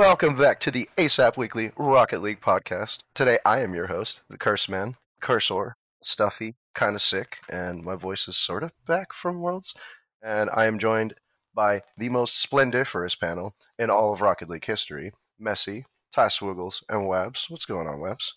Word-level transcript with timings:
Welcome 0.00 0.34
back 0.34 0.60
to 0.60 0.70
the 0.70 0.88
ASAP 0.96 1.36
Weekly 1.36 1.72
Rocket 1.76 2.22
League 2.22 2.40
podcast. 2.40 3.00
Today 3.12 3.38
I 3.44 3.60
am 3.60 3.74
your 3.74 3.86
host, 3.86 4.22
the 4.30 4.38
Curse 4.38 4.66
Man, 4.66 4.96
Cursor, 5.20 5.76
stuffy, 6.00 6.54
kind 6.72 6.96
of 6.96 7.02
sick, 7.02 7.36
and 7.50 7.84
my 7.84 7.96
voice 7.96 8.26
is 8.26 8.38
sort 8.38 8.62
of 8.62 8.72
back 8.86 9.12
from 9.12 9.42
Worlds. 9.42 9.74
And 10.22 10.48
I 10.54 10.64
am 10.64 10.78
joined 10.78 11.12
by 11.54 11.82
the 11.98 12.08
most 12.08 12.40
splendiferous 12.40 13.14
panel 13.14 13.54
in 13.78 13.90
all 13.90 14.14
of 14.14 14.22
Rocket 14.22 14.48
League 14.48 14.64
history 14.64 15.12
Messi, 15.38 15.84
Ty 16.14 16.28
Swiggles, 16.28 16.82
and 16.88 17.06
Webs. 17.06 17.44
What's 17.50 17.66
going 17.66 17.86
on, 17.86 18.00
Webs? 18.00 18.32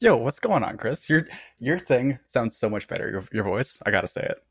Yo, 0.00 0.14
what's 0.18 0.40
going 0.40 0.62
on, 0.62 0.76
Chris? 0.76 1.08
Your 1.08 1.26
your 1.58 1.78
thing 1.78 2.18
sounds 2.26 2.54
so 2.54 2.68
much 2.68 2.86
better. 2.86 3.08
Your, 3.08 3.24
your 3.32 3.44
voice, 3.44 3.80
I 3.86 3.90
gotta 3.90 4.08
say 4.08 4.30
it. 4.30 4.44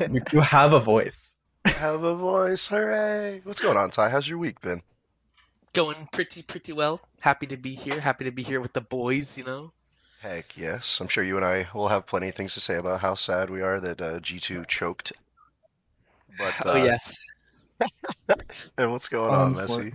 You, 0.12 0.20
you 0.32 0.40
have 0.40 0.72
a 0.72 0.80
voice. 0.80 1.36
Have 1.64 2.02
a 2.02 2.16
voice, 2.16 2.66
hooray! 2.66 3.40
What's 3.44 3.60
going 3.60 3.76
on, 3.76 3.90
Ty? 3.90 4.10
How's 4.10 4.26
your 4.26 4.38
week 4.38 4.60
been? 4.60 4.82
Going 5.72 6.08
pretty 6.12 6.42
pretty 6.42 6.72
well. 6.72 7.00
Happy 7.20 7.46
to 7.48 7.56
be 7.56 7.74
here. 7.74 8.00
Happy 8.00 8.24
to 8.24 8.30
be 8.30 8.42
here 8.42 8.60
with 8.60 8.72
the 8.72 8.80
boys. 8.80 9.36
You 9.38 9.44
know. 9.44 9.72
Heck 10.20 10.56
yes. 10.56 11.00
I'm 11.00 11.08
sure 11.08 11.24
you 11.24 11.36
and 11.36 11.44
I 11.44 11.66
will 11.74 11.88
have 11.88 12.06
plenty 12.06 12.28
of 12.28 12.34
things 12.36 12.54
to 12.54 12.60
say 12.60 12.76
about 12.76 13.00
how 13.00 13.14
sad 13.14 13.50
we 13.50 13.60
are 13.60 13.80
that 13.80 14.00
uh, 14.00 14.20
G2 14.20 14.68
choked. 14.68 15.12
But, 16.38 16.54
uh, 16.64 16.70
oh 16.72 16.76
yes. 16.76 17.18
and 18.78 18.92
what's 18.92 19.08
going 19.08 19.34
Um, 19.34 19.40
on, 19.40 19.54
for- 19.54 19.60
Messi? 19.82 19.92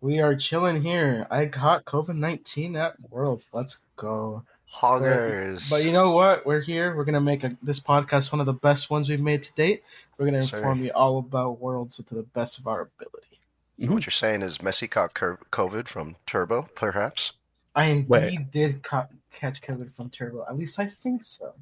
We 0.00 0.20
are 0.20 0.36
chilling 0.36 0.82
here. 0.82 1.26
I 1.30 1.46
caught 1.46 1.86
COVID 1.86 2.16
nineteen 2.16 2.76
at 2.76 2.94
Worlds. 3.10 3.48
Let's 3.54 3.86
go. 3.96 4.44
Hoggers. 4.66 5.68
But 5.70 5.82
you 5.84 5.92
know 5.92 6.10
what? 6.10 6.44
We're 6.44 6.60
here. 6.60 6.94
We're 6.94 7.04
gonna 7.06 7.20
make 7.22 7.42
a, 7.42 7.50
this 7.62 7.80
podcast 7.80 8.30
one 8.32 8.40
of 8.40 8.46
the 8.46 8.52
best 8.52 8.90
ones 8.90 9.08
we've 9.08 9.18
made 9.20 9.42
to 9.42 9.52
date. 9.54 9.82
We're 10.18 10.26
gonna 10.26 10.38
Yes, 10.40 10.50
sir. 10.50 10.58
inform 10.58 10.84
you 10.84 10.90
all 10.94 11.18
about 11.18 11.58
Worlds 11.58 11.96
to 11.96 12.14
the 12.14 12.22
best 12.22 12.58
of 12.58 12.66
our 12.66 12.82
ability. 12.82 13.33
What 13.78 14.06
you're 14.06 14.10
saying 14.10 14.42
is 14.42 14.58
Messi 14.58 14.88
caught 14.90 15.14
COVID 15.14 15.88
from 15.88 16.16
Turbo, 16.26 16.68
perhaps? 16.74 17.32
I 17.74 17.86
indeed 17.86 18.08
Wait. 18.08 18.50
did 18.52 18.82
ca- 18.82 19.08
catch 19.32 19.60
COVID 19.62 19.90
from 19.92 20.10
Turbo. 20.10 20.44
At 20.48 20.56
least 20.56 20.78
I 20.78 20.86
think 20.86 21.24
so. 21.24 21.52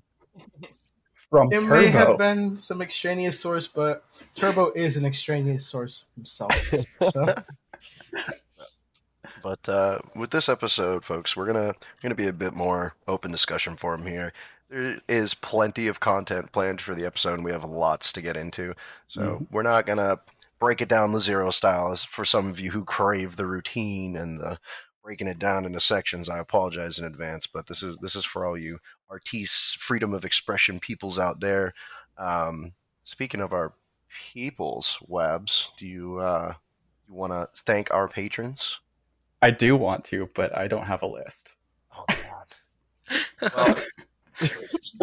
From 1.14 1.48
Turbo 1.50 1.56
It 1.56 1.60
Turbo. 1.60 1.74
may 1.74 1.86
have 1.88 2.18
been 2.18 2.56
some 2.58 2.82
extraneous 2.82 3.40
source, 3.40 3.66
but 3.66 4.04
Turbo 4.34 4.72
is 4.72 4.96
an 4.98 5.04
extraneous 5.06 5.66
source 5.66 6.06
himself. 6.16 6.52
So 7.02 7.34
But 9.42 9.68
uh, 9.68 9.98
with 10.14 10.30
this 10.30 10.48
episode, 10.48 11.04
folks, 11.04 11.36
we're 11.36 11.46
gonna 11.46 11.68
we're 11.68 12.02
gonna 12.02 12.14
be 12.14 12.28
a 12.28 12.32
bit 12.32 12.54
more 12.54 12.94
open 13.08 13.30
discussion 13.32 13.76
forum 13.76 14.06
here. 14.06 14.32
There 14.68 15.00
is 15.08 15.34
plenty 15.34 15.88
of 15.88 16.00
content 16.00 16.52
planned 16.52 16.80
for 16.80 16.94
the 16.94 17.04
episode, 17.04 17.34
and 17.34 17.44
we 17.44 17.50
have 17.50 17.64
lots 17.64 18.12
to 18.12 18.22
get 18.22 18.36
into. 18.36 18.74
So 19.08 19.20
Mhm. 19.20 19.46
we're 19.50 19.62
not 19.62 19.86
gonna 19.86 20.20
break 20.62 20.80
it 20.80 20.88
down 20.88 21.10
the 21.10 21.18
zero 21.18 21.50
style. 21.50 21.90
As 21.90 22.04
for 22.04 22.24
some 22.24 22.48
of 22.48 22.60
you 22.60 22.70
who 22.70 22.84
crave 22.84 23.34
the 23.34 23.46
routine 23.46 24.14
and 24.14 24.38
the 24.38 24.60
breaking 25.02 25.26
it 25.26 25.40
down 25.40 25.64
into 25.66 25.80
sections, 25.80 26.28
I 26.28 26.38
apologize 26.38 27.00
in 27.00 27.04
advance. 27.04 27.48
But 27.48 27.66
this 27.66 27.82
is 27.82 27.98
this 27.98 28.14
is 28.14 28.24
for 28.24 28.46
all 28.46 28.56
you 28.56 28.78
artistes, 29.10 29.76
freedom 29.80 30.14
of 30.14 30.24
expression 30.24 30.78
peoples 30.78 31.18
out 31.18 31.40
there. 31.40 31.74
Um, 32.16 32.74
speaking 33.02 33.40
of 33.40 33.52
our 33.52 33.72
peoples, 34.32 34.98
Webs, 35.08 35.68
do 35.78 35.88
you 35.88 36.20
uh, 36.20 36.54
you 37.08 37.14
want 37.14 37.32
to 37.32 37.48
thank 37.64 37.92
our 37.92 38.06
patrons? 38.06 38.78
I 39.42 39.50
do 39.50 39.76
want 39.76 40.04
to, 40.06 40.30
but 40.32 40.56
I 40.56 40.68
don't 40.68 40.86
have 40.86 41.02
a 41.02 41.08
list. 41.08 41.54
Oh 41.92 42.04
God. 42.06 43.52
Well, 43.52 43.78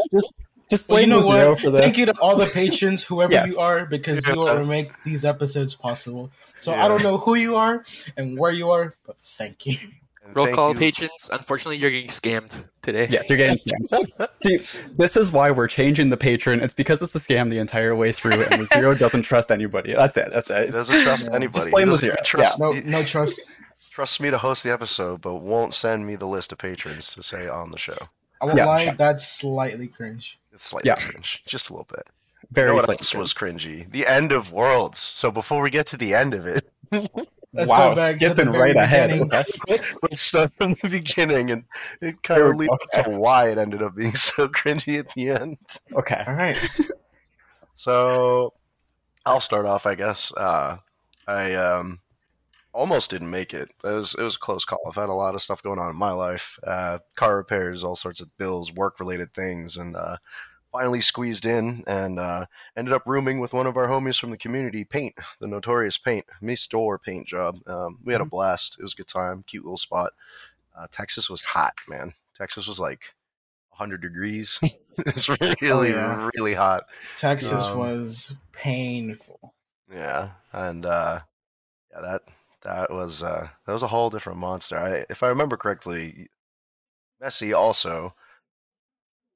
Just 0.09 0.33
just 0.69 0.87
Well, 0.89 0.99
you 1.01 1.07
blame 1.07 1.09
know 1.17 1.23
the 1.23 1.29
zero 1.37 1.49
what? 1.51 1.59
for 1.61 1.71
this. 1.71 1.81
Thank 1.81 1.97
you 1.97 2.05
to 2.07 2.13
all 2.19 2.35
the 2.37 2.45
patrons, 2.53 3.03
whoever 3.03 3.31
Yes. 3.33 3.51
you 3.51 3.57
are, 3.59 3.85
because 3.85 4.25
you 4.27 4.41
are 4.43 4.57
to 4.59 4.65
make 4.65 4.91
these 5.03 5.25
episodes 5.25 5.73
possible. 5.75 6.31
So 6.59 6.73
I 6.73 6.87
don't 6.87 7.03
know 7.03 7.17
who 7.17 7.35
you 7.35 7.55
are 7.55 7.83
and 8.17 8.37
where 8.37 8.51
you 8.51 8.69
are, 8.71 8.95
but 9.05 9.17
thank 9.19 9.65
you. 9.65 9.77
and 10.25 10.35
Roll 10.35 10.45
thank 10.45 10.55
call 10.55 10.73
you- 10.73 10.79
patrons. 10.79 11.29
Unfortunately, 11.31 11.77
you're 11.77 11.89
getting 11.89 12.07
scammed 12.09 12.63
today. 12.83 13.07
Yes, 13.09 13.29
you're 13.29 13.37
getting 13.37 13.57
scammed. 13.91 14.27
See, 14.43 14.59
this 14.97 15.17
is 15.17 15.31
why 15.31 15.49
we're 15.51 15.67
changing 15.67 16.09
the 16.11 16.17
patron. 16.17 16.59
It's 16.61 16.73
because 16.75 17.01
it's 17.01 17.15
a 17.15 17.19
scam 17.19 17.49
the 17.49 17.57
entire 17.59 17.95
way 17.95 18.11
through, 18.11 18.43
and 18.43 18.61
the 18.61 18.65
zero 18.65 18.93
doesn't 18.95 19.23
trust 19.23 19.49
anybody. 19.51 19.93
That's 19.93 20.17
it. 20.17 20.29
That's 20.31 20.49
He 20.49 20.53
it. 20.53 20.71
doesn't 20.71 21.01
trust 21.03 21.27
Yeah. 21.29 21.35
anybody. 21.35 21.59
Just 21.59 21.71
blame 21.71 21.89
the 21.89 21.95
zero. 21.97 22.13
even 22.13 22.23
Trust, 22.25 22.59
No, 22.59 22.73
no 22.73 23.03
trust. 23.03 23.49
trusts 23.91 24.19
me 24.19 24.29
to 24.29 24.37
host 24.37 24.63
the 24.63 24.71
episode, 24.71 25.21
but 25.21 25.35
won't 25.35 25.73
send 25.73 26.05
me 26.05 26.15
the 26.15 26.27
list 26.27 26.51
of 26.51 26.57
patrons 26.59 27.13
to 27.15 27.23
say 27.23 27.47
on 27.47 27.71
the 27.71 27.79
show. 27.79 27.97
I 28.41 28.45
won't 28.45 28.57
Yeah. 28.57 28.65
lie, 28.65 28.91
that's 28.91 29.27
slightly 29.27 29.87
cringe. 29.87 30.39
It's 30.51 30.63
slightly 30.63 30.89
Yeah. 30.89 30.95
cringe, 30.95 31.43
just 31.45 31.69
a 31.69 31.73
little 31.73 31.87
bit. 31.89 32.07
You 32.41 32.47
Very 32.51 32.67
know 32.69 32.75
what 32.75 32.85
slightly 32.85 33.01
else 33.03 33.13
was 33.13 33.33
cringy? 33.33 33.91
The 33.91 34.07
end 34.07 34.31
of 34.31 34.51
Worlds. 34.51 34.99
So 34.99 35.29
before 35.31 35.61
we 35.61 35.69
get 35.69 35.85
to 35.87 35.97
the 35.97 36.13
end 36.15 36.33
of 36.33 36.47
it, 36.47 36.69
Let's 37.51 37.69
wow, 37.69 37.89
go 37.89 37.95
back 37.95 38.17
to 38.19 38.33
the 38.33 38.35
skipping 38.35 38.49
right 38.53 38.75
ahead. 38.77 39.09
beginning. 39.09 39.33
Okay. 39.33 39.79
let's 40.03 40.21
start 40.21 40.53
from 40.53 40.75
the 40.83 40.87
beginning, 40.89 41.49
and 41.49 41.63
it 41.99 42.21
kind 42.21 42.41
of 42.43 42.55
leads 42.55 42.71
go. 42.95 43.03
to 43.03 43.09
why 43.09 43.49
it 43.49 43.57
ended 43.57 43.81
up 43.81 43.95
being 43.95 44.15
so 44.15 44.47
cringy 44.47 44.99
at 44.99 45.07
the 45.15 45.31
end. 45.31 45.57
okay. 45.95 46.23
All 46.27 46.35
right. 46.35 46.57
So 47.75 48.53
I'll 49.25 49.39
start 49.41 49.65
off, 49.65 49.85
I 49.85 49.95
guess. 49.95 50.31
Uh, 50.35 50.77
I 51.27 51.53
um, 51.55 51.99
almost 52.73 53.09
didn't 53.09 53.29
make 53.29 53.53
it. 53.53 53.71
It 53.83 53.87
was 53.91 54.15
it 54.15 54.21
was 54.21 54.35
a 54.35 54.39
close 54.39 54.65
call. 54.65 54.79
I've 54.87 54.95
had 54.95 55.09
a 55.09 55.13
lot 55.13 55.35
of 55.35 55.41
stuff 55.41 55.63
going 55.63 55.79
on 55.79 55.89
in 55.89 55.95
my 55.95 56.11
life: 56.11 56.57
uh, 56.65 56.99
car 57.15 57.37
repairs, 57.37 57.83
all 57.83 57.95
sorts 57.95 58.21
of 58.21 58.35
bills, 58.37 58.71
work 58.71 58.99
related 58.99 59.33
things, 59.33 59.77
and 59.77 59.95
uh, 59.95 60.17
finally 60.71 61.01
squeezed 61.01 61.45
in 61.45 61.83
and 61.87 62.19
uh, 62.19 62.45
ended 62.77 62.93
up 62.93 63.03
rooming 63.07 63.39
with 63.39 63.53
one 63.53 63.67
of 63.67 63.77
our 63.77 63.87
homies 63.87 64.19
from 64.19 64.31
the 64.31 64.37
community, 64.37 64.83
Paint, 64.83 65.15
the 65.39 65.47
notorious 65.47 65.97
Paint, 65.97 66.25
me 66.41 66.55
store 66.55 66.99
paint 66.99 67.27
job. 67.27 67.59
Um, 67.67 67.99
we 68.03 68.13
had 68.13 68.21
a 68.21 68.25
blast. 68.25 68.77
It 68.79 68.83
was 68.83 68.93
a 68.93 68.97
good 68.97 69.07
time, 69.07 69.43
cute 69.47 69.63
little 69.63 69.77
spot. 69.77 70.11
Uh, 70.77 70.87
Texas 70.91 71.29
was 71.29 71.41
hot, 71.41 71.73
man. 71.87 72.13
Texas 72.37 72.67
was 72.67 72.79
like 72.79 73.01
100 73.69 74.01
degrees. 74.01 74.59
it's 74.99 75.27
was 75.27 75.37
really, 75.61 75.89
yeah. 75.89 76.29
really 76.35 76.53
hot. 76.53 76.83
Texas 77.15 77.65
Um, 77.65 77.79
was 77.79 78.35
painful. 78.51 79.53
Yeah, 79.91 80.29
and 80.53 80.85
uh, 80.85 81.21
yeah, 81.91 82.01
that 82.01 82.21
that 82.63 82.91
was 82.91 83.23
uh, 83.23 83.47
that 83.65 83.73
was 83.73 83.83
a 83.83 83.87
whole 83.87 84.09
different 84.09 84.39
monster. 84.39 84.77
I, 84.77 85.05
if 85.09 85.23
I 85.23 85.27
remember 85.29 85.57
correctly, 85.57 86.29
Messi 87.21 87.55
also 87.57 88.13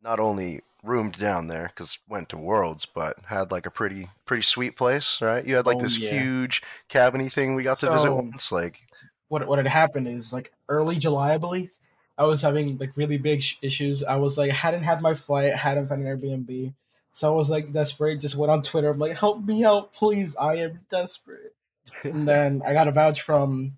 not 0.01 0.19
only 0.19 0.61
roomed 0.83 1.17
down 1.17 1.47
there 1.47 1.67
because 1.67 1.97
went 2.09 2.29
to 2.29 2.37
Worlds, 2.37 2.85
but 2.85 3.17
had 3.25 3.51
like 3.51 3.65
a 3.65 3.71
pretty 3.71 4.09
pretty 4.25 4.43
sweet 4.43 4.75
place, 4.75 5.21
right? 5.21 5.45
You 5.45 5.55
had 5.55 5.65
like 5.65 5.77
Oh, 5.77 5.81
this 5.81 5.97
yeah. 5.97 6.09
huge 6.09 6.61
cabiny 6.89 7.31
thing 7.31 7.55
we 7.55 7.63
got 7.63 7.79
to 7.79 7.87
visit 7.87 8.11
once. 8.13 8.51
Like, 8.51 8.81
What 9.27 9.47
what 9.47 9.59
had 9.59 9.67
happened 9.67 10.07
is 10.07 10.31
like 10.33 10.51
early 10.69 10.97
July, 10.97 11.33
I 11.33 11.37
believe. 11.37 11.73
I 12.17 12.25
was 12.25 12.41
having 12.41 12.77
like 12.77 12.95
really 12.95 13.17
big 13.17 13.41
sh- 13.41 13.57
issues. 13.61 14.03
I 14.03 14.17
was 14.17 14.37
like 14.37 14.51
hadn't 14.51 14.83
had 14.83 15.01
my 15.01 15.13
flight, 15.13 15.53
hadn't 15.55 15.87
found 15.87 16.05
an 16.05 16.17
Airbnb, 16.19 16.73
so 17.13 17.33
I 17.33 17.35
was 17.35 17.49
like 17.49 17.71
desperate. 17.73 18.21
Just 18.21 18.35
went 18.35 18.51
on 18.51 18.61
Twitter. 18.61 18.89
I'm 18.89 18.99
like, 18.99 19.17
help 19.17 19.43
me 19.43 19.65
out, 19.65 19.93
please. 19.93 20.35
I 20.35 20.55
am 20.55 20.79
desperate. 20.91 21.55
And 22.03 22.27
then 22.27 22.61
I 22.65 22.73
got 22.73 22.87
a 22.87 22.91
vouch 22.91 23.21
from 23.21 23.77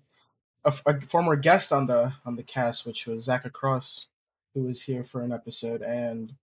a 0.64 0.72
former 1.02 1.36
guest 1.36 1.72
on 1.72 1.86
the 1.86 2.12
on 2.24 2.36
the 2.36 2.42
cast, 2.42 2.86
which 2.86 3.06
was 3.06 3.24
Zach 3.24 3.44
Across, 3.44 4.06
who 4.54 4.64
was 4.64 4.82
here 4.82 5.04
for 5.04 5.22
an 5.22 5.32
episode, 5.32 5.82
and 5.82 6.34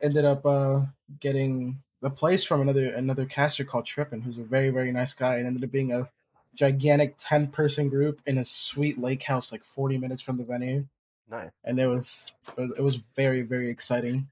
ended 0.00 0.24
up 0.24 0.46
uh, 0.46 0.82
getting 1.18 1.82
a 2.02 2.10
place 2.10 2.44
from 2.44 2.60
another 2.60 2.92
another 2.92 3.26
caster 3.26 3.64
called 3.64 3.86
Trippin, 3.86 4.20
who's 4.20 4.38
a 4.38 4.44
very 4.44 4.70
very 4.70 4.92
nice 4.92 5.14
guy, 5.14 5.36
and 5.36 5.46
ended 5.46 5.64
up 5.64 5.72
being 5.72 5.92
a 5.92 6.08
gigantic 6.54 7.14
ten 7.18 7.48
person 7.48 7.88
group 7.88 8.20
in 8.26 8.38
a 8.38 8.44
sweet 8.44 8.98
lake 8.98 9.24
house, 9.24 9.50
like 9.50 9.64
forty 9.64 9.98
minutes 9.98 10.22
from 10.22 10.36
the 10.36 10.44
venue, 10.44 10.86
nice. 11.28 11.58
and 11.64 11.80
it 11.80 11.88
was 11.88 12.30
it 12.56 12.60
was, 12.60 12.72
it 12.78 12.82
was 12.82 12.96
very 13.16 13.42
very 13.42 13.68
exciting. 13.68 14.28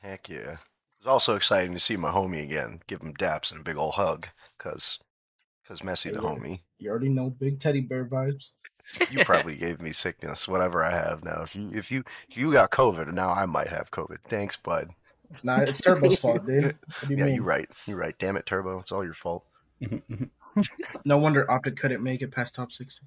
Heck 0.00 0.28
yeah. 0.28 0.56
It 0.56 1.06
was 1.06 1.06
also 1.06 1.36
exciting 1.36 1.74
to 1.74 1.80
see 1.80 1.96
my 1.96 2.10
homie 2.10 2.42
again, 2.42 2.80
give 2.86 3.00
him 3.00 3.14
daps 3.14 3.50
and 3.52 3.60
a 3.60 3.64
big 3.64 3.76
old 3.76 3.94
hug, 3.94 4.28
cause, 4.58 4.98
cause 5.66 5.80
Messi 5.80 6.12
the 6.12 6.20
homie. 6.20 6.60
You 6.78 6.90
already 6.90 7.08
know 7.08 7.30
big 7.30 7.60
teddy 7.60 7.80
bear 7.80 8.04
vibes. 8.04 8.52
you 9.10 9.24
probably 9.24 9.56
gave 9.56 9.80
me 9.80 9.92
sickness, 9.92 10.48
whatever 10.48 10.84
I 10.84 10.90
have 10.90 11.24
now. 11.24 11.42
If 11.42 11.54
you 11.54 11.70
if 11.74 11.90
you 11.90 12.04
if 12.28 12.36
you 12.36 12.52
got 12.52 12.70
COVID, 12.70 13.12
now 13.12 13.30
I 13.30 13.46
might 13.46 13.68
have 13.68 13.90
COVID. 13.90 14.18
Thanks, 14.28 14.56
bud. 14.56 14.90
Nah, 15.42 15.60
it's 15.60 15.80
Turbo's 15.80 16.18
fault, 16.18 16.46
dude. 16.46 16.76
You 17.08 17.16
yeah, 17.16 17.24
mean? 17.24 17.34
you're 17.36 17.44
right. 17.44 17.68
You're 17.86 17.96
right. 17.96 18.14
Damn 18.18 18.36
it, 18.36 18.46
Turbo. 18.46 18.78
It's 18.78 18.92
all 18.92 19.04
your 19.04 19.14
fault. 19.14 19.44
No 21.06 21.16
wonder 21.16 21.50
Optic 21.50 21.76
couldn't 21.76 22.02
make 22.02 22.20
it 22.20 22.30
past 22.30 22.54
top 22.54 22.72
sixty. 22.72 23.06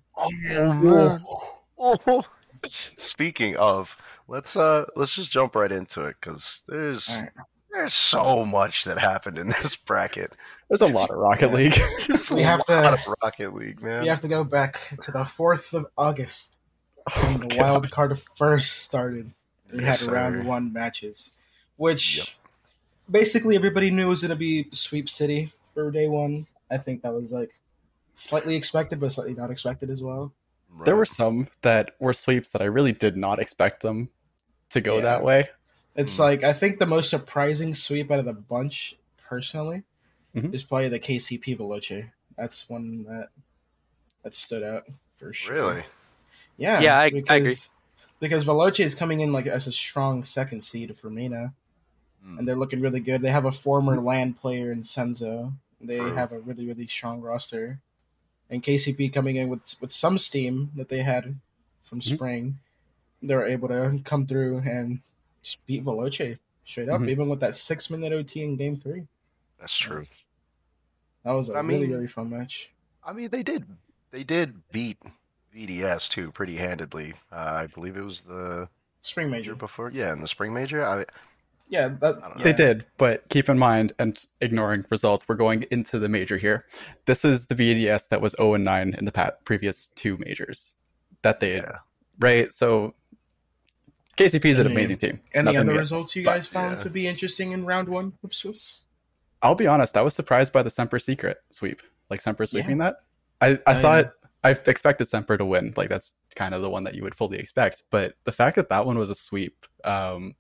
Speaking 2.98 3.56
of, 3.58 3.96
let's 4.28 4.56
uh 4.56 4.86
let's 4.96 5.14
just 5.16 5.32
jump 5.32 5.56
right 5.56 5.72
into 5.72 6.06
it 6.06 6.16
because 6.20 6.62
there's 6.68 7.08
right. 7.10 7.30
There's 7.76 7.94
so 7.94 8.46
much 8.46 8.86
that 8.86 8.98
happened 8.98 9.38
in 9.38 9.48
this 9.62 9.76
bracket. 9.76 10.34
There's 10.70 10.82
a 10.82 10.88
lot 10.88 11.10
of 11.10 11.18
Rocket 11.18 11.54
League. 11.54 11.76
There's 12.08 12.32
a 12.32 12.36
We 12.36 12.42
have 12.44 12.62
lot 12.70 12.92
to- 12.92 12.94
of 12.94 13.16
Rocket 13.22 13.54
League, 13.54 13.82
man. 13.82 14.04
You 14.04 14.10
have 14.10 14.22
to 14.22 14.28
go 14.28 14.44
back 14.44 14.78
to 15.02 15.12
the 15.12 15.26
fourth 15.26 15.74
of 15.74 15.86
August 15.98 16.56
oh, 17.16 17.38
when 17.38 17.48
the 17.48 17.56
wild 17.58 17.90
card 17.92 18.20
first 18.36 18.82
started. 18.84 19.32
We 19.72 19.80
had 19.84 19.88
Yes, 19.92 20.00
sir. 20.02 20.12
round 20.14 20.46
one 20.48 20.72
matches, 20.74 21.36
which 21.78 22.18
Yep. 22.18 22.28
basically 23.12 23.56
everybody 23.56 23.92
knew 23.92 24.08
was 24.08 24.22
going 24.22 24.30
to 24.30 24.36
be 24.36 24.68
sweep 24.72 25.10
city 25.10 25.52
for 25.74 25.92
day 25.92 26.08
one. 26.08 26.48
I 26.72 26.78
think 26.78 27.02
that 27.04 27.14
was 27.14 27.32
like 27.32 27.52
slightly 28.14 28.56
expected, 28.56 29.00
but 29.00 29.12
slightly 29.12 29.34
not 29.36 29.52
expected 29.52 29.90
as 29.90 30.02
well. 30.02 30.32
there 30.84 30.96
were 30.96 31.06
some 31.06 31.48
that 31.62 31.92
were 32.00 32.12
sweeps 32.14 32.50
that 32.50 32.62
I 32.62 32.66
really 32.66 32.92
did 32.92 33.16
not 33.16 33.40
expect 33.40 33.82
them 33.82 34.10
to 34.72 34.82
go 34.82 34.96
Yeah. 34.96 35.02
that 35.04 35.24
way. 35.24 35.50
It's 35.96 36.18
Hmm. 36.18 36.24
like 36.24 36.44
I 36.44 36.54
think 36.54 36.80
the 36.80 36.86
most 36.86 37.10
surprising 37.10 37.74
sweep 37.74 38.12
out 38.12 38.20
of 38.20 38.26
the 38.26 38.34
bunch, 38.34 38.96
personally, 39.18 39.84
Mhm. 40.36 40.54
is 40.54 40.64
probably 40.64 40.90
the 40.90 41.00
KCP 41.00 41.56
Veloce. 41.56 42.10
That's 42.38 42.70
one 42.70 43.04
that 43.06 43.30
that 44.24 44.34
stood 44.36 44.64
out 44.64 44.86
for 45.14 45.32
sure. 45.34 45.54
really. 45.54 45.84
Yeah, 46.58 46.80
Yeah, 46.82 47.00
I- 47.00 47.04
I 47.06 47.10
because, 47.12 47.38
agree. 47.38 47.56
Because 48.20 48.46
Veloce 48.46 48.80
is 48.84 48.96
coming 48.96 49.20
in 49.20 49.32
like 49.32 49.46
as 49.46 49.68
a 49.68 49.72
strong 49.72 50.24
second 50.24 50.64
seed 50.64 50.98
for 50.98 51.10
MENA, 51.10 51.54
Hmm. 52.24 52.40
and 52.40 52.48
they're 52.48 52.56
looking 52.56 52.82
really 52.82 53.00
good. 53.02 53.22
They 53.22 53.30
have 53.32 53.46
a 53.46 53.52
former 53.52 54.02
land 54.02 54.40
player 54.40 54.72
in 54.72 54.82
Senzo. 54.82 55.54
They 55.80 56.00
True. 56.00 56.16
have 56.16 56.32
a 56.32 56.40
really 56.40 56.66
really 56.66 56.88
strong 56.88 57.22
roster, 57.22 57.80
and 58.50 58.64
KCP 58.64 59.10
coming 59.10 59.36
in 59.36 59.50
with 59.50 59.76
with 59.80 59.92
some 59.92 60.18
steam 60.18 60.72
that 60.76 60.90
they 60.90 61.04
had 61.04 61.36
from 61.84 62.00
Mhm. 62.00 62.16
spring. 62.16 62.60
They 63.22 63.36
were 63.36 63.46
able 63.46 63.68
to 63.70 64.00
come 64.04 64.26
through 64.26 64.60
and 64.60 64.96
just 64.96 65.04
beat 65.68 65.84
Veloce 65.84 66.38
straight 66.64 66.90
up, 66.90 67.02
Mhm. 67.02 67.10
even 67.10 67.30
with 67.30 67.40
that 67.42 67.54
six 67.56 67.90
minute 67.90 68.12
OT 68.12 68.44
in 68.44 68.56
game 68.56 68.76
three. 68.76 69.06
That's 69.60 69.78
true. 69.78 70.08
That 71.24 71.32
was 71.34 71.50
a 71.50 71.54
I 71.54 71.62
really 71.62 71.82
mean- 71.82 71.92
really 71.92 72.08
fun 72.08 72.30
match. 72.30 72.72
I 73.04 73.14
mean, 73.14 73.30
they 73.30 73.44
did 73.44 73.66
they 74.12 74.24
did 74.24 74.62
beat 74.72 74.98
VDS 75.54 76.08
too 76.10 76.32
pretty 76.32 76.56
handedly. 76.56 77.14
Uh, 77.32 77.36
I 77.36 77.68
believe 77.68 77.98
it 77.98 78.02
was 78.04 78.22
the 78.22 78.68
Spring 79.02 79.30
major 79.30 79.52
major, 79.52 79.56
before. 79.56 79.92
Yeah, 79.92 80.14
in 80.14 80.22
the 80.22 80.28
spring 80.28 80.54
major. 80.54 80.84
I 80.86 81.06
yeah, 81.68 81.90
that, 82.00 82.24
I. 82.24 82.42
They 82.44 82.54
did, 82.54 82.86
but 82.98 83.28
keep 83.30 83.50
in 83.50 83.58
mind, 83.58 83.92
and 84.00 84.24
ignoring 84.42 84.86
results, 84.90 85.28
we're 85.28 85.36
going 85.36 85.64
into 85.72 85.98
the 86.00 86.08
major 86.10 86.38
here. 86.38 86.66
This 87.06 87.26
is 87.26 87.46
the 87.46 87.56
VDS 87.56 88.08
that 88.10 88.22
was 88.22 88.36
0 88.38 88.54
and 88.56 88.64
9 88.64 88.94
in 88.98 89.06
the 89.06 89.12
pat- 89.12 89.44
previous 89.46 89.88
two 89.90 90.18
majors 90.18 90.74
that 91.24 91.40
they 91.40 91.56
yeah. 91.58 91.80
right. 92.20 92.54
So 92.54 92.94
KCP 94.18 94.46
is 94.46 94.60
an 94.60 94.68
amazing 94.68 94.98
team. 94.98 95.20
Any 95.34 95.46
Nothing 95.46 95.60
other 95.60 95.74
to- 95.74 95.80
results 95.80 96.16
you 96.16 96.24
but, 96.24 96.36
guys 96.36 96.48
found 96.48 96.76
yeah. 96.76 96.80
to 96.80 96.90
be 96.90 97.08
interesting 97.08 97.52
in 97.52 97.66
round 97.66 97.90
one 97.90 98.14
of 98.24 98.34
Swiss? 98.34 98.82
I'll 99.42 99.56
be 99.56 99.68
honest, 99.68 99.98
I 99.98 100.02
was 100.02 100.14
surprised 100.16 100.54
by 100.54 100.64
the 100.64 100.70
Semper 100.70 100.98
Secret 101.00 101.38
sweep, 101.52 101.82
like 102.10 102.22
Semper 102.22 102.46
sweeping 102.46 102.78
that. 102.80 102.98
I, 103.42 103.60
I 103.68 103.76
thought 103.76 104.14
I 104.44 104.52
expected 104.52 105.06
Semper 105.06 105.38
to 105.38 105.46
win, 105.46 105.74
like 105.76 105.90
that's 105.90 106.14
kind 106.36 106.54
of 106.56 106.62
the 106.62 106.70
one 106.70 106.84
that 106.86 106.96
you 106.96 107.04
would 107.04 107.14
fully 107.16 107.38
expect. 107.38 107.84
But 107.90 108.16
the 108.24 108.32
fact 108.32 108.56
that 108.56 108.70
that 108.70 108.86
one 108.86 108.98
was 108.98 109.10
a 109.10 109.16
sweep, 109.16 109.66
um, 109.84 110.36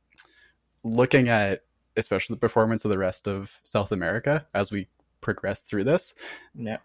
looking 0.83 1.27
at 1.29 1.63
especially 1.97 2.35
the 2.35 2.39
performance 2.39 2.85
of 2.85 2.91
the 2.91 2.97
rest 2.97 3.27
of 3.27 3.59
South 3.63 3.91
America 3.91 4.45
as 4.53 4.71
we 4.71 4.87
progress 5.21 5.61
through 5.61 5.83
this, 5.83 6.13
Yeah. 6.55 6.77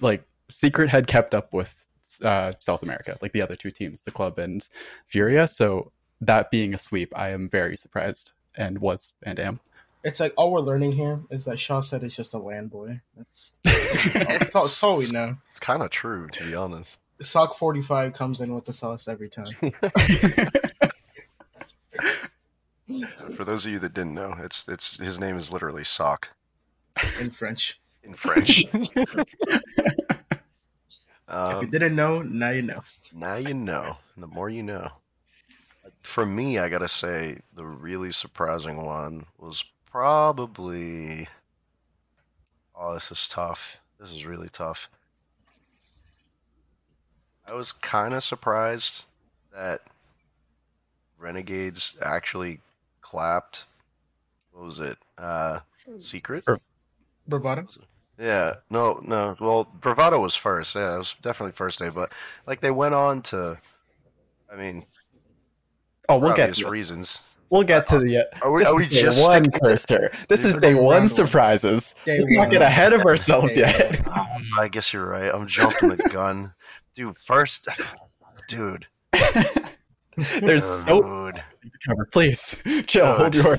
like 0.00 0.24
Secret 0.48 0.88
had 0.88 1.06
kept 1.06 1.34
up 1.34 1.52
with 1.52 1.84
uh, 2.22 2.52
South 2.60 2.82
America, 2.82 3.18
like 3.20 3.32
the 3.32 3.42
other 3.42 3.56
two 3.56 3.70
teams, 3.70 4.02
the 4.02 4.10
club 4.10 4.38
and 4.38 4.66
Furia. 5.06 5.46
So 5.48 5.92
that 6.20 6.50
being 6.50 6.74
a 6.74 6.78
sweep, 6.78 7.12
I 7.16 7.30
am 7.30 7.48
very 7.48 7.76
surprised 7.76 8.32
and 8.56 8.78
was 8.78 9.12
and 9.22 9.38
am. 9.38 9.60
It's 10.04 10.20
like 10.20 10.32
all 10.36 10.52
we're 10.52 10.60
learning 10.60 10.92
here 10.92 11.20
is 11.30 11.46
that 11.46 11.58
Shaw 11.58 11.80
said 11.80 12.04
it's 12.04 12.14
just 12.14 12.32
a 12.32 12.38
land 12.38 12.70
boy. 12.70 13.00
That's 13.16 13.52
that's 13.64 14.54
all, 14.54 14.62
that's 14.62 14.82
all 14.82 14.96
we 14.98 15.10
know. 15.10 15.36
It's 15.48 15.58
kind 15.58 15.82
of 15.82 15.90
true, 15.90 16.28
to 16.28 16.44
be 16.44 16.54
honest. 16.54 16.98
Sock 17.20 17.56
forty 17.56 17.82
five 17.82 18.12
comes 18.12 18.40
in 18.40 18.54
with 18.54 18.66
the 18.66 18.72
sauce 18.72 19.08
every 19.08 19.28
time. 19.28 19.46
For 23.34 23.44
those 23.44 23.66
of 23.66 23.72
you 23.72 23.80
that 23.80 23.94
didn't 23.94 24.14
know, 24.14 24.36
it's 24.40 24.68
it's 24.68 24.96
his 24.98 25.18
name 25.18 25.36
is 25.36 25.50
literally 25.50 25.82
Sock 25.82 26.28
in 27.20 27.30
French. 27.30 27.80
in 28.04 28.14
French. 28.14 28.64
if 28.72 28.96
you 31.18 31.28
um, 31.28 31.70
didn't 31.70 31.96
know, 31.96 32.22
now 32.22 32.50
you 32.50 32.62
know. 32.62 32.82
now 33.12 33.36
you 33.36 33.54
know. 33.54 33.96
The 34.16 34.26
more 34.28 34.48
you 34.48 34.62
know. 34.62 34.92
For 36.06 36.24
me, 36.24 36.58
I 36.58 36.68
gotta 36.68 36.88
say 36.88 37.40
the 37.56 37.66
really 37.66 38.12
surprising 38.12 38.84
one 38.84 39.26
was 39.38 39.64
probably. 39.90 41.28
Oh, 42.76 42.94
this 42.94 43.10
is 43.10 43.26
tough. 43.26 43.76
This 43.98 44.12
is 44.12 44.24
really 44.24 44.48
tough. 44.48 44.88
I 47.44 47.54
was 47.54 47.72
kind 47.72 48.14
of 48.14 48.22
surprised 48.22 49.04
that 49.52 49.82
Renegades 51.18 51.96
actually 52.00 52.60
clapped. 53.00 53.66
What 54.52 54.64
was 54.64 54.80
it? 54.80 54.98
Uh, 55.18 55.58
Secret. 55.98 56.44
Or- 56.46 56.60
Bravado. 57.26 57.66
Yeah, 58.18 58.54
no, 58.70 59.00
no. 59.04 59.36
Well, 59.40 59.64
Bravado 59.64 60.20
was 60.20 60.36
first. 60.36 60.76
Yeah, 60.76 60.94
it 60.94 60.98
was 60.98 61.16
definitely 61.20 61.52
first 61.52 61.80
day. 61.80 61.88
But 61.88 62.12
like 62.46 62.60
they 62.60 62.70
went 62.70 62.94
on 62.94 63.22
to, 63.22 63.58
I 64.50 64.56
mean, 64.56 64.86
oh, 66.08 66.18
we'll 66.18 66.34
get 66.34 66.54
to 66.54 66.64
this. 66.64 66.72
reasons. 66.72 67.22
We'll 67.50 67.62
get 67.62 67.86
to 67.86 67.98
the. 68.00 68.26
Are 68.42 68.50
we? 68.52 68.64
Are 68.64 68.74
we 68.74 68.86
day 68.86 69.02
just 69.02 69.22
one, 69.22 69.44
sticking- 69.44 69.60
Cursor. 69.62 70.10
This 70.28 70.44
is 70.44 70.56
Day 70.58 70.70
day 70.70 70.74
one. 70.74 70.84
one 70.84 70.92
Round 70.94 71.02
one. 71.04 71.08
surprises. 71.08 71.94
Day 72.04 72.14
Let's 72.18 72.30
not 72.32 72.40
one. 72.40 72.50
get 72.50 72.62
ahead 72.62 72.92
of 72.92 73.02
ourselves 73.02 73.54
Day 73.54 73.60
yet. 73.60 74.02
Oh, 74.16 74.26
I 74.58 74.68
guess 74.68 74.92
you're 74.92 75.06
right. 75.06 75.32
I'm 75.32 75.46
jumping 75.46 75.90
the 75.90 75.96
gun, 75.96 76.52
dude. 76.94 77.16
First, 77.18 77.68
dude. 78.48 78.86
There's 80.40 80.64
so 80.64 81.00
dude. 81.30 81.42
cover. 81.86 82.04
Please 82.12 82.62
chill. 82.86 83.28
Dude. 83.30 83.42
Hold 83.44 83.58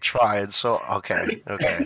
tried. 0.00 0.52
So 0.52 0.80
okay, 0.90 1.42
okay. 1.48 1.84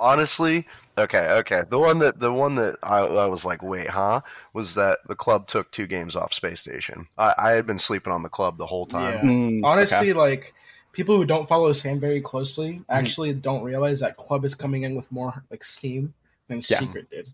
Honestly, 0.00 0.66
okay, 0.98 1.28
okay. 1.28 1.62
The 1.68 1.78
one 1.78 1.98
that 1.98 2.18
the 2.18 2.32
one 2.32 2.54
that 2.56 2.76
I, 2.82 2.98
I 2.98 3.26
was 3.26 3.44
like, 3.44 3.62
wait, 3.62 3.88
huh? 3.88 4.20
Was 4.52 4.74
that 4.74 4.98
the 5.06 5.14
club 5.14 5.46
took 5.46 5.70
two 5.70 5.86
games 5.86 6.16
off 6.16 6.32
Space 6.32 6.60
Station? 6.60 7.06
I, 7.18 7.34
I 7.38 7.50
had 7.52 7.66
been 7.66 7.78
sleeping 7.78 8.12
on 8.12 8.22
the 8.22 8.28
club 8.28 8.56
the 8.58 8.66
whole 8.66 8.86
time. 8.86 9.14
Yeah. 9.14 9.22
Mm, 9.22 9.60
Honestly, 9.64 10.10
okay. 10.10 10.18
like 10.18 10.54
people 10.92 11.16
who 11.16 11.24
don't 11.24 11.48
follow 11.48 11.72
Sam 11.72 12.00
very 12.00 12.20
closely 12.20 12.82
actually 12.88 13.32
don't 13.32 13.62
realize 13.62 14.00
that 14.00 14.16
Club 14.16 14.44
is 14.44 14.54
coming 14.54 14.82
in 14.82 14.94
with 14.94 15.10
more 15.12 15.42
like 15.50 15.62
steam 15.64 16.12
than 16.48 16.56
Yeah. 16.58 16.78
Secret 16.80 17.08
did 17.10 17.28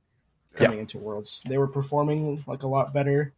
Yeah. 0.55 0.67
coming 0.67 0.81
into 0.81 0.99
Worlds. 0.99 1.43
They 1.47 1.59
were 1.59 1.67
performing 1.69 2.45
like 2.47 2.63
a 2.63 2.69
lot 2.69 2.93
better 2.93 3.25
th- 3.25 3.33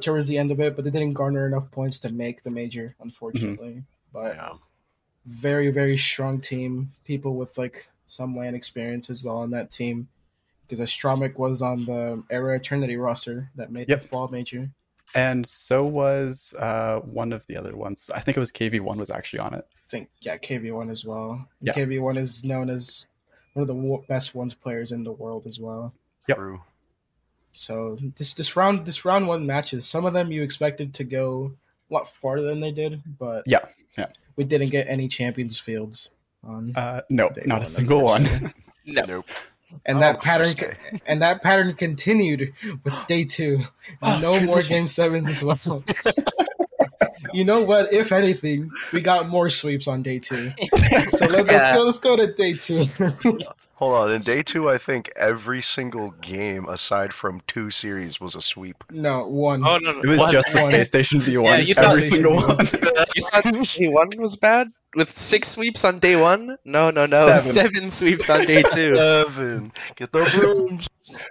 towards 0.00 0.28
the 0.28 0.38
end 0.38 0.50
of 0.50 0.60
it, 0.60 0.74
but 0.76 0.84
they 0.84 0.90
didn't 0.90 1.12
garner 1.14 1.46
enough 1.46 1.70
points 1.70 1.98
to 2.00 2.08
make 2.10 2.42
the 2.42 2.50
major, 2.50 2.94
unfortunately. 3.00 3.82
But 4.12 4.34
Yeah. 4.36 4.54
very 5.26 5.70
very 5.70 5.96
strong 5.96 6.40
team. 6.40 6.92
People 7.04 7.36
with 7.36 7.56
like 7.58 7.88
some 8.06 8.36
land 8.36 8.56
experience 8.56 9.08
as 9.10 9.22
well 9.24 9.36
on 9.38 9.50
that 9.50 9.70
team. 9.70 10.08
Because 10.66 10.80
Astromic 10.80 11.36
was 11.38 11.60
on 11.60 11.84
the 11.84 12.22
Era 12.30 12.56
Eternity 12.56 12.96
roster 12.96 13.50
that 13.56 13.70
made 13.70 13.88
Yep. 13.88 14.00
the 14.02 14.08
fall 14.08 14.28
major. 14.28 14.70
and 15.14 15.44
so 15.46 15.84
was 15.84 16.54
uh, 16.58 17.00
one 17.00 17.34
of 17.34 17.46
the 17.46 17.54
other 17.56 17.76
ones. 17.76 18.10
I 18.14 18.20
think 18.20 18.36
it 18.38 18.40
was 18.40 18.50
KV 18.50 18.80
one 18.80 18.98
was 18.98 19.10
actually 19.10 19.40
on 19.40 19.52
it. 19.52 19.66
I 19.76 19.88
think 19.88 20.08
yeah, 20.22 20.38
KV 20.38 20.72
one 20.74 20.88
as 20.88 21.04
well. 21.04 21.46
Yeah. 21.60 21.74
KV 21.74 22.00
one 22.00 22.16
is 22.16 22.42
known 22.44 22.70
as 22.70 23.06
one 23.52 23.60
of 23.62 23.68
the 23.68 24.02
best 24.08 24.34
ones 24.34 24.54
players 24.54 24.90
in 24.92 25.04
the 25.04 25.12
world 25.12 25.46
as 25.46 25.60
well. 25.60 25.92
Yep. 26.28 26.38
True. 26.38 26.62
So 27.52 27.98
this 28.16 28.32
this 28.34 28.56
round 28.56 28.86
this 28.86 29.04
round 29.04 29.28
one 29.28 29.46
matches. 29.46 29.86
Some 29.86 30.04
of 30.06 30.14
them 30.14 30.32
you 30.32 30.42
expected 30.42 30.94
to 30.94 31.04
go 31.04 31.52
a 31.90 31.94
lot 31.94 32.08
farther 32.08 32.42
than 32.46 32.60
they 32.60 32.72
did, 32.72 33.02
but 33.18 33.44
Yeah, 33.46 33.60
yeah. 33.98 34.06
we 34.36 34.44
didn't 34.44 34.70
get 34.70 34.88
any 34.88 35.06
champions 35.08 35.58
fields 35.58 36.10
on, 36.42 36.72
Uh, 36.74 37.02
no, 37.10 37.28
Day 37.28 37.42
not 37.46 37.62
a 37.62 37.66
single 37.66 38.02
one. 38.02 38.52
No. 38.86 39.02
Nope. 39.04 39.26
and 39.86 39.98
Oh, 39.98 40.00
that 40.00 40.20
pattern 40.22 40.54
co- 40.54 40.72
and 41.06 41.22
that 41.22 41.40
pattern 41.42 41.74
continued 41.74 42.52
with 42.84 42.94
day 43.06 43.24
two. 43.24 43.60
Oh, 44.02 44.18
no 44.22 44.40
more 44.40 44.60
game 44.62 44.86
sevens 44.86 45.28
as 45.28 45.42
well. 45.42 45.84
you 47.32 47.44
know 47.44 47.62
what? 47.62 47.92
If 47.92 48.12
anything, 48.12 48.70
we 48.92 49.00
got 49.00 49.28
more 49.28 49.50
sweeps 49.50 49.86
on 49.88 50.02
day 50.02 50.18
two. 50.18 50.50
So 51.14 51.26
let's, 51.26 51.48
let's 51.48 51.66
go. 51.74 51.82
Let's 51.84 51.98
go 51.98 52.16
to 52.16 52.32
day 52.32 52.54
two. 52.54 52.84
Hold 53.74 53.94
on. 53.94 54.12
In 54.12 54.22
day 54.22 54.42
two, 54.42 54.68
I 54.68 54.78
think 54.78 55.10
every 55.16 55.62
single 55.62 56.10
game 56.20 56.68
aside 56.68 57.12
from 57.12 57.40
two 57.46 57.70
series 57.70 58.20
was 58.20 58.34
a 58.34 58.42
sweep. 58.42 58.82
no, 58.90 59.26
one. 59.26 59.64
Oh 59.66 59.78
no, 59.78 59.92
no. 59.92 60.00
It 60.00 60.06
was 60.08 60.18
What? 60.18 60.32
just 60.32 60.52
the 60.52 60.60
One. 60.62 60.70
Space 60.70 60.88
Station 60.88 61.20
V1. 61.20 61.44
Yeah, 61.44 61.58
you 61.58 61.74
every 61.76 62.02
single 62.02 62.34
one. 62.36 62.58
you 63.14 63.22
thought 63.24 63.44
day 63.44 63.88
one 63.88 64.08
was 64.18 64.36
bad 64.36 64.72
with 64.94 65.16
six 65.16 65.48
sweeps 65.48 65.84
on 65.84 65.98
day 65.98 66.16
one? 66.20 66.56
No, 66.64 66.90
no, 66.90 67.06
no. 67.06 67.38
Seven. 67.38 67.40
Seven 67.40 67.90
sweeps 67.90 68.28
on 68.30 68.44
day 68.44 68.62
two. 68.72 68.94
Seven. 68.94 69.72
Get 69.96 70.12
the 70.12 70.30
brooms. 70.40 70.88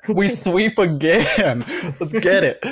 we 0.08 0.30
sweep 0.30 0.78
again. 0.80 1.66
Let's 2.00 2.14
get 2.14 2.44
it. 2.44 2.64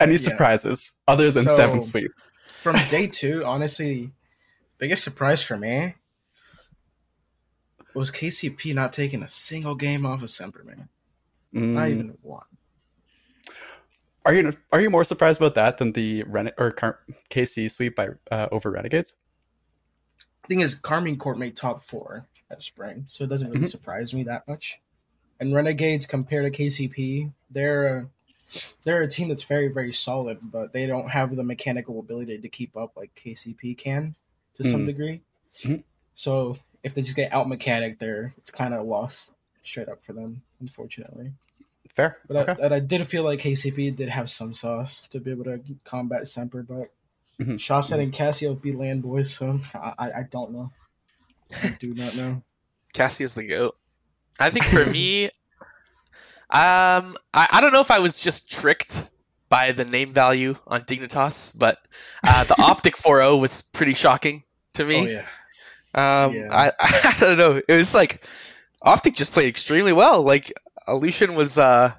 Any 0.00 0.12
Yeah. 0.12 0.18
surprises 0.18 0.92
other 1.06 1.30
than 1.30 1.44
So- 1.44 1.56
seven 1.56 1.80
sweeps? 1.80 2.29
From 2.60 2.76
day 2.88 3.06
two, 3.06 3.42
honestly, 3.44 4.10
biggest 4.76 5.02
surprise 5.02 5.42
for 5.42 5.56
me 5.56 5.94
was 7.94 8.10
KCP 8.10 8.74
not 8.74 8.92
taking 8.92 9.22
a 9.22 9.28
single 9.28 9.74
game 9.74 10.04
off 10.04 10.22
of 10.22 10.28
Semper, 10.28 10.62
man. 10.64 10.88
Not 11.52 11.88
Mm. 11.88 11.90
even 11.90 12.18
one. 12.20 12.44
Are 14.26 14.34
you 14.34 14.52
are 14.70 14.80
you 14.82 14.90
more 14.90 15.04
surprised 15.04 15.40
about 15.40 15.54
that 15.54 15.78
than 15.78 15.92
the 15.92 16.22
Ren- 16.24 16.52
or 16.58 16.70
Car- 16.70 17.00
KC 17.30 17.70
sweep 17.70 17.96
by 17.96 18.08
uh, 18.30 18.48
over 18.52 18.70
Renegades? 18.70 19.16
Thing 20.46 20.60
is, 20.60 20.74
Karmine 20.74 21.16
Corp 21.18 21.38
made 21.38 21.56
top 21.56 21.82
four 21.82 22.28
at 22.50 22.60
spring, 22.60 23.04
so 23.06 23.24
it 23.24 23.28
doesn't 23.28 23.48
really 23.50 23.64
Mhm. 23.64 23.70
surprise 23.70 24.12
me 24.12 24.22
that 24.24 24.46
much. 24.46 24.80
And 25.40 25.54
Renegades 25.54 26.04
compared 26.04 26.44
to 26.44 26.50
KCP, 26.62 27.32
they're 27.48 27.86
a, 28.00 28.10
they're 28.84 29.02
a 29.02 29.08
team 29.08 29.28
that's 29.28 29.44
very 29.44 29.68
very 29.68 29.92
solid, 29.92 30.38
but 30.42 30.72
they 30.72 30.86
don't 30.86 31.10
have 31.10 31.34
the 31.36 31.44
mechanical 31.44 31.98
ability 32.00 32.38
to 32.38 32.48
keep 32.48 32.76
up 32.76 32.96
like 32.96 33.14
KCP 33.14 33.76
can 33.76 34.14
to 34.56 34.64
some 34.64 34.82
Mm. 34.82 34.86
degree. 34.86 35.20
Mhm. 35.62 35.82
So 36.14 36.58
if 36.82 36.94
they 36.94 37.02
just 37.02 37.16
get 37.16 37.32
out 37.32 37.48
mechanic, 37.48 37.98
there 37.98 38.34
it's 38.38 38.50
kind 38.50 38.74
of 38.74 38.80
a 38.80 38.82
loss 38.84 39.34
straight 39.62 39.88
up 39.88 40.02
for 40.02 40.12
them, 40.12 40.42
unfortunately. 40.60 41.32
Fair. 41.88 42.18
But 42.28 42.36
okay. 42.36 42.52
I, 42.52 42.54
but 42.54 42.72
I 42.72 42.80
did 42.80 43.06
feel 43.06 43.24
like 43.24 43.40
KCP 43.40 43.90
did 43.96 44.08
have 44.08 44.30
some 44.30 44.54
sauce 44.54 45.02
to 45.08 45.20
be 45.20 45.30
able 45.32 45.44
to 45.44 45.60
combat 45.84 46.26
Semper, 46.26 46.62
but 46.62 46.90
Mhm. 47.38 47.58
Chausette 47.58 48.00
and 48.00 48.12
Cassio 48.12 48.54
beat 48.54 48.76
land 48.76 49.02
boys, 49.02 49.32
so 49.34 49.60
I, 49.74 49.94
I, 49.98 50.12
I 50.18 50.22
don't 50.30 50.52
know. 50.52 50.70
I 51.62 51.68
do 51.80 51.94
not 51.94 52.14
know. 52.14 52.42
Cassie's 52.92 53.34
the 53.34 53.44
goat. 53.44 53.76
I 54.38 54.50
think 54.50 54.64
for 54.66 54.84
me, 54.86 55.30
um, 56.50 57.16
I, 57.32 57.48
I 57.50 57.60
don't 57.60 57.72
know 57.72 57.80
if 57.80 57.90
I 57.90 57.98
was 58.00 58.18
just 58.20 58.50
tricked 58.50 59.04
by 59.48 59.72
the 59.72 59.84
name 59.84 60.12
value 60.12 60.56
on 60.66 60.82
Dignitas, 60.82 61.52
but 61.56 61.78
uh, 62.24 62.44
the 62.44 62.60
Optic 62.62 62.96
4.0 62.96 63.40
was 63.40 63.62
pretty 63.62 63.94
shocking 63.94 64.44
to 64.74 64.84
me. 64.84 64.96
Oh 64.96 65.06
yeah, 65.06 66.26
Um, 66.26 66.34
Yeah. 66.34 66.48
I, 66.50 66.72
I 66.80 67.16
don't 67.18 67.38
know. 67.38 67.60
It 67.66 67.72
was 67.74 67.94
like 67.94 68.24
Optic 68.82 69.14
just 69.14 69.32
played 69.32 69.48
extremely 69.48 69.92
well. 69.92 70.22
Like 70.22 70.52
Lucian 70.88 71.34
was, 71.34 71.58
uh, 71.58 71.92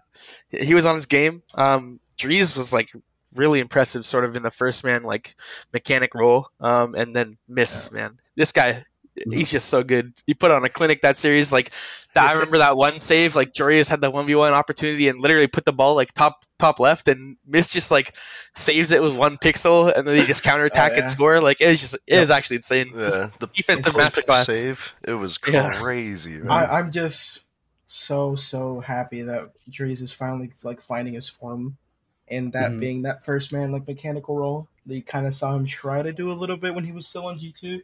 he 0.50 0.74
was 0.74 0.86
on 0.86 0.96
his 0.96 1.06
game. 1.06 1.44
Um, 1.54 2.00
Drees 2.18 2.56
was 2.56 2.72
like 2.72 2.92
really 3.36 3.60
impressive, 3.60 4.06
sort 4.06 4.26
of 4.26 4.36
in 4.36 4.44
the 4.44 4.52
first 4.52 4.84
man 4.84 5.04
like 5.04 5.36
mechanic 5.74 6.14
role. 6.16 6.50
Um, 6.60 6.96
and 6.96 7.16
then 7.16 7.38
Miss 7.48 7.92
man, 7.92 8.20
this 8.36 8.52
guy, 8.52 8.86
he's 9.32 9.52
just 9.52 9.70
so 9.70 9.84
good. 9.84 10.14
He 10.26 10.34
put 10.34 10.52
on 10.52 10.64
a 10.64 10.70
clinic 10.70 11.02
that 11.02 11.18
series. 11.18 11.52
Like 11.52 11.72
that, 12.14 12.30
I 12.30 12.34
remember 12.34 12.60
that 12.60 12.78
one 12.78 13.00
save. 13.00 13.36
Like 13.36 13.54
Joreuz 13.54 13.88
had 13.90 14.02
that 14.02 14.14
one 14.14 14.26
v 14.26 14.36
one 14.36 14.54
opportunity 14.54 15.08
and 15.08 15.20
literally 15.20 15.48
put 15.48 15.66
the 15.66 15.74
ball 15.74 15.96
like 15.96 16.14
top 16.14 16.46
top 16.60 16.80
left, 16.80 17.08
and 17.08 17.38
Miss 17.46 17.72
just 17.72 17.92
like 17.92 18.16
saves 18.56 18.92
it 18.92 19.02
with 19.02 19.16
one 19.16 19.38
pixel, 19.38 19.94
and 19.96 20.08
then 20.08 20.16
they 20.16 20.24
just 20.24 20.44
counterattack 20.44 20.92
Oh, 20.92 20.96
yeah. 20.96 21.02
and 21.02 21.10
score. 21.10 21.42
Like 21.42 21.58
it's 21.62 21.82
just 21.82 21.96
it 22.08 22.20
is 22.20 22.32
actually 22.32 22.58
insane. 22.58 22.92
Just 22.94 23.24
Yeah, 23.24 23.30
the 23.40 23.48
defensive 23.48 23.94
post 23.94 24.16
masterclass. 24.18 24.46
save. 24.46 24.94
It 25.04 25.14
was 25.14 25.38
Yeah. 25.38 25.70
crazy. 25.80 26.38
Man. 26.38 26.52
I, 26.52 26.80
I'm 26.80 26.92
just 26.92 27.42
so 27.88 28.36
so 28.36 28.80
happy 28.80 29.22
that 29.24 29.52
Drees 29.70 30.02
is 30.02 30.12
finally 30.14 30.52
like 30.64 30.82
finding 30.82 31.14
his 31.14 31.28
form, 31.28 31.78
and 32.28 32.54
that 32.54 32.72
Mhm. 32.72 32.80
being 32.80 33.02
that 33.04 33.26
first 33.26 33.52
man 33.52 33.72
like 33.72 33.88
mechanical 33.88 34.38
role. 34.38 34.68
They 34.86 35.02
kind 35.02 35.28
of 35.28 35.34
saw 35.36 35.56
him 35.56 35.66
try 35.68 36.02
to 36.02 36.12
do 36.12 36.32
a 36.32 36.34
little 36.34 36.58
bit 36.58 36.74
when 36.74 36.86
he 36.86 36.92
was 36.92 37.06
still 37.08 37.28
on 37.28 37.38
G 37.38 37.52
two, 37.52 37.82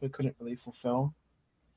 but 0.00 0.12
couldn't 0.12 0.36
really 0.40 0.56
fulfill. 0.56 1.14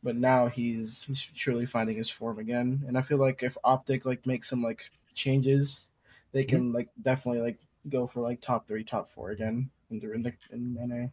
But 0.04 0.16
now 0.16 0.48
he's 0.48 1.04
he's 1.04 1.22
truly 1.22 1.66
finding 1.66 1.98
his 1.98 2.10
form 2.10 2.40
again, 2.40 2.84
and 2.88 2.98
I 2.98 3.02
feel 3.02 3.18
like 3.18 3.44
if 3.44 3.58
Optic 3.64 4.06
like 4.06 4.26
makes 4.26 4.50
some 4.50 4.64
like 4.64 4.90
changes, 5.14 5.88
they 6.32 6.44
can 6.44 6.66
mm-hmm. 6.66 6.76
like 6.76 6.90
definitely 7.02 7.42
like 7.42 7.60
go 7.88 8.08
for 8.08 8.22
like 8.22 8.42
top 8.42 8.68
three, 8.68 8.84
top 8.84 9.10
four 9.10 9.30
again 9.30 9.70
in 9.92 10.00
the 10.00 10.12
in, 10.14 10.24
the, 10.24 10.34
in 10.52 10.78
NA. 10.90 11.08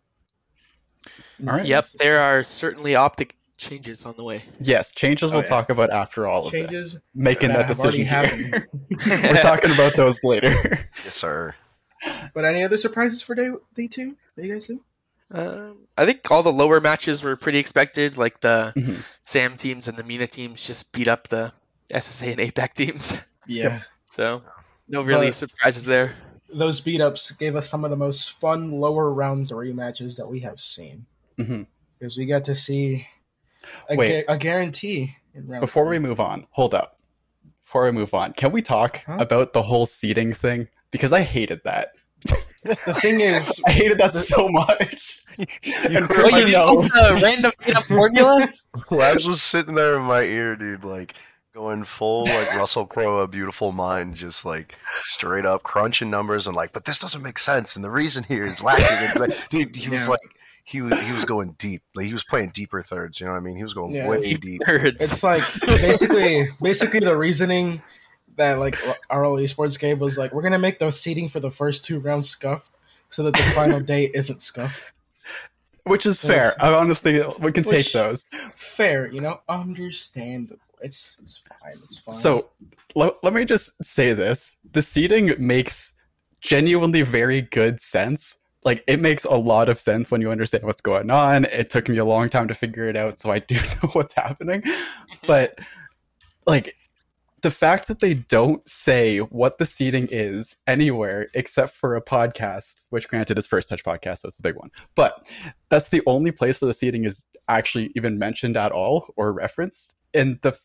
All 1.51 1.59
right. 1.59 1.67
Yep, 1.67 1.87
there 1.99 2.21
are 2.21 2.43
certainly 2.43 2.95
optic 2.95 3.37
changes 3.59 4.07
on 4.07 4.15
the 4.17 4.25
way. 4.25 4.45
Yes, 4.61 4.93
changes 4.93 5.31
Oh, 5.31 5.35
we'll 5.35 5.43
yeah. 5.43 5.49
talk 5.49 5.69
about 5.69 5.91
after 5.91 6.27
all 6.27 6.47
of 6.47 6.53
Changes 6.53 6.95
this. 6.95 7.03
Making 7.15 7.49
that, 7.51 7.67
that 7.67 7.69
decision 7.69 8.07
here. 8.07 8.69
We're 9.07 9.43
talking 9.43 9.73
about 9.73 9.95
those 9.97 10.23
later. 10.25 10.49
yes, 11.05 11.15
sir. 11.15 11.55
But 12.33 12.45
any 12.45 12.63
other 12.63 12.79
surprises 12.79 13.21
for 13.21 13.35
day 13.35 13.51
day 13.75 13.89
two 13.89 14.17
that 14.37 14.47
you 14.47 14.53
guys 14.53 14.67
see? 14.67 14.81
Um, 15.31 15.87
I 15.97 16.07
think 16.07 16.31
all 16.31 16.43
the 16.43 16.53
lower 16.53 16.81
matches 16.81 17.23
were 17.23 17.37
pretty 17.37 17.59
expected. 17.59 18.17
Like 18.17 18.41
the 18.41 18.73
Mhm. 18.77 19.03
Sam 19.25 19.57
teams 19.57 19.89
and 19.89 19.99
the 19.99 20.05
MENA 20.05 20.27
teams 20.27 20.65
just 20.67 20.91
beat 20.93 21.09
up 21.09 21.29
the 21.29 21.53
SSA 21.93 22.33
and 22.33 22.41
APAC 22.41 22.75
teams. 22.75 23.13
Yeah. 23.51 23.81
So 24.05 24.43
no 24.89 25.01
really 25.01 25.29
But- 25.29 25.37
surprises 25.37 25.87
there. 25.87 26.13
Those 26.53 26.81
beat 26.83 27.01
ups 27.01 27.31
gave 27.33 27.57
us 27.57 27.67
some 27.69 27.83
of 27.85 27.91
the 27.91 27.97
most 27.97 28.33
fun 28.33 28.73
lower 28.73 29.11
round 29.13 29.49
three 29.49 29.73
matches 29.73 30.17
that 30.17 30.27
we 30.29 30.41
have 30.41 30.61
seen. 30.61 31.07
Mhm. 31.39 31.67
Because 31.99 32.17
we 32.19 32.27
got 32.27 32.45
to 32.45 32.55
see 32.55 33.07
a, 33.89 33.97
Wait. 33.97 34.27
gu- 34.27 34.33
a 34.33 34.37
guarantee 34.37 35.17
in 35.35 35.47
round 35.47 35.63
Before 35.63 35.87
we 35.87 35.99
move 35.99 36.21
on, 36.21 36.47
hold 36.51 36.75
up. 36.75 36.99
Before 37.65 37.85
we 37.85 37.91
move 37.91 38.13
on, 38.13 38.33
can 38.35 38.53
we 38.53 38.61
talk 38.63 39.03
Huh? 39.07 39.17
about 39.19 39.53
the 39.55 39.63
whole 39.63 39.87
seating 39.87 40.33
thing? 40.35 40.69
Because 40.91 41.13
I 41.13 41.21
hated 41.23 41.63
that. 41.65 41.93
The 42.65 42.95
thing 42.95 43.21
is, 43.21 43.61
I 43.67 43.71
hated 43.73 43.99
that 43.99 44.13
so 44.15 44.49
much. 44.49 45.23
and 45.39 45.49
heard 45.95 46.11
Chris 46.11 46.35
Oh, 46.35 46.39
you 46.39 46.47
just 46.47 46.59
knows. 46.59 46.93
put 46.93 47.09
the 47.17 47.21
random 47.23 47.53
made 47.67 47.77
up 47.77 47.85
formula? 47.85 48.49
Labs 48.91 49.27
was 49.27 49.43
sitting 49.43 49.75
there 49.75 49.97
in 49.97 50.03
my 50.03 50.23
ear, 50.23 50.57
dude, 50.57 50.85
like 50.85 51.15
going 51.55 51.85
full 51.85 52.25
like 52.25 52.55
Russell 52.57 52.87
Crowe, 52.87 53.19
a 53.21 53.29
beautiful 53.29 53.73
mind, 53.73 54.15
just 54.17 54.45
like 54.45 54.77
straight 54.97 55.45
up 55.47 55.63
crunching 55.63 56.11
numbers 56.11 56.47
and 56.47 56.57
like, 56.57 56.73
but 56.73 56.85
this 56.85 56.99
doesn't 56.99 57.23
make 57.23 57.39
sense, 57.39 57.77
and 57.77 57.85
the 57.85 57.91
reason 57.91 58.25
here 58.25 58.47
is 58.47 58.63
lacking. 58.63 59.21
Like, 59.21 59.33
he, 59.51 59.67
he 59.75 59.89
was 59.89 60.03
Yeah. 60.03 60.09
like, 60.11 60.21
he 60.65 60.83
was 60.83 61.01
he 61.01 61.13
was 61.13 61.25
going 61.25 61.55
deep, 61.59 61.83
like 61.95 62.07
he 62.07 62.13
was 62.13 62.25
playing 62.25 62.51
deeper 62.51 62.83
thirds. 62.83 63.19
You 63.21 63.27
know 63.27 63.33
what 63.33 63.39
I 63.39 63.43
mean? 63.43 63.57
He 63.57 63.63
was 63.63 63.75
going 63.75 63.95
Yeah. 63.95 64.09
way 64.09 64.35
deep. 64.35 64.61
Nerds. 64.67 65.01
it's 65.01 65.23
like 65.23 65.43
basically 65.65 66.49
basically 66.61 67.01
the 67.01 67.17
reasoning 67.17 67.81
that 68.39 68.59
like 68.59 68.75
RL 69.11 69.37
Esports 69.37 69.79
gave 69.79 70.01
was 70.01 70.19
like 70.19 70.33
we're 70.33 70.43
gonna 70.43 70.59
make 70.59 70.79
the 70.79 70.91
seating 70.91 71.29
for 71.29 71.41
the 71.41 71.51
first 71.51 71.85
two 71.85 72.01
rounds 72.01 72.29
scuffed 72.29 72.73
so 73.11 73.23
that 73.23 73.35
the 73.35 73.43
final 73.55 73.81
day 73.81 74.11
isn't 74.15 74.43
scuffed. 74.43 74.93
Which 75.85 76.05
is 76.05 76.21
fair. 76.21 76.53
I 76.61 76.75
honestly, 76.75 77.23
we 77.41 77.53
can 77.53 77.65
take 77.65 77.93
those. 77.93 78.27
Fair, 78.55 79.11
you 79.11 79.21
know, 79.21 79.41
understandable. 79.49 80.61
It's 80.83 81.19
it's 81.21 81.39
fine. 81.39 81.79
It's 81.85 81.99
fine. 81.99 82.13
So 82.13 82.51
let, 82.95 83.15
let 83.23 83.33
me 83.33 83.45
just 83.45 83.83
say 83.83 84.13
this 84.13 84.57
the 84.73 84.83
seating 84.83 85.35
makes 85.39 85.93
genuinely 86.41 87.03
very 87.03 87.43
good 87.43 87.81
sense. 87.81 88.37
Like, 88.65 88.85
it 88.87 89.01
makes 89.01 89.25
a 89.25 89.35
lot 89.35 89.69
of 89.69 89.79
sense 89.79 90.11
when 90.11 90.21
you 90.21 90.31
understand 90.31 90.65
what's 90.65 90.81
going 90.81 91.11
on. 91.11 91.45
It 91.47 91.71
took 91.71 91.89
me 91.89 91.97
a 91.99 92.05
long 92.05 92.29
time 92.29 92.49
to 92.49 92.55
figure 92.55 92.89
it 92.89 92.97
out, 92.97 93.19
so 93.19 93.31
I 93.31 93.39
do 93.39 93.55
know 93.83 93.89
what's 93.93 94.15
happening. 94.15 94.63
Mm-hmm. 94.63 95.27
But, 95.27 95.59
like, 96.47 96.77
the 97.43 97.51
fact 97.51 97.89
that 97.89 98.01
they 98.01 98.15
don't 98.15 98.69
say 98.69 99.19
what 99.19 99.59
the 99.59 99.67
seating 99.67 100.09
is 100.11 100.57
anywhere 100.67 101.29
except 101.35 101.75
for 101.75 101.95
a 101.95 102.03
podcast, 102.03 102.85
which 102.91 103.09
granted 103.09 103.39
is 103.39 103.47
First 103.47 103.69
Touch 103.69 103.85
Podcast, 103.85 104.19
so 104.19 104.29
it's 104.29 104.37
the 104.37 104.43
big 104.43 104.57
one. 104.57 104.71
But 104.95 105.33
that's 105.69 105.89
the 105.89 106.03
only 106.07 106.33
place 106.33 106.61
where 106.61 106.67
the 106.67 106.75
seating 106.75 107.05
is 107.05 107.27
actually 107.49 107.93
even 107.95 108.19
mentioned 108.19 108.57
at 108.57 108.73
all 108.73 109.13
or 109.17 109.33
referenced. 109.33 109.95
And 110.15 110.41
the 110.43 110.59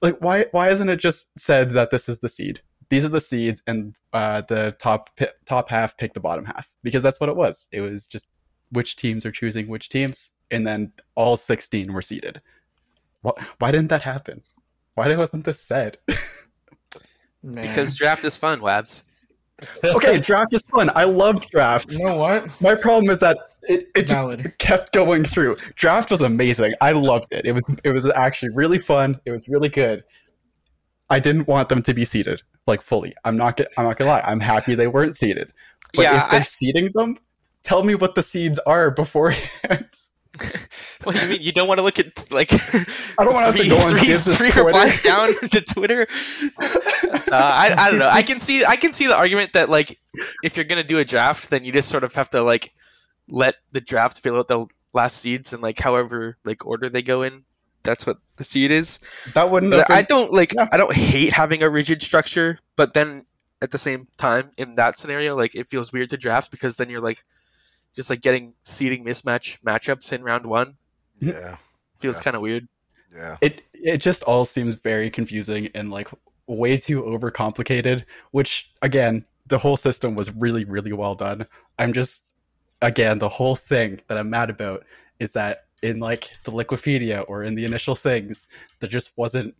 like 0.00 0.18
why 0.18 0.46
why 0.52 0.68
isn't 0.68 0.88
it 0.88 0.96
just 0.96 1.36
said 1.38 1.70
that 1.70 1.90
this 1.90 2.08
is 2.08 2.20
the 2.20 2.28
seed 2.28 2.60
these 2.88 3.04
are 3.04 3.08
the 3.08 3.20
seeds 3.20 3.62
and 3.66 3.96
uh, 4.12 4.42
the 4.48 4.76
top 4.78 5.18
top 5.46 5.68
half 5.70 5.96
pick 5.96 6.14
the 6.14 6.20
bottom 6.20 6.44
half 6.44 6.68
because 6.82 7.02
that's 7.02 7.18
what 7.20 7.28
it 7.28 7.36
was 7.36 7.68
it 7.72 7.80
was 7.80 8.06
just 8.06 8.28
which 8.70 8.96
teams 8.96 9.24
are 9.26 9.32
choosing 9.32 9.68
which 9.68 9.88
teams 9.88 10.32
and 10.50 10.66
then 10.66 10.92
all 11.14 11.36
16 11.36 11.92
were 11.92 12.02
seeded 12.02 12.40
why, 13.22 13.32
why 13.58 13.70
didn't 13.70 13.88
that 13.88 14.02
happen 14.02 14.42
why 14.94 15.14
wasn't 15.16 15.44
this 15.44 15.60
said 15.60 15.98
Man. 17.42 17.66
because 17.66 17.94
draft 17.94 18.24
is 18.24 18.36
fun, 18.36 18.60
Wabs. 18.60 19.02
okay 19.84 20.18
draft 20.18 20.52
is 20.54 20.62
fun. 20.64 20.90
I 20.94 21.04
love 21.04 21.44
draft. 21.50 21.92
You 21.92 22.04
know 22.06 22.16
what? 22.16 22.60
my 22.60 22.74
problem 22.74 23.10
is 23.10 23.18
that 23.20 23.36
it, 23.62 23.88
it 23.94 24.08
just 24.08 24.20
Valid. 24.20 24.58
kept 24.58 24.92
going 24.92 25.22
through. 25.24 25.56
Draft 25.76 26.10
was 26.10 26.20
amazing. 26.20 26.74
I 26.80 26.92
loved 26.92 27.26
it. 27.32 27.44
It 27.44 27.52
was 27.52 27.64
it 27.84 27.90
was 27.90 28.06
actually 28.10 28.50
really 28.54 28.78
fun. 28.78 29.20
It 29.24 29.30
was 29.30 29.48
really 29.48 29.68
good. 29.68 30.02
I 31.10 31.20
didn't 31.20 31.46
want 31.46 31.68
them 31.68 31.82
to 31.82 31.94
be 31.94 32.04
seated 32.04 32.42
like 32.66 32.82
fully. 32.82 33.14
I'm 33.24 33.36
not 33.36 33.56
gonna 33.56 33.68
i'm 33.76 33.84
not 33.84 33.98
gonna 33.98 34.10
lie. 34.10 34.22
I'm 34.24 34.40
happy 34.40 34.74
they 34.74 34.88
weren't 34.88 35.16
seated 35.16 35.52
but 35.94 36.02
Yeah, 36.02 36.24
if 36.24 36.30
they're 36.30 36.40
I- 36.40 36.44
seating 36.44 36.88
them 36.94 37.18
tell 37.62 37.82
me 37.84 37.94
what 37.94 38.14
the 38.16 38.22
seeds 38.22 38.58
are 38.66 38.90
beforehand. 38.90 39.86
what 41.04 41.14
do 41.14 41.22
you 41.22 41.28
mean? 41.28 41.42
You 41.42 41.52
don't 41.52 41.68
want 41.68 41.78
to 41.78 41.84
look 41.84 41.98
at 41.98 42.32
like 42.32 42.52
I 43.18 43.24
don't 43.24 43.34
want 43.34 43.44
to 43.44 43.52
have 43.52 43.56
to 43.56 43.58
three, 43.58 43.68
go 43.68 43.78
on 43.78 43.98
three, 43.98 44.16
three 44.16 44.50
Twitter. 44.50 44.64
replies 44.64 45.02
down 45.02 45.34
to 45.50 45.60
Twitter. 45.60 46.06
Uh, 46.50 47.30
I, 47.32 47.74
I 47.76 47.90
don't 47.90 47.98
know. 47.98 48.08
I 48.08 48.22
can 48.22 48.40
see 48.40 48.64
I 48.64 48.76
can 48.76 48.92
see 48.92 49.06
the 49.06 49.16
argument 49.16 49.52
that 49.54 49.68
like 49.68 49.98
if 50.42 50.56
you're 50.56 50.64
gonna 50.64 50.84
do 50.84 50.98
a 50.98 51.04
draft, 51.04 51.50
then 51.50 51.64
you 51.64 51.72
just 51.72 51.88
sort 51.88 52.04
of 52.04 52.14
have 52.14 52.30
to 52.30 52.42
like 52.42 52.72
let 53.28 53.56
the 53.72 53.80
draft 53.80 54.20
fill 54.20 54.36
out 54.36 54.48
the 54.48 54.66
last 54.94 55.18
seeds 55.18 55.52
and 55.52 55.62
like 55.62 55.78
however 55.78 56.36
like 56.44 56.64
order 56.66 56.88
they 56.88 57.02
go 57.02 57.22
in. 57.22 57.44
That's 57.82 58.06
what 58.06 58.18
the 58.36 58.44
seed 58.44 58.70
is. 58.70 59.00
That 59.34 59.50
wouldn't 59.50 59.72
But 59.72 59.90
I 59.90 60.02
don't 60.02 60.32
like 60.32 60.54
Yeah. 60.54 60.68
I 60.72 60.76
don't 60.76 60.94
hate 60.94 61.32
having 61.32 61.62
a 61.62 61.68
rigid 61.68 62.02
structure, 62.02 62.58
but 62.76 62.94
then 62.94 63.26
at 63.60 63.70
the 63.70 63.78
same 63.78 64.08
time 64.16 64.50
in 64.56 64.76
that 64.76 64.98
scenario, 64.98 65.36
like 65.36 65.54
it 65.54 65.68
feels 65.68 65.92
weird 65.92 66.10
to 66.10 66.16
draft 66.16 66.50
because 66.50 66.76
then 66.76 66.88
you're 66.88 67.00
like 67.00 67.22
just 67.94 68.10
like 68.10 68.20
getting 68.20 68.54
seeding 68.64 69.04
mismatch 69.04 69.58
matchups 69.66 70.12
in 70.12 70.22
round 70.22 70.46
one 70.46 70.74
Yeah, 71.20 71.56
feels 72.00 72.16
Yeah. 72.16 72.22
kind 72.22 72.36
of 72.36 72.42
weird. 72.42 72.68
yeah. 73.14 73.36
it 73.40 73.62
it 73.72 73.98
just 73.98 74.22
all 74.24 74.44
seems 74.44 74.74
very 74.74 75.10
confusing 75.10 75.68
and 75.74 75.90
like 75.90 76.08
way 76.46 76.76
too 76.76 77.02
overcomplicated 77.02 78.04
which 78.32 78.72
again 78.82 79.24
the 79.46 79.58
whole 79.58 79.76
system 79.76 80.14
was 80.14 80.34
really 80.36 80.64
really 80.64 80.92
well 80.92 81.14
done 81.14 81.46
i'm 81.78 81.92
just 81.92 82.30
again 82.80 83.18
the 83.18 83.28
whole 83.28 83.54
thing 83.56 84.00
that 84.08 84.16
i'm 84.18 84.30
mad 84.30 84.50
about 84.50 84.84
is 85.20 85.32
that 85.32 85.66
in 85.82 85.98
like 86.00 86.30
the 86.44 86.50
liquipedia 86.52 87.24
or 87.28 87.42
in 87.42 87.54
the 87.54 87.64
initial 87.64 87.94
things 87.94 88.48
there 88.80 88.88
just 88.88 89.16
wasn't 89.16 89.54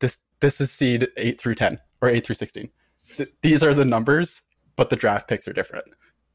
this 0.00 0.20
this 0.40 0.60
is 0.60 0.70
seed 0.70 1.08
8 1.16 1.40
through 1.40 1.54
10 1.54 1.78
or 2.00 2.08
8 2.08 2.24
through 2.26 2.34
16 2.36 2.68
Th- 3.16 3.28
these 3.42 3.62
are 3.64 3.74
the 3.74 3.84
numbers 3.84 4.42
but 4.76 4.90
the 4.90 4.96
draft 4.96 5.26
picks 5.28 5.46
are 5.48 5.52
different 5.52 5.84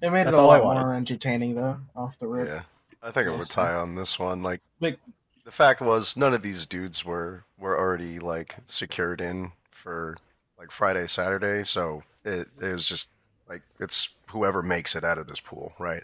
It 0.00 0.10
made 0.10 0.26
That's 0.26 0.36
it 0.36 0.42
a 0.42 0.46
lot 0.46 0.62
more 0.62 0.94
entertaining 0.94 1.54
though, 1.54 1.78
off 1.96 2.18
the 2.18 2.26
rip. 2.26 2.48
Yeah, 2.48 2.62
I 3.02 3.10
think 3.10 3.28
I 3.28 3.36
would 3.36 3.48
tie 3.48 3.74
on 3.74 3.94
this 3.94 4.18
one. 4.18 4.42
Like, 4.42 4.60
Like- 4.80 4.98
the 5.44 5.50
fact 5.50 5.80
was, 5.82 6.16
none 6.16 6.32
of 6.34 6.42
these 6.42 6.66
dudes 6.66 7.04
were 7.04 7.44
were 7.58 7.78
already 7.78 8.18
like 8.18 8.56
secured 8.66 9.20
in 9.20 9.52
for 9.70 10.16
like 10.58 10.70
Friday, 10.70 11.06
Saturday. 11.06 11.62
So 11.64 12.02
it, 12.24 12.48
it 12.60 12.72
was 12.72 12.88
just 12.88 13.08
like 13.48 13.62
it's 13.78 14.08
whoever 14.28 14.62
makes 14.62 14.96
it 14.96 15.04
out 15.04 15.18
of 15.18 15.26
this 15.26 15.40
pool, 15.40 15.72
right? 15.78 16.02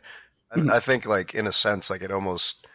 I, 0.54 0.76
I 0.76 0.80
think 0.80 1.06
like 1.06 1.34
in 1.34 1.46
a 1.46 1.52
sense, 1.52 1.88
like 1.90 2.02
it 2.02 2.10
almost 2.10 2.66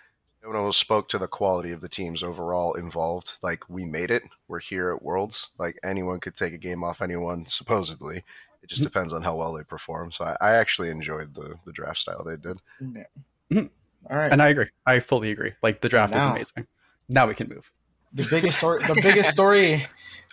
it 0.42 0.56
almost 0.56 0.80
spoke 0.80 1.10
to 1.10 1.18
the 1.18 1.28
quality 1.28 1.72
of 1.72 1.82
the 1.82 1.90
teams 1.90 2.24
overall 2.24 2.74
involved. 2.74 3.38
Like 3.42 3.68
we 3.70 3.86
made 3.86 4.12
it, 4.12 4.24
we're 4.48 4.60
here 4.60 4.92
at 4.92 5.04
Worlds. 5.04 5.50
Like 5.58 5.80
anyone 5.84 6.20
could 6.20 6.36
take 6.36 6.54
a 6.54 6.58
game 6.58 6.84
off 6.84 7.02
anyone, 7.02 7.46
supposedly. 7.48 8.24
It 8.66 8.70
just 8.70 8.82
depends 8.82 9.14
on 9.14 9.22
how 9.22 9.36
well 9.36 9.54
they 9.54 9.62
perform. 9.64 10.12
So 10.12 10.26
I, 10.26 10.36
I 10.42 10.56
actually 10.56 10.90
enjoyed 10.90 11.36
the 11.36 11.54
the 11.66 11.72
draft 11.72 12.00
style 12.00 12.24
they 12.24 12.36
did. 12.36 12.60
Yeah. 12.80 13.04
Mhm. 13.52 13.70
All 14.10 14.18
right. 14.18 14.32
and 14.32 14.42
i 14.42 14.50
agree 14.50 14.68
i 14.88 15.00
fully 15.00 15.30
agree 15.32 15.54
like 15.62 15.82
the 15.82 15.90
draft 15.90 16.16
is 16.16 16.24
amazing 16.26 16.66
now 17.08 17.28
we 17.28 17.36
can 17.36 17.48
move 17.48 17.72
the 18.14 18.24
biggest 18.24 18.58
story 18.58 18.84
the 18.84 18.96
biggest 18.96 19.30
story 19.32 19.86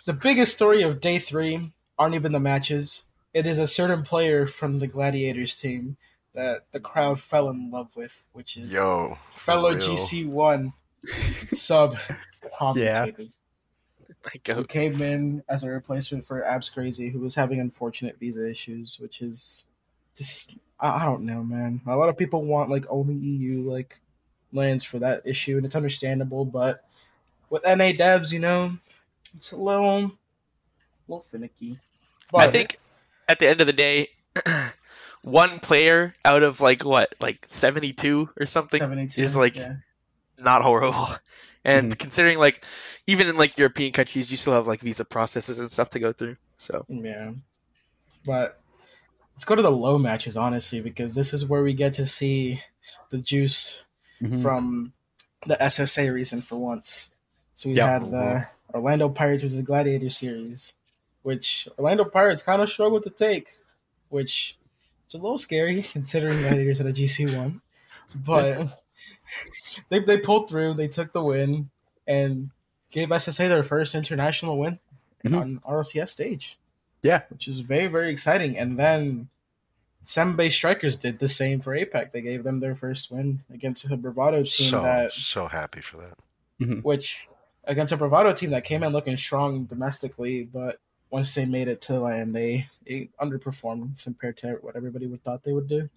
the 0.05 0.13
biggest 0.13 0.55
story 0.55 0.81
of 0.81 0.99
day 0.99 1.19
three 1.19 1.71
aren't 1.99 2.15
even 2.15 2.31
the 2.31 2.39
matches 2.39 3.05
it 3.35 3.45
is 3.45 3.59
a 3.59 3.67
certain 3.67 4.01
player 4.01 4.47
from 4.47 4.79
the 4.79 4.87
gladiators 4.87 5.55
team 5.55 5.95
that 6.33 6.61
the 6.71 6.79
crowd 6.79 7.19
fell 7.19 7.49
in 7.49 7.69
love 7.69 7.89
with 7.95 8.25
which 8.31 8.57
is 8.57 8.73
Yo, 8.73 9.17
fellow 9.35 9.75
gc1 9.75 10.73
sub 11.49 11.97
commentator 12.57 13.05
My 13.05 13.11
goat. 13.11 13.29
Who 14.47 14.63
came 14.63 15.01
in 15.01 15.43
as 15.49 15.63
a 15.63 15.69
replacement 15.69 16.25
for 16.25 16.43
abs 16.43 16.69
crazy 16.69 17.09
who 17.09 17.19
was 17.19 17.35
having 17.35 17.59
unfortunate 17.59 18.17
visa 18.19 18.49
issues 18.49 18.99
which 18.99 19.21
is 19.21 19.65
just 20.17 20.57
I, 20.79 21.01
I 21.01 21.05
don't 21.05 21.23
know 21.23 21.43
man 21.43 21.81
a 21.85 21.95
lot 21.95 22.09
of 22.09 22.17
people 22.17 22.43
want 22.43 22.69
like 22.69 22.85
only 22.89 23.15
eu 23.15 23.69
like 23.69 23.99
lands 24.51 24.83
for 24.83 24.99
that 24.99 25.23
issue 25.25 25.57
and 25.57 25.65
it's 25.65 25.75
understandable 25.75 26.45
but 26.45 26.85
with 27.49 27.63
na 27.63 27.91
devs 27.91 28.31
you 28.31 28.39
know 28.39 28.77
it's 29.35 29.51
a 29.51 29.57
little 29.57 30.05
a 30.05 30.11
little 31.07 31.19
finicky 31.19 31.79
but 32.33 32.41
I 32.41 32.51
think 32.51 32.79
at 33.27 33.39
the 33.39 33.47
end 33.47 33.61
of 33.61 33.67
the 33.67 33.73
day, 33.73 34.09
one 35.21 35.59
player 35.59 36.15
out 36.25 36.41
of 36.41 36.61
like 36.61 36.83
what, 36.83 37.13
like 37.19 37.45
seventy-two 37.47 38.29
or 38.39 38.47
something, 38.47 38.79
72 38.79 39.21
is, 39.21 39.35
like, 39.35 39.55
yeah. 39.55 39.75
not 40.37 40.63
horrible. 40.63 41.07
And 41.65 41.93
Mhm. 41.93 41.99
considering 41.99 42.39
like 42.39 42.65
even 43.07 43.27
in 43.27 43.37
like 43.37 43.57
European 43.57 43.93
countries, 43.93 44.29
you 44.29 44.37
still 44.37 44.53
have 44.53 44.67
like 44.67 44.81
visa 44.81 45.05
processes 45.05 45.59
and 45.59 45.71
stuff 45.71 45.91
to 45.91 45.99
go 45.99 46.11
through. 46.13 46.37
So 46.57 46.85
Yeah. 46.89 47.33
But 48.25 48.61
let's 49.33 49.45
go 49.45 49.55
to 49.55 49.61
the 49.61 49.71
low 49.71 49.97
matches, 49.97 50.37
honestly, 50.37 50.81
because 50.81 51.15
this 51.15 51.33
is 51.33 51.45
where 51.45 51.63
we 51.63 51.73
get 51.73 51.93
to 51.93 52.05
see 52.05 52.61
the 53.09 53.17
juice 53.17 53.83
Mhm. 54.21 54.41
from 54.41 54.93
the 55.45 55.61
SSA 55.61 56.09
reason 56.13 56.41
for 56.41 56.57
once. 56.57 57.15
So 57.53 57.69
we 57.69 57.75
Yeah. 57.75 57.87
had 57.87 58.11
the 58.11 58.47
Orlando 58.73 59.09
Pirates 59.09 59.43
versus 59.43 59.57
the 59.57 59.63
Gladiator 59.63 60.09
series, 60.09 60.73
which 61.21 61.67
Orlando 61.77 62.05
Pirates 62.05 62.41
kind 62.41 62.61
of 62.61 62.69
struggled 62.69 63.03
to 63.03 63.09
take, 63.09 63.59
which 64.09 64.57
is 65.07 65.13
a 65.15 65.17
little 65.17 65.37
scary 65.37 65.83
considering 65.91 66.39
Gladiators 66.39 66.79
at 66.81 66.87
a 66.87 66.93
GC 66.93 67.25
one. 67.37 67.61
But 68.15 68.82
they 69.89 69.99
they 69.99 70.17
pulled 70.17 70.49
through, 70.49 70.73
they 70.75 70.87
took 70.87 71.11
the 71.13 71.23
win, 71.23 71.69
and 72.07 72.49
gave 72.91 73.09
SSA 73.09 73.47
their 73.49 73.63
first 73.63 73.95
international 73.95 74.57
win 74.57 74.79
Mhm. 75.25 75.39
on 75.39 75.61
RLCS 75.65 76.09
stage 76.09 76.59
yeah 77.01 77.21
which 77.29 77.47
is 77.47 77.59
very 77.59 77.87
very 77.87 78.09
exciting. 78.11 78.57
And 78.57 78.77
then 78.77 79.29
Sembe 80.05 80.51
Strikers 80.51 80.97
did 80.97 81.19
the 81.19 81.29
same 81.29 81.61
for 81.61 81.73
APAC. 81.73 82.11
They 82.11 82.21
gave 82.21 82.43
them 82.43 82.59
their 82.59 82.75
first 82.75 83.09
win 83.09 83.41
against 83.53 83.89
a 83.89 83.95
Bravado 83.95 84.43
team 84.43 84.69
so 84.69 84.81
that, 84.81 85.13
so 85.13 85.47
happy 85.47 85.79
for 85.81 85.97
that. 85.97 86.83
which 86.83 87.25
against 87.63 87.93
a 87.93 87.97
Bravado 87.97 88.33
team 88.33 88.49
that 88.51 88.65
came 88.65 88.83
in 88.83 88.91
looking 88.91 89.15
strong 89.15 89.63
domestically, 89.63 90.43
but 90.43 90.79
once 91.09 91.33
they 91.35 91.45
made 91.45 91.67
it 91.69 91.79
to 91.81 91.99
land, 91.99 92.35
they, 92.35 92.67
they 92.85 93.07
underperformed 93.21 94.01
compared 94.03 94.35
to 94.37 94.53
what 94.61 94.75
everybody 94.75 95.07
would 95.07 95.23
thought 95.23 95.43
they 95.43 95.53
would 95.53 95.67
do. 95.69 95.89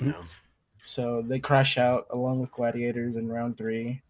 Yeah. 0.00 0.12
So 0.82 1.22
they 1.22 1.38
crash 1.38 1.78
out 1.78 2.06
along 2.10 2.40
with 2.40 2.52
Gladiators 2.52 3.16
in 3.16 3.28
round 3.28 3.56
three. 3.56 4.02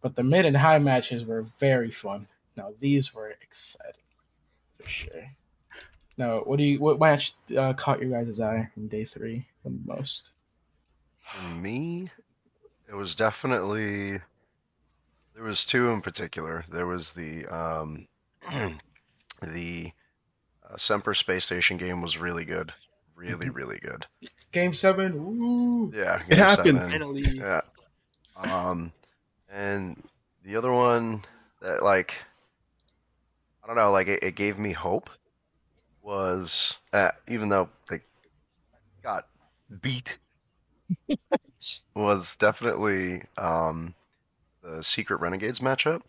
But 0.00 0.16
the 0.16 0.24
mid 0.24 0.46
and 0.46 0.56
high 0.56 0.78
matches 0.78 1.24
were 1.24 1.42
very 1.42 1.90
fun. 1.90 2.26
Now 2.56 2.72
these 2.80 3.14
were 3.14 3.28
exciting 3.42 4.02
for 4.80 4.88
sure. 4.88 5.36
Now, 6.16 6.40
what 6.40 6.58
do 6.58 6.64
you 6.64 6.80
what 6.80 6.98
match 6.98 7.34
uh, 7.56 7.74
caught 7.74 8.00
your 8.00 8.10
guys' 8.10 8.40
eye 8.40 8.68
in 8.76 8.88
day 8.88 9.04
three 9.04 9.46
the 9.62 9.70
most? 9.84 10.32
Me, 11.54 12.10
it 12.88 12.94
was 12.94 13.14
definitely 13.14 14.18
there 15.34 15.44
was 15.44 15.64
two 15.64 15.90
in 15.90 16.00
particular. 16.00 16.64
There 16.70 16.86
was 16.86 17.12
the 17.12 17.46
um, 17.46 18.08
the 19.42 19.92
uh, 20.68 20.76
Semper 20.76 21.14
space 21.14 21.44
station 21.44 21.76
game 21.76 22.02
was 22.02 22.18
really 22.18 22.44
good, 22.44 22.72
really 23.18 23.48
really 23.50 23.78
good. 23.78 24.06
Game 24.52 24.72
seven. 24.72 25.12
Ooh. 25.14 25.92
Yeah, 25.94 26.16
It 26.20 26.28
game 26.30 26.38
happens. 26.38 26.84
seven. 26.84 27.00
finally, 27.00 27.22
Yeah. 27.22 27.60
Um, 28.36 28.92
and 29.50 30.02
the 30.44 30.56
other 30.56 30.72
one 30.72 31.22
that 31.60 31.82
like 31.82 32.14
I 33.62 33.66
don't 33.66 33.76
know, 33.76 33.90
like 33.90 34.08
it, 34.08 34.22
it 34.22 34.34
gave 34.36 34.58
me 34.58 34.72
hope 34.72 35.10
was 36.02 36.78
uh, 36.92 37.10
even 37.26 37.48
though 37.48 37.68
they 37.90 38.00
got 39.02 39.26
beat 39.82 40.16
was 41.94 42.36
definitely 42.36 43.22
um 43.36 43.94
the 44.62 44.82
Secret 44.82 45.20
Renegades 45.20 45.60
matchup 45.60 46.00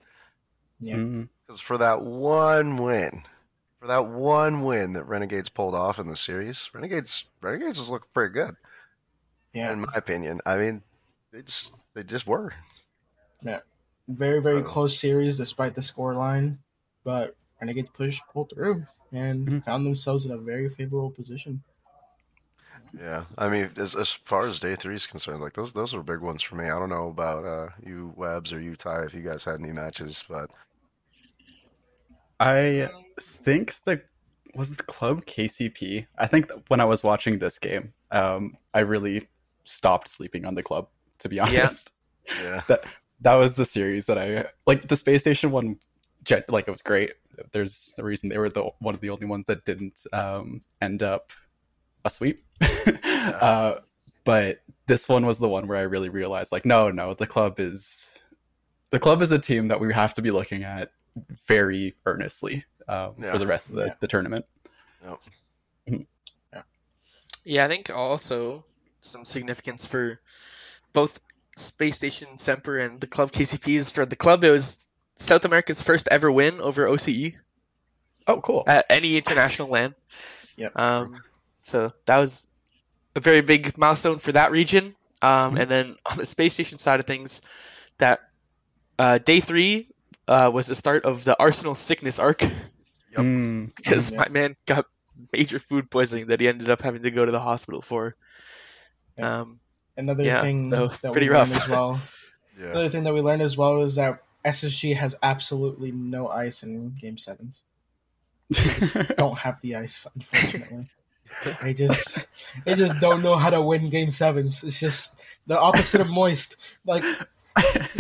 Yeah. 0.80 0.96
Mhm. 0.96 1.28
because 1.46 1.60
for 1.60 1.78
that 1.80 2.02
one 2.02 2.78
win, 2.78 3.24
for 3.80 3.88
that 3.88 4.06
one 4.08 4.64
win 4.64 4.94
that 4.94 5.06
Renegades 5.06 5.50
pulled 5.50 5.76
off 5.76 6.00
in 6.00 6.08
the 6.08 6.16
series, 6.16 6.70
Renegades 6.74 7.26
Renegades 7.42 7.80
was 7.80 7.90
looking 7.90 8.10
pretty 8.14 8.34
good 8.34 8.56
Yeah. 9.54 9.72
in 9.72 9.82
my 9.82 9.94
opinion. 9.96 10.42
I 10.46 10.58
mean, 10.58 10.84
they 11.32 11.42
just 11.44 11.74
they 11.94 12.04
just 12.04 12.28
were. 12.28 12.54
Yeah. 13.42 13.62
Very 14.08 14.42
very 14.42 14.64
close 14.64 14.98
series 15.00 15.38
despite 15.38 15.76
the 15.76 15.82
score 15.82 16.16
line 16.16 16.60
but 17.04 17.36
renegades 17.62 17.90
pushed 17.92 18.24
pulled 18.30 18.50
through 18.52 18.86
and 19.12 19.48
Mhm. 19.48 19.64
found 19.64 19.86
themselves 19.86 20.26
in 20.26 20.32
a 20.32 20.38
very 20.38 20.70
favorable 20.70 21.12
position 21.12 21.64
Yeah, 22.94 23.26
I 23.38 23.50
mean, 23.50 23.72
as 23.78 23.96
as 23.96 24.12
far 24.14 24.48
as 24.48 24.60
day 24.60 24.76
three 24.76 24.96
is 24.96 25.08
concerned, 25.08 25.42
like 25.42 25.54
those 25.54 25.74
those 25.74 25.94
were 25.94 26.04
big 26.04 26.20
ones 26.22 26.42
for 26.42 26.56
me. 26.56 26.66
I 26.66 26.80
don't 26.80 26.90
know 26.90 27.10
about 27.10 27.46
uh, 27.46 27.70
you 27.84 28.14
Webs 28.16 28.52
or 28.54 28.60
you 28.60 28.76
Ty 28.76 29.04
if 29.06 29.14
you 29.14 29.22
guys 29.22 29.44
had 29.44 29.60
any 29.60 29.72
matches, 29.72 30.24
but 30.28 30.50
I 32.40 32.90
think 33.20 33.76
the 33.86 34.02
was 34.56 34.76
the 34.76 34.84
club 34.84 35.26
KCP. 35.26 36.08
I 36.18 36.28
think 36.28 36.52
when 36.68 36.80
I 36.80 36.86
was 36.86 37.04
watching 37.04 37.40
this 37.40 37.60
game, 37.60 37.94
um, 38.12 38.58
I 38.74 38.80
really 38.80 39.28
stopped 39.64 40.08
sleeping 40.08 40.46
on 40.46 40.56
the 40.56 40.64
club. 40.64 40.88
To 41.20 41.30
be 41.30 41.40
honest, 41.40 41.92
yeah, 42.42 42.64
that 42.68 42.86
that 43.22 43.36
was 43.36 43.54
the 43.54 43.66
series 43.66 44.06
that 44.06 44.18
I 44.18 44.46
like. 44.66 44.88
The 44.88 44.96
space 44.96 45.22
station 45.22 45.52
one, 45.52 45.78
like 46.48 46.68
it 46.68 46.72
was 46.72 46.82
great. 46.82 47.14
There's 47.52 47.94
a 47.98 48.04
reason 48.04 48.30
they 48.30 48.38
were 48.38 48.50
the 48.50 48.70
one 48.80 48.96
of 48.96 49.02
the 49.02 49.10
only 49.10 49.26
ones 49.26 49.46
that 49.48 49.66
didn't 49.66 50.02
um, 50.14 50.62
end 50.82 51.04
up 51.04 51.32
a 52.06 52.10
sweep. 52.10 52.40
Uh, 53.20 53.76
but 54.24 54.62
this 54.88 55.10
one 55.10 55.26
was 55.26 55.40
the 55.40 55.50
one 55.50 55.68
where 55.68 55.78
I 55.78 55.82
really 55.82 56.10
realized, 56.10 56.52
like, 56.52 56.66
no, 56.66 56.90
no, 56.90 57.14
the 57.14 57.28
club 57.28 57.60
is 57.60 58.18
the 58.92 59.00
club 59.00 59.22
is 59.22 59.32
a 59.32 59.38
team 59.38 59.68
that 59.68 59.80
we 59.80 59.94
have 59.94 60.14
to 60.16 60.22
be 60.22 60.32
looking 60.32 60.64
at 60.64 60.92
very 61.48 61.96
earnestly 62.06 62.66
um, 62.88 63.16
Yeah. 63.20 63.32
for 63.32 63.38
the 63.38 63.48
rest 63.48 63.70
of 63.70 63.76
the, 63.76 63.86
Yeah. 63.88 63.94
the 64.00 64.08
tournament. 64.08 64.46
Yeah, 65.04 66.62
yeah, 67.46 67.66
I 67.66 67.68
think 67.68 67.90
also 67.90 68.66
some 69.02 69.26
significance 69.26 69.86
for 69.86 70.20
both 70.94 71.20
Space 71.56 71.96
Station 71.96 72.38
Semper 72.38 72.78
and 72.80 73.00
the 73.00 73.08
club 73.08 73.32
KCPs. 73.32 73.92
For 73.92 74.06
the 74.06 74.16
club, 74.16 74.44
it 74.44 74.52
was 74.52 74.80
South 75.18 75.46
America's 75.46 75.82
first 75.82 76.08
ever 76.10 76.32
win 76.32 76.60
over 76.62 76.88
OCE 76.88 77.36
Oh, 78.28 78.42
cool. 78.42 78.64
at 78.68 78.86
any 78.90 79.18
international 79.18 79.70
land. 79.70 79.96
Yeah. 80.56 80.70
Um, 80.76 81.22
so 81.62 81.92
that 82.06 82.18
was 82.18 82.48
a 83.16 83.20
very 83.20 83.42
big 83.42 83.78
milestone 83.78 84.20
for 84.20 84.32
that 84.34 84.52
region. 84.52 84.96
Um, 85.22 85.56
Mhm. 85.56 85.62
And 85.62 85.72
then 85.72 85.96
on 86.06 86.18
the 86.18 86.26
space 86.26 86.54
station 86.54 86.78
side 86.78 87.00
of 87.00 87.06
things, 87.06 87.42
that 87.98 88.20
uh, 88.98 89.18
day 89.18 89.40
three 89.40 89.90
uh, 90.30 90.50
was 90.54 90.68
the 90.68 90.76
start 90.76 91.04
of 91.04 91.26
the 91.26 91.34
Arsenal 91.42 91.74
sickness 91.76 92.20
arc 92.20 92.46
Mm, 93.18 93.74
because 93.76 94.12
Yeah. 94.12 94.20
my 94.20 94.30
man 94.30 94.56
got 94.68 94.86
major 95.34 95.58
food 95.60 95.90
poisoning 95.90 96.28
that 96.28 96.40
he 96.40 96.48
ended 96.48 96.70
up 96.70 96.80
having 96.82 97.02
to 97.04 97.10
go 97.12 97.26
to 97.26 97.32
the 97.32 97.40
hospital 97.42 97.82
for. 97.82 98.16
Yeah. 99.18 99.42
Um, 99.42 99.60
Another 99.98 100.24
Yeah, 100.24 100.42
thing 100.42 100.70
so 100.70 100.88
that 101.02 101.12
pretty 101.12 101.28
we 101.28 101.36
learned 101.36 101.52
as 101.52 101.68
well. 101.68 102.00
Yeah. 102.60 102.72
Another 102.72 102.90
thing 102.90 103.04
that 103.06 103.14
we 103.14 103.22
learned 103.22 103.42
as 103.42 103.56
well 103.58 103.82
is 103.82 103.96
that 103.96 104.22
SSG 104.46 104.94
has 104.96 105.16
absolutely 105.24 105.92
no 105.92 106.28
ice 106.28 106.62
in 106.62 106.92
Game 106.92 107.18
Sevens. 107.18 107.64
Don't 109.18 109.40
have 109.40 109.62
the 109.62 109.76
ice, 109.78 110.06
unfortunately. 110.14 110.90
They 111.64 111.74
just 111.74 112.18
they 112.66 112.76
just 112.76 113.00
don't 113.00 113.22
know 113.22 113.38
how 113.38 113.50
to 113.50 113.62
win 113.62 113.90
Game 113.90 114.10
Sevens. 114.10 114.64
It's 114.64 114.80
just 114.80 115.22
the 115.48 115.58
opposite 115.60 116.02
of 116.02 116.10
moist. 116.10 116.58
Like 116.86 117.04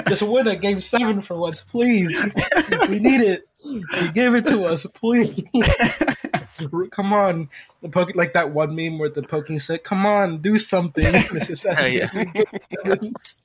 just 0.07 0.21
win 0.21 0.47
a 0.47 0.55
Game 0.55 0.79
Seven 0.79 1.21
for 1.21 1.35
once, 1.35 1.61
please. 1.61 2.21
We 2.87 2.99
need 2.99 3.21
it. 3.21 3.47
You 3.61 4.11
give 4.13 4.35
it 4.35 4.45
to 4.47 4.65
us, 4.65 4.85
please. 4.85 5.43
Come 6.91 7.13
on, 7.13 7.49
the 7.81 7.89
poke 7.89 8.15
like 8.15 8.33
that 8.33 8.51
one 8.51 8.75
meme 8.75 8.97
where 8.99 9.09
the 9.09 9.21
poking 9.21 9.59
said, 9.59 9.83
"Come 9.83 10.05
on, 10.05 10.41
do 10.41 10.57
something." 10.57 11.11
This 11.31 11.49
is 11.49 11.65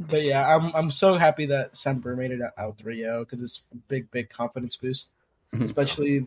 But 0.00 0.22
yeah, 0.22 0.56
I'm 0.56 0.74
I'm 0.74 0.90
so 0.90 1.16
happy 1.16 1.46
that 1.46 1.76
Semper 1.76 2.14
made 2.14 2.30
it 2.30 2.40
out 2.56 2.78
3-0 2.78 3.20
because 3.20 3.42
it's 3.42 3.66
a 3.72 3.76
big, 3.88 4.10
big 4.10 4.30
confidence 4.30 4.76
boost. 4.76 5.10
Mhm. 5.52 5.64
Especially 5.64 6.26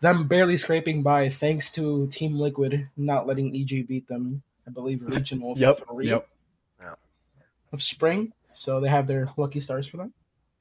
them 0.00 0.26
barely 0.26 0.56
scraping 0.56 1.02
by 1.02 1.28
thanks 1.28 1.70
to 1.72 2.06
Team 2.08 2.38
Liquid 2.38 2.88
not 2.96 3.26
letting 3.26 3.54
EG 3.54 3.86
beat 3.86 4.06
them. 4.08 4.42
I 4.66 4.70
believe 4.70 5.02
regional 5.02 5.54
Yep. 5.56 5.78
three 5.88 6.08
Yep. 6.08 6.28
of 7.72 7.82
spring, 7.82 8.32
so 8.48 8.80
they 8.80 8.88
have 8.88 9.06
their 9.08 9.28
lucky 9.36 9.58
stars 9.60 9.86
for 9.86 9.96
that. 9.96 10.10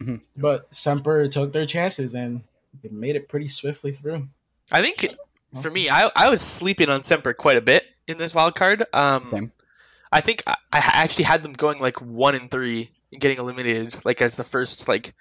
Mhm. 0.01 0.21
But 0.35 0.67
Semper 0.75 1.27
took 1.27 1.53
their 1.53 1.65
chances 1.67 2.15
and 2.15 2.41
they 2.81 2.89
made 2.89 3.15
it 3.15 3.29
pretty 3.29 3.47
swiftly 3.47 3.91
through. 3.91 4.27
I 4.71 4.81
think 4.81 5.05
for 5.61 5.69
me, 5.69 5.89
I, 5.89 6.07
I 6.15 6.29
was 6.29 6.41
sleeping 6.41 6.89
on 6.89 7.03
Semper 7.03 7.33
quite 7.33 7.57
a 7.57 7.61
bit 7.61 7.87
in 8.07 8.17
this 8.17 8.33
wild 8.33 8.55
card. 8.55 8.83
Um, 8.93 9.27
Same. 9.29 9.51
I 10.11 10.21
think 10.21 10.41
I, 10.47 10.55
I 10.71 10.79
actually 10.79 11.25
had 11.25 11.43
them 11.43 11.53
going 11.53 11.79
like 11.79 12.01
one 12.01 12.33
and 12.35 12.49
three 12.49 12.89
and 13.11 13.21
getting 13.21 13.37
eliminated, 13.37 13.95
like 14.03 14.21
as 14.21 14.35
the 14.35 14.43
first 14.43 14.87
like 14.87 15.13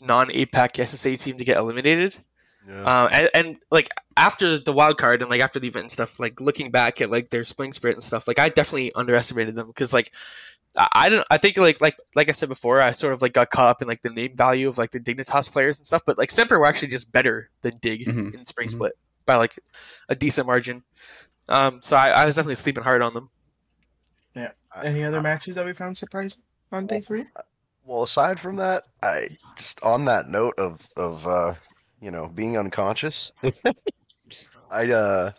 non 0.00 0.28
APAC 0.28 0.78
SSA 0.78 1.18
team 1.18 1.38
to 1.38 1.44
get 1.44 1.56
eliminated. 1.56 2.16
Yeah. 2.68 2.82
Uh, 2.84 3.08
and, 3.10 3.30
and 3.34 3.56
like 3.70 3.88
after 4.16 4.58
the 4.58 4.72
wild 4.72 4.98
card 4.98 5.22
and 5.22 5.30
like 5.30 5.40
after 5.40 5.60
the 5.60 5.68
event 5.68 5.84
and 5.84 5.92
stuff, 5.92 6.18
like 6.18 6.40
looking 6.40 6.70
back 6.70 7.00
at 7.00 7.10
like 7.10 7.30
their 7.30 7.44
spring 7.44 7.72
spirit 7.72 7.94
and 7.94 8.02
stuff, 8.02 8.26
like 8.26 8.38
I 8.38 8.48
definitely 8.48 8.92
underestimated 8.92 9.54
them 9.54 9.68
because 9.68 9.92
like 9.92 10.12
I, 10.76 10.88
I 10.92 11.08
don't 11.08 11.26
I 11.30 11.38
think 11.38 11.56
like 11.58 11.80
like 11.80 11.96
like 12.16 12.28
I 12.28 12.32
said 12.32 12.48
before, 12.48 12.82
I 12.82 12.92
sort 12.92 13.12
of 13.12 13.22
like 13.22 13.32
got 13.32 13.50
caught 13.50 13.68
up 13.68 13.82
in 13.82 13.88
like 13.88 14.02
the 14.02 14.08
name 14.08 14.36
value 14.36 14.68
of 14.68 14.78
like 14.78 14.90
the 14.90 14.98
Dignitas 15.00 15.50
players 15.50 15.78
and 15.78 15.86
stuff, 15.86 16.02
but 16.04 16.18
like 16.18 16.30
Semper 16.32 16.58
were 16.58 16.66
actually 16.66 16.88
just 16.88 17.12
better 17.12 17.50
than 17.62 17.78
Dig 17.80 18.06
Mhm. 18.06 18.34
in 18.34 18.46
spring 18.46 18.68
Mhm. 18.68 18.72
split 18.72 18.92
by 19.26 19.36
like 19.36 19.56
a 20.08 20.14
decent 20.16 20.46
margin. 20.46 20.82
Um, 21.48 21.80
so 21.82 21.96
I, 21.96 22.10
I 22.10 22.26
was 22.26 22.34
definitely 22.34 22.56
sleeping 22.56 22.82
hard 22.82 23.02
on 23.02 23.14
them. 23.14 23.30
Yeah. 24.34 24.50
Any 24.82 25.04
other 25.04 25.22
matches 25.22 25.54
that 25.54 25.64
we 25.64 25.72
found 25.72 25.96
surprising 25.96 26.42
on 26.72 26.86
day 26.86 27.00
three? 27.00 27.26
Well, 27.84 28.02
aside 28.02 28.40
from 28.40 28.56
that, 28.56 28.82
I 29.00 29.38
just 29.56 29.80
on 29.84 30.06
that 30.06 30.28
note 30.28 30.58
of 30.58 30.80
of 30.96 31.26
uh, 31.26 31.54
you 32.00 32.10
know 32.10 32.28
being 32.28 32.56
unconscious, 32.58 33.32
I 34.70 34.90
uh 34.90 35.32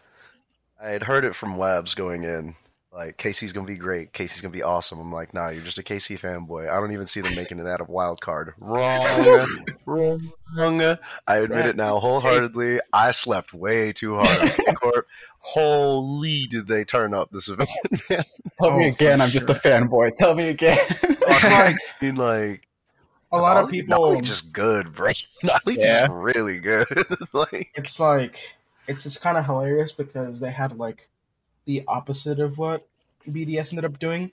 I 0.81 0.89
had 0.89 1.03
heard 1.03 1.25
it 1.25 1.35
from 1.35 1.57
Webs 1.57 1.93
going 1.95 2.23
in 2.23 2.55
like 2.97 3.17
Casey's 3.17 3.53
gonna 3.53 3.67
be 3.67 3.75
great, 3.75 4.11
Casey's 4.11 4.41
gonna 4.41 4.51
be 4.51 4.63
awesome. 4.63 4.99
I'm 4.99 5.11
like, 5.11 5.33
nah, 5.33 5.49
you're 5.49 5.63
just 5.63 5.77
a 5.77 5.83
KC 5.83 6.19
fanboy. 6.19 6.67
I 6.67 6.79
don't 6.79 6.93
even 6.93 7.05
see 7.05 7.21
them 7.21 7.35
making 7.35 7.59
it 7.59 7.67
out 7.67 7.79
of 7.79 7.89
wild 7.89 8.21
card. 8.21 8.53
Wrong, 8.59 8.99
wrong. 9.85 10.97
I 11.27 11.37
admit 11.37 11.65
it 11.67 11.75
now 11.75 11.99
wholeheartedly. 11.99 12.79
I 12.91 13.11
slept 13.11 13.53
way 13.53 13.93
too 13.93 14.15
hard. 14.19 14.51
Holy, 15.39 16.47
did 16.47 16.67
they 16.67 16.83
turn 16.83 17.13
up 17.13 17.29
this 17.31 17.49
event? 17.49 17.69
Tell 18.07 18.77
me 18.77 18.85
Oh, 18.85 18.87
again, 18.87 19.21
I'm 19.21 19.29
just 19.29 19.49
a 19.49 19.53
fanboy. 19.53 20.15
Tell 20.15 20.33
me 20.33 20.49
again. 20.49 20.79
I 21.27 21.75
mean, 22.01 22.15
like 22.15 22.66
a 23.31 23.37
lot 23.37 23.57
of 23.57 23.69
people. 23.69 23.97
Noly's 23.97 24.27
just 24.27 24.51
good, 24.53 24.93
bro. 24.93 25.11
Noly's 25.43 25.79
Yeah. 25.79 26.01
just 26.07 26.11
really 26.11 26.59
good. 26.59 26.87
like, 27.33 27.71
it's 27.75 27.99
like 27.99 28.55
it's 28.87 29.03
just 29.03 29.21
kind 29.21 29.37
of 29.37 29.45
hilarious 29.45 29.91
because 29.91 30.39
they 30.39 30.51
had 30.51 30.77
like 30.77 31.09
the 31.65 31.83
opposite 31.87 32.39
of 32.39 32.57
what 32.57 32.87
BDS 33.29 33.73
ended 33.73 33.85
up 33.85 33.99
doing, 33.99 34.31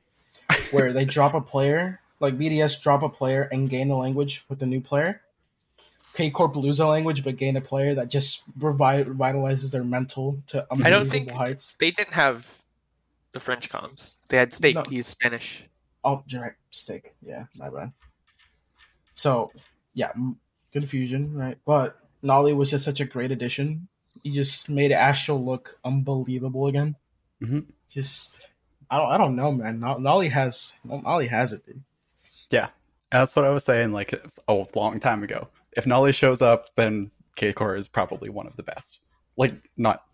where 0.71 0.93
they 0.93 1.05
drop 1.05 1.35
a 1.35 1.41
player, 1.41 2.01
like 2.21 2.39
BDS 2.39 2.81
drop 2.81 3.03
a 3.03 3.09
player 3.09 3.49
and 3.51 3.69
gain 3.69 3.91
a 3.91 3.99
language 3.99 4.45
with 4.49 4.61
the 4.61 4.67
new 4.67 4.81
player. 4.81 5.21
K 6.13 6.31
Corp 6.31 6.55
lose 6.55 6.79
a 6.79 6.87
language 6.87 7.25
but 7.25 7.37
gain 7.37 7.57
a 7.57 7.61
player 7.61 7.93
that 7.97 8.09
just 8.09 8.45
revi- 8.61 9.05
revitalizes 9.05 9.73
their 9.73 9.83
mental 9.83 10.39
to 10.47 10.65
unbelievable 10.71 11.11
think- 11.11 11.31
heights. 11.33 11.75
They 11.81 11.91
didn't 11.91 12.13
have 12.15 12.63
the 13.33 13.41
French 13.41 13.69
comms. 13.69 14.15
They 14.29 14.37
had 14.37 14.53
Steak, 14.53 14.77
No. 14.77 14.85
he's 14.89 15.09
Spanish. 15.09 15.65
Oh, 16.05 16.23
direct 16.29 16.59
stick. 16.71 17.17
Yeah, 17.27 17.47
my 17.59 17.69
bad. 17.69 17.91
So, 19.15 19.53
yeah, 19.95 20.13
confusion, 20.73 21.35
right? 21.35 21.59
But 21.65 21.99
Noly 22.23 22.55
was 22.55 22.71
just 22.71 22.85
such 22.85 23.01
a 23.01 23.05
great 23.05 23.31
addition. 23.31 23.89
He 24.23 24.31
just 24.31 24.69
made 24.69 24.93
Astral 24.93 25.45
look 25.45 25.79
unbelievable 25.85 26.67
again. 26.67 26.97
Mhm. 27.43 27.67
Just, 27.89 28.49
I 28.91 28.99
don't, 28.99 29.11
I 29.11 29.19
don't 29.19 29.37
know, 29.37 29.53
man. 29.53 29.81
Noly 29.81 30.31
has, 30.31 30.75
Noly 30.87 31.29
has 31.29 31.53
it, 31.53 31.65
dude. 31.67 31.83
Yeah, 32.51 32.69
that's 33.11 33.37
what 33.37 33.45
I 33.45 33.51
was 33.51 33.65
saying 33.65 33.93
like 33.93 34.13
a 34.49 34.67
long 34.75 34.99
time 34.99 35.23
ago. 35.23 35.49
If 35.73 35.85
Noly 35.85 36.15
shows 36.15 36.43
up, 36.43 36.75
then 36.77 37.11
K-Core 37.37 37.77
is 37.77 37.89
probably 37.89 38.29
one 38.29 38.47
of 38.47 38.57
the 38.57 38.63
best. 38.63 38.99
Like 39.37 39.55
not 39.77 40.05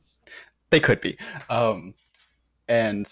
they 0.71 0.81
could 0.81 1.01
be. 1.01 1.19
Um 1.51 1.95
and 2.69 3.07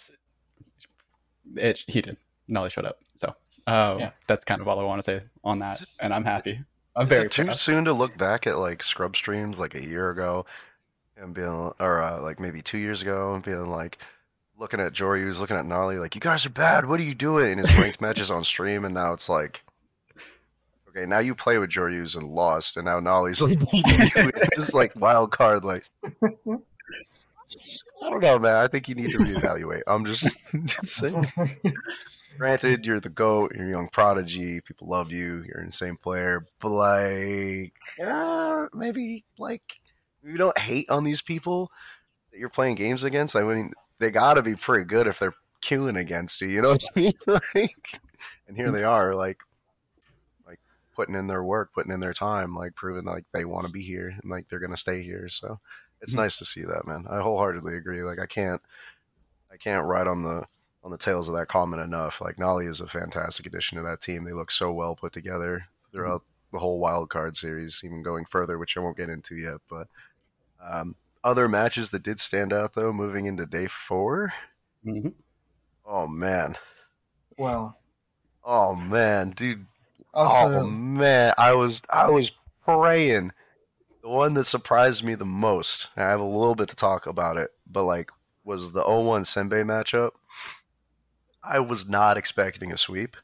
it 1.56 1.84
he 1.86 2.00
did. 2.00 2.16
Noly 2.50 2.70
showed 2.70 2.86
up. 2.86 2.98
So 3.16 3.34
um 3.68 4.00
Yeah. 4.00 4.10
that's 4.26 4.44
kind 4.44 4.60
of 4.60 4.68
all 4.68 4.78
I 4.80 4.82
want 4.84 4.98
to 5.02 5.02
say 5.02 5.22
on 5.44 5.58
that. 5.60 5.80
And 6.00 6.12
I'm 6.14 6.24
happy. 6.24 6.60
I'm 6.96 7.04
is 7.04 7.08
very 7.08 7.26
it 7.26 7.32
too 7.32 7.44
proud. 7.44 7.58
soon 7.58 7.84
to 7.84 7.92
look 7.92 8.16
back 8.16 8.46
at 8.46 8.58
like 8.58 8.82
scrub 8.82 9.14
streams 9.16 9.58
like 9.58 9.74
a 9.74 9.84
year 9.84 10.10
ago 10.10 10.46
and 11.16 11.34
being, 11.34 11.72
or 11.78 12.02
uh, 12.02 12.20
like 12.20 12.40
maybe 12.40 12.62
two 12.62 12.78
years 12.78 13.02
ago 13.02 13.34
and 13.34 13.44
being 13.44 13.70
like, 13.70 13.98
looking 14.58 14.80
at 14.80 14.92
Joreuz, 14.92 15.38
looking 15.38 15.56
at 15.56 15.64
Noly, 15.64 16.00
like, 16.00 16.16
you 16.16 16.20
guys 16.20 16.44
are 16.44 16.50
bad. 16.50 16.86
What 16.86 16.98
are 16.98 17.04
you 17.04 17.14
doing? 17.14 17.60
And 17.60 17.68
his 17.68 17.78
ranked 17.80 18.00
matches 18.00 18.28
on 18.30 18.42
stream, 18.42 18.84
and 18.84 18.92
now 18.94 19.12
it's 19.12 19.28
like, 19.28 19.62
okay, 20.88 21.06
now 21.06 21.20
you 21.20 21.34
play 21.36 21.58
with 21.58 21.70
Joreuz 21.70 22.16
and 22.16 22.28
lost, 22.34 22.76
and 22.76 22.84
now 22.84 22.98
Noly's 22.98 23.40
like, 23.40 23.56
it's 24.58 24.74
like 24.74 24.96
wild 24.96 25.30
card, 25.30 25.64
like. 25.64 25.84
I 28.02 28.10
don't 28.10 28.20
know, 28.20 28.38
man. 28.38 28.56
I 28.56 28.66
think 28.66 28.88
you 28.88 28.94
need 28.96 29.10
to 29.12 29.18
reevaluate. 29.18 29.82
I'm 29.86 30.04
just, 30.04 30.28
just 30.64 30.86
saying. 30.96 31.26
Granted, 32.38 32.86
you're 32.86 33.00
the 33.00 33.08
GOAT, 33.08 33.52
you're 33.54 33.66
a 33.66 33.70
young 33.70 33.88
prodigy, 33.88 34.60
people 34.60 34.88
love 34.88 35.10
you, 35.10 35.42
you're 35.42 35.58
an 35.58 35.66
insane 35.66 35.96
player, 35.96 36.46
but 36.60 36.68
like, 36.70 37.74
uh, 38.04 38.66
maybe, 38.72 39.24
like, 39.38 39.80
you 40.22 40.36
don't 40.36 40.56
hate 40.58 40.88
on 40.88 41.02
these 41.04 41.20
people 41.22 41.70
that 42.32 42.38
you're 42.40 42.50
playing 42.50 42.76
games 42.76 43.04
against. 43.04 43.36
I 43.36 43.42
mean, 43.44 43.72
they 44.00 44.10
gotta 44.10 44.42
be 44.42 44.56
pretty 44.56 44.84
good 44.84 45.06
if 45.08 45.18
they're 45.20 45.34
queuing 45.62 45.98
against 45.98 46.40
you, 46.42 46.48
you 46.48 46.62
know 46.62 46.70
what 46.72 46.84
I 46.96 47.00
mean? 47.00 47.12
like, 47.54 48.00
and 48.48 48.56
here 48.56 48.72
they 48.72 48.84
are, 48.84 49.14
like, 49.14 49.38
like, 50.46 50.60
putting 50.94 51.14
in 51.14 51.26
their 51.26 51.44
work, 51.44 51.72
putting 51.74 51.92
in 51.92 52.00
their 52.00 52.14
time, 52.14 52.54
like, 52.54 52.74
proving, 52.74 53.04
like, 53.04 53.24
they 53.32 53.44
want 53.44 53.66
to 53.66 53.70
be 53.72 53.82
here 53.82 54.08
and, 54.08 54.30
like, 54.30 54.48
they're 54.48 54.58
gonna 54.60 54.76
stay 54.76 55.02
here, 55.02 55.28
so 55.28 55.58
it's 56.00 56.14
Mhm. 56.14 56.18
nice 56.18 56.38
to 56.38 56.44
see 56.44 56.62
that, 56.62 56.86
man. 56.86 57.06
I 57.08 57.20
wholeheartedly 57.20 57.76
agree. 57.76 58.02
Like, 58.02 58.18
I 58.20 58.26
can't, 58.26 58.62
I 59.52 59.56
can't 59.58 59.86
ride 59.86 60.08
on 60.08 60.22
the, 60.22 60.46
on 60.88 60.92
the 60.92 60.96
tails 60.96 61.28
of 61.28 61.34
that 61.34 61.48
comment 61.48 61.82
enough. 61.82 62.18
Like 62.22 62.36
Noly 62.36 62.66
is 62.66 62.80
a 62.80 62.86
fantastic 62.86 63.44
addition 63.44 63.76
to 63.76 63.84
that 63.84 64.00
team. 64.00 64.24
They 64.24 64.32
look 64.32 64.50
so 64.50 64.72
well 64.72 64.96
put 64.96 65.12
together 65.12 65.66
throughout 65.92 66.22
the 66.50 66.58
whole 66.58 66.78
wild 66.78 67.10
card 67.10 67.36
series, 67.36 67.82
even 67.84 68.02
going 68.02 68.24
further, 68.24 68.56
which 68.56 68.74
I 68.74 68.80
won't 68.80 68.96
get 68.96 69.10
into 69.10 69.36
yet. 69.36 69.58
But 69.68 69.86
um, 70.66 70.96
other 71.22 71.46
matches 71.46 71.90
that 71.90 72.02
did 72.04 72.18
stand 72.20 72.54
out 72.54 72.72
though, 72.72 72.90
moving 72.90 73.26
into 73.26 73.44
day 73.44 73.66
four. 73.66 74.32
Mhm. 74.86 75.12
Oh 75.84 76.06
man, 76.06 76.56
Well, 77.36 77.78
oh 78.42 78.74
man, 78.74 79.30
dude. 79.32 79.66
also 80.14 80.46
oh 80.46 80.64
man, 80.64 81.34
I 81.36 81.52
was 81.52 81.82
I 81.90 82.08
was 82.08 82.30
praying. 82.64 83.32
The 84.00 84.08
one 84.08 84.32
that 84.34 84.44
surprised 84.44 85.04
me 85.04 85.16
the 85.16 85.26
most. 85.26 85.88
I 85.98 86.02
have 86.04 86.20
a 86.20 86.24
little 86.24 86.54
bit 86.54 86.70
to 86.70 86.76
talk 86.76 87.06
about 87.06 87.36
it, 87.36 87.50
but 87.66 87.84
like 87.84 88.10
was 88.44 88.72
the 88.72 88.82
0-1 88.82 89.26
Senbei 89.26 89.62
matchup. 89.64 90.12
I 91.42 91.58
was 91.60 91.88
not 91.88 92.16
expecting 92.16 92.72
a 92.72 92.76
sweep. 92.76 93.16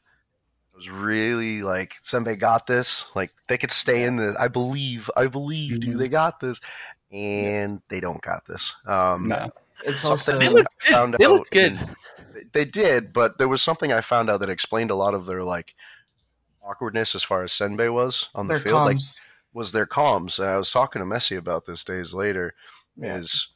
I 0.73 0.77
was 0.77 0.89
really 0.89 1.61
like 1.61 1.93
Senbei 2.03 2.37
got 2.39 2.67
this. 2.67 3.09
Like 3.15 3.31
they 3.47 3.57
could 3.57 3.71
stay 3.71 4.03
in 4.03 4.15
this. 4.17 4.35
I 4.37 4.47
believe. 4.47 5.09
I 5.15 5.27
believe, 5.27 5.79
dude. 5.79 5.95
Mhm. 5.95 5.99
They 5.99 6.09
got 6.09 6.39
this, 6.39 6.59
and 7.11 7.81
they 7.89 7.99
don't 7.99 8.21
got 8.21 8.45
this. 8.45 8.73
Um, 8.85 9.27
No. 9.29 9.51
it's 9.85 10.01
something 10.01 10.11
also 10.11 10.39
They 10.39 10.49
looked 10.49 10.83
found 10.83 11.13
good. 11.13 11.19
They 11.21 11.25
out 11.25 11.31
looked 11.31 11.51
good. 11.51 11.79
they 12.51 12.65
did, 12.65 13.13
but 13.13 13.37
there 13.37 13.47
was 13.47 13.61
something 13.61 13.91
I 13.93 14.01
found 14.01 14.29
out 14.29 14.39
that 14.41 14.49
explained 14.49 14.91
a 14.91 14.95
lot 14.95 15.13
of 15.13 15.25
their 15.25 15.43
like 15.43 15.75
awkwardness 16.63 17.15
as 17.15 17.23
far 17.23 17.43
as 17.43 17.51
Senbei 17.51 17.93
was 17.93 18.29
on 18.35 18.47
the 18.47 18.55
their 18.55 18.63
field. 18.63 18.85
Like 18.85 18.97
was 19.53 19.71
their 19.71 19.85
comms. 19.85 20.39
And 20.39 20.49
I 20.49 20.57
was 20.57 20.71
talking 20.71 20.99
to 20.99 21.05
Messi 21.05 21.37
about 21.37 21.65
this 21.65 21.83
days 21.85 22.13
later. 22.13 22.53
yeah. 22.97 23.15
Is 23.17 23.47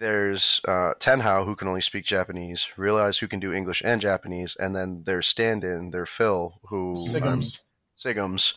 there's 0.00 0.60
uh, 0.66 0.94
Tenhao 0.98 1.44
who 1.44 1.54
can 1.54 1.68
only 1.68 1.82
speak 1.82 2.04
Japanese, 2.06 2.66
realize 2.76 3.18
who 3.18 3.28
can 3.28 3.38
do 3.38 3.52
English 3.52 3.82
and 3.84 4.00
Japanese, 4.00 4.56
and 4.58 4.74
then 4.74 5.02
their 5.04 5.20
stand-in, 5.22 5.90
their 5.90 6.06
Phil, 6.06 6.58
who 6.64 6.92
um, 6.92 6.96
Sigums. 6.96 7.60
Sigums, 7.96 8.54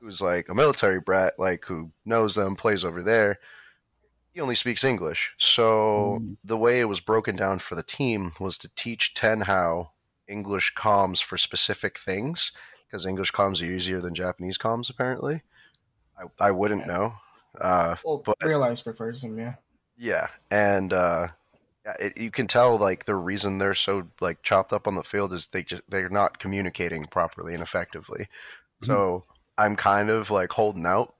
who's 0.00 0.20
like 0.22 0.48
a 0.48 0.54
military 0.54 0.98
brat, 0.98 1.34
like 1.38 1.64
who 1.66 1.90
knows 2.06 2.34
them, 2.34 2.56
plays 2.56 2.84
over 2.84 3.02
there. 3.02 3.38
He 4.32 4.40
only 4.40 4.54
speaks 4.54 4.82
English. 4.82 5.32
So 5.36 6.18
Mm. 6.22 6.36
the 6.42 6.56
way 6.56 6.80
it 6.80 6.86
was 6.88 7.00
broken 7.00 7.36
down 7.36 7.58
for 7.58 7.74
the 7.74 7.82
team 7.82 8.32
was 8.40 8.56
to 8.58 8.70
teach 8.74 9.12
Tenhao 9.14 9.90
English 10.26 10.72
comms 10.74 11.22
for 11.22 11.36
specific 11.36 11.98
things, 11.98 12.50
because 12.86 13.04
English 13.04 13.30
comms 13.32 13.60
are 13.60 13.66
easier 13.70 14.00
than 14.00 14.14
Japanese 14.14 14.56
comms, 14.56 14.88
apparently. 14.88 15.42
I, 16.18 16.46
I 16.46 16.50
wouldn't 16.50 16.86
Yeah. 16.86 16.92
know. 16.92 17.14
Uh, 17.60 17.96
Well, 18.02 18.18
but- 18.24 18.36
realize 18.42 18.80
prefers 18.80 19.22
him. 19.22 19.38
Yeah. 19.38 19.56
Yeah, 19.96 20.28
and 20.50 20.92
uh, 20.92 21.28
yeah, 21.84 21.94
it, 22.00 22.18
you 22.18 22.30
can 22.30 22.46
tell 22.46 22.78
like 22.78 23.04
the 23.04 23.14
reason 23.14 23.58
they're 23.58 23.74
so 23.74 24.08
like 24.20 24.42
chopped 24.42 24.72
up 24.72 24.86
on 24.86 24.94
the 24.94 25.02
field 25.04 25.32
is 25.32 25.48
they 25.48 25.62
just 25.62 25.82
they're 25.88 26.08
not 26.08 26.38
communicating 26.38 27.04
properly 27.06 27.54
and 27.54 27.62
effectively. 27.62 28.28
So 28.82 29.24
I'm 29.58 29.76
kind 29.76 30.10
of 30.10 30.30
like 30.30 30.52
holding 30.52 30.86
out 30.86 31.14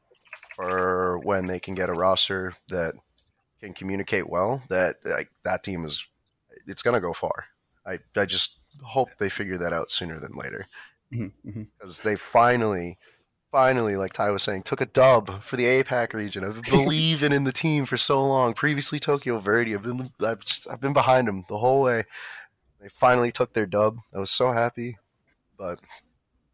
for 0.57 1.19
when 1.21 1.47
they 1.47 1.61
can 1.61 1.75
get 1.75 1.91
a 1.91 1.95
roster 1.95 2.55
that 2.69 2.95
can 3.61 3.75
communicate 3.75 4.29
well. 4.29 4.63
That 4.71 4.97
like 5.05 5.31
that 5.45 5.65
team 5.65 5.85
is 5.87 6.07
it's 6.67 6.83
gonna 6.83 7.01
go 7.01 7.13
far. 7.13 7.47
I 7.87 7.99
I 8.17 8.27
just 8.27 8.59
hope 8.83 9.11
they 9.19 9.31
figure 9.31 9.59
that 9.59 9.73
out 9.73 9.91
sooner 9.91 10.21
than 10.21 10.35
later 10.37 10.67
Mhm, 11.11 11.33
mhm. 11.45 11.67
because 11.79 12.01
they 12.03 12.17
finally, 12.17 12.99
finally, 13.53 13.97
like 13.97 14.15
Ty 14.15 14.31
was 14.31 14.43
saying, 14.43 14.65
took 14.65 14.81
a 14.81 14.87
dub 14.87 15.43
for 15.43 15.57
the 15.57 15.67
APAC 15.67 16.15
region. 16.15 16.43
I've 16.43 16.63
believed 16.71 17.23
in 17.23 17.45
the 17.45 17.53
team 17.53 17.85
for 17.85 17.97
so 17.97 18.27
long. 18.27 18.55
Previously, 18.55 18.99
Tokyo 18.99 19.39
Verdy, 19.41 19.75
I've 19.75 19.83
been, 19.83 20.11
I've, 20.27 20.41
I've 20.69 20.81
been 20.81 20.95
behind 20.95 21.29
them 21.29 21.45
the 21.49 21.59
whole 21.59 21.83
way. 21.83 22.05
They 22.81 22.89
finally 22.89 23.31
took 23.31 23.53
their 23.53 23.67
dub. 23.67 23.99
I 24.13 24.19
was 24.19 24.31
so 24.33 24.51
happy, 24.51 24.99
but 25.57 25.79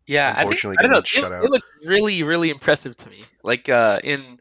Yeah, 0.06 0.34
I 0.36 0.40
think 0.40 0.62
Unfortunately, 0.62 0.76
I 0.78 0.82
don't 0.82 0.90
know. 0.90 0.98
getting 0.98 1.24
It, 1.24 1.30
shut 1.30 1.44
it 1.44 1.50
looked 1.50 1.86
really, 1.86 2.22
really 2.22 2.50
impressive 2.50 2.96
to 2.98 3.08
me. 3.08 3.24
Like 3.42 3.70
uh, 3.70 4.00
in 4.04 4.40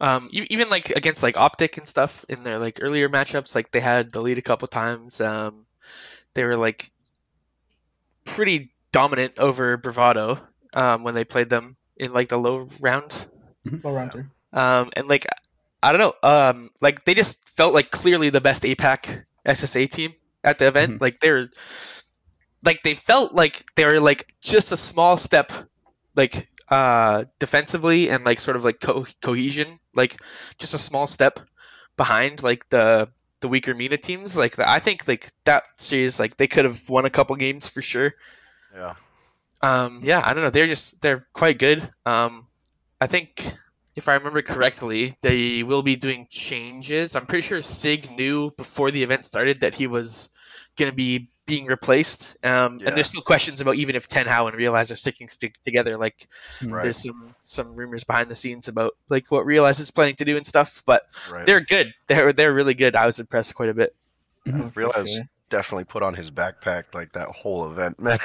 um, 0.00 0.28
even 0.30 0.68
like 0.68 0.90
against 0.90 1.22
like 1.24 1.36
Optic 1.36 1.78
and 1.78 1.88
stuff 1.88 2.24
in 2.28 2.44
their 2.44 2.58
like 2.58 2.78
earlier 2.80 3.08
matchups, 3.08 3.54
like 3.54 3.72
they 3.72 3.80
had 3.80 4.12
the 4.12 4.20
lead 4.20 4.38
a 4.38 4.42
couple 4.42 4.68
times. 4.68 5.20
Um, 5.20 5.66
they 6.34 6.44
were 6.44 6.56
like 6.56 6.92
pretty 8.24 8.72
dominant 8.92 9.38
over 9.38 9.76
Bravado 9.76 10.38
um, 10.74 11.02
when 11.02 11.14
they 11.14 11.24
played 11.24 11.48
them 11.48 11.76
in 11.96 12.12
like 12.12 12.28
the 12.28 12.38
low 12.38 12.68
round. 12.80 13.12
Low 13.82 13.92
rounder. 13.92 14.30
Um, 14.52 14.90
and 14.96 15.08
like 15.08 15.26
I 15.82 15.92
don't 15.92 16.00
know, 16.00 16.28
um, 16.28 16.70
like 16.80 17.04
they 17.04 17.14
just 17.14 17.46
felt 17.50 17.74
like 17.74 17.90
clearly 17.90 18.30
the 18.30 18.40
best 18.40 18.62
APAC 18.64 19.24
SSA 19.44 19.86
team 19.86 20.14
at 20.44 20.58
the 20.58 20.66
event. 20.66 20.94
Mhm. 20.94 21.00
Like 21.00 21.20
they're 21.20 21.48
like 22.64 22.82
they 22.82 22.94
felt 22.94 23.32
like 23.34 23.64
they 23.76 23.84
were 23.84 24.00
like 24.00 24.34
just 24.40 24.72
a 24.72 24.76
small 24.76 25.16
step 25.16 25.52
like 26.14 26.48
uh 26.68 27.24
defensively 27.38 28.10
and 28.10 28.24
like 28.24 28.40
sort 28.40 28.56
of 28.56 28.64
like 28.64 28.80
co- 28.80 29.06
cohesion 29.22 29.78
like 29.94 30.20
just 30.58 30.74
a 30.74 30.78
small 30.78 31.06
step 31.06 31.40
behind 31.96 32.42
like 32.42 32.68
the 32.68 33.08
the 33.40 33.48
weaker 33.48 33.74
MENA 33.74 33.96
teams 33.96 34.36
like 34.36 34.56
the, 34.56 34.68
I 34.68 34.80
think 34.80 35.08
like 35.08 35.30
that 35.44 35.64
series 35.76 36.18
like 36.20 36.36
they 36.36 36.46
could 36.46 36.64
have 36.64 36.88
won 36.88 37.06
a 37.06 37.10
couple 37.10 37.34
games 37.36 37.68
for 37.68 37.82
sure 37.82 38.14
yeah, 38.74 38.94
um, 39.62 40.00
yeah, 40.04 40.22
I 40.24 40.34
don't 40.34 40.44
know. 40.44 40.50
They're 40.50 40.66
just 40.66 41.00
they're 41.00 41.26
quite 41.32 41.58
good. 41.58 41.88
Um, 42.06 42.46
I 43.00 43.06
think 43.06 43.54
if 43.96 44.08
I 44.08 44.14
remember 44.14 44.42
correctly, 44.42 45.16
they 45.20 45.62
will 45.62 45.82
be 45.82 45.96
doing 45.96 46.26
changes. 46.30 47.16
I'm 47.16 47.26
pretty 47.26 47.46
sure 47.46 47.62
Sig 47.62 48.10
knew 48.10 48.50
before 48.50 48.90
the 48.90 49.02
event 49.02 49.26
started 49.26 49.60
that 49.60 49.74
he 49.74 49.86
was 49.86 50.28
going 50.76 50.90
to 50.90 50.96
be 50.96 51.28
being 51.46 51.66
replaced. 51.66 52.36
Um, 52.44 52.78
Yeah. 52.78 52.88
And 52.88 52.96
there's 52.96 53.08
still 53.08 53.22
questions 53.22 53.60
about 53.60 53.74
even 53.74 53.96
if 53.96 54.06
Ten 54.06 54.26
Hao 54.26 54.46
and 54.46 54.56
Realize 54.56 54.90
are 54.90 54.96
sticking 54.96 55.28
st- 55.28 55.58
together. 55.64 55.96
Like 55.96 56.28
right, 56.62 56.82
there's 56.82 57.02
some 57.02 57.34
some 57.42 57.74
rumors 57.74 58.04
behind 58.04 58.30
the 58.30 58.36
scenes 58.36 58.68
about 58.68 58.96
like 59.08 59.30
what 59.30 59.44
Realize 59.44 59.80
is 59.80 59.90
planning 59.90 60.16
to 60.16 60.24
do 60.24 60.36
and 60.36 60.46
stuff. 60.46 60.82
But 60.86 61.02
right. 61.30 61.44
they're 61.44 61.60
good. 61.60 61.92
They're 62.06 62.32
they're 62.32 62.54
really 62.54 62.74
good. 62.74 62.96
I 62.96 63.06
was 63.06 63.18
impressed 63.18 63.54
quite 63.54 63.68
a 63.68 63.74
bit. 63.74 63.94
For 64.44 64.70
Realize 64.74 65.10
sure. 65.10 65.22
definitely 65.50 65.84
put 65.84 66.02
on 66.02 66.14
his 66.14 66.30
backpack 66.30 66.94
like 66.94 67.12
that 67.12 67.28
whole 67.28 67.70
event, 67.70 68.00
man. 68.00 68.20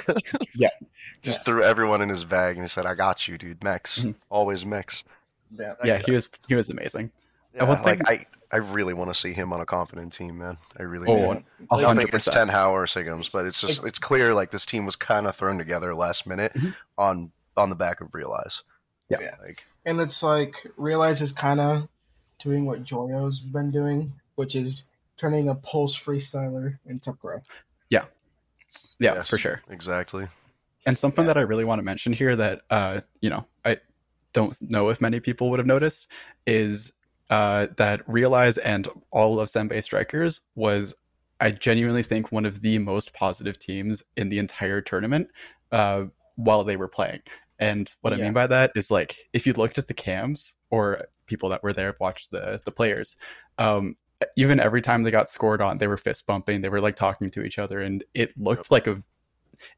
Yeah. 0.55 0.69
Just 1.25 1.45
threw 1.45 1.63
everyone 1.63 2.01
in 2.01 2.09
his 2.09 2.23
bag 2.23 2.55
and 2.55 2.63
he 2.63 2.67
said, 2.67 2.85
"I 2.85 2.93
got 2.95 3.27
you, 3.27 3.37
dude. 3.37 3.63
Mex, 3.63 3.99
Mhm. 3.99 4.15
always 4.29 4.65
Mex." 4.65 5.03
Yeah. 5.57 5.73
Yeah, 5.83 5.97
he 6.05 6.11
was 6.11 6.29
he 6.47 6.55
was 6.55 6.69
amazing. 6.69 7.11
Yeah, 7.53 7.63
one 7.63 7.81
like 7.83 8.05
thing- 8.05 8.25
I, 8.51 8.55
I 8.55 8.57
really 8.57 8.93
want 8.93 9.09
to 9.13 9.19
see 9.19 9.31
him 9.33 9.53
on 9.53 9.61
a 9.61 9.65
confident 9.65 10.11
team, 10.13 10.37
man. 10.39 10.57
I 10.77 10.83
really 10.83 11.07
Oh, 11.07 11.15
do. 11.15 11.23
a 11.23 11.43
Nothing 11.71 11.85
hundred 11.85 12.01
against 12.09 12.27
percent. 12.27 12.35
Ten 12.35 12.47
Hao 12.49 12.71
or 12.75 12.85
Sigums, 12.85 13.31
but 13.31 13.45
it's 13.45 13.61
just 13.61 13.83
it's 13.85 13.99
clear 13.99 14.33
like 14.33 14.51
this 14.51 14.65
team 14.65 14.85
was 14.85 14.95
kind 14.95 15.25
of 15.27 15.35
thrown 15.35 15.57
together 15.57 15.95
last 15.95 16.27
minute 16.27 16.53
Mhm. 16.53 16.75
on 16.97 17.31
on 17.57 17.69
the 17.69 17.75
back 17.75 18.01
of 18.01 18.13
Realize. 18.13 18.61
Yeah. 19.09 19.19
Yeah. 19.21 19.35
like 19.41 19.63
and 19.85 20.01
it's 20.01 20.21
like 20.23 20.65
realize 20.77 21.21
is 21.21 21.31
kind 21.31 21.59
of 21.61 21.87
doing 22.39 22.65
what 22.65 22.83
Joyo's 22.83 23.39
been 23.39 23.71
doing, 23.71 24.13
which 24.35 24.55
is 24.55 24.89
turning 25.17 25.47
a 25.47 25.55
pulse 25.55 25.97
freestyler 25.97 26.77
into 26.85 27.13
pro. 27.13 27.41
Yeah, 28.99 29.13
yes, 29.15 29.29
for 29.29 29.37
sure. 29.37 29.61
exactly. 29.69 30.27
And 30.85 30.97
something 30.97 31.25
that 31.25 31.37
I 31.37 31.41
really 31.41 31.65
want 31.65 31.79
to 31.79 31.83
mention 31.83 32.13
here 32.13 32.35
that 32.35 32.61
uh, 32.69 33.01
you 33.21 33.29
know, 33.29 33.45
I 33.63 33.77
don't 34.33 34.55
know 34.61 34.89
if 34.89 35.01
many 35.01 35.19
people 35.19 35.49
would 35.49 35.59
have 35.59 35.65
noticed 35.67 36.07
is 36.45 36.93
uh, 37.29 37.67
that 37.77 38.07
Realize 38.07 38.57
and 38.59 38.87
all 39.11 39.39
of 39.39 39.49
Senbei 39.49 39.81
Strikers 39.83 40.41
was, 40.55 40.93
I 41.39 41.51
genuinely 41.51 42.03
think, 42.03 42.31
one 42.31 42.45
of 42.45 42.61
the 42.61 42.77
most 42.77 43.13
positive 43.13 43.57
teams 43.57 44.03
in 44.15 44.29
the 44.29 44.37
entire 44.39 44.81
tournament 44.81 45.29
uh, 45.71 46.05
while 46.35 46.63
they 46.63 46.77
were 46.77 46.87
playing. 46.87 47.21
And 47.57 47.93
what 48.01 48.13
I 48.13 48.17
Yeah. 48.17 48.23
mean 48.25 48.33
by 48.33 48.47
that 48.47 48.71
is 48.75 48.91
like 48.91 49.17
if 49.33 49.47
you 49.47 49.53
looked 49.53 49.77
at 49.77 49.87
the 49.87 49.93
cams 49.93 50.55
or 50.69 51.05
people 51.25 51.49
that 51.49 51.63
were 51.63 51.73
there 51.73 51.95
watched 51.99 52.29
the 52.31 52.61
the 52.65 52.71
players, 52.71 53.17
um, 53.57 53.95
even 54.37 54.59
every 54.59 54.81
time 54.81 55.03
they 55.03 55.11
got 55.11 55.29
scored 55.29 55.61
on, 55.61 55.77
they 55.77 55.87
were 55.87 55.97
fist 55.97 56.25
bumping, 56.27 56.61
they 56.61 56.69
were 56.69 56.81
like 56.81 56.95
talking 56.95 57.31
to 57.31 57.43
each 57.43 57.57
other, 57.57 57.79
and 57.79 58.03
it 58.13 58.33
looked 58.37 58.71
like 58.71 58.87
a 58.87 59.01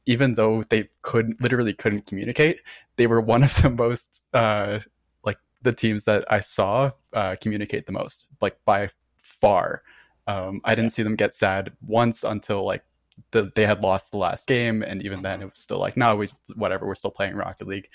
even 0.06 0.36
though 0.36 0.63
they 0.63 0.90
could 1.02 1.42
literally 1.42 1.74
couldn't 1.74 2.06
communicate, 2.06 2.62
they 2.96 3.08
were 3.08 3.22
one 3.22 3.44
of 3.44 3.56
the 3.62 3.70
most 3.70 4.24
uh, 4.34 4.80
like 5.24 5.38
the 5.62 5.74
teams 5.74 6.06
that 6.06 6.26
I 6.32 6.40
saw 6.40 6.92
uh, 7.13 7.36
communicate 7.42 7.86
the 7.86 7.92
most, 7.92 8.30
like 8.42 8.58
by 8.66 8.90
far. 9.18 9.84
Um, 10.28 10.62
I 10.66 10.76
didn't 10.76 10.92
see 10.92 11.04
them 11.04 11.16
get 11.16 11.34
sad 11.34 11.72
once 11.86 12.24
until 12.24 12.66
like 12.66 12.84
the, 13.32 13.52
they 13.56 13.66
had 13.66 13.82
lost 13.82 14.12
the 14.12 14.18
last 14.18 14.48
game, 14.48 14.82
and 14.84 15.02
even 15.04 15.22
then 15.22 15.42
it 15.42 15.46
was 15.46 15.60
still 15.60 15.80
like, 15.80 15.98
no, 15.98 16.16
we 16.16 16.28
whatever, 16.56 16.86
we're 16.86 16.96
still 16.96 17.12
playing 17.12 17.36
Rocket 17.36 17.68
League. 17.68 17.90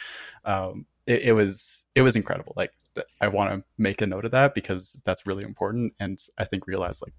Um, 0.45 0.87
it, 1.07 1.23
it 1.23 1.33
was 1.33 1.85
it 1.95 2.03
was 2.03 2.17
incredible. 2.17 2.55
Like 2.57 2.73
I 3.21 3.29
want 3.29 3.53
to 3.53 3.65
make 3.79 4.03
a 4.03 4.07
note 4.07 4.25
of 4.25 4.31
that 4.33 4.55
because 4.55 5.01
that's 5.05 5.27
really 5.27 5.45
important, 5.45 5.95
and 6.01 6.19
I 6.39 6.45
think 6.45 6.67
realize 6.67 7.03
like 7.03 7.15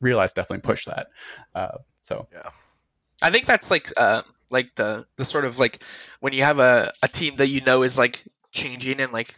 realize 0.00 0.32
definitely 0.32 0.62
push 0.62 0.84
that. 0.86 1.08
Uh, 1.54 1.78
so 1.98 2.28
Yeah. 2.32 2.50
I 3.22 3.30
think 3.30 3.46
that's 3.46 3.70
like 3.70 3.92
uh 3.96 4.22
like 4.50 4.74
the 4.74 5.06
the 5.16 5.24
sort 5.24 5.44
of 5.44 5.58
like 5.58 5.82
when 6.20 6.32
you 6.32 6.42
have 6.42 6.58
a, 6.58 6.92
a 7.02 7.08
team 7.08 7.36
that 7.36 7.48
you 7.48 7.60
know 7.60 7.82
is 7.82 7.98
like 7.98 8.24
changing 8.52 9.00
and 9.00 9.12
like 9.12 9.34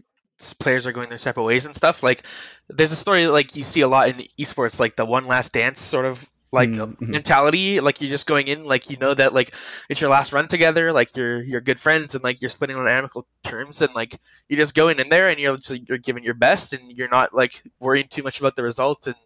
players 0.59 0.87
are 0.87 0.93
going 0.93 1.09
their 1.09 1.19
separate 1.19 1.45
ways 1.45 1.65
and 1.65 1.75
stuff 1.75 2.03
like 2.03 2.23
there's 2.69 2.93
a 2.93 2.97
story 2.97 3.27
like 3.27 3.57
you 3.57 3.65
see 3.65 3.81
a 3.81 3.89
lot 3.89 4.09
in 4.09 4.27
esports 4.39 4.79
like 4.79 4.95
the 4.95 5.05
one 5.05 5.27
last 5.27 5.53
dance 5.53 5.81
sort 5.81 6.05
of 6.05 6.29
like 6.53 6.71
Mhm, 6.71 6.97
mhm. 6.97 7.09
mentality. 7.13 7.81
Like 7.81 8.01
you're 8.01 8.11
just 8.11 8.27
going 8.27 8.47
in, 8.49 8.65
like 8.65 8.89
you 8.89 8.97
know 8.97 9.13
that 9.13 9.35
like 9.35 9.53
it's 9.89 10.01
your 10.01 10.11
last 10.11 10.33
run 10.33 10.49
together, 10.49 10.93
like 10.93 11.15
you're 11.17 11.43
you're 11.43 11.61
good 11.61 11.81
friends, 11.81 12.15
and 12.15 12.23
like 12.25 12.41
you're 12.41 12.51
splitting 12.51 12.77
on 12.77 12.89
amicable 12.89 13.27
terms, 13.43 13.83
and 13.83 13.95
like 13.95 14.19
you're 14.49 14.57
just 14.59 14.75
going 14.75 15.01
in 15.01 15.09
there 15.09 15.29
and 15.29 15.41
you're 15.41 15.57
just, 15.57 15.89
you're 15.89 15.99
giving 15.99 16.23
your 16.25 16.35
best, 16.35 16.73
and 16.73 16.97
you're 16.97 17.09
not 17.09 17.35
like 17.35 17.63
worrying 17.81 18.07
too 18.09 18.23
much 18.23 18.39
about 18.39 18.55
the 18.57 18.63
result, 18.63 19.07
and 19.07 19.17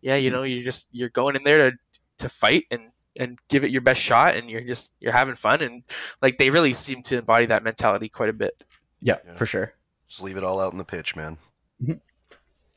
yeah, 0.00 0.16
you 0.16 0.30
know, 0.30 0.44
you're 0.44 0.62
just 0.62 0.88
you're 0.92 1.08
going 1.10 1.36
in 1.36 1.42
there 1.44 1.70
to 1.70 1.76
to 2.18 2.28
fight 2.28 2.66
and 2.70 2.91
and 3.16 3.38
give 3.48 3.64
it 3.64 3.70
your 3.70 3.80
best 3.82 4.00
shot, 4.00 4.36
and 4.36 4.48
you're 4.50 4.62
just 4.62 4.92
you're 5.00 5.12
having 5.12 5.34
fun, 5.34 5.62
and 5.62 5.82
like 6.20 6.38
they 6.38 6.50
really 6.50 6.72
seem 6.72 7.02
to 7.02 7.18
embody 7.18 7.46
that 7.46 7.62
mentality 7.64 8.08
quite 8.08 8.28
a 8.30 8.32
bit. 8.34 8.64
Yeah, 9.00 9.16
Yeah. 9.26 9.34
for 9.34 9.46
sure. 9.46 9.72
Just 10.08 10.22
leave 10.22 10.36
it 10.36 10.44
all 10.44 10.60
out 10.60 10.72
in 10.72 10.78
the 10.78 10.84
pitch, 10.84 11.16
man. 11.16 11.38
Mm-hmm. 11.82 11.92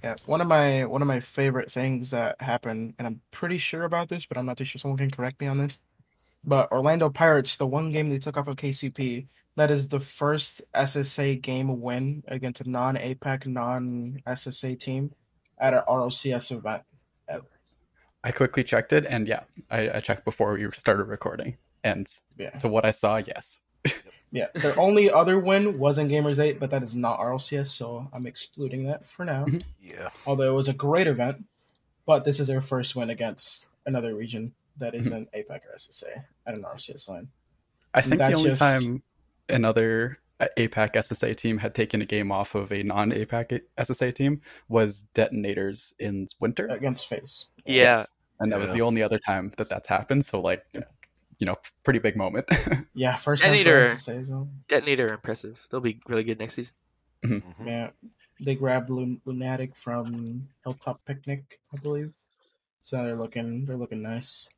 Yeah, 0.04 0.16
one 0.26 0.42
of 0.42 0.48
my 0.48 0.86
one 0.86 1.02
of 1.02 1.08
my 1.08 1.20
favorite 1.20 1.72
things 1.72 2.12
that 2.12 2.40
happened, 2.42 2.96
and 3.00 3.08
I'm 3.08 3.22
pretty 3.32 3.58
sure 3.58 3.84
about 3.84 4.10
this, 4.10 4.26
but 4.26 4.38
I'm 4.38 4.46
not 4.46 4.58
too 4.58 4.64
sure. 4.66 4.80
Someone 4.80 4.98
can 4.98 5.10
correct 5.12 5.40
me 5.42 5.48
on 5.48 5.58
this. 5.58 5.80
But 6.44 6.72
Orlando 6.72 7.10
Pirates, 7.10 7.58
the 7.58 7.66
one 7.66 7.92
game 7.92 8.10
they 8.10 8.20
took 8.20 8.38
off 8.38 8.48
of 8.48 8.56
KCP, 8.56 9.28
that 9.56 9.72
is 9.72 9.88
the 9.88 10.00
first 10.00 10.62
SSA 10.76 11.42
game 11.42 11.82
win 11.82 12.24
against 12.28 12.62
a 12.62 12.70
non-APAC, 12.70 13.48
non-SSA 13.48 14.80
team 14.80 15.12
at 15.58 15.74
an 15.74 15.82
RLCS 15.88 16.52
event. 16.52 16.84
I 18.26 18.32
quickly 18.32 18.64
checked 18.64 18.92
it, 18.92 19.06
and 19.08 19.28
yeah, 19.28 19.42
I, 19.70 19.98
I 19.98 20.00
checked 20.00 20.26
before 20.26 20.54
we 20.56 20.70
started 20.72 21.04
recording, 21.04 21.58
and 21.84 22.08
Yeah, 22.38 22.50
to 22.58 22.68
what 22.68 22.84
I 22.84 22.90
saw, 22.92 23.18
yes. 23.18 23.60
yeah. 24.32 24.48
Their 24.56 24.78
only 24.80 25.12
other 25.12 25.38
win 25.40 25.78
was 25.78 26.00
in 26.00 26.08
Gamers 26.10 26.40
Eight, 26.40 26.60
but 26.60 26.72
that 26.72 26.82
is 26.82 26.96
not 26.96 27.20
RLCS, 27.20 27.68
so 27.68 28.10
I'm 28.12 28.26
excluding 28.26 28.86
that 28.88 29.06
for 29.06 29.26
now. 29.26 29.46
Mhm. 29.46 29.62
Yeah. 29.80 30.10
Although 30.26 30.52
it 30.52 30.56
was 30.56 30.68
a 30.68 30.74
great 30.74 31.06
event, 31.06 31.46
but 32.08 32.24
this 32.24 32.40
is 32.40 32.48
their 32.48 32.62
first 32.62 32.96
win 32.96 33.12
against 33.12 33.68
another 33.86 34.16
region 34.16 34.54
that 34.78 34.96
isn't 34.96 35.32
APAC 35.32 35.62
or 35.70 35.76
SSA 35.76 36.24
at 36.48 36.58
an 36.58 36.64
RLCS 36.64 37.08
line. 37.08 37.28
I 37.94 38.02
think 38.02 38.18
the 38.18 38.34
only 38.34 38.50
just- 38.50 38.60
time 38.60 39.04
another 39.50 40.18
APAC 40.40 40.94
SSA 40.96 41.36
team 41.36 41.58
had 41.60 41.74
taken 41.74 42.02
a 42.02 42.06
game 42.06 42.32
off 42.32 42.56
of 42.56 42.72
a 42.72 42.84
non-APAC 42.84 43.62
SSA 43.78 44.14
team 44.14 44.42
was 44.68 45.04
Detonators 45.14 45.94
in 46.00 46.28
winter. 46.40 46.68
against 46.68 47.08
FaZe. 47.08 47.50
Yeah, 47.66 47.74
Yes. 47.76 48.08
and 48.40 48.52
that 48.52 48.60
was 48.60 48.70
Yeah. 48.70 48.76
the 48.76 48.82
only 48.82 49.02
other 49.02 49.18
time 49.20 49.52
that 49.58 49.70
that's 49.70 49.88
happened. 49.88 50.26
So 50.26 50.42
like, 50.42 50.66
you 50.74 51.46
know, 51.46 51.56
pretty 51.84 52.00
big 52.00 52.16
moment. 52.18 52.48
Yeah, 52.94 53.16
first 53.16 53.44
time 53.44 53.52
for 53.52 53.58
Detonator. 53.58 53.90
SSA 53.96 54.22
as 54.22 54.30
well. 54.30 54.50
Detonator 54.68 55.08
impressive. 55.14 55.66
They'll 55.70 55.82
be 55.82 56.00
really 56.08 56.24
good 56.24 56.40
next 56.40 56.54
season. 56.56 56.74
Mhm. 57.24 57.44
Yeah, 57.66 57.90
they 58.40 58.56
grabbed 58.56 58.90
Lun- 58.90 59.22
Lunatic 59.26 59.76
from 59.76 60.48
Hilltop 60.64 61.04
Picnic, 61.06 61.60
I 61.74 61.78
believe. 61.78 62.14
So 62.84 63.04
they're 63.04 63.16
looking 63.16 63.66
they're 63.66 63.78
looking 63.78 64.02
nice. 64.02 64.54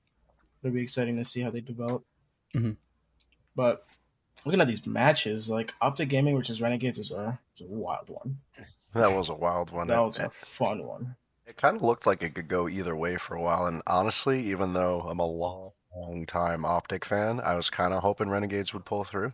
It'll 0.61 0.73
be 0.73 0.81
exciting 0.81 1.17
to 1.17 1.23
see 1.23 1.41
how 1.41 1.49
they 1.51 1.61
develop. 1.61 2.03
Mhm. 2.55 2.77
But 3.55 3.85
looking 4.47 4.61
at 4.61 4.67
these 4.67 4.85
matches, 4.87 5.49
like 5.49 5.73
Optic 5.81 6.09
Gaming 6.09 6.35
versus 6.37 6.61
Renegades 6.61 6.97
was 6.97 7.11
a, 7.11 7.37
was 7.51 7.61
a 7.61 7.65
wild 7.65 8.09
one. 8.09 8.39
That 8.93 9.15
was 9.15 9.29
a 9.29 9.35
wild 9.35 9.71
one. 9.71 9.87
That 9.87 9.99
It- 9.99 10.05
was 10.05 10.19
a 10.19 10.29
fun 10.29 10.83
one. 10.85 11.15
It 11.45 11.55
kind 11.55 11.77
of 11.77 11.83
looked 11.83 12.05
like 12.05 12.23
it 12.23 12.35
could 12.35 12.49
go 12.49 12.67
either 12.67 12.93
way 12.95 13.15
for 13.17 13.35
a 13.35 13.41
while, 13.41 13.67
and 13.67 13.81
honestly, 13.87 14.41
even 14.49 14.73
though 14.73 14.99
I'm 15.01 15.19
a 15.19 15.25
long, 15.25 15.71
long 15.95 16.25
time 16.25 16.65
Optic 16.65 17.05
fan, 17.05 17.39
I 17.39 17.55
was 17.55 17.69
kind 17.69 17.93
of 17.93 18.01
hoping 18.01 18.29
Renegades 18.29 18.73
would 18.73 18.83
pull 18.83 19.05
through. 19.05 19.31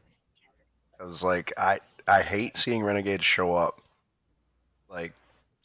Because 0.91 1.23
like 1.23 1.51
I, 1.57 1.79
I 2.07 2.21
hate 2.21 2.55
seeing 2.57 2.83
Renegades 2.83 3.25
show 3.25 3.55
up, 3.55 3.81
like 4.89 5.13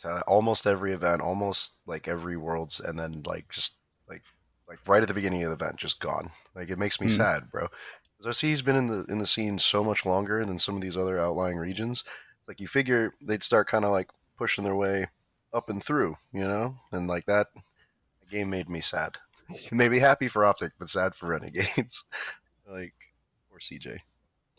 to 0.00 0.22
almost 0.22 0.66
every 0.66 0.92
event, 0.94 1.20
almost 1.20 1.72
like 1.87 2.08
every 2.08 2.37
Worlds, 2.38 2.80
and 2.80 2.98
then 2.98 3.22
like 3.26 3.48
just 3.50 3.74
like 4.08 4.22
like 4.68 4.78
right 4.87 5.02
at 5.02 5.08
the 5.08 5.14
beginning 5.14 5.42
of 5.42 5.50
the 5.50 5.64
event, 5.64 5.76
just 5.76 6.00
gone. 6.00 6.30
Like 6.54 6.70
it 6.70 6.78
makes 6.78 6.98
me 7.00 7.08
Hmm. 7.08 7.16
sad, 7.16 7.50
bro. 7.50 7.68
Because 8.18 8.42
OC's 8.42 8.62
been 8.62 8.76
in 8.76 8.87
the 8.88 9.04
in 9.04 9.18
the 9.18 9.26
scene 9.26 9.59
so 9.59 9.85
much 9.85 10.04
longer 10.04 10.44
than 10.44 10.59
some 10.59 10.74
of 10.74 10.83
these 10.83 10.96
other 10.96 11.20
outlying 11.20 11.57
regions. 11.57 12.02
It's 12.40 12.48
like 12.48 12.61
you 12.61 12.66
figure 12.66 13.14
they'd 13.20 13.44
start 13.44 13.68
kind 13.68 13.85
of 13.85 13.92
like 13.92 14.11
pushing 14.37 14.64
their 14.64 14.74
way 14.74 15.07
up 15.52 15.68
and 15.68 15.83
through, 15.83 16.16
you 16.33 16.40
know? 16.40 16.74
And 16.92 17.07
like 17.07 17.26
that 17.26 17.48
game 18.31 18.50
made 18.50 18.68
me 18.68 18.81
sad. 18.81 19.16
Me 19.70 19.98
happy 19.98 20.28
for 20.28 20.44
Optic, 20.44 20.72
but 20.78 20.90
sad 20.90 21.14
for 21.14 21.26
Renegades. 21.28 22.04
like 22.68 22.94
poor 23.50 23.59
CJ. 23.59 23.98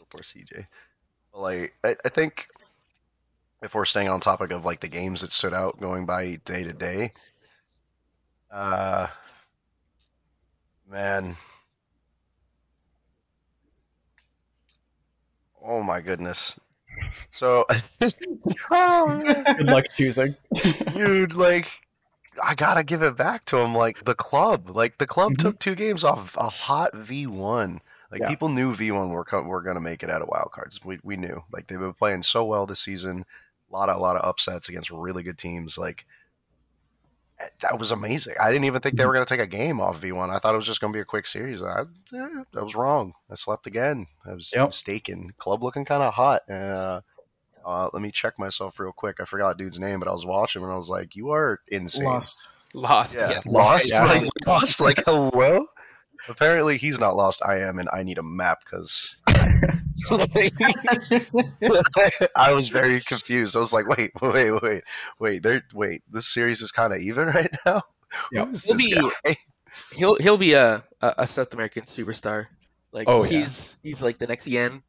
Poor 0.10 0.22
CJ. 0.22 0.66
But, 1.32 1.40
like 1.42 1.74
I, 1.84 1.96
I 2.04 2.10
think 2.10 2.48
if 3.62 3.76
we're 3.76 3.86
staying 3.86 4.10
on 4.10 4.20
topic 4.22 4.52
of 4.52 4.66
like 4.66 4.80
the 4.80 4.88
games 4.88 5.22
that 5.22 5.32
stood 5.32 5.54
out 5.54 5.80
going 5.80 6.06
by 6.06 6.36
day 6.46 6.64
to 6.64 6.74
day, 6.74 7.14
uh 8.52 9.08
man. 10.90 11.36
Oh 15.70 15.84
my 15.84 16.02
goodness. 16.02 16.60
So 17.30 17.66
Good 18.00 19.64
luck 19.68 19.86
choosing. 19.96 20.36
dude 20.94 21.34
like 21.36 21.68
i 22.44 22.56
gotta 22.56 22.84
give 22.84 23.02
it 23.04 23.16
back 23.18 23.44
to 23.46 23.58
him 23.60 23.76
like 23.76 24.04
the 24.06 24.16
club 24.16 24.70
like 24.70 24.98
the 24.98 25.06
club 25.08 25.34
Mhm. 25.34 25.38
took 25.40 25.60
two 25.60 25.76
games 25.76 26.04
off 26.04 26.36
a 26.38 26.50
hot 26.50 26.94
v1 26.94 27.80
like 28.12 28.22
Yeah. 28.22 28.28
people 28.30 28.50
knew 28.50 28.74
v1 28.74 29.10
were, 29.10 29.24
co- 29.26 29.42
were 29.44 29.62
gonna 29.62 29.80
make 29.80 30.04
it 30.04 30.10
out 30.10 30.22
of 30.22 30.28
wild 30.30 30.52
cards 30.54 30.80
we, 30.84 31.00
we 31.04 31.18
knew 31.18 31.44
like 31.52 31.68
they've 31.68 31.80
been 31.80 31.94
playing 31.94 32.24
so 32.24 32.46
well 32.46 32.66
this 32.66 32.80
season 32.80 33.26
a 33.70 33.74
lot 33.76 33.90
of 33.90 33.98
a 33.98 34.00
lot 34.00 34.16
of 34.16 34.28
upsets 34.28 34.70
against 34.70 34.90
really 34.90 35.24
good 35.24 35.38
teams 35.38 35.78
like 35.78 36.06
that 37.62 37.78
was 37.80 37.92
amazing 37.92 38.36
i 38.40 38.52
didn't 38.52 38.66
even 38.66 38.82
think 38.82 38.96
they 38.98 39.06
were 39.06 39.14
gonna 39.14 39.26
take 39.26 39.40
a 39.40 39.48
game 39.48 39.80
off 39.80 40.02
v1 40.02 40.30
i 40.30 40.38
thought 40.40 40.54
it 40.54 40.58
was 40.58 40.66
just 40.66 40.82
gonna 40.82 40.94
be 40.94 41.00
a 41.00 41.06
quick 41.06 41.26
series 41.26 41.62
i, 41.62 41.82
eh, 41.82 42.44
I 42.58 42.62
was 42.62 42.76
wrong 42.76 43.14
i 43.32 43.36
slept 43.36 43.68
again 43.68 44.06
i 44.26 44.34
was 44.34 44.52
Yep. 44.54 44.68
mistaken 44.68 45.32
club 45.38 45.64
looking 45.64 45.86
kind 45.86 46.04
of 46.04 46.14
hot 46.14 46.42
uh, 46.50 47.02
uh, 47.66 47.90
let 47.94 48.02
me 48.02 48.12
check 48.12 48.40
myself 48.40 48.80
real 48.80 48.94
quick. 48.94 49.18
I 49.20 49.26
forgot 49.26 49.58
dude's 49.58 49.80
name, 49.80 50.00
but 50.00 50.08
I 50.08 50.12
was 50.12 50.26
watching 50.26 50.64
and 50.64 50.72
I 50.72 50.78
was 50.78 50.90
like, 50.90 51.16
"You 51.16 51.32
are 51.32 51.60
insane." 51.68 52.06
Lost. 52.06 52.48
Lost. 52.74 53.16
Yeah, 53.20 53.32
Yeah. 53.32 53.42
lost. 53.46 53.90
Yeah. 53.92 54.06
Like 54.06 54.30
lost. 54.48 54.80
Like 54.80 55.04
hello. 55.06 55.66
Apparently, 56.30 56.78
he's 56.78 57.00
not 57.00 57.16
lost. 57.16 57.42
I 57.46 57.58
am, 57.60 57.78
and 57.80 57.90
I 57.92 58.04
need 58.04 58.18
a 58.18 58.24
map 58.24 58.60
because. 58.64 59.16
I 62.36 62.52
was 62.52 62.70
very 62.70 63.02
confused. 63.02 63.56
I 63.56 63.60
was 63.60 63.74
like, 63.74 63.88
"Wait, 63.88 64.12
wait, 64.22 64.52
wait, 64.62 64.84
wait! 65.20 65.44
There, 65.44 65.64
wait. 65.74 66.04
This 66.12 66.28
series 66.34 66.62
is 66.62 66.72
kind 66.72 66.94
of 66.94 67.02
even 67.02 67.28
right 67.28 67.52
now. 67.66 67.84
Yep. 68.32 68.50
He'll 68.66 68.78
be- 68.78 68.92
guy? 69.24 69.36
He'll 69.94 70.16
he'll 70.16 70.38
be 70.38 70.54
a, 70.54 70.84
a, 71.02 71.14
a 71.20 71.28
South 71.28 71.54
American 71.54 71.84
superstar. 71.84 72.48
Like 72.92 73.08
Oh, 73.08 73.24
yeah. 73.24 73.30
he's 73.42 73.76
he's 73.84 74.02
like 74.02 74.18
the 74.18 74.28
next 74.28 74.48
Yan. 74.48 74.82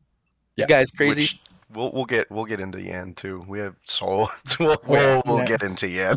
Yeah. 0.56 0.64
The 0.64 0.68
guy's 0.68 0.90
crazy. 0.90 1.22
Which 1.22 1.40
we'll 1.72 1.92
we'll 1.92 2.06
get 2.06 2.30
we'll 2.30 2.46
get 2.46 2.60
into 2.60 2.80
Yan 2.80 3.14
too. 3.14 3.44
We 3.46 3.58
have 3.58 3.76
Soul. 3.84 4.30
we'll 4.58 4.78
we'll, 4.86 5.22
we'll 5.26 5.38
Yeah. 5.40 5.44
get 5.46 5.62
into 5.62 5.86
Yan. 5.88 6.16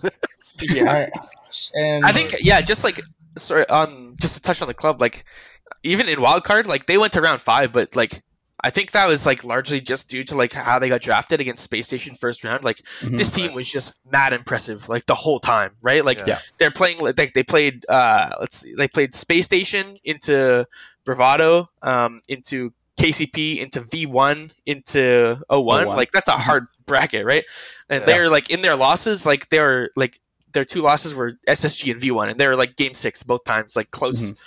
yeah. 0.61 0.79
All 0.81 0.85
right. 0.85 1.11
And 1.75 2.03
I 2.03 2.11
think 2.13 2.35
yeah, 2.39 2.61
just 2.61 2.83
like 2.83 2.99
sorry 3.37 3.67
on 3.69 4.15
just 4.19 4.35
to 4.35 4.41
touch 4.41 4.61
on 4.63 4.67
the 4.67 4.73
club, 4.73 4.99
like 5.01 5.23
even 5.83 6.09
in 6.09 6.19
wildcard, 6.19 6.65
like 6.65 6.85
they 6.85 6.97
went 6.97 7.13
to 7.13 7.21
round 7.21 7.41
five, 7.41 7.71
but 7.71 7.95
like 7.95 8.21
I 8.65 8.69
think 8.69 8.91
that 8.91 9.07
was 9.07 9.25
like 9.25 9.43
largely 9.43 9.81
just 9.81 10.07
due 10.07 10.23
to 10.25 10.35
like 10.35 10.53
how 10.53 10.79
they 10.79 10.87
got 10.87 11.01
drafted 11.01 11.41
against 11.41 11.63
Space 11.63 11.85
Station 11.87 12.15
first 12.15 12.43
round. 12.45 12.63
Like 12.63 12.81
Mhm. 13.01 13.17
this 13.17 13.31
team 13.31 13.53
was 13.53 13.69
just 13.69 13.93
mad 14.09 14.31
impressive, 14.31 14.87
like 14.87 15.05
the 15.05 15.15
whole 15.15 15.39
time, 15.41 15.71
right? 15.81 16.03
Like 16.03 16.25
Yeah. 16.25 16.39
they're 16.59 16.71
playing 16.71 16.99
like 16.99 17.33
they 17.33 17.43
played 17.43 17.85
uh 17.89 18.29
let's 18.39 18.59
see, 18.59 18.73
they 18.75 18.87
played 18.87 19.13
Space 19.13 19.45
Station 19.45 19.97
into 20.03 20.65
Bravado, 21.05 21.67
um, 21.81 22.21
into 22.29 22.71
KCP, 22.97 23.59
into 23.59 23.81
V1, 23.81 24.51
into 24.65 25.41
O1. 25.49 25.85
O1. 25.87 25.95
Like 25.97 26.11
that's 26.11 26.29
a 26.29 26.33
Mhm. 26.33 26.37
hard 26.39 26.63
bracket, 26.85 27.25
right? 27.25 27.43
And 27.89 28.01
Yeah. 28.01 28.05
they're 28.05 28.29
like 28.29 28.49
in 28.49 28.61
their 28.61 28.77
losses, 28.77 29.25
like 29.25 29.49
they 29.49 29.59
were 29.59 29.89
like 29.97 30.17
their 30.53 30.63
two 30.63 30.81
losses 30.81 31.13
were 31.13 31.33
SSG 31.47 31.91
and 31.91 31.99
V1, 31.99 32.29
and 32.29 32.39
they 32.39 32.47
were 32.47 32.55
like 32.55 32.77
game 32.77 32.93
six 32.93 33.23
both 33.23 33.43
times, 33.43 33.75
like 33.75 33.91
close. 33.91 34.31
Mhm. 34.31 34.37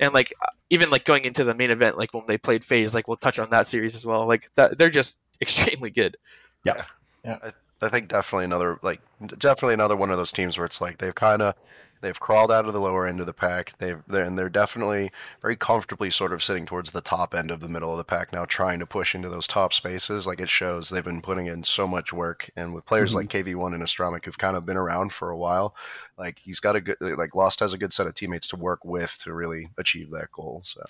And 0.00 0.12
like 0.12 0.32
uh, 0.40 0.46
even 0.70 0.90
like 0.90 1.04
going 1.04 1.24
into 1.24 1.44
the 1.44 1.54
main 1.54 1.70
event, 1.70 1.96
like 1.96 2.12
when 2.12 2.24
they 2.26 2.38
played 2.38 2.64
FaZe, 2.64 2.94
like 2.94 3.06
we'll 3.06 3.16
touch 3.16 3.38
on 3.38 3.50
that 3.50 3.68
series 3.68 3.94
as 3.94 4.04
well. 4.04 4.26
Like 4.26 4.50
that, 4.56 4.76
they're 4.76 4.90
just 4.90 5.18
extremely 5.40 5.90
good. 5.90 6.16
Yeah, 6.64 6.84
yeah. 7.24 7.38
I, 7.42 7.52
I 7.82 7.88
think 7.88 8.08
definitely 8.08 8.46
another 8.46 8.78
like 8.82 9.00
definitely 9.38 9.74
another 9.74 9.96
one 9.96 10.10
of 10.10 10.16
those 10.16 10.32
teams 10.32 10.58
where 10.58 10.66
it's 10.66 10.80
like 10.80 10.98
they've 10.98 11.14
kind 11.14 11.42
of 11.42 11.54
they've 12.00 12.18
crawled 12.18 12.50
out 12.50 12.66
of 12.66 12.72
the 12.72 12.80
lower 12.80 13.06
end 13.06 13.20
of 13.20 13.26
the 13.26 13.32
pack. 13.32 13.72
They've 13.78 14.00
they're, 14.06 14.24
and 14.24 14.38
they're 14.38 14.48
definitely 14.48 15.10
very 15.42 15.56
comfortably 15.56 16.10
sort 16.10 16.32
of 16.32 16.42
sitting 16.42 16.66
towards 16.66 16.90
the 16.90 17.00
top 17.00 17.34
end 17.34 17.50
of 17.50 17.60
the 17.60 17.68
middle 17.68 17.90
of 17.92 17.98
the 17.98 18.04
pack 18.04 18.32
now, 18.32 18.44
trying 18.44 18.78
to 18.80 18.86
push 18.86 19.14
into 19.14 19.28
those 19.28 19.46
top 19.46 19.72
spaces. 19.72 20.26
Like 20.26 20.40
it 20.40 20.48
shows 20.48 20.88
they've 20.88 21.04
been 21.04 21.22
putting 21.22 21.46
in 21.46 21.62
so 21.64 21.86
much 21.86 22.12
work, 22.12 22.50
and 22.56 22.74
with 22.74 22.86
players 22.86 23.12
Mhm. 23.12 23.14
like 23.16 23.28
KV1 23.28 23.74
and 23.74 23.82
Astramic 23.82 24.24
who've 24.24 24.38
kind 24.38 24.56
of 24.56 24.66
been 24.66 24.76
around 24.76 25.12
for 25.12 25.30
a 25.30 25.36
while, 25.36 25.74
like 26.18 26.38
he's 26.38 26.60
got 26.60 26.76
a 26.76 26.80
good 26.80 26.96
like 27.00 27.34
Lost 27.34 27.60
has 27.60 27.72
a 27.72 27.78
good 27.78 27.92
set 27.92 28.06
of 28.06 28.14
teammates 28.14 28.48
to 28.48 28.56
work 28.56 28.84
with 28.84 29.16
to 29.24 29.32
really 29.32 29.68
achieve 29.78 30.10
that 30.10 30.30
goal. 30.32 30.62
So 30.64 30.84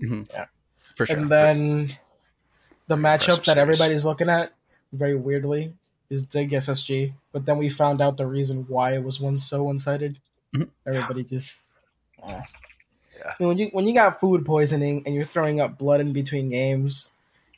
Mhm. 0.00 0.28
Yeah. 0.30 0.46
for 0.94 1.06
sure. 1.06 1.16
And 1.16 1.30
then 1.30 1.96
the 2.86 2.96
matchup 2.96 3.44
that 3.44 3.58
everybody's 3.58 4.04
looking 4.04 4.28
at, 4.30 4.52
very 4.92 5.16
weirdly, 5.16 5.74
is 6.08 6.22
Dig 6.22 6.52
SSG. 6.52 7.14
But 7.32 7.46
then 7.46 7.58
we 7.58 7.68
found 7.68 8.00
out 8.00 8.16
the 8.16 8.26
reason 8.26 8.64
why 8.68 8.94
it 8.94 9.02
was 9.02 9.20
one 9.20 9.38
so 9.38 9.64
one 9.64 9.78
sided. 9.78 10.20
Everybody 10.86 11.24
just 11.24 11.52
eh. 12.22 12.40
Yeah. 13.18 13.28
I 13.30 13.34
mean, 13.40 13.48
when 13.48 13.58
you 13.58 13.66
when 13.72 13.86
you 13.86 13.94
got 13.94 14.20
food 14.20 14.44
poisoning 14.44 15.02
and 15.06 15.14
you're 15.14 15.24
throwing 15.24 15.60
up 15.60 15.78
blood 15.78 16.00
in 16.00 16.12
between 16.12 16.50
games, 16.50 17.10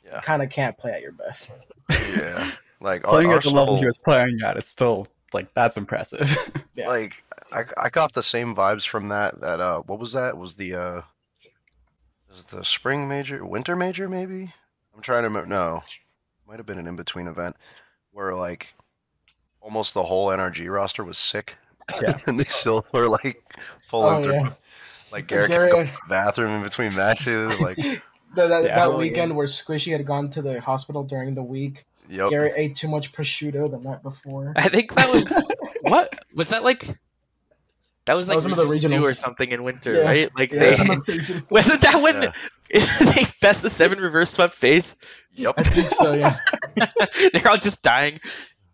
Yeah. 0.05 0.15
you 0.15 0.21
kind 0.21 0.41
of 0.41 0.49
can't 0.49 0.77
play 0.77 0.91
at 0.91 1.01
your 1.01 1.11
best. 1.11 1.51
Yeah, 1.89 2.49
like 2.79 3.03
Playing 3.03 3.31
Ar- 3.31 3.37
at 3.37 3.43
the 3.43 3.49
level 3.49 3.75
he 3.77 3.85
was 3.85 3.97
playing 3.97 4.39
at, 4.45 4.55
it's 4.57 4.69
still 4.69 5.07
like 5.33 5.53
that's 5.53 5.77
impressive. 5.77 6.29
Yeah. 6.75 6.87
like 6.87 7.23
I, 7.51 7.63
I 7.77 7.89
got 7.89 8.13
the 8.13 8.23
same 8.23 8.55
vibes 8.55 8.87
from 8.87 9.09
that 9.09 9.41
that 9.41 9.59
uh 9.59 9.81
what 9.81 9.99
was 9.99 10.13
that 10.13 10.37
was 10.37 10.55
the 10.55 10.75
uh 10.75 11.01
was 12.29 12.39
it 12.39 12.47
the 12.47 12.63
spring 12.63 13.05
major 13.09 13.45
winter 13.45 13.75
major 13.75 14.07
maybe 14.07 14.53
i'm 14.95 15.01
trying 15.01 15.23
to 15.23 15.27
remember 15.27 15.47
no 15.49 15.81
might 16.47 16.55
have 16.55 16.65
been 16.65 16.77
an 16.79 16.87
in-between 16.87 17.27
event 17.27 17.57
where 18.13 18.33
like 18.33 18.67
almost 19.59 19.93
the 19.93 20.03
whole 20.03 20.27
nrg 20.29 20.71
roster 20.73 21.03
was 21.03 21.17
sick 21.17 21.57
Yeah. 22.01 22.17
and 22.27 22.39
they 22.39 22.43
still 22.45 22.85
were 22.93 23.09
like 23.09 23.43
pulling 23.89 24.15
Oh 24.17 24.23
through 24.23 24.33
yeah, 24.33 24.49
like 25.11 25.27
garrett 25.27 25.49
had 25.49 25.59
to 25.61 25.67
go 25.67 25.83
to 25.83 25.89
the 25.91 25.97
bathroom 26.09 26.51
in 26.57 26.63
between 26.63 26.93
matches 26.95 27.59
like 27.59 27.77
that, 27.77 28.01
that, 28.35 28.63
Yeah. 28.63 28.75
that 28.75 28.97
weekend 28.97 29.35
where 29.35 29.47
Squishy 29.47 29.91
had 29.91 30.05
gone 30.05 30.29
to 30.31 30.41
the 30.41 30.61
hospital 30.61 31.03
during 31.03 31.33
the 31.35 31.43
week. 31.43 31.85
yep 32.09 32.29
Garrett 32.29 32.53
ate 32.55 32.75
too 32.75 32.87
much 32.87 33.11
prosciutto 33.11 33.69
the 33.69 33.77
night 33.79 34.03
before. 34.03 34.53
I 34.55 34.69
think 34.69 34.93
that 34.95 35.11
was 35.11 35.37
what 35.81 36.25
was 36.33 36.49
that 36.49 36.63
like? 36.63 36.87
That 38.05 38.15
was 38.15 38.25
That 38.27 38.33
like 38.33 38.35
was 38.37 38.43
some 38.43 38.51
of 38.53 38.57
the 38.57 38.65
region 38.65 38.89
two 38.91 38.97
regionals. 38.97 39.03
or 39.03 39.13
something 39.13 39.51
in 39.51 39.63
winter, 39.63 39.93
Yeah. 39.93 40.01
right? 40.05 40.29
Like 40.35 40.51
Yeah, 40.51 40.59
they 40.59 40.73
the 40.75 41.43
wasn't 41.51 41.81
that 41.81 42.01
when 42.01 42.23
Yeah. 42.23 42.31
they 43.13 43.25
best 43.41 43.63
of 43.65 43.71
seven 43.71 43.99
reverse 43.99 44.31
swept 44.31 44.53
FaZe? 44.55 44.95
yep 45.35 45.53
I 45.57 45.63
think 45.63 45.89
so. 45.91 46.13
Yeah. 46.13 46.35
They're 47.33 47.47
all 47.47 47.57
just 47.57 47.83
dying. 47.83 48.19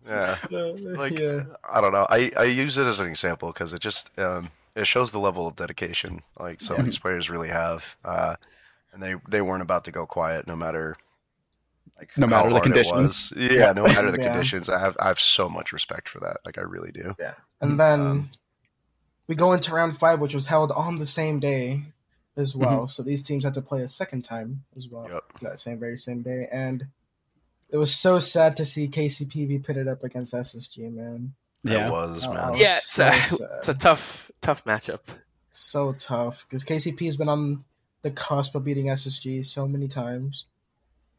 Yeah 0.07 0.37
like, 0.51 0.75
Like- 0.97 1.19
yeah. 1.19 1.43
I 1.69 1.81
don't 1.81 1.93
know. 1.93 2.05
I, 2.09 2.31
I 2.37 2.43
use 2.43 2.77
it 2.77 2.85
as 2.85 2.99
an 2.99 3.07
example 3.07 3.51
because 3.51 3.73
it 3.73 3.79
just 3.81 4.11
um, 4.19 4.49
it 4.75 4.85
shows 4.87 5.11
the 5.11 5.19
level 5.19 5.47
of 5.47 5.55
dedication 5.55 6.21
like 6.39 6.61
some 6.61 6.77
of 6.77 6.85
these 6.85 6.99
players 6.99 7.29
really 7.29 7.49
have, 7.49 7.83
uh, 8.03 8.35
and 8.93 9.01
they 9.01 9.15
they 9.29 9.41
weren't 9.41 9.61
about 9.63 9.85
to 9.85 9.91
go 9.91 10.05
quiet 10.05 10.47
no 10.47 10.55
matter 10.55 10.95
like 11.97 12.09
No 12.17 12.27
matter 12.27 12.51
the 12.51 12.59
conditions. 12.61 13.31
was. 13.31 13.33
Yeah, 13.37 13.71
no 13.71 13.83
matter 13.83 14.11
the 14.11 14.17
Yeah. 14.21 14.31
conditions. 14.33 14.69
I 14.69 14.79
have 14.79 14.97
I 14.99 15.07
have 15.07 15.19
so 15.19 15.47
much 15.49 15.71
respect 15.71 16.09
for 16.09 16.19
that. 16.19 16.37
Like 16.45 16.57
I 16.57 16.61
really 16.61 16.91
do. 16.91 17.15
Yeah. 17.19 17.33
And 17.61 17.79
then 17.79 17.99
Um, 18.01 18.29
we 19.27 19.35
go 19.35 19.53
into 19.53 19.73
round 19.73 19.97
five, 19.97 20.19
which 20.19 20.35
was 20.35 20.47
held 20.47 20.71
on 20.71 20.97
the 20.99 21.05
same 21.05 21.39
day 21.39 21.83
as 22.37 22.51
Mm-hmm. 22.51 22.59
well. 22.65 22.87
So 22.87 23.01
these 23.01 23.23
teams 23.23 23.43
had 23.45 23.53
to 23.53 23.61
play 23.61 23.81
a 23.81 23.87
second 23.87 24.23
time 24.23 24.65
as 24.75 24.89
well. 24.89 25.07
Yep. 25.09 25.23
That 25.41 25.59
same 25.59 25.79
very 25.79 25.97
same 25.97 26.21
day. 26.21 26.47
And 26.51 26.87
it 27.75 27.77
was 27.77 27.93
so 27.93 28.19
sad 28.19 28.55
to 28.55 28.63
see 28.63 28.87
KCPV 28.87 29.65
pitted 29.65 29.89
up 29.89 30.01
against 30.01 30.33
SSG, 30.33 30.93
man. 30.93 31.33
Yeah, 31.61 31.87
It 31.87 31.91
was 31.91 32.25
Oh, 32.25 32.31
man. 32.31 32.53
Yeah, 32.53 32.77
it's 32.77 32.89
so 32.89 33.05
a, 33.05 33.57
it's 33.57 33.67
a 33.67 33.73
tough 33.73 34.31
tough 34.41 34.63
matchup. 34.63 35.01
So 35.51 35.91
tough. 35.91 36.45
Because 36.47 36.63
KCP's 36.63 37.17
been 37.17 37.27
on 37.27 37.65
the 38.01 38.11
cusp 38.11 38.55
of 38.55 38.63
beating 38.63 38.85
SSG 38.85 39.43
so 39.43 39.67
many 39.67 39.89
times. 39.89 40.45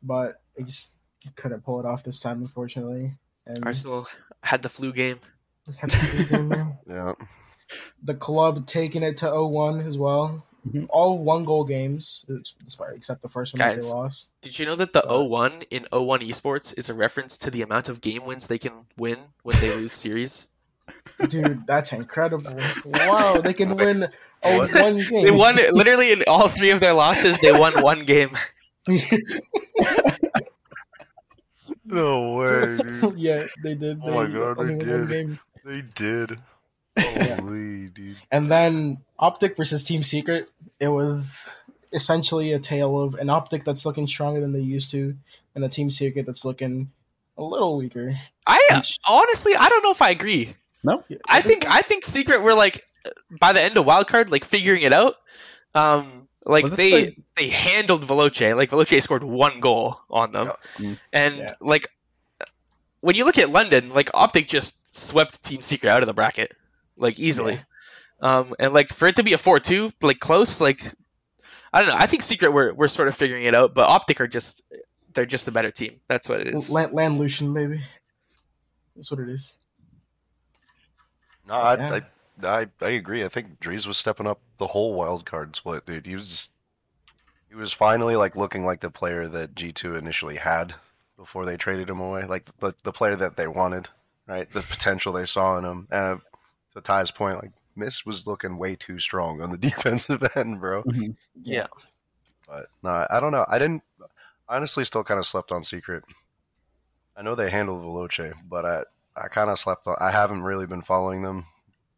But 0.03 0.41
they 0.57 0.63
just 0.63 0.97
couldn't 1.35 1.63
pull 1.63 1.79
it 1.79 1.85
off 1.85 2.05
this 2.05 2.21
time, 2.21 2.41
unfortunately. 2.41 3.13
And 3.45 3.63
Arsenal 3.67 4.07
had 4.41 4.63
the 4.63 4.71
flu 4.71 4.95
game. 4.95 5.21
just 5.67 5.79
had 5.79 5.91
to 5.91 6.17
beat 6.17 6.31
them. 6.31 6.79
Yeah. 6.89 7.13
the 8.03 8.15
club 8.15 8.67
taking 8.67 9.03
it 9.03 9.19
to 9.19 9.27
0-1 9.27 9.87
as 9.87 9.99
well. 9.99 10.46
Mhm. 10.67 10.87
All 10.89 11.19
one 11.19 11.45
goal 11.45 11.65
games, 11.65 12.27
except 12.95 13.23
the 13.23 13.29
first 13.29 13.55
one 13.55 13.59
that 13.59 13.75
Guys. 13.77 13.85
they 13.85 13.91
lost. 13.95 14.33
Did 14.43 14.59
you 14.59 14.67
know 14.67 14.75
that 14.77 14.93
the 14.93 15.05
Uh, 15.09 15.23
01 15.23 15.63
in 15.71 15.87
01 15.93 16.21
esports 16.21 16.75
is 16.77 16.89
a 16.89 16.95
reference 16.95 17.39
to 17.39 17.51
the 17.51 17.63
amount 17.63 17.89
of 17.89 18.01
game 18.01 18.25
wins 18.25 18.47
they 18.49 18.59
can 18.59 18.73
win 18.97 19.19
when 19.43 19.61
they 19.61 19.75
lose 19.75 19.93
series? 19.93 20.47
Dude, 21.29 21.67
that's 21.67 21.93
incredible! 21.93 22.57
Wow, 22.85 23.41
they 23.41 23.55
can 23.55 23.75
win 23.81 24.05
a 24.43 24.57
What? 24.59 24.73
one 24.75 24.97
game. 24.99 25.25
They 25.25 25.31
won 25.31 25.57
literally 25.73 26.13
in 26.13 26.25
all 26.27 26.49
three 26.49 26.71
of 26.71 26.81
their 26.81 26.93
losses. 26.95 27.39
They 27.39 27.53
won 27.53 27.81
one 27.83 28.05
game. 28.05 28.37
No 31.85 32.35
way, 32.35 32.77
dude. 32.77 33.19
yeah, 33.19 33.47
they 33.63 33.75
did. 33.75 34.01
Oh 34.03 34.11
my 34.11 34.27
God, 34.27 34.57
they 34.59 34.63
only 34.63 34.75
won 34.77 34.89
one 34.89 35.07
did. 35.07 35.09
game. 35.09 35.39
They 35.65 35.81
did. 35.83 36.39
Yeah. 36.97 37.41
Holy 37.41 37.89
dude. 37.89 38.17
And 38.31 38.51
then 38.51 38.99
Optic 39.19 39.57
versus 39.57 39.83
Team 39.83 40.03
Secret. 40.03 40.49
It 40.81 40.89
was 40.89 41.57
essentially 41.93 42.53
a 42.53 42.59
tale 42.59 43.01
of 43.01 43.15
an 43.15 43.31
Optic 43.31 43.65
that's 43.65 43.87
looking 43.87 44.07
stronger 44.07 44.41
than 44.41 44.53
they 44.53 44.61
used 44.61 44.91
to, 44.91 45.17
and 45.55 45.65
a 45.65 45.69
Team 45.69 45.91
Secret 45.91 46.27
that's 46.27 46.45
looking 46.45 46.91
a 47.39 47.43
little 47.43 47.77
weaker. 47.77 48.19
I 48.47 48.69
uh, 48.71 48.77
Which- 48.77 48.99
honestly, 49.07 49.55
I 49.55 49.69
don't 49.69 49.83
know 49.83 49.91
if 49.93 50.03
I 50.03 50.11
agree. 50.11 50.55
No, 50.83 51.03
I 51.29 51.43
think 51.43 51.69
I 51.69 51.83
think 51.83 52.05
Secret 52.05 52.43
were 52.43 52.55
like 52.55 52.85
by 53.41 53.53
the 53.53 53.61
end 53.61 53.77
of 53.77 53.87
Wildcard, 53.87 54.31
like 54.31 54.45
figuring 54.45 54.83
it 54.83 54.93
out. 54.93 55.17
Um, 55.75 56.29
like 56.45 56.65
they 56.67 56.91
the- 57.07 57.17
they 57.37 57.49
handled 57.49 58.03
Veloce. 58.05 58.55
Like 58.57 58.71
Veloce 58.71 59.03
scored 59.03 59.25
one 59.25 59.61
goal 59.61 59.99
on 60.11 60.33
them, 60.33 60.53
Yeah. 60.79 60.87
Mm. 60.91 60.99
and 61.13 61.37
Yeah. 61.39 61.55
like 61.61 61.89
when 63.01 63.17
you 63.17 63.25
look 63.25 63.39
at 63.39 63.51
London, 63.51 63.91
like 63.91 64.11
Optic 64.15 64.49
just 64.49 64.77
swept 64.95 65.43
Team 65.43 65.63
Secret 65.63 65.91
out 65.91 66.03
of 66.03 66.07
the 66.07 66.15
bracket, 66.15 66.53
like 66.99 67.19
easily. 67.19 67.61
Um, 68.21 68.55
and 68.59 68.73
like 68.73 68.89
for 68.89 69.09
it 69.09 69.17
to 69.17 69.23
be 69.23 69.35
a 69.35 69.39
four-two, 69.39 69.93
like 70.01 70.19
close, 70.19 70.61
like 70.61 70.83
I 71.73 71.81
don't 71.81 71.91
know. 71.91 71.97
I 71.97 72.07
think 72.07 72.23
Secret 72.23 72.51
were 72.51 72.73
we're 72.73 72.89
sort 72.89 73.09
of 73.09 73.17
figuring 73.17 73.45
it 73.45 73.55
out, 73.55 73.75
but 73.75 73.89
Optic 73.89 74.21
are 74.21 74.27
just 74.29 74.63
they're 75.13 75.27
just 75.27 75.49
a 75.49 75.53
better 75.53 75.71
team. 75.71 76.01
That's 76.09 76.29
what 76.29 76.41
it 76.41 76.49
is. 76.49 76.71
Land, 76.71 76.93
Land 76.93 77.19
Lucian, 77.19 77.53
maybe. 77.53 77.83
That's 78.95 79.11
what 79.11 79.21
it 79.21 79.29
is. 79.29 79.61
No, 81.47 81.55
I, 81.55 81.77
Yeah. 81.77 82.01
I, 82.43 82.61
I, 82.61 82.67
I 82.81 82.89
agree. 82.91 83.25
I 83.25 83.29
think 83.29 83.61
Drees 83.61 83.87
was 83.87 83.97
stepping 83.97 84.27
up 84.27 84.41
the 84.59 84.67
whole 84.67 84.95
wild 84.95 85.25
card 85.27 85.57
split, 85.57 85.87
dude. 85.87 86.07
He 86.07 86.17
was, 86.17 86.51
he 87.49 87.55
was 87.55 87.73
finally 87.73 88.17
like 88.17 88.37
looking 88.37 88.65
like 88.65 88.81
the 88.81 88.91
player 88.91 89.29
that 89.29 89.55
G 89.55 89.73
two 89.73 89.97
initially 89.97 90.37
had 90.37 90.75
before 91.17 91.47
they 91.47 91.57
traded 91.57 91.89
him 91.89 92.01
away, 92.01 92.25
like 92.25 92.49
the 92.59 92.75
the 92.83 92.93
player 92.93 93.17
that 93.17 93.37
they 93.37 93.47
wanted, 93.47 93.89
right? 94.27 94.51
The 94.51 94.61
potential 94.61 95.13
they 95.13 95.27
saw 95.27 95.57
in 95.59 95.65
him. 95.65 95.89
And 95.91 96.21
to 96.77 96.83
Ty's 96.83 97.11
point, 97.11 97.43
like 97.43 97.51
Miss 97.75 98.07
was 98.07 98.27
looking 98.27 98.57
way 98.57 98.77
too 98.77 98.99
strong 98.99 99.43
on 99.43 99.51
the 99.51 99.59
defensive 99.69 100.23
end, 100.37 100.61
bro. 100.61 100.85
Yeah. 101.43 101.67
But 102.47 102.69
no, 102.83 103.07
I 103.11 103.19
don't 103.19 103.33
know. 103.33 103.45
I 103.49 103.59
didn't. 103.59 103.83
Honestly 104.49 104.85
still 104.85 105.03
kind 105.03 105.19
of 105.19 105.27
slept 105.27 105.51
on 105.51 105.65
Secret. 105.65 106.05
I 107.17 107.23
know 107.23 107.35
they 107.35 107.51
handled 107.51 107.83
Veloce, 107.83 108.33
but 108.49 108.65
I 108.65 108.85
I 109.17 109.29
kind 109.29 109.51
of 109.51 109.59
slept 109.59 109.89
on. 109.89 109.97
I 109.99 110.13
haven't 110.13 110.43
really 110.43 110.67
been 110.67 110.83
following 110.83 111.23
them 111.23 111.45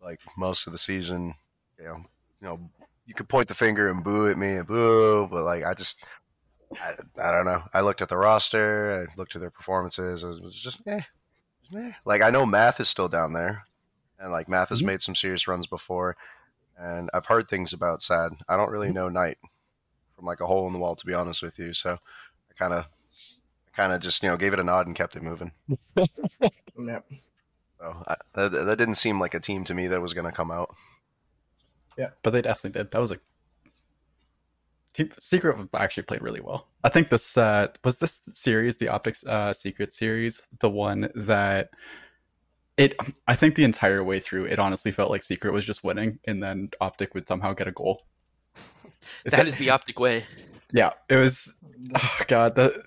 like 0.03 0.21
most 0.37 0.67
of 0.67 0.73
the 0.73 0.79
season. 0.79 1.35
You 1.79 1.85
know, 1.85 1.97
you 2.41 2.49
know, 2.49 2.71
you 3.05 3.15
could 3.15 3.29
point 3.29 3.49
the 3.49 3.55
finger 3.55 3.91
and 3.91 4.03
boo 4.03 4.29
at 4.29 4.39
me 4.39 4.57
and 4.57 4.67
boo, 4.67 5.29
but 5.31 5.45
like 5.45 5.65
I 5.65 5.75
just. 5.75 6.05
I, 6.83 6.95
I 7.23 7.31
don't 7.31 7.47
know. 7.47 7.63
I 7.73 7.81
looked 7.81 8.03
at 8.03 8.11
the 8.11 8.19
roster. 8.19 9.09
I 9.09 9.17
looked 9.17 9.35
at 9.35 9.41
their 9.41 9.51
performances. 9.51 10.23
It 10.23 10.43
was 10.43 10.55
just 10.55 10.83
eh, 10.87 11.01
just, 11.63 11.77
eh. 11.77 11.93
Like 12.05 12.21
I 12.21 12.29
know 12.29 12.45
Math 12.45 12.79
is 12.79 12.91
still 12.91 13.09
down 13.09 13.33
there, 13.33 13.65
and 14.19 14.33
like 14.33 14.49
Math 14.49 14.71
has 14.71 14.83
Mhm. 14.83 14.87
made 14.87 15.03
some 15.03 15.15
serious 15.15 15.47
runs 15.49 15.67
before, 15.67 16.17
and 16.77 17.11
I've 17.15 17.27
heard 17.27 17.49
things 17.49 17.73
about 17.73 18.03
Sad. 18.03 18.33
I 18.49 18.57
don't 18.57 18.71
really 18.71 18.93
know 18.93 19.09
Knight 19.09 19.39
from 20.17 20.27
like 20.27 20.41
a 20.41 20.47
hole 20.47 20.67
in 20.67 20.73
the 20.73 20.79
wall, 20.79 20.97
to 20.97 21.07
be 21.07 21.15
honest 21.15 21.43
with 21.43 21.59
you. 21.59 21.73
So 21.75 21.93
I 21.93 22.55
kind 22.59 22.73
of, 22.73 22.87
kind 23.75 23.93
of 23.93 24.01
just 24.01 24.23
you 24.23 24.29
know 24.29 24.37
gave 24.37 24.53
it 24.53 24.61
a 24.61 24.65
nod 24.65 24.87
and 24.87 24.97
kept 24.97 25.17
it 25.17 25.23
moving. 25.23 25.53
Yeah. 26.79 27.01
So 27.81 28.05
I, 28.07 28.17
that, 28.35 28.53
that 28.53 28.79
didn't 28.79 28.95
seem 28.95 29.21
like 29.21 29.35
a 29.35 29.41
team 29.41 29.65
to 29.65 29.75
me 29.75 29.89
that 29.89 30.01
was 30.01 30.15
going 30.15 30.27
to 30.27 30.33
come 30.33 30.51
out. 30.51 30.75
Yeah, 31.97 32.11
but 32.23 32.31
they 32.31 32.43
definitely 32.43 32.79
did. 32.79 32.93
That 32.93 33.01
was 33.01 33.11
a 33.13 33.19
Team 34.95 35.11
Secret 35.19 35.69
actually 35.75 36.05
played 36.05 36.23
really 36.23 36.41
well. 36.41 36.69
I 36.83 36.89
think 36.89 37.09
this 37.09 37.37
uh, 37.37 37.69
was 37.85 37.99
this 37.99 38.21
series, 38.33 38.79
the 38.79 38.89
Optics 38.89 39.25
uh, 39.27 39.53
Secret 39.53 39.93
series, 39.93 40.47
the 40.61 40.71
one 40.71 41.11
that 41.15 41.71
it. 42.79 42.97
I 43.27 43.35
think 43.35 43.55
the 43.57 43.65
entire 43.65 44.03
way 44.03 44.19
through, 44.19 44.47
it 44.47 44.59
honestly 44.59 44.93
felt 44.93 45.11
like 45.11 45.23
Secret 45.23 45.53
was 45.53 45.65
just 45.67 45.85
winning, 45.85 46.19
and 46.27 46.43
then 46.43 46.71
Optic 46.81 47.15
would 47.15 47.29
somehow 47.29 47.53
get 47.53 47.69
a 47.69 47.73
goal. 47.73 48.07
Is 49.25 49.33
that 49.33 49.47
is 49.47 49.57
the 49.59 49.69
Optic 49.71 49.99
way. 50.01 50.25
yeah. 50.73 50.91
It 51.11 51.17
was 51.17 51.55
oh 51.95 52.21
god 52.27 52.55
the 52.57 52.83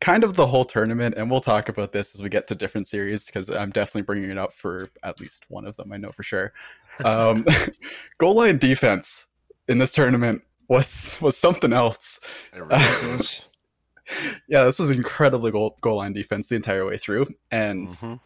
kind 0.00 0.24
of 0.24 0.34
the 0.34 0.46
whole 0.46 0.64
tournament 0.64 1.14
and 1.18 1.30
we'll 1.30 1.40
talk 1.40 1.68
about 1.68 1.92
this 1.92 2.14
as 2.14 2.22
we 2.22 2.30
get 2.30 2.46
to 2.46 2.54
different 2.54 2.86
series 2.86 3.26
because 3.26 3.50
i'm 3.50 3.68
definitely 3.70 4.00
bringing 4.00 4.30
it 4.30 4.38
up 4.38 4.50
for 4.54 4.88
at 5.02 5.20
least 5.20 5.44
one 5.50 5.66
of 5.66 5.76
them 5.76 5.92
i 5.92 5.98
know 5.98 6.10
for 6.10 6.22
sure 6.22 6.54
um 7.04 7.44
goal 8.18 8.34
line 8.34 8.56
defense 8.56 9.28
in 9.68 9.76
this 9.76 9.92
tournament 9.92 10.40
was 10.68 11.18
was 11.20 11.36
something 11.36 11.74
else 11.74 12.18
really 12.56 12.68
yeah 14.48 14.64
this 14.64 14.78
was 14.78 14.90
incredibly 14.90 15.50
goal, 15.50 15.76
goal 15.82 15.98
line 15.98 16.14
defense 16.14 16.48
the 16.48 16.56
entire 16.56 16.86
way 16.86 16.96
through 16.96 17.26
and 17.50 17.86
Mhm. 17.88 18.20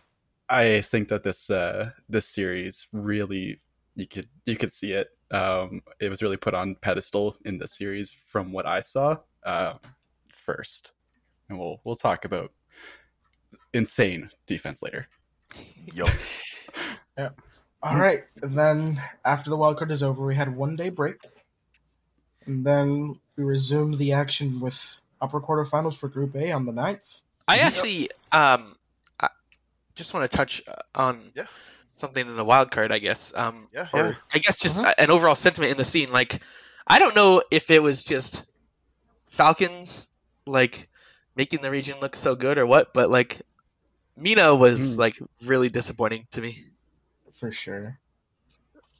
I 0.48 0.82
think 0.82 1.08
that 1.08 1.22
this 1.22 1.50
uh, 1.50 1.90
this 2.08 2.26
series 2.26 2.86
really 2.92 3.60
you 3.96 4.06
could 4.06 4.28
you 4.46 4.56
could 4.56 4.72
see 4.72 4.92
it. 4.92 5.08
Um, 5.30 5.82
it 6.00 6.10
was 6.10 6.22
really 6.22 6.36
put 6.36 6.54
on 6.54 6.76
pedestal 6.80 7.36
in 7.44 7.58
the 7.58 7.68
series 7.68 8.14
from 8.26 8.52
what 8.52 8.66
I 8.66 8.80
saw 8.80 9.18
uh, 9.44 9.74
first, 10.28 10.92
and 11.48 11.58
we'll 11.58 11.80
we'll 11.84 11.94
talk 11.94 12.24
about 12.24 12.52
insane 13.72 14.30
defense 14.46 14.82
later. 14.82 15.08
Yo, 15.92 16.04
All 17.84 17.98
right. 17.98 18.24
Then 18.36 19.02
after 19.24 19.50
the 19.50 19.56
wild 19.56 19.76
card 19.76 19.90
is 19.90 20.02
over, 20.02 20.24
we 20.24 20.34
had 20.34 20.56
one 20.56 20.74
day 20.74 20.88
break, 20.88 21.16
and 22.46 22.64
then 22.66 23.20
we 23.36 23.44
resumed 23.44 23.98
the 23.98 24.12
action 24.12 24.58
with 24.58 25.00
upper 25.20 25.40
quarterfinals 25.40 25.96
for 25.96 26.08
Group 26.08 26.34
A 26.34 26.50
on 26.50 26.64
the 26.64 26.72
9th. 26.72 27.20
I 27.46 27.58
actually 27.58 28.08
um, 28.32 28.76
I 28.76 28.83
just 29.94 30.14
want 30.14 30.30
to 30.30 30.36
touch 30.36 30.62
uh, 30.66 30.74
on 30.94 31.32
Yeah. 31.34 31.46
something 31.94 32.26
in 32.26 32.36
the 32.36 32.44
wild 32.44 32.70
card. 32.70 32.92
I 32.92 32.98
guess. 32.98 33.32
Um, 33.34 33.68
Yeah, 33.72 33.88
or 33.92 34.06
yeah. 34.06 34.14
I 34.32 34.38
guess 34.38 34.58
just 34.58 34.80
Uh-huh. 34.80 34.94
an 34.98 35.10
overall 35.10 35.36
sentiment 35.36 35.72
in 35.72 35.76
the 35.76 35.84
scene. 35.84 36.10
Like, 36.12 36.40
I 36.86 36.98
don't 36.98 37.14
know 37.14 37.42
if 37.50 37.70
it 37.70 37.82
was 37.82 38.04
just 38.04 38.42
Falcons 39.30 40.08
like 40.46 40.88
making 41.36 41.60
the 41.62 41.70
region 41.70 41.98
look 42.00 42.16
so 42.16 42.34
good 42.34 42.58
or 42.58 42.66
what, 42.66 42.92
but 42.94 43.10
like 43.10 43.40
MENA 44.16 44.54
was 44.54 44.96
Hmm. 44.96 45.00
like 45.00 45.18
really 45.44 45.68
disappointing 45.68 46.26
to 46.32 46.40
me. 46.40 46.64
For 47.34 47.50
sure. 47.50 47.98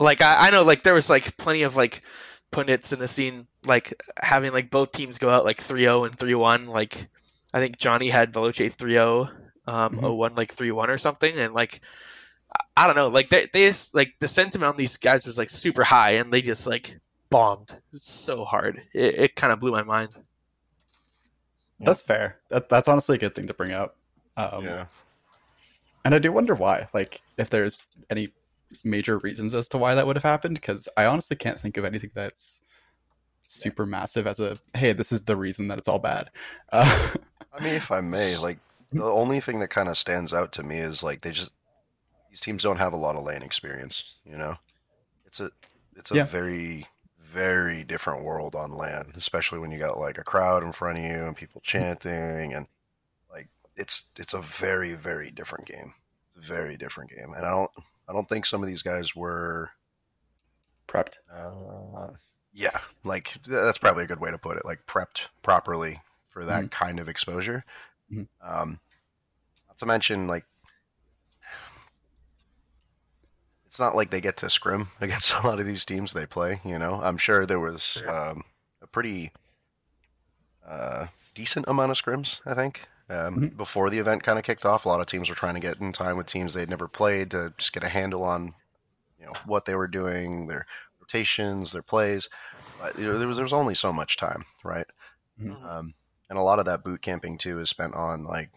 Like 0.00 0.22
I, 0.22 0.48
I 0.48 0.50
know 0.50 0.62
like 0.62 0.82
there 0.82 0.94
was 0.94 1.08
like 1.10 1.36
plenty 1.36 1.62
of 1.62 1.76
like 1.76 2.02
pundits 2.50 2.92
in 2.92 2.98
the 2.98 3.08
scene 3.08 3.46
like 3.64 3.94
having 4.20 4.52
like 4.52 4.70
both 4.70 4.92
teams 4.92 5.18
go 5.18 5.28
out 5.30 5.44
like 5.44 5.58
3-0 5.58 6.06
and 6.06 6.16
3-1 6.16 6.66
like 6.68 7.08
I 7.52 7.60
think 7.60 7.78
Johnny 7.78 8.08
had 8.10 8.32
Veloce 8.32 8.72
3-0 8.74 9.30
um 9.66 9.96
Mhm. 9.96 10.00
0-1 10.02 10.36
like 10.36 10.54
3-1 10.54 10.88
or 10.88 10.98
something 10.98 11.38
and 11.38 11.54
like 11.54 11.80
I- 12.54 12.84
I 12.84 12.86
don't 12.86 12.96
know 12.96 13.08
like 13.08 13.30
they, 13.30 13.48
they 13.52 13.68
just 13.68 13.94
like 13.94 14.14
the 14.20 14.28
sentiment 14.28 14.70
on 14.70 14.76
these 14.76 14.96
guys 14.98 15.26
was 15.26 15.38
like 15.38 15.50
super 15.50 15.84
high 15.84 16.12
and 16.12 16.32
they 16.32 16.42
just 16.42 16.66
like 16.66 16.98
bombed 17.30 17.74
It's 17.92 18.10
so 18.10 18.44
hard 18.44 18.82
it, 18.92 19.14
it 19.14 19.36
kind 19.36 19.52
of 19.52 19.60
blew 19.60 19.72
my 19.72 19.82
mind 19.82 20.10
That's 21.80 22.02
fair. 22.02 22.36
That, 22.50 22.68
that's 22.68 22.88
honestly 22.88 23.16
a 23.16 23.18
good 23.18 23.34
thing 23.34 23.46
to 23.48 23.54
bring 23.54 23.72
up. 23.72 23.96
Um, 24.36 24.64
yeah. 24.64 24.86
And 26.04 26.14
I 26.14 26.18
do 26.18 26.32
wonder 26.32 26.54
why, 26.54 26.88
like, 26.94 27.20
if 27.36 27.50
there's 27.50 27.88
any 28.08 28.32
major 28.84 29.18
reasons 29.18 29.54
as 29.54 29.68
to 29.70 29.78
why 29.78 29.94
that 29.94 30.06
would 30.06 30.16
have 30.16 30.22
happened, 30.22 30.54
because 30.54 30.88
I 30.96 31.04
honestly 31.04 31.36
can't 31.36 31.60
think 31.60 31.76
of 31.76 31.84
anything 31.84 32.10
that's 32.14 32.62
super 33.46 33.84
massive 33.86 34.26
as 34.26 34.40
a, 34.40 34.58
hey, 34.74 34.92
this 34.92 35.12
is 35.12 35.24
the 35.24 35.36
reason 35.36 35.68
that 35.68 35.78
it's 35.78 35.88
all 35.88 35.98
bad. 35.98 36.30
Uh, 36.72 37.10
I 37.52 37.62
mean, 37.62 37.74
if 37.74 37.90
I 37.90 38.00
may, 38.00 38.36
like 38.48 38.58
the 38.94 39.04
only 39.04 39.40
thing 39.40 39.58
that 39.60 39.68
kind 39.70 39.88
of 39.88 39.98
stands 39.98 40.32
out 40.32 40.52
to 40.52 40.62
me 40.62 40.78
is 40.78 41.02
like 41.02 41.20
they 41.22 41.32
just 41.32 41.50
these 42.30 42.40
teams 42.40 42.62
don't 42.62 42.78
have 42.78 42.92
a 42.92 42.96
lot 42.98 43.16
of 43.16 43.24
lane 43.24 43.42
experience. 43.42 44.04
You 44.24 44.36
know, 44.38 44.56
it's 45.26 45.40
a 45.40 45.50
it's 45.96 46.10
a 46.10 46.16
Yeah. 46.16 46.24
very 46.24 46.86
very 47.20 47.84
different 47.84 48.24
world 48.24 48.54
on 48.54 48.72
land, 48.76 49.14
especially 49.16 49.58
when 49.58 49.70
you 49.70 49.78
got 49.78 49.98
like 49.98 50.18
a 50.18 50.24
crowd 50.24 50.62
in 50.62 50.72
front 50.72 50.98
of 50.98 51.04
you 51.04 51.26
and 51.26 51.36
people 51.36 51.60
chanting 51.64 52.54
and 52.54 52.66
like 53.30 53.48
it's 53.76 54.04
it's 54.18 54.34
a 54.34 54.40
very 54.42 54.94
very 54.94 55.30
different 55.30 55.66
game, 55.66 55.94
very 56.36 56.76
different 56.76 57.10
game. 57.10 57.34
And 57.36 57.46
I 57.46 57.50
don't 57.50 57.70
I 58.08 58.12
don't 58.12 58.28
think 58.28 58.46
some 58.46 58.62
of 58.62 58.68
these 58.68 58.82
guys 58.82 59.16
were 59.16 59.70
prepped. 60.88 61.18
uh, 61.32 62.08
yeah, 62.52 62.78
like 63.04 63.34
that's 63.46 63.78
probably 63.78 64.04
a 64.04 64.06
good 64.08 64.20
way 64.20 64.30
to 64.30 64.38
put 64.38 64.56
it. 64.56 64.64
Like 64.64 64.86
prepped 64.86 65.28
properly 65.42 66.00
for 66.28 66.44
that 66.44 66.70
kind 66.70 67.00
of 67.00 67.08
exposure. 67.08 67.64
Mhm. 68.10 68.28
Um, 68.42 68.80
not 69.74 69.78
to 69.80 69.86
mention, 69.86 70.26
like 70.26 70.44
it's 73.66 73.78
not 73.78 73.96
like 73.96 74.10
they 74.10 74.20
get 74.20 74.36
to 74.38 74.50
scrim 74.50 74.88
against 75.00 75.32
a 75.32 75.40
lot 75.46 75.60
of 75.60 75.66
these 75.66 75.84
teams 75.84 76.12
they 76.12 76.26
play. 76.26 76.60
You 76.64 76.78
know, 76.78 77.00
I'm 77.02 77.18
sure 77.18 77.46
there 77.46 77.60
was 77.60 78.02
um, 78.08 78.44
a 78.82 78.86
pretty 78.86 79.32
uh, 80.66 81.06
decent 81.34 81.66
amount 81.68 81.90
of 81.92 81.98
scrims. 82.00 82.40
I 82.46 82.54
think. 82.54 82.86
Um, 83.10 83.40
Mhm. 83.40 83.56
Before 83.56 83.90
the 83.90 83.98
event 83.98 84.22
kind 84.22 84.38
of 84.38 84.44
kicked 84.44 84.64
off, 84.64 84.86
a 84.86 84.88
lot 84.88 85.00
of 85.00 85.06
teams 85.06 85.28
were 85.28 85.34
trying 85.34 85.54
to 85.54 85.60
get 85.60 85.78
in 85.78 85.92
time 85.92 86.16
with 86.16 86.26
teams 86.26 86.54
they'd 86.54 86.70
never 86.70 86.88
played 86.88 87.32
to 87.32 87.52
just 87.58 87.72
get 87.72 87.84
a 87.84 87.88
handle 87.88 88.24
on, 88.24 88.54
you 89.18 89.26
know, 89.26 89.34
what 89.46 89.66
they 89.66 89.74
were 89.74 89.88
doing, 89.88 90.46
their 90.46 90.66
rotations, 91.00 91.72
their 91.72 91.82
plays. 91.82 92.28
But 92.78 92.98
you 92.98 93.06
know, 93.06 93.18
there 93.18 93.28
was 93.28 93.36
there 93.36 93.44
was 93.44 93.52
only 93.52 93.74
so 93.74 93.92
much 93.92 94.16
time, 94.16 94.46
right? 94.64 94.86
Mhm. 95.40 95.62
Um, 95.64 95.94
and 96.30 96.38
a 96.38 96.42
lot 96.42 96.58
of 96.60 96.66
that 96.66 96.84
boot 96.84 97.02
camping 97.02 97.38
too 97.38 97.60
is 97.60 97.70
spent 97.70 97.94
on 97.94 98.24
like 98.24 98.50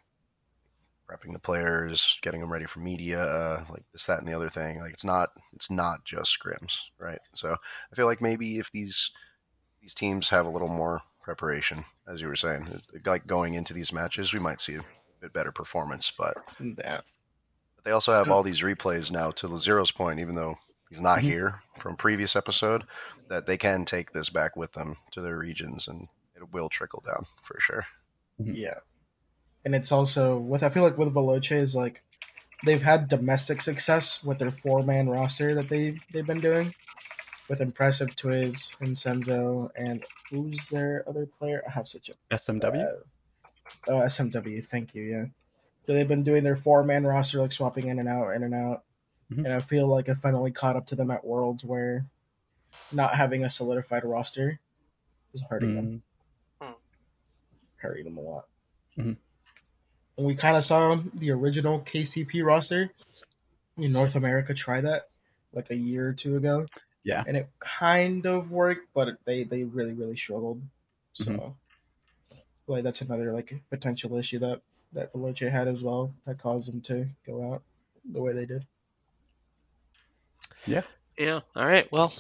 prepping 1.10 1.34
the 1.34 1.40
players, 1.40 2.20
getting 2.22 2.42
them 2.42 2.52
ready 2.52 2.66
for 2.66 2.80
media, 2.80 3.24
uh, 3.24 3.66
like 3.70 3.84
this, 3.94 4.06
that, 4.06 4.20
and 4.20 4.28
the 4.28 4.34
other 4.34 4.50
thing. 4.50 4.80
Like 4.80 4.94
it's 4.94 5.06
not 5.06 5.30
it's 5.54 5.70
not 5.70 6.04
just 6.06 6.38
scrims, 6.38 6.78
right? 7.00 7.20
So 7.34 7.56
I 7.92 7.96
feel 7.96 8.06
like 8.06 8.22
maybe 8.22 8.60
if 8.60 8.72
these 8.72 9.12
these 9.82 9.94
teams 9.94 10.30
have 10.30 10.46
a 10.46 10.50
little 10.50 10.68
more 10.68 11.02
preparation, 11.22 11.84
as 12.08 12.22
you 12.22 12.28
were 12.28 12.36
saying, 12.36 12.82
like 13.06 13.28
going 13.28 13.54
into 13.54 13.74
these 13.74 13.94
matches, 13.94 14.34
we 14.34 14.40
might 14.40 14.62
see 14.62 14.76
a 14.76 14.86
bit 15.22 15.34
better 15.34 15.52
performance. 15.52 16.12
But 16.18 16.36
Yeah. 16.60 17.02
but 17.76 17.86
they 17.86 17.92
also 17.92 18.12
have 18.12 18.30
all 18.30 18.44
these 18.44 18.62
replays 18.62 19.12
now 19.12 19.32
to 19.32 19.48
Lazero's 19.48 19.92
point, 19.92 20.20
even 20.20 20.36
though 20.36 20.58
he's 20.90 21.02
not 21.02 21.20
Mhm. 21.20 21.24
here 21.24 21.56
from 21.80 21.96
previous 21.96 22.36
episode, 22.36 22.86
that 23.30 23.46
they 23.46 23.58
can 23.58 23.86
take 23.86 24.12
this 24.12 24.30
back 24.30 24.56
with 24.56 24.74
them 24.74 24.98
to 25.12 25.22
their 25.22 25.38
regions 25.38 25.88
and 25.88 26.08
it 26.36 26.50
will 26.52 26.70
trickle 26.70 27.02
down 27.06 27.26
for 27.44 27.60
sure. 27.60 27.86
Yeah. 28.38 28.80
And 29.68 29.76
it's 29.76 29.92
also 29.92 30.38
with 30.38 30.64
I 30.64 30.70
feel 30.70 30.84
like 30.84 30.98
with 30.98 31.14
Veloce 31.14 31.52
is 31.52 31.76
like 31.76 32.02
they've 32.66 32.82
had 32.82 33.10
domestic 33.10 33.60
success 33.60 34.24
with 34.24 34.40
their 34.40 34.50
four 34.50 34.82
man 34.82 35.10
roster 35.10 35.54
that 35.56 35.68
they 35.68 35.98
they've 36.14 36.26
been 36.26 36.40
doing. 36.40 36.74
With 37.50 37.60
impressive 37.60 38.16
Twiz 38.16 38.80
and 38.80 38.96
Senzo 38.96 39.70
and 39.76 40.06
who's 40.30 40.70
their 40.70 41.04
other 41.06 41.26
player? 41.26 41.64
I 41.68 41.72
have 41.72 41.86
such 41.86 42.10
a 42.10 42.14
SMW? 42.34 42.82
uh, 42.82 42.92
oh, 43.90 44.00
SMW, 44.04 44.66
thank 44.66 44.96
you, 44.96 45.04
yeah. 45.04 45.26
So 45.86 45.92
they've 45.92 46.08
been 46.08 46.24
doing 46.24 46.46
their 46.46 46.56
four 46.56 46.82
man 46.86 47.06
roster, 47.06 47.42
like 47.42 47.52
swapping 47.52 47.90
in 47.90 48.00
and 48.00 48.08
out, 48.08 48.30
in 48.38 48.44
and 48.44 48.56
out. 48.56 48.86
Mhm. 49.30 49.40
And 49.44 49.50
I 49.54 49.60
feel 49.60 49.86
like 49.88 50.08
it 50.08 50.16
finally 50.16 50.52
caught 50.52 50.78
up 50.78 50.86
to 50.88 50.96
them 50.96 51.12
at 51.12 51.26
Worlds 51.26 51.66
where 51.66 52.06
not 52.94 53.16
having 53.16 53.44
a 53.44 53.50
solidified 53.50 54.06
roster 54.06 54.62
is 55.34 55.42
hurting 55.50 55.76
them 55.76 56.04
Mm, 56.62 56.76
hurting 57.76 58.06
them 58.06 58.18
a 58.18 58.22
lot. 58.22 58.48
Mhm. 58.98 59.18
And 60.18 60.26
we 60.26 60.36
kind 60.36 60.58
of 60.58 60.64
saw 60.64 61.00
the 61.14 61.32
original 61.32 61.80
KCP 61.82 62.44
roster 62.44 62.92
in 63.78 63.92
North 63.92 64.16
America 64.16 64.54
try 64.54 64.82
that 64.82 65.10
like 65.54 65.70
a 65.70 65.76
year 65.76 66.08
or 66.10 66.14
two 66.14 66.36
ago. 66.38 66.66
Yeah. 67.04 67.24
And 67.26 67.38
it 67.38 67.48
kind 67.60 68.26
of 68.26 68.52
worked, 68.52 68.88
but 68.94 69.18
they, 69.26 69.44
they 69.44 69.64
really, 69.64 69.94
really 69.94 70.16
struggled. 70.18 70.62
So, 71.14 71.32
Mhm. 71.32 71.54
like, 72.68 72.84
that's 72.84 73.02
another 73.02 73.32
like 73.32 73.62
potential 73.70 74.16
issue 74.18 74.40
that, 74.40 74.62
that 74.94 75.14
Veloce 75.14 75.50
had 75.52 75.68
as 75.68 75.82
well 75.84 76.14
that 76.26 76.40
caused 76.40 76.72
them 76.72 76.82
to 76.82 77.08
go 77.26 77.54
out 77.54 77.62
the 78.10 78.22
way 78.22 78.34
they 78.34 78.46
did. 78.46 78.66
yeah 80.66 80.82
Yeah. 81.18 81.42
all 81.56 81.66
right 81.66 81.90
well 81.92 82.12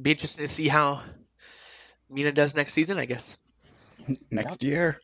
be 0.00 0.10
interesting 0.12 0.44
to 0.46 0.52
see 0.52 0.68
how 0.68 1.02
MENA 2.10 2.32
does 2.32 2.54
next 2.54 2.72
season 2.74 2.98
I 2.98 3.04
guess 3.06 3.36
Next 4.32 4.62
year. 4.64 5.00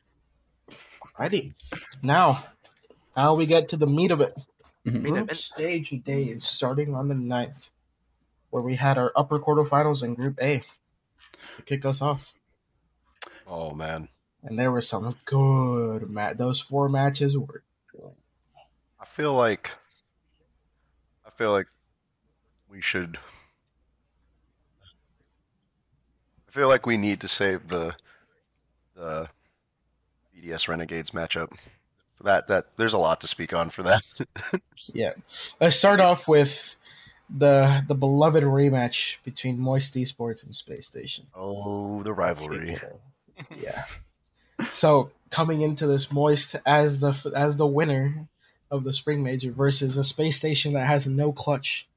Righty. 1.19 1.53
Now, 2.01 2.45
now 3.15 3.33
we 3.35 3.45
get 3.45 3.67
to 3.69 3.77
the 3.77 3.85
meat 3.87 4.09
of 4.11 4.21
it. 4.21 4.33
Mhm. 4.85 4.93
Main 4.93 5.01
Group 5.01 5.23
event. 5.23 5.37
stage 5.37 5.89
days 6.05 6.45
starting 6.45 6.95
on 6.95 7.09
the 7.09 7.13
9th, 7.15 7.71
where 8.49 8.63
we 8.63 8.75
had 8.77 8.97
our 8.97 9.11
upper 9.17 9.37
quarterfinals 9.37 10.01
in 10.01 10.15
Group 10.15 10.41
A 10.41 10.63
to 11.57 11.61
kick 11.63 11.83
us 11.83 12.01
off. 12.01 12.33
Oh 13.45 13.71
man, 13.73 14.07
And 14.43 14.57
there 14.57 14.71
were 14.71 14.81
some 14.81 15.17
good 15.25 16.09
match. 16.09 16.37
Those 16.37 16.61
four 16.61 16.87
matches 16.87 17.37
were 17.37 17.63
I 19.01 19.05
feel 19.05 19.33
like 19.33 19.71
I 21.25 21.29
feel 21.31 21.51
like 21.51 21.67
we 22.69 22.79
should. 22.79 23.17
I 26.47 26.51
feel 26.51 26.67
like 26.69 26.85
we 26.85 26.95
need 26.97 27.19
to 27.21 27.27
save 27.27 27.67
the 27.67 27.95
the 28.95 29.29
BDS 30.39 30.67
Renegades 30.67 31.11
matchup. 31.11 31.53
That 32.23 32.47
that 32.47 32.67
there's 32.77 32.93
a 32.93 32.97
lot 32.97 33.21
to 33.21 33.27
speak 33.27 33.53
on 33.53 33.69
for 33.69 33.83
that. 33.83 34.03
yeah. 34.93 35.13
Let's 35.61 35.77
start 35.77 35.99
off 35.99 36.27
with 36.27 36.75
the 37.29 37.83
the 37.87 37.95
beloved 37.95 38.43
rematch 38.43 39.17
between 39.23 39.59
Moist 39.59 39.93
Esports 39.95 40.43
and 40.43 40.53
Space 40.53 40.87
Station. 40.87 41.27
oh, 41.35 42.03
the 42.03 42.13
rivalry. 42.13 42.77
yeah. 43.55 43.83
So 44.69 45.11
coming 45.29 45.61
into 45.61 45.87
this 45.87 46.11
Moist 46.11 46.57
as 46.65 46.99
the 46.99 47.31
as 47.35 47.55
the 47.55 47.67
winner 47.67 48.27
of 48.69 48.83
the 48.83 48.93
Spring 48.93 49.23
Major 49.23 49.51
versus 49.51 49.97
a 49.97 50.03
space 50.03 50.37
station 50.37 50.73
that 50.73 50.87
has 50.87 51.07
no 51.07 51.31
clutch, 51.31 51.87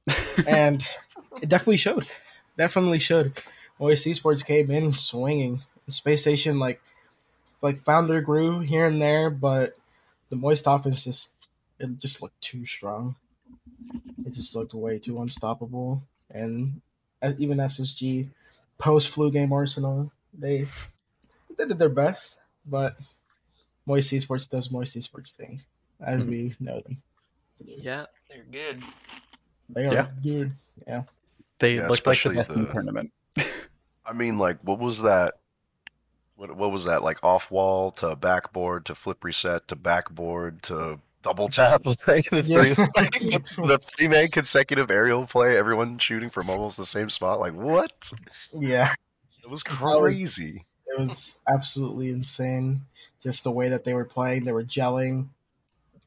and 0.46 0.84
it 1.40 1.48
definitely 1.48 1.76
showed. 1.76 2.08
Definitely 2.56 2.98
showed. 2.98 3.40
Moist 3.78 4.06
Esports 4.06 4.44
came 4.44 4.72
in 4.72 4.92
swinging. 4.92 5.60
Space 5.88 6.20
station 6.20 6.58
like 6.58 6.82
like 7.62 7.82
found 7.82 8.08
their 8.08 8.20
groove 8.20 8.64
here 8.64 8.86
and 8.86 9.00
there, 9.00 9.30
but 9.30 9.74
the 10.30 10.36
Moist 10.36 10.64
offense 10.66 11.04
just 11.04 11.34
it 11.78 11.98
just 11.98 12.22
looked 12.22 12.40
too 12.40 12.64
strong. 12.66 13.16
It 14.26 14.34
just 14.34 14.54
looked 14.54 14.74
way 14.74 14.98
too 14.98 15.20
unstoppable, 15.22 16.02
and 16.30 16.80
as- 17.22 17.40
even 17.40 17.58
SSG 17.58 18.28
post 18.78 19.08
flu 19.08 19.30
game 19.30 19.52
Arsenal 19.52 20.12
they 20.32 20.66
they 21.56 21.64
did 21.66 21.78
their 21.78 21.88
best, 21.88 22.42
but 22.66 22.96
Moist 23.86 24.12
Esports 24.12 24.48
does 24.48 24.70
Moist 24.70 24.96
Esports 24.96 25.32
thing, 25.32 25.62
as 26.00 26.24
we 26.24 26.54
know 26.60 26.80
them. 26.80 27.02
yeah 27.64 28.04
they're 28.30 28.44
good 28.52 28.82
They 29.70 29.86
are, 29.86 29.92
Yeah. 29.94 30.08
dude. 30.22 30.52
Yeah. 30.86 31.02
They 31.58 31.76
Yeah, 31.76 31.88
looked 31.88 32.06
like 32.06 32.22
the 32.22 32.30
especially 32.30 32.36
best 32.36 32.50
in 32.52 32.60
the 32.60 32.66
the- 32.66 32.72
tournament. 32.72 33.12
I 34.06 34.12
mean, 34.14 34.38
like, 34.38 34.58
what 34.62 34.78
was 34.78 35.00
that? 35.02 35.34
What 36.38 36.56
what 36.56 36.70
was 36.70 36.84
that? 36.84 37.02
Like 37.02 37.18
off 37.24 37.50
wall 37.50 37.90
to 37.92 38.14
backboard 38.14 38.86
to 38.86 38.94
flip 38.94 39.24
reset 39.24 39.66
to 39.68 39.76
backboard 39.76 40.62
to 40.64 41.00
double 41.22 41.48
tap. 41.48 41.84
Like 41.84 42.30
the 42.30 42.42
Yeah. 42.46 42.62
three, 42.74 43.30
the 43.66 43.80
three 43.84 44.06
man 44.06 44.28
consecutive 44.28 44.88
aerial 44.88 45.26
play, 45.26 45.56
everyone 45.56 45.98
shooting 45.98 46.30
from 46.30 46.48
almost 46.48 46.76
the 46.76 46.86
same 46.86 47.10
spot. 47.10 47.40
Like 47.40 47.54
what? 47.54 48.12
Yeah. 48.52 48.92
It 49.42 49.50
was 49.50 49.64
That 49.64 49.80
was- 49.82 50.00
crazy. 50.20 50.64
It 50.86 50.98
was 50.98 51.40
absolutely 51.48 52.08
insane. 52.10 52.82
Just 53.20 53.42
the 53.42 53.50
way 53.50 53.68
that 53.68 53.82
they 53.82 53.92
were 53.92 54.04
playing, 54.06 54.44
they 54.44 54.52
were 54.52 54.62
gelling, 54.64 55.26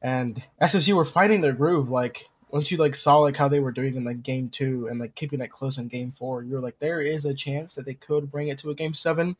and 0.00 0.42
SSU 0.60 0.94
were 0.94 1.04
finding 1.04 1.42
their 1.42 1.52
groove. 1.52 1.90
Like 1.90 2.30
once 2.50 2.70
you 2.72 2.78
like 2.78 2.94
saw 2.94 3.18
like 3.18 3.36
how 3.36 3.48
they 3.48 3.60
were 3.60 3.70
doing 3.70 3.96
in 3.96 4.04
like 4.04 4.22
game 4.22 4.48
two 4.48 4.88
and 4.88 4.98
like 4.98 5.14
keeping 5.14 5.40
it 5.42 5.52
close 5.52 5.76
in 5.76 5.88
game 5.88 6.10
four, 6.10 6.42
you 6.42 6.54
were 6.54 6.60
like, 6.60 6.78
there 6.78 7.00
is 7.02 7.24
a 7.26 7.34
chance 7.34 7.74
that 7.74 7.84
they 7.84 7.94
could 7.94 8.30
bring 8.30 8.48
it 8.48 8.58
to 8.58 8.70
a 8.70 8.74
game 8.74 8.94
seven. 8.94 9.36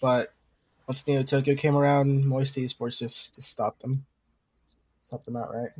But 0.00 0.32
once 0.86 1.06
Neo 1.06 1.22
Tokyo 1.22 1.54
came 1.54 1.76
around, 1.76 2.26
Moist 2.26 2.56
Esports 2.56 2.98
just 2.98 3.34
just 3.36 3.48
stopped 3.48 3.80
them, 3.80 4.04
stopped 5.02 5.24
them 5.24 5.36
outright. 5.36 5.70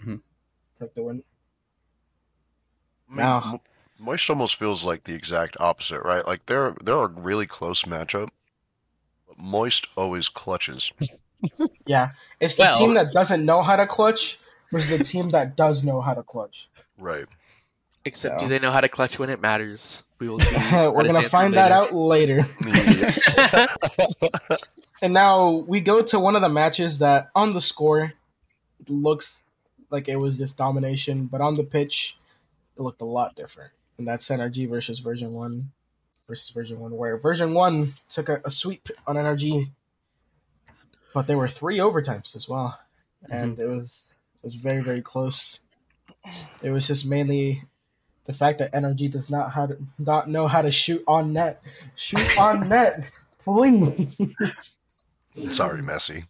Mhm. 0.00 0.20
Took 0.74 0.94
the 0.94 1.02
win. 1.02 1.22
I 3.08 3.10
mean, 3.10 3.18
Now- 3.18 3.60
Moist 3.98 4.28
almost 4.28 4.56
feels 4.56 4.84
like 4.84 5.04
the 5.04 5.14
exact 5.14 5.56
opposite, 5.60 6.02
right? 6.02 6.26
Like 6.26 6.44
they're 6.46 6.74
they're 6.82 7.04
a 7.04 7.06
really 7.06 7.46
close 7.46 7.82
matchup. 7.84 8.28
But 9.28 9.38
Moist 9.38 9.86
always 9.96 10.28
clutches. 10.28 10.90
Yeah, 11.86 12.12
it's 12.40 12.54
the 12.56 12.62
Well- 12.62 12.78
team 12.78 12.94
that 12.94 13.12
doesn't 13.12 13.44
know 13.44 13.62
how 13.62 13.76
to 13.76 13.86
clutch 13.86 14.38
versus 14.72 14.88
the 14.98 15.04
team 15.04 15.28
that 15.28 15.56
does 15.56 15.84
know 15.84 16.00
how 16.00 16.14
to 16.14 16.22
clutch. 16.22 16.70
Right. 16.96 17.26
Except, 18.04 18.38
So. 18.38 18.44
do 18.44 18.48
they 18.48 18.58
know 18.58 18.70
how 18.70 18.80
to 18.80 18.88
clutch 18.88 19.18
when 19.18 19.30
it 19.30 19.40
matters? 19.40 20.02
We 20.18 20.28
will 20.28 20.40
see. 20.40 20.54
We're 20.72 21.04
gonna 21.04 21.28
find 21.28 21.54
that 21.54 21.72
out 21.72 21.94
later. 21.94 22.46
And 25.04 25.12
now 25.12 25.50
we 25.50 25.82
go 25.82 26.00
to 26.00 26.18
one 26.18 26.34
of 26.34 26.40
the 26.40 26.48
matches 26.48 27.00
that 27.00 27.28
on 27.34 27.52
the 27.52 27.60
score 27.60 28.14
looks 28.88 29.36
like 29.90 30.08
it 30.08 30.16
was 30.16 30.38
just 30.38 30.56
domination, 30.56 31.26
but 31.26 31.42
on 31.42 31.56
the 31.56 31.62
pitch 31.62 32.16
it 32.74 32.80
looked 32.80 33.02
a 33.02 33.04
lot 33.04 33.36
different. 33.36 33.72
And 33.98 34.08
that's 34.08 34.30
NRG 34.30 34.66
versus 34.66 35.00
Version 35.00 35.32
One 35.32 35.72
versus 36.26 36.48
Version 36.48 36.80
One, 36.80 36.96
where 36.96 37.18
Version 37.18 37.52
One 37.52 37.92
took 38.08 38.30
a, 38.30 38.40
a 38.46 38.50
sweep 38.50 38.88
on 39.06 39.16
NRG, 39.16 39.72
but 41.12 41.26
there 41.26 41.36
were 41.36 41.48
three 41.48 41.76
overtimes 41.76 42.34
as 42.34 42.48
well, 42.48 42.80
mm-hmm. 43.22 43.32
and 43.32 43.58
it 43.58 43.66
was 43.66 44.16
it 44.36 44.44
was 44.44 44.54
very 44.54 44.82
very 44.82 45.02
close. 45.02 45.60
It 46.62 46.70
was 46.70 46.86
just 46.86 47.06
mainly 47.06 47.64
the 48.24 48.32
fact 48.32 48.58
that 48.58 48.72
NRG 48.72 49.10
does 49.10 49.30
not 49.30 49.52
how 49.52 49.66
to 49.66 49.76
not 49.98 50.28
know 50.28 50.48
how 50.48 50.62
to 50.62 50.70
shoot 50.70 51.02
on 51.06 51.32
net. 51.32 51.62
Shoot 51.94 52.38
on 52.38 52.68
net, 52.68 53.10
please. 53.42 54.16
Sorry, 55.50 55.82
Messi. 55.82 56.24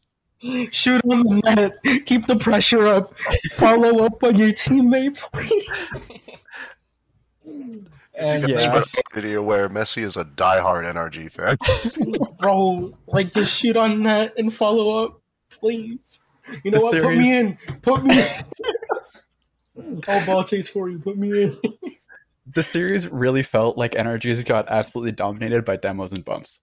Shoot 0.73 1.01
on 1.11 1.21
the 1.23 1.41
net. 1.85 2.05
Keep 2.07 2.27
the 2.27 2.37
pressure 2.37 2.87
up. 2.87 3.15
Follow 3.53 4.05
up 4.05 4.23
on 4.23 4.37
your 4.37 4.51
teammate, 4.51 5.17
please. 5.33 6.47
And 8.17 8.49
Yeah. 8.49 8.61
yeah. 8.61 8.81
Video 9.15 9.43
where 9.43 9.69
Messi 9.69 10.03
is 10.05 10.17
a 10.17 10.25
diehard 10.25 10.85
NRG 10.93 11.33
fan. 11.33 11.57
bro, 12.39 12.97
like 13.07 13.33
just 13.33 13.57
shoot 13.59 13.77
on 13.77 14.03
net 14.03 14.35
and 14.37 14.53
follow 14.55 15.05
up, 15.05 15.21
please. 15.51 16.25
You 16.63 16.71
know 16.73 16.79
The 16.79 16.85
what? 16.85 17.03
Put 17.03 17.17
me 17.17 17.37
in. 17.39 17.59
Put 17.83 18.05
me 18.05 18.21
in. 18.21 18.27
I'll 20.09 20.27
ball 20.27 20.45
chase 20.45 20.69
for 20.69 20.89
you. 20.89 20.99
Put 20.99 21.17
me 21.19 21.45
in. 21.45 21.59
The 22.47 22.63
series 22.63 23.09
really 23.09 23.43
felt 23.43 23.79
like 23.79 23.93
NRG's 23.93 24.45
got 24.45 24.69
absolutely 24.69 25.13
dominated 25.13 25.65
by 25.65 25.77
demos 25.77 26.13
and 26.13 26.25
bumps. 26.25 26.61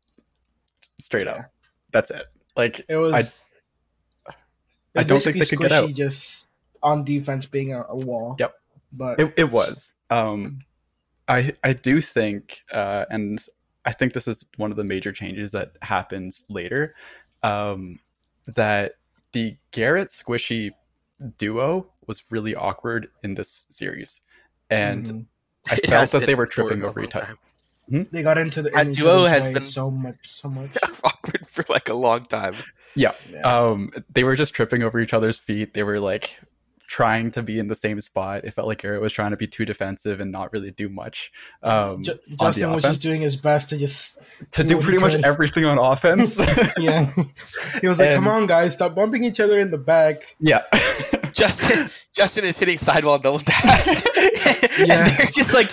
Straight 0.99 1.27
up. 1.27 1.45
That's 1.91 2.11
it. 2.11 2.23
Like 2.55 2.85
It 2.87 2.97
was. 2.97 3.13
I- 3.13 3.31
I 4.95 5.03
don't 5.03 5.19
think 5.21 5.37
they 5.39 5.45
could 5.45 5.59
get 5.59 5.71
out. 5.71 5.89
Just 5.93 6.47
on 6.83 7.03
defense, 7.05 7.45
being 7.45 7.73
a, 7.73 7.83
a 7.87 7.95
wall. 7.95 8.35
Yep. 8.39 8.53
But 8.91 9.19
it, 9.21 9.33
it 9.37 9.51
was. 9.51 9.93
Um, 10.09 10.59
I 11.27 11.53
I 11.63 11.73
do 11.73 12.01
think, 12.01 12.61
uh, 12.73 13.05
and 13.09 13.39
I 13.85 13.93
think 13.93 14.11
this 14.13 14.27
is 14.27 14.43
one 14.57 14.69
of 14.69 14.75
the 14.77 14.83
major 14.83 15.13
changes 15.13 15.51
that 15.53 15.71
happens 15.81 16.43
later, 16.49 16.93
um, 17.41 17.93
that 18.47 18.95
the 19.31 19.55
Garrett 19.71 20.09
Squishy 20.09 20.71
duo 21.37 21.90
was 22.07 22.23
really 22.29 22.55
awkward 22.55 23.09
in 23.23 23.35
this 23.35 23.65
series, 23.69 24.21
and 24.69 25.05
mhm. 25.05 25.25
I 25.69 25.75
It 25.83 25.87
felt 25.89 26.11
that 26.11 26.25
they 26.25 26.35
were 26.35 26.45
tripping 26.47 26.83
over 26.83 27.01
each 27.01 27.15
other. 27.15 27.25
time. 27.89 28.07
they 28.11 28.23
got 28.23 28.37
into 28.37 28.61
the 28.61 28.69
That 28.71 28.93
duo 28.93 29.25
has 29.25 29.49
been- 29.49 29.61
so 29.63 29.91
much, 29.91 30.27
so 30.27 30.49
much. 30.59 30.71
awkward 31.03 31.47
for 31.47 31.65
like 31.69 31.89
a 31.89 31.93
long 31.93 32.23
time. 32.23 32.55
Yeah. 32.95 33.13
Yeah. 33.31 33.41
Um, 33.41 33.91
they 34.13 34.23
were 34.23 34.35
just 34.35 34.53
tripping 34.53 34.83
over 34.83 34.99
each 34.99 35.13
other's 35.13 35.39
feet. 35.39 35.73
They 35.73 35.83
were 35.83 35.99
like 35.99 36.35
trying 36.91 37.31
to 37.31 37.41
be 37.41 37.57
in 37.57 37.69
the 37.69 37.75
same 37.75 38.01
spot. 38.01 38.43
It 38.43 38.53
felt 38.53 38.67
like 38.67 38.79
Garrett 38.81 38.99
was 39.01 39.13
trying 39.13 39.31
to 39.31 39.37
be 39.37 39.47
too 39.47 39.63
defensive 39.63 40.19
and 40.19 40.29
not 40.29 40.51
really 40.51 40.71
do 40.71 40.89
much. 40.89 41.31
Um, 41.63 42.03
Ju- 42.03 42.11
on 42.11 42.17
the 42.27 42.35
Justin 42.35 42.73
was 42.73 42.83
just 42.83 43.01
doing 43.01 43.21
his 43.21 43.37
best 43.37 43.69
to 43.69 43.77
just 43.77 44.19
to 44.51 44.63
do 44.65 44.75
do 44.75 44.81
pretty 44.81 44.97
much 44.97 45.13
everything 45.15 45.63
on 45.63 45.77
offense. 45.77 46.37
yeah. 46.77 47.09
He 47.79 47.87
was 47.87 47.97
like, 47.99 48.09
And- 48.09 48.15
"Come 48.15 48.27
on, 48.27 48.45
guys, 48.45 48.73
stop 48.73 48.93
bumping 48.93 49.23
each 49.23 49.39
other 49.39 49.57
in 49.57 49.71
the 49.71 49.77
back." 49.77 50.35
yeah. 50.41 50.63
Justin 51.31 51.89
Justin 52.13 52.43
is 52.43 52.59
hitting 52.59 52.77
sidewall 52.77 53.17
double 53.17 53.39
taps. 53.45 54.03
Yeah. 54.77 55.07
and 55.07 55.17
they're 55.17 55.25
just 55.27 55.53
like 55.53 55.71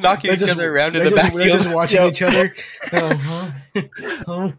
knocking 0.00 0.28
They're 0.30 0.34
each 0.34 0.40
just, 0.40 0.52
other 0.52 0.74
around 0.74 0.96
in 0.96 1.02
they're 1.02 1.10
the 1.10 1.16
just, 1.16 1.22
backfield. 1.24 1.42
they're 1.42 1.58
just 1.58 1.74
watching 1.74 2.00
Yeah. 2.00 2.08
each 2.08 2.22
other. 2.22 2.54
Uh, 2.90 3.14
huh? 4.26 4.52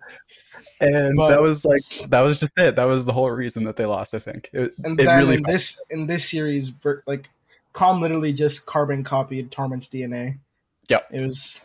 Huh? 0.80 0.88
and 0.88 1.16
But- 1.18 1.30
that 1.30 1.42
was 1.42 1.64
like 1.66 1.84
that 2.10 2.22
was 2.22 2.38
just 2.38 2.58
it. 2.58 2.76
That 2.76 2.86
was 2.86 3.06
the 3.06 3.14
whole 3.14 3.30
reason 3.32 3.64
that 3.66 3.76
they 3.76 3.86
lost. 3.86 4.14
I 4.14 4.20
think 4.20 4.50
it, 4.54 4.74
And 4.84 5.00
it 5.00 5.06
then 5.06 5.18
really 5.20 5.36
in 5.38 5.44
this 5.44 5.84
in 5.90 6.08
this 6.08 6.30
series, 6.30 6.72
like 7.06 7.30
comm 7.74 8.00
literally 8.02 8.34
just 8.34 8.66
carbon 8.66 9.04
copied 9.04 9.52
Torment's 9.52 9.88
DNA. 9.90 10.40
Yep. 10.90 11.08
It 11.12 11.28
was. 11.28 11.62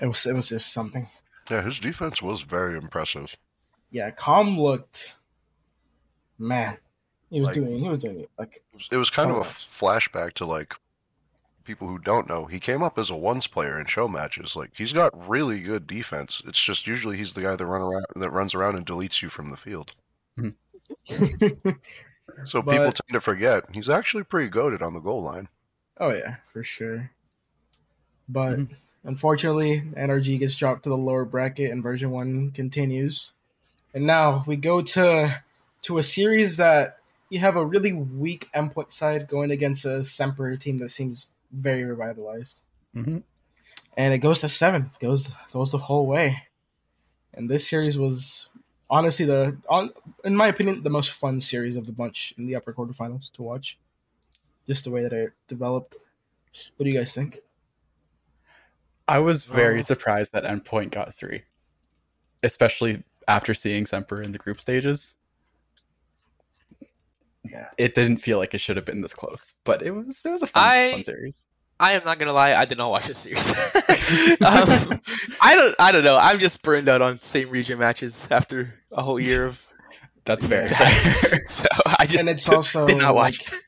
It 0.00 0.06
was. 0.06 0.24
It 0.26 0.34
was 0.34 0.48
just 0.50 0.72
something. 0.72 1.08
Yeah, 1.50 1.62
his 1.62 1.78
defense 1.78 2.22
was 2.22 2.42
very 2.42 2.76
impressive. 2.76 3.36
Yeah, 3.90 4.10
comm 4.10 4.56
looked. 4.58 5.14
Man, 6.38 6.78
he 7.30 7.40
was 7.40 7.48
Like- 7.48 7.54
doing. 7.54 7.78
He 7.78 7.88
was 7.88 8.02
doing 8.02 8.20
it 8.20 8.30
like 8.38 8.56
It 8.72 8.76
was, 8.76 8.88
it 8.92 8.96
was 8.96 9.10
kind 9.10 9.28
So 9.28 9.36
of 9.36 9.36
a 9.36 9.44
much. 9.48 9.68
flashback 9.68 10.34
to 10.34 10.46
like 10.46 10.74
people 11.64 11.88
who 11.88 11.98
don't 11.98 12.28
know. 12.28 12.44
He 12.44 12.60
came 12.60 12.82
up 12.82 12.98
as 12.98 13.10
a 13.10 13.16
ones 13.16 13.46
player 13.46 13.80
in 13.80 13.86
show 13.86 14.06
matches. 14.08 14.54
Like 14.54 14.70
he's 14.76 14.92
got 14.92 15.28
really 15.28 15.60
good 15.60 15.86
defense. 15.86 16.42
It's 16.46 16.62
just 16.62 16.86
usually 16.86 17.16
he's 17.16 17.32
the 17.32 17.42
guy 17.42 17.56
that 17.56 17.66
run 17.66 17.82
around 17.82 18.04
that 18.16 18.30
runs 18.30 18.54
around 18.54 18.76
and 18.76 18.86
deletes 18.86 19.22
you 19.22 19.28
from 19.28 19.50
the 19.50 19.56
field. 19.56 19.94
So 22.44 22.62
people 22.62 22.92
tend 22.92 23.12
to 23.12 23.20
forget 23.20 23.64
he's 23.72 23.88
actually 23.88 24.24
pretty 24.24 24.48
goaded 24.48 24.82
on 24.82 24.94
the 24.94 25.00
goal 25.00 25.22
line. 25.22 25.48
Oh 25.98 26.10
yeah, 26.10 26.36
for 26.52 26.62
sure. 26.64 27.10
But 28.28 28.58
Mhm. 28.58 28.76
unfortunately, 29.04 29.82
NRG 29.96 30.38
gets 30.38 30.54
dropped 30.56 30.84
to 30.84 30.88
the 30.88 30.96
lower 30.96 31.24
bracket, 31.24 31.70
and 31.70 31.82
version 31.82 32.10
one 32.10 32.50
continues. 32.50 33.32
And 33.92 34.06
now 34.06 34.44
we 34.46 34.56
go 34.56 34.82
to 34.82 35.42
to 35.82 35.98
a 35.98 36.02
series 36.02 36.56
that 36.56 36.98
you 37.28 37.38
have 37.40 37.56
a 37.56 37.64
really 37.64 37.92
weak 37.92 38.48
endpoint 38.54 38.92
side 38.92 39.28
going 39.28 39.50
against 39.50 39.84
a 39.84 40.02
Semper 40.02 40.56
team 40.56 40.78
that 40.78 40.88
seems 40.88 41.28
very 41.54 41.84
revitalized, 41.84 42.62
Mhm. 42.94 43.22
and 43.96 44.14
it 44.14 44.18
goes 44.18 44.40
to 44.40 44.48
seven, 44.48 44.90
goes 45.00 45.32
goes 45.52 45.72
the 45.72 45.78
whole 45.78 46.06
way. 46.06 46.48
And 47.32 47.50
this 47.50 47.68
series 47.68 47.96
was 47.98 48.48
honestly 48.90 49.24
the, 49.24 49.58
on, 49.68 49.90
in 50.24 50.36
my 50.36 50.46
opinion, 50.48 50.82
the 50.82 50.90
most 50.90 51.10
fun 51.10 51.40
series 51.40 51.76
of 51.76 51.86
the 51.86 51.92
bunch 51.92 52.32
in 52.38 52.46
the 52.46 52.54
upper 52.54 52.72
quarterfinals 52.72 53.32
to 53.32 53.42
watch. 53.42 53.78
Just 54.66 54.84
the 54.84 54.90
way 54.90 55.02
that 55.02 55.12
it 55.12 55.32
developed. 55.48 55.96
What 56.76 56.84
do 56.84 56.90
you 56.90 56.96
guys 56.96 57.12
think? 57.14 57.38
I 59.06 59.18
was 59.18 59.44
very 59.44 59.80
Oh. 59.80 59.82
surprised 59.82 60.32
that 60.32 60.44
Endpoint 60.44 60.90
got 60.92 61.14
three, 61.14 61.42
especially 62.42 63.02
after 63.28 63.52
seeing 63.52 63.84
Semper 63.86 64.22
in 64.22 64.32
the 64.32 64.38
group 64.38 64.60
stages. 64.60 65.14
Yeah. 67.44 67.66
It 67.78 67.94
didn't 67.94 68.18
feel 68.18 68.38
like 68.38 68.54
it 68.54 68.58
should 68.58 68.76
have 68.76 68.84
been 68.86 69.00
this 69.02 69.14
close, 69.14 69.54
but 69.64 69.82
it 69.82 69.90
was. 69.90 70.24
It 70.24 70.30
was 70.30 70.42
a 70.42 70.46
fun, 70.46 70.62
I- 70.64 70.92
fun 70.92 71.04
series. 71.04 71.46
I 71.80 71.94
am 71.94 72.04
not 72.04 72.20
gonna 72.20 72.32
lie, 72.32 72.54
I 72.54 72.66
did 72.66 72.78
not 72.78 72.88
watch 72.90 73.06
this 73.08 73.18
series. 73.18 73.50
um, 74.40 75.00
I 75.40 75.54
don't 75.56 75.74
I 75.78 75.90
don't 75.92 76.04
know. 76.04 76.16
I'm 76.16 76.38
just 76.38 76.62
burned 76.62 76.88
out 76.88 77.02
on 77.02 77.20
same 77.20 77.50
region 77.50 77.78
matches 77.80 78.26
after 78.30 78.72
a 78.92 79.02
whole 79.02 79.18
year 79.18 79.46
of 79.46 79.64
That's 80.24 80.44
very 80.44 80.70
Yeah. 80.70 80.88
fair. 80.88 81.38
so 81.48 81.66
I 81.84 82.06
just 82.06 82.20
and 82.20 82.28
it's 82.30 82.48
also 82.48 82.86
did 82.86 82.96
not 82.98 83.14
like 83.16 83.34
watch. 83.50 83.60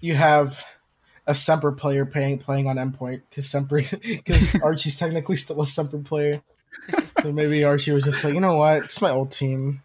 you 0.00 0.14
have 0.14 0.62
a 1.26 1.34
Semper 1.34 1.72
player 1.72 2.04
playing 2.04 2.38
playing 2.40 2.68
on 2.68 2.76
endpoint 2.76 3.22
because 3.30 3.48
Semper 3.48 3.80
because 4.02 4.60
Archie's 4.62 4.94
technically 4.96 5.36
still 5.36 5.60
a 5.62 5.66
Semper 5.66 5.98
player. 5.98 6.42
So 7.22 7.32
maybe 7.32 7.64
Archie 7.64 7.92
was 7.92 8.04
just 8.04 8.22
like, 8.22 8.34
you 8.34 8.40
know 8.40 8.56
what, 8.56 8.84
it's 8.84 9.00
my 9.00 9.10
old 9.10 9.30
team. 9.30 9.80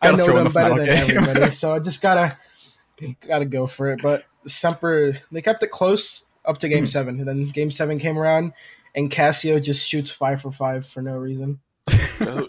I 0.00 0.12
Gotta 0.12 0.24
know 0.24 0.44
them 0.44 0.52
better 0.52 0.76
than 0.76 0.86
game." 0.86 1.18
everybody, 1.18 1.50
so 1.50 1.74
I 1.74 1.80
just 1.80 2.00
gotta 2.00 2.38
gotta 3.26 3.44
go 3.44 3.66
for 3.66 3.90
it. 3.92 4.00
But 4.02 4.24
Semper 4.46 5.12
they 5.32 5.42
kept 5.42 5.62
it 5.62 5.70
close 5.70 6.24
up 6.44 6.58
to 6.58 6.68
game 6.68 6.86
seven, 6.86 7.18
and 7.18 7.28
then 7.28 7.48
game 7.50 7.70
seven 7.70 7.98
came 7.98 8.18
around, 8.18 8.52
and 8.94 9.10
Casio 9.10 9.62
just 9.62 9.86
shoots 9.86 10.10
five 10.10 10.40
for 10.40 10.50
five 10.52 10.86
for 10.86 11.02
no 11.02 11.16
reason. 11.16 11.60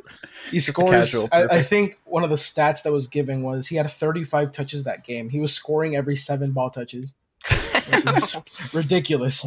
He 0.51 0.59
scores. 0.59 1.15
I, 1.31 1.43
I 1.57 1.61
think 1.61 1.99
one 2.05 2.23
of 2.23 2.31
the 2.31 2.35
stats 2.35 2.81
that 2.83 2.91
was 2.91 3.05
given 3.05 3.43
was 3.43 3.67
he 3.67 3.75
had 3.75 3.87
35 3.87 4.51
touches 4.51 4.85
that 4.85 5.03
game. 5.03 5.29
He 5.29 5.39
was 5.39 5.53
scoring 5.53 5.95
every 5.95 6.15
seven 6.15 6.53
ball 6.53 6.71
touches, 6.71 7.13
which 7.87 8.05
is 8.07 8.35
ridiculous. 8.73 9.45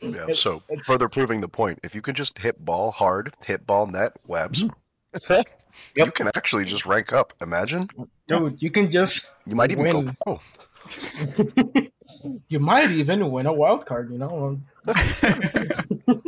Yeah, 0.00 0.26
It- 0.28 0.36
so 0.36 0.62
it's- 0.68 0.86
further 0.86 1.08
proving 1.10 1.42
the 1.42 1.48
point, 1.48 1.78
if 1.82 1.94
you 1.94 2.00
can 2.00 2.14
just 2.14 2.38
hit 2.38 2.64
ball 2.64 2.90
hard, 2.90 3.34
hit 3.44 3.66
ball 3.66 3.86
net, 3.86 4.12
webs, 4.26 4.64
Mm-hmm. 5.14 5.42
you 5.96 6.10
can 6.12 6.28
actually 6.34 6.64
just 6.64 6.86
rank 6.86 7.12
up. 7.12 7.34
Imagine 7.42 7.86
Dude, 8.38 8.62
you 8.62 8.70
can 8.70 8.90
just 8.90 9.34
you 9.46 9.54
might 9.54 9.70
even 9.70 9.84
Win. 9.84 10.06
go 10.06 10.12
pro. 10.24 10.40
you 12.48 12.60
might 12.60 12.90
even 12.90 13.30
win 13.30 13.46
a 13.46 13.52
wild 13.52 13.86
card, 13.86 14.10
you 14.10 14.18
know. 14.18 14.60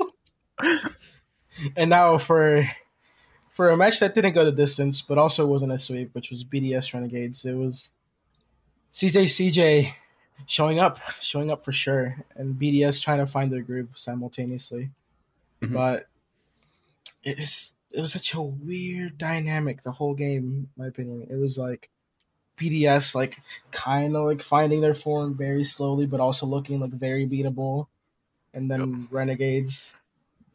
and 1.77 1.91
now 1.91 2.19
for 2.19 2.69
for 3.53 3.71
a 3.71 3.77
match 3.77 4.01
that 4.01 4.15
didn't 4.15 4.33
go 4.33 4.45
the 4.45 4.53
distance, 4.53 5.01
but 5.01 5.19
also 5.19 5.47
wasn't 5.47 5.73
a 5.73 5.79
sweep, 5.79 6.15
which 6.15 6.31
was 6.31 6.45
BDS 6.45 6.93
Renegades. 6.93 7.45
It 7.45 7.55
was 7.55 7.91
CJ 8.93 9.25
CJ 9.25 9.93
showing 10.47 10.79
up, 10.79 10.99
showing 11.21 11.51
up 11.51 11.65
for 11.65 11.73
sure, 11.73 12.17
and 12.37 12.55
BDS 12.55 13.01
trying 13.03 13.19
to 13.19 13.27
find 13.27 13.53
their 13.53 13.63
groove 13.63 13.91
simultaneously. 13.97 14.91
Mhm. 15.61 15.73
But 15.73 16.09
it's 17.23 17.75
it 17.91 18.01
was 18.01 18.13
such 18.13 18.35
a 18.35 18.43
weird 18.43 19.19
dynamic 19.19 19.83
the 19.83 19.93
whole 19.93 20.15
game, 20.15 20.69
in 20.77 20.83
my 20.83 20.89
opinion. 20.89 21.27
It 21.31 21.37
was 21.37 21.57
like 21.57 21.91
BDS 22.57 23.15
like 23.15 23.39
kind 23.71 24.15
of 24.17 24.25
like 24.27 24.43
finding 24.43 24.81
their 24.81 24.95
form 24.95 25.37
very 25.37 25.65
slowly, 25.65 26.07
but 26.07 26.21
also 26.21 26.47
looking 26.47 26.81
like 26.81 26.91
very 26.93 27.27
beatable, 27.27 27.87
and 28.53 28.71
then 28.71 29.09
Renegades 29.11 29.97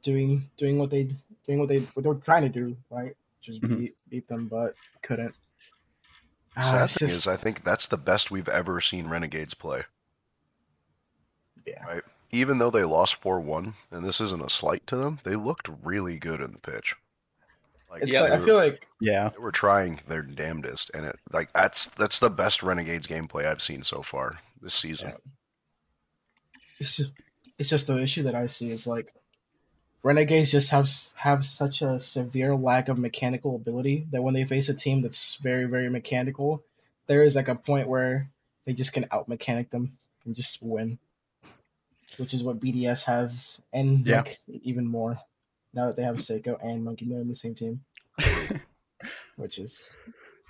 doing 0.02 0.50
doing 0.58 0.78
what 0.80 0.90
they 0.90 1.10
doing 1.46 1.60
what 1.60 1.68
they 1.68 1.80
what 1.80 2.04
they 2.04 2.10
were 2.10 2.16
trying 2.16 2.44
to 2.44 2.50
do, 2.50 2.76
right? 2.90 3.16
Just 3.42 3.62
Mhm. 3.62 3.78
beat 3.80 3.96
beat 4.10 4.28
them, 4.28 4.48
but 4.48 4.76
couldn't. 5.02 5.36
Ah, 6.56 6.72
Sad 6.72 6.84
it's 6.86 6.98
thing 6.98 7.08
just- 7.08 7.20
is, 7.20 7.28
I 7.28 7.36
think 7.36 7.64
that's 7.64 7.88
the 7.88 7.98
best 7.98 8.32
we've 8.32 8.50
ever 8.50 8.82
seen 8.82 9.08
Renegades 9.08 9.54
play. 9.54 9.84
Yeah. 11.66 11.84
Right. 11.86 12.04
Even 12.32 12.58
though 12.58 12.70
they 12.70 12.84
lost 12.84 13.16
four 13.16 13.40
one, 13.40 13.76
and 13.92 14.04
this 14.06 14.22
isn't 14.22 14.44
a 14.44 14.50
slight 14.50 14.86
to 14.88 14.96
them, 14.96 15.20
they 15.24 15.36
looked 15.36 15.70
really 15.84 16.18
good 16.18 16.42
in 16.42 16.52
the 16.52 16.60
pitch. 16.60 16.96
Like, 17.90 18.04
it's 18.04 18.14
Yeah, 18.14 18.22
like, 18.22 18.34
I 18.34 18.38
feel 18.40 18.56
like 18.56 18.88
Yeah. 19.00 19.30
they 19.30 19.40
were 19.40 19.52
trying 19.52 20.00
their 20.08 20.22
damnedest, 20.22 20.92
and 20.94 21.06
it 21.06 21.16
like 21.32 21.52
that's 21.54 21.88
that's 21.98 22.20
the 22.20 22.30
best 22.30 22.62
Renegades 22.64 23.08
gameplay 23.08 23.46
I've 23.46 23.62
seen 23.62 23.84
so 23.84 24.02
far 24.02 24.40
this 24.62 24.74
season. 24.76 25.14
it's 26.80 26.96
just 26.96 27.12
it's 27.58 27.70
just 27.70 27.88
the 27.88 27.98
issue 28.02 28.24
that 28.24 28.36
I 28.36 28.48
see 28.48 28.72
is 28.72 28.88
like 28.88 29.14
Renegades 30.04 30.52
just 30.52 30.72
have 30.72 30.90
have 31.18 31.44
such 31.44 31.82
a 31.82 32.00
severe 32.00 32.56
lack 32.56 32.88
of 32.88 32.98
mechanical 32.98 33.56
ability 33.56 34.08
that 34.12 34.22
when 34.22 34.34
they 34.34 34.46
face 34.46 34.70
a 34.70 34.74
team 34.74 35.02
that's 35.02 35.36
very 35.36 35.66
very 35.66 35.90
mechanical, 35.90 36.64
there 37.08 37.22
is 37.24 37.36
like 37.36 37.48
a 37.50 37.56
point 37.56 37.90
where 37.90 38.30
they 38.66 38.74
just 38.74 38.94
can 38.94 39.08
out 39.12 39.28
mechanic 39.28 39.72
them 39.72 39.98
and 40.26 40.36
just 40.36 40.62
win, 40.62 41.00
which 42.18 42.34
is 42.34 42.44
what 42.44 42.60
BDS 42.60 43.04
has, 43.06 43.60
and 43.74 44.06
Yeah. 44.06 44.22
like 44.22 44.38
even 44.48 44.86
more 44.86 45.20
now 45.74 45.88
that 45.88 45.96
they 45.96 46.04
have 46.04 46.16
Seikoo 46.16 46.58
and 46.64 46.84
Monkey 46.84 47.06
Man 47.06 47.22
in 47.22 47.28
the 47.28 47.36
same 47.36 47.56
team, 47.56 47.82
which 49.36 49.60
is 49.60 49.96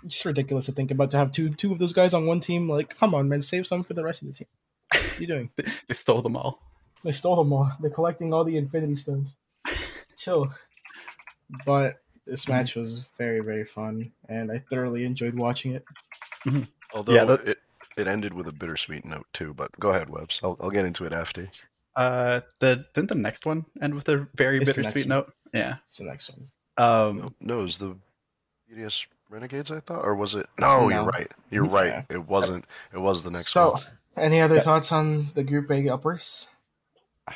just 0.05 0.25
ridiculous 0.25 0.65
to 0.67 0.71
think 0.71 0.91
about 0.91 1.11
to 1.11 1.17
have 1.17 1.31
two 1.31 1.49
two 1.49 1.71
of 1.71 1.79
those 1.79 1.93
guys 1.93 2.13
on 2.13 2.25
one 2.25 2.39
team. 2.39 2.69
Like, 2.69 2.95
come 2.97 3.13
on, 3.13 3.29
man, 3.29 3.41
save 3.41 3.67
some 3.67 3.83
for 3.83 3.93
the 3.93 4.03
rest 4.03 4.21
of 4.21 4.27
the 4.27 4.33
team. 4.33 4.47
What 4.91 5.17
are 5.17 5.21
you 5.21 5.27
doing? 5.27 5.49
They 5.87 5.93
stole 5.93 6.21
them 6.21 6.35
all. 6.35 6.61
They 7.03 7.11
stole 7.11 7.37
them 7.37 7.53
all. 7.53 7.71
They're 7.79 7.89
collecting 7.89 8.33
all 8.33 8.43
the 8.43 8.57
Infinity 8.57 8.95
Stones. 8.95 9.37
Chill. 10.17 10.51
But 11.65 12.01
this 12.25 12.45
mm-hmm. 12.45 12.53
match 12.53 12.75
was 12.75 13.09
very, 13.17 13.39
very 13.39 13.65
fun, 13.65 14.11
and 14.27 14.51
I 14.51 14.63
thoroughly 14.69 15.05
enjoyed 15.05 15.35
watching 15.35 15.73
it. 15.73 15.85
Mm-hmm. 16.45 16.63
Although 16.93 17.13
Yeah, 17.13 17.25
that- 17.25 17.47
it 17.47 17.57
it 17.97 18.07
ended 18.07 18.33
with 18.33 18.47
a 18.47 18.51
bittersweet 18.53 19.03
note 19.03 19.27
too. 19.33 19.53
But 19.53 19.71
go 19.79 19.89
ahead, 19.89 20.09
Webs. 20.09 20.39
I'll 20.43 20.57
I'll 20.61 20.69
get 20.69 20.85
into 20.85 21.05
it 21.05 21.13
after. 21.13 21.49
Uh, 21.95 22.41
the 22.59 22.85
didn't 22.93 23.09
the 23.09 23.15
next 23.15 23.45
one 23.45 23.65
end 23.81 23.93
with 23.93 24.07
a 24.09 24.27
very 24.35 24.59
It's 24.61 24.73
the 24.73 24.81
bittersweet 24.81 25.07
note? 25.07 25.33
Yeah. 25.53 25.75
It's 25.85 25.97
the 25.97 26.05
next 26.05 26.29
one. 26.31 26.49
Um, 26.77 27.17
No, 27.17 27.33
no, 27.41 27.59
it 27.59 27.63
was 27.63 27.77
the 27.77 27.95
BDS 28.71 29.05
Renegades 29.29 29.71
I 29.71 29.79
thought, 29.81 30.03
or 30.05 30.15
was 30.15 30.35
it? 30.35 30.47
No, 30.59 30.87
No. 30.87 30.89
you're 30.89 31.03
right. 31.03 31.31
You're 31.49 31.65
Yeah. 31.65 31.71
right. 31.73 32.05
It 32.09 32.25
wasn't. 32.27 32.65
It 32.93 32.99
was 32.99 33.23
the 33.23 33.29
next 33.31 33.49
so, 33.49 33.71
one. 33.71 33.83
any 34.15 34.39
other 34.41 34.55
Yeah. 34.55 34.61
thoughts 34.61 34.91
on 34.91 35.31
the 35.33 35.43
Group 35.43 35.69
A 35.71 35.89
uppers? 35.89 36.47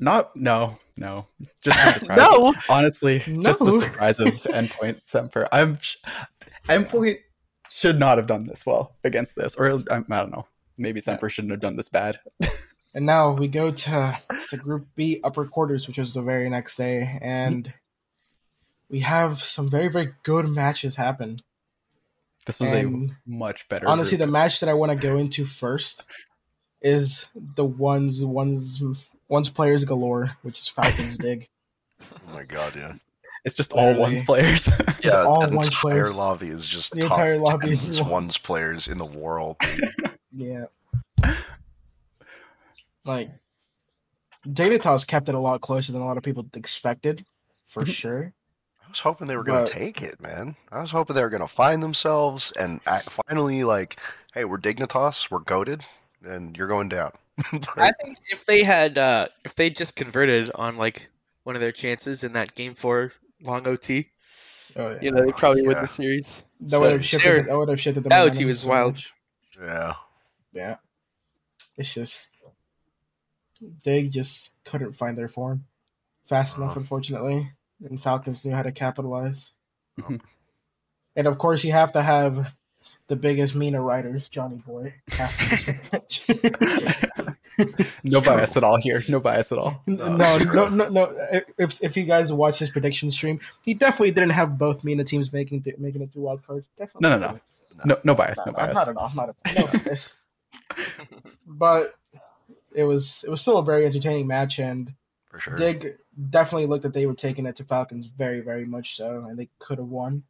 not 0.00 0.34
no 0.34 0.78
no 0.96 1.26
just 1.60 1.78
the 1.84 1.92
surprise. 2.00 2.18
No, 2.18 2.54
honestly 2.68 3.18
just 3.42 3.60
the 3.60 3.80
surprise 3.80 4.18
of 4.20 4.28
endpoint 4.58 5.00
semper 5.04 5.48
i'm 5.52 5.78
sh- 5.80 5.96
endpoint 6.68 7.18
should 7.70 7.98
not 8.00 8.18
have 8.18 8.26
done 8.26 8.44
this 8.44 8.66
well 8.66 8.96
against 9.04 9.36
this 9.36 9.54
or 9.56 9.70
um, 9.70 9.84
i, 9.90 9.96
I 9.96 10.00
don't 10.18 10.32
know 10.32 10.46
maybe 10.76 11.00
semper 11.00 11.28
shouldn't 11.30 11.52
have 11.52 11.60
done 11.60 11.76
this 11.76 11.88
bad 11.88 12.18
And 12.94 13.06
now 13.06 13.32
we 13.32 13.48
go 13.48 13.70
to 13.70 14.18
to 14.50 14.56
Group 14.56 14.86
B 14.94 15.20
upper 15.24 15.46
quarters, 15.46 15.86
which 15.88 15.98
was 15.98 16.12
the 16.14 16.22
very 16.22 16.50
next 16.50 16.76
day, 16.76 17.18
and 17.22 17.72
we 18.90 19.00
have 19.00 19.38
some 19.40 19.70
very, 19.70 19.88
very 19.88 20.12
good 20.22 20.46
matches 20.48 20.96
happen. 20.96 21.40
this 22.44 22.60
was 22.60 22.70
And 22.72 23.10
a 23.10 23.14
much 23.30 23.66
better 23.68 23.88
honestly 23.88 24.18
group. 24.18 24.26
the 24.26 24.32
match 24.32 24.60
that 24.60 24.68
i 24.68 24.74
want 24.74 24.90
to 24.92 24.96
go 24.98 25.16
into 25.16 25.44
first 25.46 26.04
is 26.82 27.28
the 27.56 27.64
ones 27.64 28.22
ones 28.24 28.82
ones 29.28 29.48
players 29.48 29.84
galore 29.84 30.36
which 30.42 30.58
is 30.58 30.66
falcons 30.68 31.16
dig 31.26 31.48
Oh 32.02 32.34
my 32.34 32.42
god, 32.42 32.74
yeah. 32.76 32.94
it's 33.44 33.54
just 33.54 33.72
all 33.72 33.94
ones 33.94 34.24
players 34.24 34.68
Yeah, 35.04 35.22
all 35.22 35.46
the 35.46 35.54
ones 35.54 35.68
entire 35.68 35.80
players. 35.80 36.16
lobby 36.16 36.48
is 36.48 36.66
just 36.68 36.92
The 36.94 37.04
entire 37.04 37.38
lobby 37.38 37.68
10 37.68 37.74
is 37.76 38.00
one- 38.02 38.10
ones 38.10 38.36
players 38.38 38.88
in 38.88 38.98
the 38.98 39.04
world. 39.06 39.56
yeah 40.32 40.64
like 43.04 43.30
Dignitas 44.46 45.06
kept 45.06 45.28
it 45.28 45.34
a 45.34 45.38
lot 45.38 45.60
closer 45.60 45.92
than 45.92 46.02
a 46.02 46.06
lot 46.06 46.16
of 46.16 46.22
people 46.22 46.46
expected 46.54 47.24
for 47.66 47.86
sure 47.86 48.32
I 48.84 48.88
was 48.90 48.98
hoping 49.00 49.26
they 49.26 49.36
were 49.36 49.44
going 49.44 49.64
But- 49.64 49.72
to 49.72 49.78
take 49.78 50.02
it, 50.02 50.20
man. 50.20 50.54
I 50.70 50.80
was 50.80 50.90
hoping 50.90 51.16
they 51.16 51.22
were 51.22 51.30
going 51.30 51.40
to 51.40 51.48
find 51.48 51.82
themselves 51.82 52.52
and 52.58 52.78
act, 52.86 53.08
finally, 53.08 53.64
like, 53.64 53.96
hey, 54.34 54.44
we're 54.44 54.58
Dignitas, 54.58 55.30
we're 55.30 55.38
goaded, 55.38 55.82
and 56.22 56.54
you're 56.58 56.68
going 56.68 56.90
down. 56.90 57.12
I 57.76 57.92
think 58.02 58.18
if 58.30 58.44
they 58.44 58.62
had, 58.62 58.98
uh, 58.98 59.28
if 59.46 59.54
they 59.54 59.70
just 59.70 59.96
converted 59.96 60.50
on 60.56 60.76
like 60.76 61.08
one 61.44 61.54
of 61.54 61.62
their 61.62 61.72
chances 61.72 62.22
in 62.22 62.34
that 62.34 62.54
game 62.54 62.74
four 62.74 63.14
long 63.40 63.66
OT, 63.66 64.10
oh, 64.76 64.90
yeah. 64.90 64.98
you 65.00 65.10
know, 65.10 65.24
they 65.24 65.32
probably 65.32 65.62
win 65.62 65.76
Yeah. 65.76 65.80
the 65.82 65.88
series. 65.88 66.42
that 66.60 66.78
would 66.78 66.90
have 66.90 67.00
but 67.00 67.04
shifted 67.06 67.26
sure. 67.26 67.42
that 67.44 67.56
would 67.56 67.68
have 67.70 67.80
shifted 67.80 68.04
the 68.04 68.10
That 68.10 68.18
momentum 68.18 68.38
OT 68.40 68.44
was 68.44 68.60
so 68.60 68.68
wild. 68.68 68.98
yeah. 69.58 69.94
yeah 70.52 70.76
it's 71.78 71.94
just 71.94 72.41
Dig 73.82 74.10
just 74.10 74.62
couldn't 74.64 74.92
find 74.92 75.16
their 75.16 75.28
form 75.28 75.64
fast 76.24 76.56
enough, 76.56 76.70
Uh-huh. 76.72 76.80
unfortunately, 76.80 77.52
and 77.84 78.00
Falcons 78.02 78.44
knew 78.44 78.52
how 78.54 78.62
to 78.62 78.72
capitalize. 78.72 79.52
Mhm. 80.00 80.20
and 81.16 81.26
of 81.26 81.38
course, 81.38 81.64
you 81.64 81.72
have 81.72 81.92
to 81.92 82.02
have 82.02 82.54
the 83.06 83.14
biggest 83.16 83.54
MENA 83.54 83.80
rider, 83.80 84.18
Johnny 84.30 84.56
Boy, 84.56 84.94
casting 85.10 85.48
this 85.50 85.92
match. 85.92 86.28
no 88.02 88.20
bias 88.20 88.56
at 88.56 88.64
all 88.64 88.80
here 88.80 89.02
no 89.10 89.20
bias 89.20 89.52
at 89.52 89.58
all 89.58 89.82
no, 89.86 90.16
no, 90.16 90.38
no, 90.70 90.88
no. 90.88 91.16
If 91.58 91.82
if 91.82 91.96
you 91.98 92.04
guys 92.04 92.32
watch 92.32 92.58
his 92.58 92.70
prediction 92.70 93.10
stream, 93.10 93.40
he 93.62 93.74
definitely 93.74 94.10
didn't 94.12 94.30
have 94.30 94.56
both 94.56 94.82
MENA 94.82 95.04
teams 95.04 95.32
making 95.32 95.62
th- 95.62 95.76
making 95.78 96.00
it 96.02 96.12
through 96.12 96.22
wild 96.22 96.46
cards. 96.46 96.66
Definitely. 96.78 97.10
No, 97.10 97.18
no, 97.18 97.32
no. 97.32 97.40
no 97.84 98.00
no 98.04 98.14
bias 98.14 98.38
no 98.46 98.52
bias 98.52 98.74
not 98.74 98.88
at 98.88 98.96
all. 98.96 99.12
Not 99.14 99.28
at 99.28 99.58
all. 99.58 99.64
No 99.72 99.78
bias. 99.84 100.14
but 101.46 101.94
it 102.74 102.84
was 102.84 103.24
it 103.26 103.30
was 103.30 103.40
still 103.40 103.58
a 103.58 103.64
very 103.64 103.84
entertaining 103.86 104.26
match, 104.26 104.58
and 104.58 104.94
For 105.30 105.38
sure. 105.40 105.56
Dig 105.56 105.96
definitely 106.30 106.66
looked 106.66 106.82
that 106.82 106.92
they 106.92 107.06
were 107.06 107.14
taking 107.14 107.46
it 107.46 107.56
to 107.56 107.64
Falcons 107.64 108.06
very, 108.06 108.40
very 108.40 108.64
much 108.66 108.96
so, 108.96 109.26
and 109.28 109.38
they 109.38 109.48
could 109.58 109.78
have 109.78 109.88
won. 109.88 110.24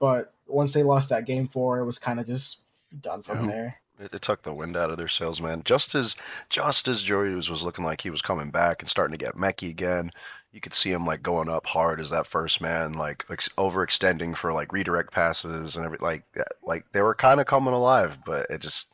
But 0.00 0.34
once 0.46 0.72
they 0.72 0.82
lost 0.82 1.08
that 1.10 1.26
game 1.26 1.46
four, 1.48 1.78
it 1.78 1.84
was 1.86 1.98
kind 1.98 2.18
of 2.20 2.26
just 2.26 2.62
done 3.00 3.22
from 3.22 3.44
Yeah. 3.44 3.50
there. 3.50 3.76
It, 4.00 4.14
it 4.14 4.22
took 4.22 4.42
the 4.42 4.52
wind 4.54 4.76
out 4.76 4.90
of 4.90 4.96
their 4.98 5.06
sails, 5.08 5.40
man. 5.40 5.62
Just 5.64 5.94
as 5.94 6.16
just 6.48 6.88
as 6.88 7.02
Joey 7.02 7.34
was, 7.34 7.48
was 7.50 7.62
looking 7.62 7.84
like 7.84 8.00
he 8.00 8.10
was 8.10 8.22
coming 8.22 8.50
back 8.50 8.80
and 8.80 8.88
starting 8.88 9.16
to 9.16 9.24
get 9.24 9.36
mechy 9.36 9.68
again, 9.70 10.10
you 10.50 10.60
could 10.60 10.74
see 10.74 10.90
him 10.90 11.06
like 11.06 11.22
going 11.22 11.48
up 11.48 11.66
hard 11.66 12.00
as 12.00 12.10
that 12.10 12.26
first 12.26 12.60
man, 12.60 12.94
like 12.94 13.24
ex- 13.30 13.48
overextending 13.58 14.36
for 14.36 14.52
like 14.52 14.72
redirect 14.72 15.12
passes 15.12 15.76
and 15.76 15.84
every 15.84 15.98
like 16.00 16.24
like 16.62 16.84
they 16.92 17.02
were 17.02 17.14
kind 17.14 17.40
of 17.40 17.46
coming 17.46 17.74
alive, 17.74 18.18
but 18.26 18.46
it 18.50 18.60
just 18.60 18.91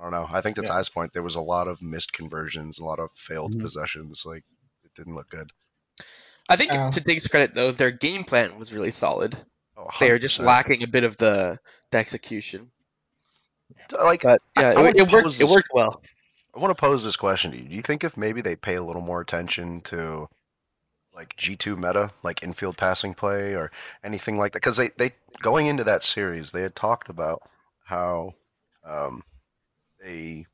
I 0.00 0.02
don't 0.04 0.12
know. 0.12 0.26
I 0.30 0.40
think 0.40 0.56
to 0.56 0.62
Yeah. 0.62 0.68
Ty's 0.68 0.88
point, 0.88 1.12
there 1.12 1.22
was 1.22 1.34
a 1.34 1.40
lot 1.42 1.68
of 1.68 1.82
missed 1.82 2.12
conversions, 2.14 2.78
a 2.78 2.84
lot 2.84 2.98
of 2.98 3.10
failed 3.14 3.52
Mhm. 3.52 3.60
possessions. 3.60 4.24
Like 4.24 4.44
it 4.84 4.94
didn't 4.94 5.14
look 5.14 5.28
good. 5.28 5.52
I 6.48 6.56
think 6.56 6.72
Um, 6.72 6.90
to 6.92 7.00
Dig's 7.00 7.28
credit 7.28 7.54
though, 7.54 7.70
their 7.70 7.90
game 7.90 8.24
plan 8.24 8.58
was 8.58 8.72
really 8.72 8.90
solid. 8.90 9.36
Oh, 9.76 9.88
They 10.00 10.10
are 10.10 10.18
just 10.18 10.40
lacking 10.40 10.82
a 10.82 10.88
bit 10.88 11.04
of 11.04 11.16
the, 11.18 11.58
the 11.90 11.98
execution. 11.98 12.70
I 13.98 14.04
like, 14.04 14.22
But 14.22 14.40
yeah, 14.56 14.70
I 14.70 14.88
it, 14.88 14.96
it 14.96 15.12
worked. 15.12 15.26
pose 15.26 15.40
It 15.40 15.48
worked 15.48 15.68
well. 15.74 16.02
I 16.54 16.58
want 16.58 16.70
to 16.76 16.80
pose 16.80 17.04
this 17.04 17.16
question 17.16 17.52
to 17.52 17.58
you. 17.58 17.68
Do 17.68 17.74
you 17.76 17.82
think 17.82 18.02
if 18.02 18.16
maybe 18.16 18.40
they 18.40 18.56
pay 18.56 18.74
a 18.76 18.82
little 18.82 19.02
more 19.02 19.20
attention 19.20 19.82
to 19.82 20.28
like 21.14 21.36
G2 21.36 21.76
meta, 21.76 22.10
like 22.22 22.42
infield 22.42 22.76
passing 22.76 23.14
play 23.14 23.54
or 23.54 23.70
anything 24.02 24.38
like 24.38 24.52
that? 24.52 24.58
Because 24.60 24.76
they, 24.76 24.90
they 24.96 25.12
going 25.40 25.66
into 25.68 25.84
that 25.84 26.02
series, 26.02 26.50
they 26.50 26.62
had 26.62 26.74
talked 26.74 27.08
about 27.08 27.42
how 27.84 28.34
um, 28.84 29.22
they 30.00 30.46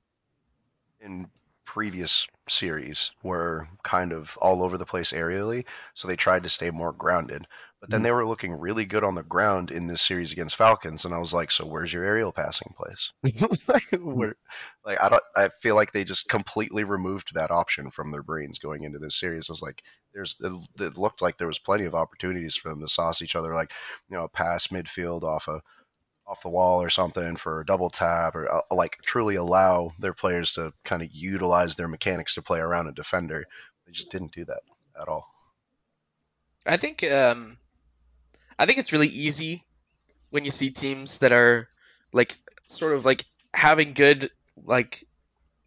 in 1.01 1.31
previous 1.65 2.27
series 2.49 3.11
were 3.23 3.69
kind 3.83 4.13
of 4.13 4.37
all 4.41 4.63
over 4.63 4.79
the 4.79 4.87
place 4.87 5.13
aerially, 5.13 5.65
so 5.95 6.07
they 6.07 6.17
tried 6.17 6.43
to 6.45 6.49
stay 6.49 6.71
more 6.71 6.93
grounded. 6.93 7.47
But 7.81 7.91
then 7.91 8.03
Mhm. 8.03 8.03
they 8.03 8.13
were 8.13 8.27
looking 8.27 8.53
really 8.53 8.85
good 8.85 9.05
on 9.05 9.15
the 9.15 9.23
ground 9.23 9.71
in 9.71 9.87
this 9.87 10.03
series 10.03 10.33
against 10.33 10.57
Falcons, 10.57 11.05
and 11.05 11.15
I 11.15 11.19
was 11.19 11.35
like, 11.35 11.51
so 11.51 11.67
where's 11.67 11.93
your 11.93 12.05
aerial 12.05 12.33
passing 12.33 12.73
plays? 12.77 13.13
like, 13.69 13.89
where, 14.01 14.37
like 14.85 15.01
I 15.03 15.09
don't. 15.09 15.23
I 15.35 15.49
feel 15.61 15.75
like 15.75 15.93
they 15.93 16.05
just 16.05 16.29
completely 16.29 16.85
removed 16.85 17.35
that 17.35 17.51
option 17.51 17.91
from 17.91 18.11
their 18.13 18.23
brains 18.23 18.59
going 18.59 18.85
into 18.85 18.99
this 19.01 19.19
series. 19.19 19.49
I 19.51 19.53
was 19.53 19.63
like, 19.63 19.83
there's. 20.15 20.37
It, 20.41 20.53
it 20.81 20.97
looked 20.99 21.23
like 21.23 21.37
there 21.39 21.49
was 21.49 21.59
plenty 21.59 21.85
of 21.87 21.95
opportunities 21.95 22.55
for 22.57 22.69
them 22.69 22.81
to 22.81 22.89
sauce 22.89 23.21
each 23.23 23.35
other, 23.35 23.55
like 23.55 23.73
you 24.09 24.17
know, 24.17 24.25
a 24.25 24.29
pass 24.29 24.69
midfield 24.69 25.25
off 25.25 25.49
a 25.49 25.61
off 26.27 26.43
the 26.43 26.49
wall 26.49 26.83
or 26.83 26.91
something 26.91 27.37
for 27.37 27.61
a 27.61 27.67
double 27.67 27.89
tap, 27.89 28.35
or 28.35 28.53
uh, 28.53 28.61
like 28.75 28.99
truly 29.03 29.37
allow 29.37 29.93
their 29.99 30.13
players 30.13 30.53
to 30.53 30.73
kind 30.85 31.03
of 31.03 31.09
utilize 31.13 31.77
their 31.77 31.89
mechanics 31.89 32.35
to 32.35 32.43
play 32.43 32.59
around 32.59 32.89
a 32.89 32.93
defender. 32.93 33.47
They 33.87 33.93
just 33.93 34.11
didn't 34.11 34.33
do 34.33 34.45
that 34.47 34.61
at 35.01 35.09
all. 35.09 35.29
I 36.67 36.79
think 36.79 37.05
um, 37.05 37.59
I 38.59 38.67
think 38.67 38.79
it's 38.79 38.93
really 38.93 39.09
easy 39.09 39.65
when 40.31 40.45
you 40.45 40.51
see 40.51 40.71
teams 40.71 41.19
that 41.19 41.31
are 41.31 41.69
like 42.13 42.37
sort 42.67 42.95
of 42.95 43.05
like 43.05 43.25
having 43.55 43.95
good 43.95 44.31
like 44.65 45.07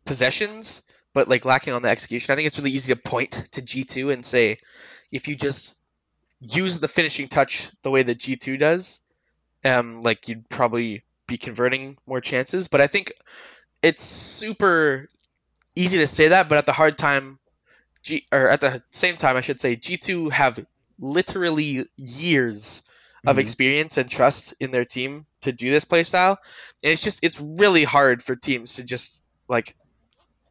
possessions, 0.04 0.82
but 1.14 1.30
like 1.30 1.46
lacking 1.46 1.74
on 1.74 1.82
the 1.82 1.90
execution. 1.90 2.34
I 2.34 2.36
think 2.36 2.48
it's 2.48 2.58
really 2.58 2.72
easy 2.72 2.94
to 2.94 3.00
point 3.00 3.48
to 3.54 3.62
G 3.62 3.86
two 3.86 4.10
and 4.10 4.26
say, 4.26 4.58
if 5.10 5.30
you 5.30 5.38
just 5.38 5.76
use 6.42 6.80
the 6.80 6.88
finishing 6.90 7.30
touch 7.30 7.70
the 7.84 7.92
way 7.92 8.04
that 8.04 8.20
G 8.20 8.36
two 8.36 8.58
does, 8.58 9.00
um, 9.64 10.02
like 10.02 10.28
you'd 10.28 10.50
probably 10.50 11.04
be 11.28 11.38
converting 11.38 11.98
more 12.08 12.22
chances. 12.22 12.68
But 12.68 12.82
I 12.82 12.88
think 12.88 13.14
it's 13.82 14.04
super 14.04 15.08
easy 15.76 16.00
to 16.00 16.08
say 16.08 16.30
that, 16.30 16.50
but 16.50 16.58
at 16.58 16.66
the 16.66 16.74
hard 16.74 16.98
time, 16.98 17.40
G 18.04 18.26
or 18.32 18.50
at 18.50 18.62
the 18.62 18.82
same 18.92 19.18
time, 19.18 19.38
I 19.38 19.42
should 19.42 19.60
say 19.60 19.76
G 19.76 19.98
two 19.98 20.30
have 20.30 20.60
literally 21.00 21.86
years 21.98 22.82
of 23.26 23.38
Mhm. 23.38 23.42
experience 23.42 23.98
and 23.98 24.10
trust 24.10 24.54
in 24.60 24.72
their 24.72 24.86
team 24.86 25.26
to 25.42 25.52
do 25.52 25.70
this 25.72 25.86
play 25.86 26.04
style. 26.04 26.38
And 26.84 26.94
it's 26.94 27.02
just 27.02 27.20
it's 27.24 27.40
really 27.40 27.84
hard 27.84 28.24
for 28.24 28.36
teams 28.36 28.76
to 28.76 28.84
just 28.84 29.22
like 29.48 29.76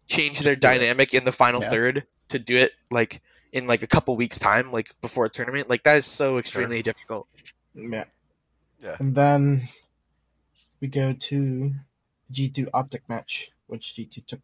change 0.08 0.38
their 0.40 0.54
Just 0.54 0.58
it. 0.58 0.60
dynamic 0.60 1.14
in 1.14 1.24
the 1.24 1.32
final 1.32 1.62
Yeah. 1.62 1.70
third 1.70 2.04
to 2.30 2.38
do 2.38 2.56
it 2.58 2.72
like 2.90 3.20
in 3.52 3.66
like 3.66 3.82
a 3.82 3.86
couple 3.86 4.16
weeks 4.16 4.38
time, 4.38 4.72
like 4.72 4.94
before 5.00 5.26
a 5.26 5.30
tournament. 5.30 5.68
Like 5.68 5.82
that 5.84 5.96
is 5.96 6.06
so 6.06 6.38
extremely 6.38 6.82
difficult. 6.82 7.26
Yeah. 7.74 8.04
Yeah. 8.80 8.96
And 8.98 9.14
then 9.14 9.62
we 10.80 10.88
go 10.88 11.12
to 11.12 11.74
G2 12.32 12.68
Optic 12.72 13.08
match, 13.08 13.50
which 13.66 13.94
G2 13.94 14.24
took. 14.26 14.40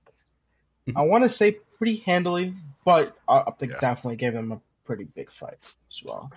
Mhm. 0.89 0.97
I 0.97 1.03
want 1.03 1.25
to 1.25 1.29
say 1.29 1.53
pretty 1.79 1.97
handily, 1.97 2.55
but 2.85 3.17
Optic 3.29 3.71
Yeah. 3.71 3.79
definitely 3.81 4.17
gave 4.17 4.33
them 4.33 4.53
a 4.53 4.61
pretty 4.85 5.05
big 5.05 5.31
fight 5.31 5.59
as 5.91 6.03
well. 6.03 6.31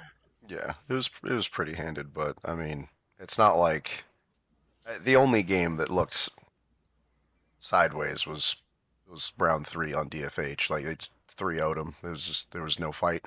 Yeah, 0.48 0.76
it 0.88 0.94
was 0.94 1.10
it 1.24 1.34
was 1.34 1.48
pretty 1.48 1.74
handed, 1.74 2.14
but 2.14 2.38
I 2.46 2.54
mean, 2.56 2.88
it's 3.20 3.38
not 3.38 3.58
like 3.58 4.04
uh, 4.86 4.98
the 5.04 5.18
only 5.18 5.44
game 5.44 5.76
that 5.78 5.90
looked 5.90 6.30
sideways 7.60 8.26
was 8.26 8.56
was 9.10 9.34
round 9.38 9.68
three 9.68 9.94
on 9.94 10.10
DFH. 10.10 10.70
Like 10.70 10.86
it's 10.86 11.12
three 11.28 11.60
out 11.60 11.76
them. 11.76 11.96
It 12.04 12.08
was 12.08 12.26
just 12.26 12.52
there 12.52 12.64
was 12.64 12.80
no 12.80 12.92
fight 12.92 13.26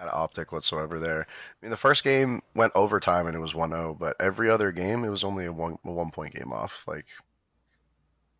at 0.00 0.12
Optic 0.12 0.50
whatsoever 0.52 0.98
there. 0.98 1.22
I 1.22 1.26
mean, 1.62 1.70
the 1.70 1.76
first 1.76 2.02
game 2.02 2.42
went 2.54 2.72
overtime 2.74 3.26
and 3.26 3.36
it 3.36 3.40
was 3.40 3.52
1-0, 3.52 3.98
but 3.98 4.16
every 4.18 4.50
other 4.50 4.72
game 4.72 5.04
it 5.04 5.10
was 5.10 5.24
only 5.24 5.44
a 5.44 5.52
one 5.52 5.78
a 5.84 5.92
one 5.92 6.10
point 6.10 6.34
game 6.34 6.52
off. 6.52 6.84
Like 6.86 7.06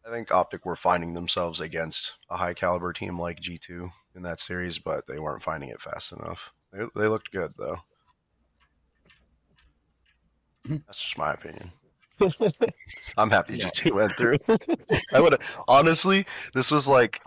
I 0.06 0.10
think 0.10 0.32
Optic 0.32 0.64
were 0.64 0.76
finding 0.76 1.12
themselves 1.12 1.60
against 1.60 2.14
a 2.30 2.36
high 2.36 2.54
caliber 2.54 2.92
team 2.92 3.20
like 3.20 3.40
G2 3.40 3.90
in 4.16 4.22
that 4.22 4.40
series, 4.40 4.78
but 4.78 5.06
they 5.06 5.18
weren't 5.18 5.42
finding 5.42 5.68
it 5.68 5.80
fast 5.80 6.12
enough. 6.12 6.50
They, 6.72 6.84
they 6.96 7.08
looked 7.08 7.30
good 7.30 7.52
though. 7.58 7.76
That's 10.68 11.02
just 11.02 11.18
my 11.18 11.34
opinion. 11.34 11.70
I'm 13.16 13.30
happy 13.30 13.58
G2 13.58 13.92
went 13.92 14.12
through. 14.12 14.38
I 15.12 15.20
would 15.20 15.38
honestly, 15.68 16.26
this 16.54 16.70
was 16.70 16.88
like, 16.88 17.20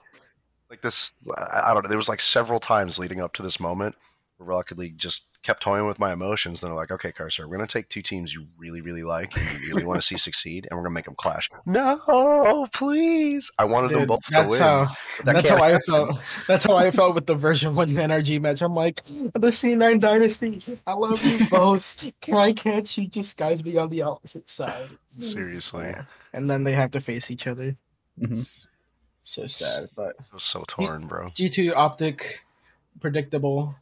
like 0.69 0.81
this. 0.81 1.11
I 1.37 1.73
don't 1.73 1.83
know. 1.83 1.89
There 1.89 1.97
was 1.97 2.09
like 2.09 2.21
several 2.21 2.59
times 2.59 2.97
leading 2.97 3.21
up 3.21 3.33
to 3.33 3.43
this 3.43 3.59
moment 3.59 3.95
Rocket 4.43 4.77
League 4.77 4.97
just 4.97 5.23
kept 5.43 5.61
toying 5.61 5.87
with 5.87 5.99
my 5.99 6.13
emotions. 6.13 6.59
Then 6.61 6.69
they're 6.69 6.77
like, 6.77 6.91
"Okay, 6.91 7.11
Carcer, 7.11 7.47
we're 7.47 7.57
gonna 7.57 7.67
take 7.67 7.89
two 7.89 8.01
teams 8.01 8.33
you 8.33 8.45
really, 8.57 8.81
really 8.81 9.03
like 9.03 9.35
and 9.37 9.59
you 9.61 9.69
really 9.69 9.83
want 9.83 9.99
to 9.99 10.05
see 10.05 10.17
succeed, 10.17 10.67
and 10.69 10.77
we're 10.77 10.83
gonna 10.83 10.93
make 10.95 11.05
them 11.05 11.15
clash." 11.15 11.49
No, 11.65 12.67
please. 12.73 13.51
I 13.59 13.65
wanted 13.65 13.91
them 13.91 13.99
Dude, 13.99 14.07
both 14.07 14.21
to 14.25 14.31
that's 14.31 14.53
win. 14.53 14.61
how 14.61 14.85
that 15.25 15.33
that's 15.33 15.49
how 15.49 15.57
I 15.61 15.71
happen. 15.71 15.81
felt. 15.87 16.23
That's 16.47 16.63
how 16.65 16.75
I 16.75 16.91
felt 16.91 17.15
with 17.15 17.25
the 17.25 17.35
version 17.35 17.75
one 17.75 17.87
NRG 17.89 18.39
match. 18.41 18.61
I'm 18.61 18.75
like, 18.75 19.03
the 19.03 19.49
C9 19.51 19.99
Dynasty. 19.99 20.61
I 20.87 20.93
love 20.93 21.23
you 21.23 21.47
both. 21.49 21.97
Why 22.27 22.53
can't 22.53 22.95
you 22.97 23.07
just 23.07 23.35
guys 23.37 23.61
be 23.61 23.77
on 23.77 23.89
the 23.89 24.03
opposite 24.03 24.49
side? 24.49 24.89
Seriously, 25.19 25.93
And 26.33 26.49
then 26.49 26.63
they 26.63 26.71
have 26.73 26.91
to 26.91 26.99
face 27.01 27.29
each 27.31 27.47
other. 27.47 27.75
Mhm. 28.19 28.31
It's 28.31 28.67
so 29.21 29.47
sad, 29.47 29.89
but 29.95 30.09
it 30.19 30.33
was 30.33 30.43
so 30.43 30.63
torn, 30.67 31.07
bro. 31.07 31.29
G2 31.29 31.73
Optic, 31.75 32.43
predictable, 32.99 33.75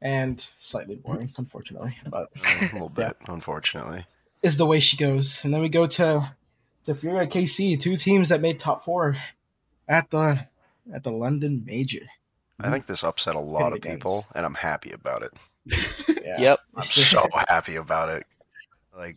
and 0.00 0.40
slightly 0.58 0.96
boring, 0.96 1.32
unfortunately. 1.36 1.96
But 2.10 2.28
a 2.44 2.60
little 2.72 2.88
bit, 2.88 3.16
unfortunately. 3.26 4.06
is 4.42 4.56
the 4.56 4.66
way 4.66 4.80
she 4.80 4.96
goes. 4.96 5.44
And 5.44 5.52
then 5.52 5.60
we 5.60 5.68
go 5.68 5.86
to 5.86 6.34
to 6.84 6.94
Furia 6.94 7.26
KC, 7.26 7.78
two 7.78 7.96
teams 7.96 8.28
that 8.30 8.40
made 8.40 8.58
top 8.58 8.82
four 8.82 9.16
at 9.88 10.10
the 10.10 10.46
at 10.94 11.02
the 11.04 11.10
London 11.12 11.62
Major. 11.66 12.06
I 12.60 12.70
think 12.70 12.86
this 12.86 13.04
upset 13.04 13.34
a 13.36 13.40
lot 13.40 13.72
of 13.72 13.78
Against- 13.78 13.98
people, 13.98 14.24
and 14.34 14.44
I'm 14.46 14.54
happy 14.54 14.92
about 14.92 15.22
it. 15.22 15.32
Yeah. 16.28 16.40
Yep. 16.42 16.60
I'm 16.76 16.82
so 16.82 17.20
happy 17.48 17.76
about 17.76 18.10
it. 18.10 18.26
Like, 18.94 19.16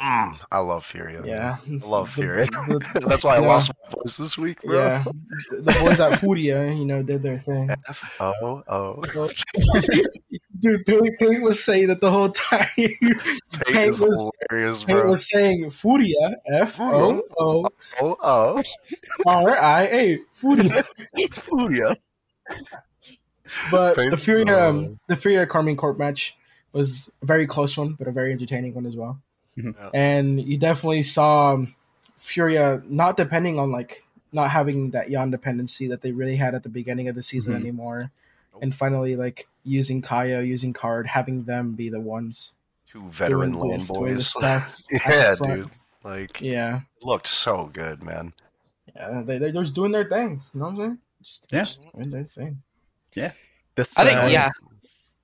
mm, 0.00 0.36
I 0.50 0.58
love 0.58 0.84
Furia. 0.86 1.22
Yeah. 1.24 1.56
I 1.64 1.86
love 1.86 2.14
The- 2.16 2.22
Furia. 2.22 2.44
the- 2.46 3.04
That's 3.08 3.24
why 3.24 3.36
I 3.36 3.40
Yeah. 3.40 3.48
lost 3.48 3.70
my 3.82 4.00
voice 4.02 4.16
this 4.16 4.38
week, 4.38 4.60
bro. 4.62 4.78
yeah. 4.78 5.04
The 5.50 5.56
the 5.62 5.78
boys 5.80 6.00
at 6.00 6.18
Furia, 6.20 6.72
you 6.72 6.84
know, 6.84 7.02
did 7.02 7.22
their 7.22 7.38
thing. 7.38 7.70
Oh, 8.20 9.02
So- 9.10 9.28
Dude, 10.60 10.84
Billy, 10.84 11.10
Billy 11.18 11.38
was 11.38 11.62
saying 11.64 11.86
that 11.88 12.00
the 12.00 12.10
whole 12.10 12.28
time. 12.30 12.66
It 12.76 13.72
Hank 13.74 13.98
was, 13.98 14.30
hilarious, 14.50 14.82
Hank 14.82 14.88
bro. 15.02 15.10
was 15.10 15.26
saying 15.30 15.70
Furia, 15.70 16.36
F 16.52 16.78
O 16.80 17.22
O 17.40 17.68
Oh, 18.02 18.16
oh, 18.22 18.62
R 19.26 19.58
I 19.58 19.82
A, 19.84 20.18
Furia. 20.34 20.82
Furia. 21.44 21.96
But 23.70 23.94
Thank 23.96 24.10
the 24.10 24.16
Furia, 24.18 24.44
you. 24.46 24.54
um, 24.54 25.00
the 25.08 25.16
Furia 25.16 25.46
Karmine 25.46 25.76
Corp 25.78 25.98
match 25.98 26.36
was 26.72 27.10
a 27.22 27.26
very 27.26 27.46
close 27.46 27.76
one, 27.76 27.94
but 27.94 28.06
a 28.06 28.12
very 28.12 28.30
entertaining 28.32 28.74
one 28.74 28.84
as 28.86 28.96
well. 28.96 29.18
Mhm. 29.58 29.74
Yeah. 29.76 29.90
And 29.94 30.40
you 30.40 30.56
definitely 30.58 31.02
saw 31.02 31.54
um, 31.54 31.74
Furia 32.18 32.82
not 32.86 33.16
depending 33.16 33.58
on 33.58 33.70
like 33.72 34.04
not 34.32 34.50
having 34.50 34.90
that 34.90 35.10
Yan 35.10 35.30
dependency 35.30 35.88
that 35.88 36.02
they 36.02 36.12
really 36.12 36.36
had 36.36 36.54
at 36.54 36.62
the 36.62 36.68
beginning 36.68 37.08
of 37.08 37.14
the 37.16 37.22
season 37.22 37.52
Mhm. 37.54 37.60
anymore, 37.60 38.10
Nope. 38.52 38.62
and 38.62 38.74
finally 38.74 39.16
like 39.16 39.48
using 39.64 40.00
Kaya, 40.02 40.42
using 40.42 40.72
Card, 40.72 41.06
having 41.08 41.44
them 41.44 41.72
be 41.72 41.88
the 41.90 42.00
ones 42.00 42.54
Two 42.88 43.08
veteran 43.10 43.52
doing, 43.52 43.70
land 43.70 43.86
doing 43.88 44.00
the 44.02 44.14
boys. 44.16 44.26
stuff. 44.36 44.80
yeah, 44.90 45.34
dude. 45.40 45.70
Like, 46.04 46.40
Yeah, 46.40 46.80
it 46.96 47.04
looked 47.04 47.26
so 47.26 47.70
good, 47.72 48.02
man. 48.02 48.32
yeah, 48.94 49.22
they 49.24 49.38
they're 49.38 49.52
just 49.52 49.74
doing 49.74 49.92
their 49.92 50.04
thing. 50.08 50.40
You 50.54 50.60
know 50.60 50.66
what 50.66 50.70
I'm 50.72 50.76
saying? 50.78 50.98
Just, 51.22 51.46
Yeah. 51.52 51.64
just 51.64 51.86
doing 51.92 52.10
their 52.10 52.24
thing. 52.24 52.62
This, 53.76 53.98
I 53.98 54.04
think 54.04 54.18
uh, 54.18 54.26
yeah, 54.26 54.48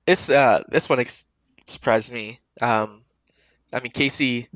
this 0.05 0.29
uh 0.29 0.63
this 0.69 0.87
one 0.89 0.99
ex- 0.99 1.25
surprised 1.65 2.11
me. 2.11 2.39
Um, 2.61 3.03
I 3.73 3.79
mean 3.79 3.91
KC 3.91 4.47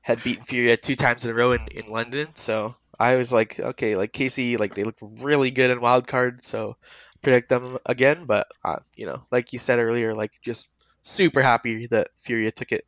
had 0.00 0.22
beaten 0.22 0.44
Furia 0.44 0.76
two 0.76 0.96
times 0.96 1.24
in 1.24 1.30
a 1.30 1.34
row 1.34 1.52
in, 1.52 1.66
in 1.74 1.90
London, 1.90 2.28
so 2.34 2.74
I 2.98 3.16
was 3.16 3.32
like, 3.32 3.60
okay, 3.60 3.94
like 3.96 4.12
KC, 4.12 4.58
like 4.58 4.74
they 4.74 4.84
look 4.84 4.96
really 5.00 5.50
good 5.50 5.70
in 5.70 5.80
wild 5.80 6.06
card, 6.06 6.42
so 6.42 6.76
predict 7.22 7.48
them 7.48 7.78
again. 7.86 8.24
But 8.24 8.48
uh, 8.64 8.76
you 8.96 9.06
know, 9.06 9.20
like 9.30 9.52
you 9.52 9.58
said 9.58 9.78
earlier, 9.78 10.14
like 10.14 10.32
just 10.42 10.68
super 11.02 11.42
happy 11.42 11.86
that 11.88 12.08
Furia 12.22 12.50
took 12.50 12.72
it. 12.72 12.84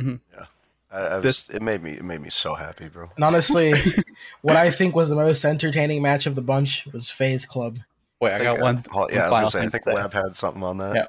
I, 0.00 0.96
I 0.96 1.16
was, 1.16 1.22
This- 1.22 1.50
it 1.50 1.62
made 1.62 1.82
me 1.82 1.92
it 1.92 2.04
made 2.04 2.20
me 2.20 2.30
so 2.30 2.54
happy, 2.54 2.88
bro. 2.88 3.10
And 3.16 3.24
honestly, 3.24 3.74
what 4.42 4.56
I 4.56 4.70
think 4.70 4.94
was 4.94 5.08
the 5.10 5.16
most 5.16 5.44
entertaining 5.44 6.02
match 6.02 6.26
of 6.26 6.34
the 6.34 6.42
bunch 6.42 6.86
was 6.92 7.08
FaZe 7.10 7.44
Club. 7.46 7.78
Wait, 8.20 8.32
I 8.32 8.42
got 8.42 8.52
think, 8.54 8.62
one. 8.62 8.76
uh, 8.94 9.06
yeah, 9.12 9.26
I 9.26 9.28
was 9.28 9.30
final 9.30 9.30
gonna 9.30 9.50
say. 9.50 9.58
I 9.58 9.62
thing 9.62 9.70
think 9.70 9.84
to. 9.84 9.94
Web 9.94 10.12
had 10.12 10.36
something 10.36 10.62
on 10.62 10.78
that. 10.78 10.94
Yeah. 10.96 11.06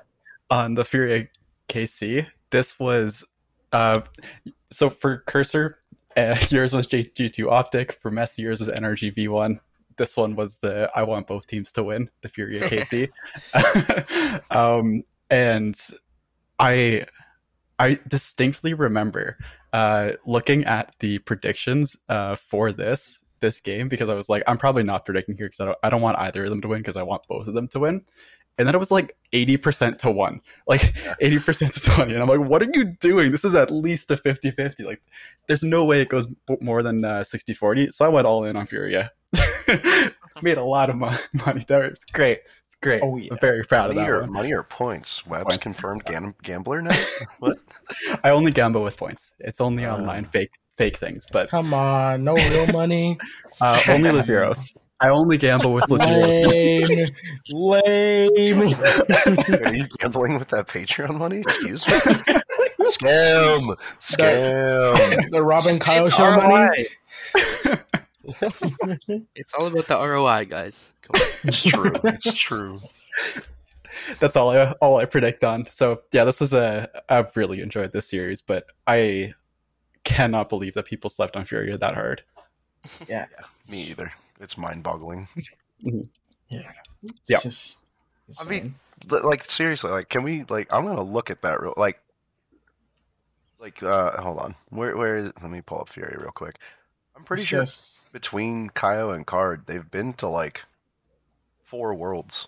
on 0.50 0.76
the 0.76 0.86
Furia 0.86 1.28
KC. 1.70 2.28
This 2.52 2.80
was 2.80 3.26
uh, 3.72 4.02
so 4.72 4.90
for 4.90 5.20
Cursor. 5.28 5.80
Uh, 6.16 6.36
yours 6.50 6.74
was 6.74 6.86
G- 6.86 7.04
G2 7.04 7.52
Optic. 7.52 7.94
For 7.94 8.12
Messi, 8.12 8.40
yours 8.40 8.60
was 8.60 8.70
NRG 8.70 9.16
V1. 9.16 9.60
This 9.98 10.16
one 10.16 10.36
was 10.36 10.58
the 10.58 10.90
I 10.96 11.04
want 11.04 11.28
both 11.28 11.46
teams 11.46 11.72
to 11.74 11.84
win, 11.84 12.10
the 12.22 12.30
Furia 12.30 12.62
KC. 12.62 13.10
um, 14.52 15.04
and 15.30 15.78
I 16.58 17.06
I 17.78 18.00
distinctly 18.08 18.74
remember 18.74 19.38
uh, 19.74 20.12
looking 20.26 20.66
at 20.66 20.96
the 21.00 21.20
predictions 21.20 21.98
uh, 22.08 22.36
for 22.36 22.72
this 22.72 23.24
this 23.40 23.62
game 23.62 23.88
because 23.88 24.10
I 24.10 24.16
was 24.16 24.28
like, 24.30 24.44
I'm 24.48 24.58
probably 24.58 24.84
not 24.84 25.06
predicting 25.06 25.38
here 25.38 25.48
because 25.48 25.62
I 25.62 25.66
don't, 25.66 25.78
I 25.84 25.90
don't 25.90 26.02
want 26.02 26.18
either 26.18 26.44
of 26.44 26.50
them 26.50 26.62
to 26.62 26.68
win 26.68 26.80
because 26.80 26.98
I 26.98 27.04
want 27.04 27.28
both 27.28 27.48
of 27.48 27.54
them 27.54 27.68
to 27.70 27.80
win. 27.80 28.06
And 28.60 28.68
then 28.68 28.76
it 28.76 28.78
was 28.78 28.92
like 28.92 29.16
80% 29.34 29.98
to 30.00 30.12
1, 30.12 30.42
like 30.68 30.82
80% 31.22 31.74
to 31.74 31.80
20. 31.80 32.14
And 32.14 32.22
I'm 32.22 32.30
like, 32.30 32.48
what 32.48 32.62
are 32.62 32.70
you 32.72 32.84
doing? 33.00 33.32
This 33.32 33.44
is 33.46 33.56
at 33.56 33.72
least 33.72 34.12
a 34.12 34.18
50 34.18 34.52
50. 34.52 34.84
Like, 34.84 35.02
there's 35.48 35.64
no 35.64 35.86
way 35.86 36.02
it 36.02 36.10
goes 36.10 36.32
more 36.62 36.84
than 36.84 37.04
uh, 37.06 37.24
60 37.24 37.54
40. 37.54 37.90
So 37.92 38.06
I 38.06 38.10
went 38.10 38.28
all 38.28 38.44
in 38.44 38.56
on 38.58 38.68
Furia. 38.68 39.12
Made 40.42 40.58
a 40.58 40.64
lot 40.64 40.90
of 40.90 40.96
mo- 40.96 41.16
money 41.46 41.66
there. 41.68 41.86
It's 41.86 42.06
great. 42.06 42.40
It's 42.66 42.76
great. 42.82 43.02
Oh, 43.04 43.18
yeah. 43.18 43.30
I'm 43.32 43.40
very 43.40 43.64
proud 43.64 43.88
Money 43.96 44.02
of 44.02 44.06
that 44.06 44.12
or, 44.12 44.20
one. 44.22 44.32
money 44.34 44.54
or 44.54 44.64
points? 44.64 45.26
Web's 45.26 45.46
Points. 45.46 45.64
confirmed 45.64 46.06
gam- 46.06 46.36
gambler 46.44 46.82
now? 46.82 46.96
what? 47.40 47.58
I 48.24 48.30
only 48.32 48.52
gamble 48.52 48.84
with 48.84 48.96
points. 48.98 49.34
It's 49.40 49.60
only 49.62 49.86
Uh. 49.86 49.96
online 49.96 50.26
fake 50.26 50.52
fake 50.78 50.96
things, 50.98 51.26
but 51.32 51.50
Come 51.50 51.74
on, 51.74 52.24
no 52.24 52.36
real 52.36 52.68
money. 52.68 53.18
uh, 53.62 53.82
only 53.90 54.10
Lazeros. 54.12 54.78
I 55.02 55.10
only 55.10 55.38
gamble 55.38 55.74
with 55.74 55.86
Lazeros. 55.86 57.12
Lame, 57.50 58.60
lame. 58.60 58.62
Are 59.66 59.74
you 59.74 59.88
gambling 59.98 60.38
with 60.38 60.50
that 60.50 60.68
Patreon 60.68 61.18
money? 61.18 61.40
Excuse 61.40 61.88
me? 61.88 61.94
Scam! 62.82 63.78
Scam! 64.00 65.32
the 65.32 65.42
Robin 65.44 65.74
Just 65.74 65.82
Kyle 65.82 66.10
show 66.10 66.36
money. 66.36 66.88
It's 69.36 69.56
all 69.56 69.66
about 69.66 69.88
the 69.88 70.00
ROI, 70.00 70.46
guys. 70.46 70.94
Come 71.02 71.20
on. 71.22 71.28
It's 71.46 71.64
true. 71.64 71.94
It's 72.04 72.34
true. 72.36 72.80
That's 74.20 74.36
all 74.36 74.52
I 74.52 74.72
all 74.82 74.98
I 74.98 75.06
predict 75.06 75.44
on. 75.44 75.66
So 75.72 76.02
yeah, 76.12 76.26
this 76.26 76.40
was 76.40 76.54
a 76.54 76.90
I've 77.10 77.36
really 77.36 77.62
enjoyed 77.62 77.92
this 77.92 78.08
series, 78.08 78.42
but 78.42 78.68
I 78.86 79.34
cannot 80.04 80.50
believe 80.50 80.74
that 80.76 80.86
people 80.86 81.10
slept 81.10 81.36
on 81.36 81.46
Furia 81.46 81.78
that 81.78 81.96
hard. 81.96 82.22
Yeah. 83.08 83.26
Me 83.68 83.82
either. 83.82 84.12
It's 84.40 84.58
mind 84.58 84.84
boggling. 84.84 85.28
It's 85.82 86.10
Yeah. 87.30 87.40
just. 87.42 87.86
I 88.42 88.50
mean. 88.50 88.76
Like, 89.08 89.50
seriously, 89.50 89.92
like, 89.92 90.10
can 90.10 90.24
we, 90.24 90.44
like, 90.50 90.68
I'm 90.74 90.86
gonna 90.86 91.02
look 91.04 91.30
at 91.30 91.42
that 91.44 91.62
real, 91.62 91.74
like, 91.78 92.02
like, 93.62 93.82
uh, 93.82 94.22
hold 94.22 94.40
on. 94.40 94.56
Where, 94.70 94.98
where 94.98 95.16
is, 95.18 95.32
let 95.42 95.50
me 95.50 95.62
pull 95.62 95.80
up 95.80 95.88
Fury 95.90 96.18
real 96.20 96.32
quick. 96.32 96.56
I'm 97.16 97.24
pretty 97.24 97.44
It's 97.44 97.50
sure 97.50 97.62
just- 97.62 98.12
between 98.12 98.70
Kaio 98.72 99.16
and 99.16 99.26
Card, 99.26 99.64
they've 99.68 99.90
been 99.90 100.14
to, 100.16 100.28
like, 100.28 100.66
four 101.66 101.94
worlds. 101.94 102.48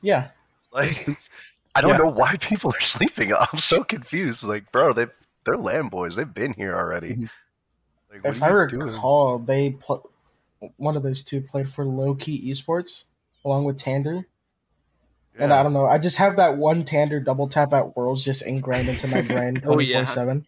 yeah. 0.00 0.28
Like, 0.72 0.90
It's- 1.08 1.28
I 1.74 1.80
don't 1.82 1.90
Yeah. 1.90 1.98
know 1.98 2.10
why 2.10 2.36
people 2.38 2.70
are 2.70 2.80
sleeping. 2.80 3.32
I'm 3.34 3.58
so 3.58 3.84
confused. 3.84 4.42
Like, 4.44 4.70
bro, 4.72 4.92
they 4.92 5.06
they're 5.44 5.56
land 5.58 5.90
boys. 5.90 6.16
They've 6.16 6.32
been 6.32 6.54
here 6.54 6.74
already. 6.74 7.16
Mhm. 7.16 7.30
Like, 8.10 8.24
what 8.24 8.36
If 8.36 8.42
are 8.42 8.60
I 8.60 8.62
you 8.64 8.68
doing? 8.78 8.92
recall, 8.92 9.38
they 9.38 9.72
pl- 9.72 10.08
one 10.76 10.96
of 10.96 11.02
those 11.02 11.22
two 11.22 11.40
played 11.40 11.68
for 11.68 11.84
Low 11.84 12.14
Key 12.14 12.50
Esports 12.50 13.04
along 13.44 13.64
with 13.64 13.78
Tander. 13.78 14.24
And 15.36 15.52
I 15.52 15.62
don't 15.64 15.72
know. 15.72 15.84
I 15.86 15.98
just 15.98 16.16
have 16.18 16.36
that 16.36 16.56
one 16.56 16.84
Tander 16.84 17.22
double 17.24 17.48
tap 17.48 17.72
at 17.72 17.96
Worlds 17.96 18.24
just 18.24 18.42
ingrained 18.42 18.88
into 18.88 19.08
my 19.08 19.20
brain 19.22 19.60
Oh, 19.66 19.80
yeah. 19.80 20.04
7. 20.04 20.46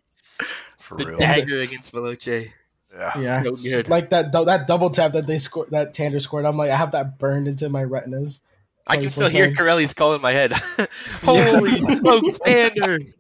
for 0.78 0.96
The 0.96 1.06
real. 1.06 1.18
dagger 1.18 1.58
against 1.60 1.92
Veloce. 1.92 2.52
Yeah. 2.94 3.18
Yeah. 3.18 3.42
So 3.42 3.56
good. 3.56 3.88
Like 3.88 4.10
that 4.10 4.30
that 4.32 4.66
double 4.68 4.90
tap 4.90 5.12
that 5.12 5.26
they 5.26 5.38
scored, 5.38 5.70
that 5.70 5.92
Tander 5.92 6.20
scored. 6.22 6.44
I'm 6.46 6.56
like, 6.56 6.70
I 6.70 6.76
have 6.76 6.92
that 6.92 7.18
burned 7.18 7.48
into 7.48 7.68
my 7.68 7.82
retinas. 7.82 8.40
I 8.86 8.96
can 8.96 9.10
still 9.10 9.28
hear 9.28 9.52
Corelli's 9.52 9.92
call 9.92 10.14
in 10.14 10.22
my 10.22 10.32
head. 10.32 10.52
Holy 11.24 11.96
smokes, 11.96 12.38
Tander! 12.38 13.12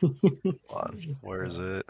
Hold 0.00 0.58
on. 0.70 1.16
Where 1.22 1.44
is 1.44 1.58
it? 1.58 1.86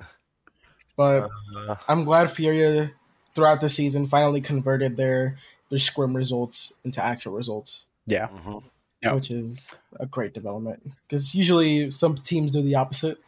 But 0.97 1.29
Uh, 1.57 1.75
I'm 1.89 2.05
glad 2.05 2.31
Furia 2.31 2.93
throughout 3.35 3.61
the 3.61 3.69
season 3.69 4.07
finally 4.07 4.41
converted 4.41 4.97
their 4.97 5.39
their 5.71 5.79
scrim 5.79 6.15
results 6.17 6.73
into 6.85 7.03
actual 7.03 7.33
results, 7.33 7.87
Yeah. 8.07 8.29
mhm. 8.29 8.63
Yeah. 9.03 9.15
which 9.15 9.31
is 9.31 9.75
a 9.99 10.07
great 10.07 10.35
development. 10.35 10.93
Because 11.09 11.35
usually 11.35 11.91
some 11.91 12.15
teams 12.15 12.53
do 12.53 12.63
the 12.63 12.75
opposite; 12.75 13.19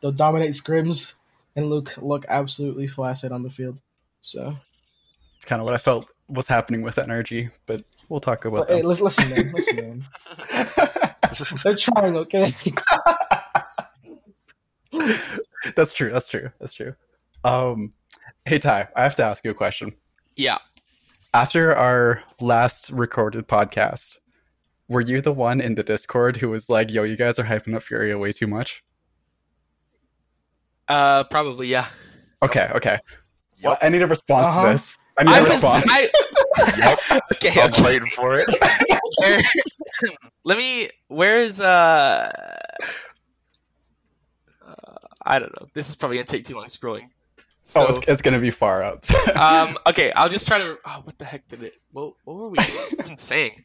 they'll 0.00 0.10
dominate 0.12 0.52
scrims 0.52 1.14
and 1.56 1.68
look 1.70 1.96
look 1.98 2.24
absolutely 2.28 2.86
flaccid 2.86 3.32
on 3.32 3.42
the 3.42 3.50
field. 3.50 3.80
So, 4.22 4.56
It's 5.36 5.44
kind 5.44 5.60
of 5.60 5.66
what 5.66 5.74
I 5.74 5.78
felt 5.78 6.08
was 6.28 6.46
happening 6.46 6.82
with 6.82 6.96
NRG, 6.96 7.50
but 7.66 7.82
we'll 8.08 8.20
talk 8.20 8.44
about 8.44 8.68
but, 8.68 8.76
hey, 8.76 8.82
listen, 8.82 9.04
listen, 9.04 9.30
man, 9.30 9.52
listen, 9.52 9.76
man. 9.76 10.02
They're 11.64 11.74
trying, 11.76 12.16
okay? 12.16 12.52
that's 15.76 15.92
true. 15.92 16.10
That's 16.12 16.28
true. 16.28 16.50
That's 16.58 16.72
true. 16.72 16.94
Um, 17.44 17.92
hey 18.44 18.58
Ty, 18.58 18.88
I 18.96 19.02
have 19.02 19.14
to 19.16 19.24
ask 19.24 19.44
you 19.44 19.50
a 19.50 19.54
question. 19.54 19.92
Yeah. 20.36 20.58
After 21.32 21.74
our 21.74 22.22
last 22.40 22.90
recorded 22.90 23.46
podcast, 23.46 24.18
were 24.88 25.00
you 25.00 25.20
the 25.20 25.32
one 25.32 25.60
in 25.60 25.74
the 25.76 25.82
Discord 25.84 26.38
who 26.38 26.50
was 26.50 26.68
like, 26.68 26.90
"Yo, 26.90 27.04
you 27.04 27.16
guys 27.16 27.38
are 27.38 27.44
hyping 27.44 27.74
up 27.74 27.82
Furia 27.84 28.18
way 28.18 28.32
too 28.32 28.46
much"? 28.48 28.82
Uh, 30.88 31.22
probably, 31.24 31.68
yeah. 31.68 31.86
Okay, 32.42 32.68
okay. 32.74 32.98
Well, 33.62 33.78
I 33.80 33.88
need 33.90 34.02
a 34.02 34.06
response 34.08 34.44
Uh-huh. 34.46 34.64
to 34.66 34.72
this. 34.72 34.98
I 35.18 35.22
need 35.24 35.32
I 35.32 35.38
a 35.38 35.44
was, 35.44 35.52
response. 35.52 35.86
I, 35.88 36.10
Yep. 37.10 37.22
okay, 37.34 37.60
I'm 37.60 37.68
okay. 37.68 37.84
waiting 37.84 38.10
for 38.10 38.34
it. 38.34 38.46
Where- 39.18 39.42
let 40.44 40.58
me. 40.58 40.88
Where's 41.08 41.60
uh, 41.60 42.32
uh? 44.66 44.94
I 45.22 45.38
don't 45.38 45.52
know. 45.60 45.68
This 45.74 45.88
is 45.88 45.94
probably 45.94 46.16
gonna 46.16 46.26
take 46.26 46.44
too 46.44 46.54
long 46.56 46.64
scrolling. 46.66 47.08
So, 47.70 47.86
oh, 47.86 47.94
it's, 47.96 48.08
it's 48.08 48.22
gonna 48.22 48.40
be 48.40 48.50
far 48.50 48.82
up. 48.82 49.04
um, 49.36 49.78
okay, 49.86 50.10
I'll 50.12 50.28
just 50.28 50.46
try 50.48 50.58
to. 50.58 50.76
Oh, 50.84 51.00
what 51.04 51.16
the 51.18 51.24
heck 51.24 51.46
did 51.48 51.62
it? 51.62 51.74
What, 51.92 52.14
what 52.24 52.36
were 52.36 52.48
we 52.48 52.58
even 52.98 53.16
saying? 53.16 53.62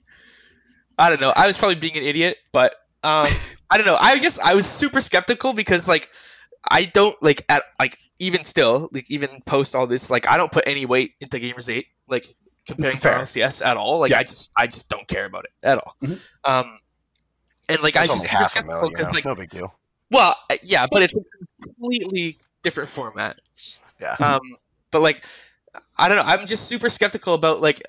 I 0.97 1.09
don't 1.09 1.19
know. 1.19 1.31
I 1.35 1.47
was 1.47 1.57
probably 1.57 1.75
being 1.75 1.97
an 1.97 2.03
idiot, 2.03 2.37
but 2.51 2.73
um, 3.03 3.27
I 3.69 3.77
don't 3.77 3.85
know. 3.85 3.97
I 3.99 4.19
just 4.19 4.39
I 4.39 4.53
was 4.53 4.67
super 4.67 5.01
skeptical 5.01 5.53
because 5.53 5.87
like 5.87 6.09
I 6.63 6.85
don't 6.85 7.21
like 7.21 7.43
at 7.49 7.63
like 7.79 7.97
even 8.19 8.43
still 8.43 8.89
like 8.93 9.09
even 9.09 9.41
post 9.45 9.75
all 9.75 9.87
this 9.87 10.09
like 10.09 10.27
I 10.29 10.37
don't 10.37 10.51
put 10.51 10.65
any 10.67 10.85
weight 10.85 11.13
into 11.19 11.37
Gamers 11.37 11.67
Eight 11.67 11.87
like 12.07 12.25
comparing 12.67 12.97
Fair. 12.97 13.17
to 13.17 13.23
RLCS 13.25 13.65
at 13.65 13.75
all. 13.75 13.99
Like 13.99 14.11
Yeah. 14.11 14.19
I 14.19 14.23
just 14.23 14.51
I 14.57 14.67
just 14.67 14.87
don't 14.87 15.07
care 15.07 15.25
about 15.25 15.45
it 15.45 15.51
at 15.63 15.79
all. 15.79 15.95
Mhm. 16.03 16.19
Um, 16.43 16.79
and 17.67 17.81
like 17.81 17.95
I 17.95 18.01
There's 18.07 18.09
was 18.09 18.17
only 18.19 18.27
super 18.27 18.37
half 18.37 18.49
skeptical 18.51 18.89
because 18.89 19.07
you 19.07 19.11
know, 19.11 19.15
like 19.15 19.25
no 19.25 19.35
big 19.35 19.49
deal. 19.49 19.73
well 20.11 20.35
uh, 20.49 20.55
yeah, 20.63 20.85
but 20.89 21.01
it's 21.03 21.13
completely 21.61 22.37
different 22.65 22.89
format. 22.89 23.37
Yeah. 24.01 24.15
Um, 24.19 24.41
but 24.91 25.01
like, 25.01 25.23
I 25.97 26.09
don't 26.09 26.17
know. 26.17 26.23
I'm 26.23 26.47
just 26.47 26.67
super 26.67 26.89
skeptical 26.89 27.33
about 27.33 27.61
like 27.61 27.81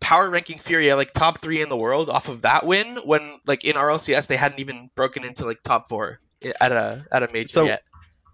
power 0.00 0.30
ranking 0.30 0.58
Furia 0.58 0.96
like 0.96 1.12
top 1.12 1.38
three 1.40 1.60
in 1.62 1.68
the 1.68 1.76
world 1.76 2.08
off 2.10 2.28
of 2.28 2.42
that 2.42 2.64
win 2.66 2.96
when 3.04 3.38
like 3.46 3.64
in 3.64 3.76
RLCS 3.76 4.26
they 4.26 4.36
hadn't 4.36 4.58
even 4.58 4.90
broken 4.94 5.24
into 5.24 5.44
like 5.44 5.62
top 5.62 5.88
four 5.88 6.18
at 6.60 6.72
a 6.72 7.04
at 7.12 7.22
a 7.22 7.32
major 7.32 7.48
So- 7.48 7.64
yet. 7.66 7.82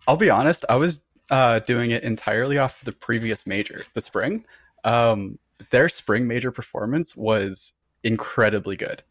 I'll 0.06 0.16
be 0.16 0.30
honest, 0.30 0.64
I 0.70 0.76
was 0.76 1.02
uh, 1.30 1.58
doing 1.58 1.90
it 1.90 2.02
entirely 2.02 2.56
off 2.56 2.80
the 2.80 2.92
previous 2.92 3.46
major, 3.46 3.84
the 3.92 4.00
spring. 4.00 4.46
Um, 4.84 5.38
their 5.70 5.90
spring 5.90 6.26
major 6.26 6.50
performance 6.50 7.14
was 7.14 7.72
incredibly 8.02 8.76
good, 8.76 9.02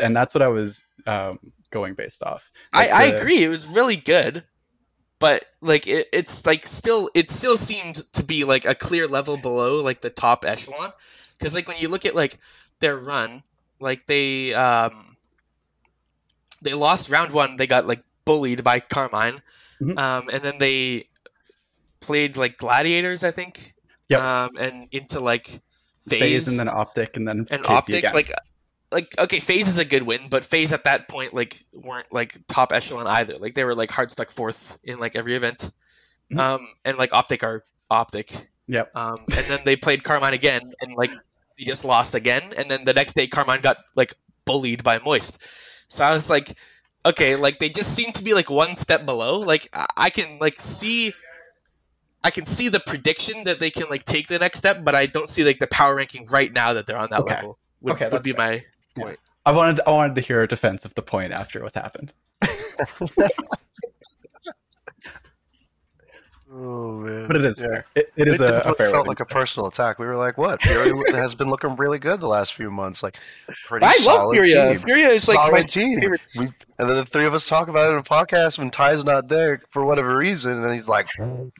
and 0.00 0.16
that's 0.16 0.32
what 0.32 0.40
I 0.40 0.48
was 0.48 0.82
um, 1.06 1.38
going 1.70 1.92
based 1.92 2.22
off. 2.22 2.50
I, 2.72 2.86
Like 2.86 2.92
I 2.92 3.10
the- 3.10 3.18
agree. 3.18 3.44
It 3.44 3.48
was 3.48 3.66
really 3.66 3.96
good, 3.96 4.42
but 5.20 5.44
like 5.60 5.86
it, 5.86 6.08
it's 6.12 6.44
like 6.44 6.66
still 6.66 7.10
it 7.14 7.30
still 7.30 7.56
seemed 7.56 8.02
to 8.14 8.24
be 8.24 8.42
like 8.44 8.64
a 8.64 8.74
clear 8.74 9.06
level 9.06 9.36
below 9.36 9.76
like 9.76 10.00
the 10.00 10.10
top 10.10 10.44
echelon 10.44 10.92
because 11.38 11.54
like 11.54 11.68
when 11.68 11.76
you 11.78 11.88
look 11.88 12.04
at 12.06 12.16
like 12.16 12.38
their 12.80 12.96
run, 12.98 13.42
like 13.78 14.06
they 14.06 14.52
um 14.54 15.16
they 16.62 16.74
lost 16.74 17.08
round 17.10 17.32
one. 17.32 17.56
They 17.56 17.66
got 17.66 17.86
like 17.86 18.02
bullied 18.24 18.64
by 18.64 18.80
Karmine, 18.80 19.40
Mhm. 19.80 19.98
um, 19.98 20.28
and 20.28 20.42
then 20.42 20.58
they 20.58 21.06
played 22.00 22.36
like 22.36 22.58
gladiators, 22.58 23.22
I 23.24 23.30
think. 23.30 23.74
Yep. 24.08 24.20
Um, 24.20 24.50
and 24.58 24.88
into 24.90 25.20
like 25.20 25.60
FaZe 26.08 26.48
and 26.48 26.58
then 26.58 26.68
optic 26.68 27.16
and 27.16 27.28
then 27.28 27.46
and 27.50 27.62
KC 27.62 27.70
optic 27.70 27.94
again. 27.96 28.14
like 28.14 28.32
like 28.92 29.14
okay 29.18 29.40
FaZe 29.40 29.68
is 29.68 29.78
a 29.78 29.84
good 29.84 30.02
win 30.02 30.28
but 30.28 30.44
FaZe 30.44 30.72
at 30.72 30.84
that 30.84 31.08
point 31.08 31.32
like 31.32 31.64
weren't 31.72 32.12
like 32.12 32.36
top 32.48 32.72
echelon 32.72 33.06
either 33.06 33.38
like 33.38 33.54
they 33.54 33.64
were 33.64 33.74
like 33.74 33.90
hard 33.90 34.10
stuck 34.10 34.30
fourth 34.30 34.76
in 34.84 34.98
like 34.98 35.16
every 35.16 35.36
event 35.36 35.70
Mhm. 36.32 36.38
um 36.38 36.68
and 36.84 36.98
like 36.98 37.12
optic 37.12 37.42
are 37.42 37.62
optic 37.90 38.32
Yep. 38.68 38.94
um 38.94 39.16
and 39.36 39.46
then 39.46 39.60
they 39.64 39.76
played 39.76 40.02
Karmine 40.02 40.32
again 40.32 40.72
and 40.80 40.94
like 40.96 41.10
they 41.58 41.64
just 41.64 41.84
lost 41.84 42.14
again 42.14 42.52
and 42.56 42.70
then 42.70 42.84
the 42.84 42.92
next 42.94 43.14
day 43.14 43.26
Karmine 43.26 43.62
got 43.62 43.78
like 43.96 44.14
bullied 44.44 44.82
by 44.82 44.98
moist 44.98 45.38
so 45.88 46.04
i 46.04 46.12
was 46.12 46.30
like 46.30 46.56
okay 47.04 47.36
like 47.36 47.58
they 47.58 47.68
just 47.68 47.94
seem 47.94 48.12
to 48.12 48.22
be 48.22 48.34
like 48.34 48.50
one 48.50 48.76
step 48.76 49.06
below 49.06 49.40
like 49.40 49.68
i, 49.72 49.86
I 49.96 50.10
can 50.10 50.38
like 50.38 50.60
see 50.60 51.12
I 52.22 52.30
can 52.30 52.44
see 52.46 52.68
the 52.68 52.80
prediction 52.80 53.44
that 53.44 53.58
they 53.60 53.70
can 53.70 53.88
like 53.88 54.04
take 54.04 54.28
the 54.28 54.38
next 54.38 54.58
step, 54.58 54.84
but 54.84 54.94
I 54.94 55.06
don't 55.06 55.28
see 55.28 55.42
like 55.44 55.58
the 55.58 55.66
power 55.66 55.94
ranking 55.94 56.26
right 56.26 56.52
now 56.52 56.74
that 56.74 56.86
they're 56.86 56.98
on 56.98 57.10
that 57.10 57.20
Okay. 57.22 57.34
level. 57.34 57.58
Would, 57.80 57.94
Okay, 57.94 58.08
would 58.10 58.22
be 58.22 58.32
fair. 58.32 58.38
my 58.38 58.64
I 59.46 59.52
wanted 59.52 59.80
I 59.86 59.90
wanted 59.90 60.14
to 60.16 60.20
hear 60.20 60.42
a 60.42 60.48
defense 60.48 60.84
of 60.84 60.94
the 60.94 61.02
point 61.02 61.32
after 61.32 61.62
what's 61.62 61.74
happened. 61.74 62.12
Oh 66.52 66.94
man. 66.94 67.28
But 67.28 67.36
it 67.36 67.44
is 67.44 67.60
Yeah. 67.60 67.66
fair. 67.68 67.84
It, 67.94 68.12
it 68.16 68.26
is 68.28 68.40
It 68.40 68.50
a, 68.50 68.70
a 68.70 68.74
fair 68.74 68.90
felt 68.90 69.06
like 69.06 69.20
a 69.20 69.24
personal 69.24 69.68
attack. 69.68 70.00
We 70.00 70.06
were 70.06 70.16
like, 70.16 70.36
"What? 70.36 70.60
Fury 70.62 70.90
has 71.12 71.32
been 71.32 71.48
looking 71.48 71.76
really 71.76 72.00
good 72.00 72.18
the 72.18 72.26
last 72.26 72.54
few 72.54 72.72
months. 72.72 73.04
Like, 73.04 73.18
pretty 73.66 73.86
I 73.86 73.96
love 74.04 74.32
Furia. 74.32 74.64
Uh, 74.64 74.68
team. 74.72 74.78
Furia 74.80 75.08
is 75.10 75.28
like 75.28 75.36
solid 75.36 75.52
my 75.52 75.62
team. 75.62 76.00
favorite. 76.00 76.20
We, 76.36 76.46
and 76.46 76.88
then 76.88 76.96
the 76.96 77.04
three 77.04 77.24
of 77.26 77.34
us 77.34 77.46
talk 77.46 77.68
about 77.68 77.90
it 77.90 77.92
in 77.92 77.98
a 77.98 78.02
podcast 78.02 78.58
when 78.58 78.68
Ty's 78.72 79.04
not 79.04 79.28
there 79.28 79.62
for 79.70 79.84
whatever 79.84 80.16
reason, 80.16 80.64
and 80.64 80.74
he's 80.74 80.88
like, 80.88 81.08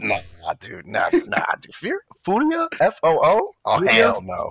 "Nah, 0.00 0.18
dude, 0.58 0.88
nah, 0.88 1.08
nah, 1.12 1.44
dude. 1.60 1.72
Furia, 1.72 2.00
Furia, 2.24 2.68
F 2.80 2.98
O 3.04 3.16
O, 3.22 3.52
oh 3.66 3.86
hell 3.86 4.20
no, 4.22 4.50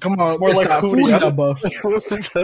Come 0.00 0.18
on, 0.20 0.38
More 0.40 0.50
like 0.50 0.68
that 0.68 0.80
Furia 0.80 1.18
Furia 1.18 1.30
buff. 1.30 1.62
What's? 1.82 2.36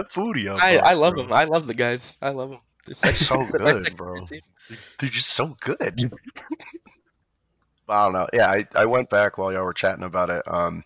I, 0.61 0.77
I 0.77 0.93
love 0.93 1.13
bro? 1.15 1.23
them. 1.23 1.33
I 1.33 1.45
love 1.45 1.67
the 1.67 1.73
guys. 1.73 2.17
I 2.21 2.29
love 2.29 2.51
them. 2.51 2.59
They're 2.85 2.95
such, 2.95 3.15
so 3.17 3.45
they're 3.51 3.61
my 3.63 3.73
good, 3.73 3.97
bro. 3.97 4.13
favorite 4.25 4.27
team. 4.69 4.77
They're 4.99 5.09
just 5.09 5.29
so 5.29 5.55
good. 5.61 6.11
I 7.89 8.03
don't 8.03 8.13
know. 8.13 8.27
Yeah, 8.33 8.49
I, 8.49 8.67
I 8.75 8.85
went 8.85 9.09
back 9.09 9.37
while 9.37 9.51
y'all 9.53 9.63
were 9.63 9.73
chatting 9.73 10.03
about 10.03 10.29
it. 10.29 10.43
Um, 10.45 10.83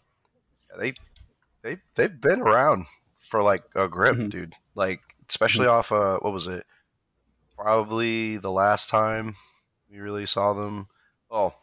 they 0.79 0.93
they 1.63 1.77
they've 1.95 2.21
been 2.21 2.41
around 2.41 2.85
for 3.19 3.41
like 3.41 3.63
a 3.75 3.87
grip, 3.87 4.15
Mhm. 4.17 4.29
dude. 4.29 4.53
Like 4.75 5.01
especially 5.29 5.67
off 5.67 5.91
uh 5.91 6.17
what 6.19 6.33
was 6.33 6.47
it? 6.47 6.65
Probably 7.57 8.37
the 8.37 8.51
last 8.51 8.89
time 8.89 9.35
we 9.91 9.99
really 9.99 10.25
saw 10.25 10.53
them. 10.53 10.87
Well, 11.29 11.55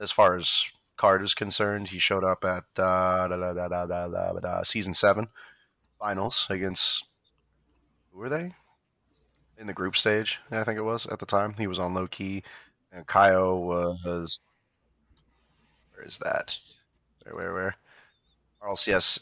as 0.00 0.10
far 0.10 0.36
as 0.36 0.64
Card 1.00 1.22
is 1.22 1.32
concerned, 1.32 1.88
he 1.88 1.98
showed 1.98 2.24
up 2.24 2.44
at 2.44 2.64
uh, 2.76 3.26
da, 3.26 3.28
da, 3.28 3.54
da, 3.54 3.68
da, 3.68 3.86
da, 3.86 4.06
da, 4.06 4.32
da, 4.32 4.62
season 4.64 4.92
seven 4.92 5.28
finals 5.98 6.46
against 6.50 7.06
who 8.12 8.18
were 8.18 8.28
they? 8.28 8.52
In 9.56 9.66
the 9.66 9.72
group 9.72 9.96
stage, 9.96 10.38
I 10.50 10.62
think 10.62 10.76
it 10.76 10.82
was 10.82 11.06
at 11.06 11.18
the 11.18 11.24
time. 11.24 11.54
He 11.56 11.66
was 11.66 11.78
on 11.78 11.94
low 11.94 12.06
key, 12.06 12.42
and 12.92 13.06
Kaio 13.06 13.62
was. 13.62 14.40
Where 15.94 16.04
is 16.04 16.18
that? 16.18 16.58
Where, 17.22 17.34
where, 17.34 17.54
where? 17.54 17.74
RLCS 18.62 19.20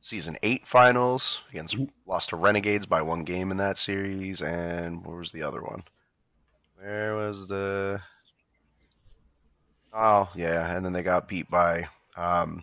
season 0.00 0.38
eight 0.42 0.66
finals 0.66 1.42
against 1.50 1.76
lost 2.06 2.30
to 2.30 2.36
Renegades 2.36 2.86
by 2.86 3.02
one 3.02 3.24
game 3.24 3.50
in 3.50 3.58
that 3.58 3.76
series, 3.76 4.40
and 4.40 5.04
where 5.04 5.18
was 5.18 5.32
the 5.32 5.42
other 5.42 5.60
one? 5.60 5.82
Where 6.78 7.14
was 7.14 7.46
the? 7.46 8.00
Oh 9.92 10.28
yeah, 10.34 10.74
and 10.74 10.84
then 10.84 10.92
they 10.92 11.02
got 11.02 11.28
beat 11.28 11.48
by 11.50 11.88
um, 12.16 12.62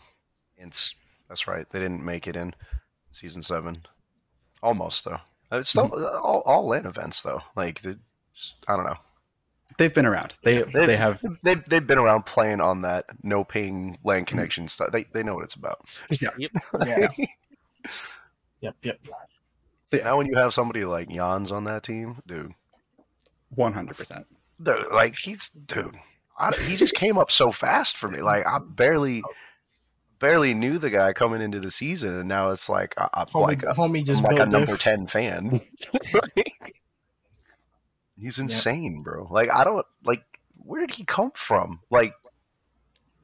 Ints. 0.61 0.93
That's 1.29 1.47
right. 1.47 1.65
They 1.71 1.79
didn't 1.79 2.03
make 2.05 2.27
it 2.27 2.35
in 2.35 2.53
season 3.11 3.41
seven. 3.41 3.75
Almost 4.63 5.05
though. 5.05 5.19
Uh, 5.51 5.57
It's 5.59 5.69
still 5.69 5.91
all, 6.21 6.41
all 6.45 6.73
in 6.73 6.85
events 6.85 7.21
though. 7.21 7.41
Like 7.55 7.81
the, 7.81 7.97
I 8.67 8.75
don't 8.75 8.85
know. 8.85 8.97
They've 9.77 9.93
been 9.93 10.05
around. 10.05 10.33
They 10.41 10.63
They've- 10.63 10.87
they 10.87 10.97
have 10.97 11.21
They've 11.43 11.63
they've 11.67 11.85
been 11.85 11.99
around 11.99 12.25
playing 12.25 12.61
on 12.61 12.81
that 12.81 13.05
no 13.23 13.43
ping 13.43 13.97
LAN 14.03 14.25
connection 14.25 14.67
stuff. 14.67 14.91
They 14.91 15.05
they 15.13 15.23
know 15.23 15.35
what 15.35 15.43
it's 15.43 15.55
about. 15.55 15.81
Yeah. 16.09 16.29
Yep, 16.37 16.51
yep. 18.81 18.97
so 19.85 19.97
yeah, 19.97 20.03
Now 20.03 20.17
when 20.17 20.27
you 20.27 20.35
have 20.35 20.53
somebody 20.53 20.83
like 20.85 21.09
Yan's 21.11 21.51
on 21.51 21.65
that 21.65 21.83
team, 21.83 22.21
dude, 22.25 22.53
one 23.53 23.73
hundred 23.73 23.97
percent. 23.97 24.25
like 24.91 25.15
he's 25.15 25.49
dude, 25.49 25.93
I, 26.37 26.55
he 26.55 26.75
just 26.75 26.93
came 26.93 27.17
up 27.17 27.31
so 27.31 27.51
fast 27.51 27.97
for 27.97 28.09
me. 28.09 28.21
Like 28.21 28.45
I 28.45 28.59
barely 28.59 29.23
barely 30.19 30.53
knew 30.53 30.77
the 30.79 30.89
guy 30.89 31.13
coming 31.13 31.41
into 31.41 31.59
the 31.59 31.71
season, 31.71 32.19
and 32.19 32.27
now 32.27 32.51
it's 32.51 32.69
like 32.69 32.93
I, 32.97 33.07
I'm 33.13 33.25
Homie, 33.27 33.41
like 33.47 33.63
a, 33.63 33.73
homie 33.73 34.05
just 34.05 34.19
I'm 34.19 34.25
like 34.25 34.39
a 34.39 34.45
built 34.45 34.49
number 34.49 34.71
diff. 34.73 34.77
ten 34.77 35.07
fan. 35.07 35.61
he's 38.19 38.39
insane, 38.39 39.01
bro. 39.03 39.27
Like 39.29 39.49
I 39.51 39.63
don't 39.63 39.85
like 40.03 40.23
where 40.57 40.85
did 40.85 40.95
he 40.95 41.05
come 41.05 41.31
from? 41.35 41.81
Like 41.89 42.13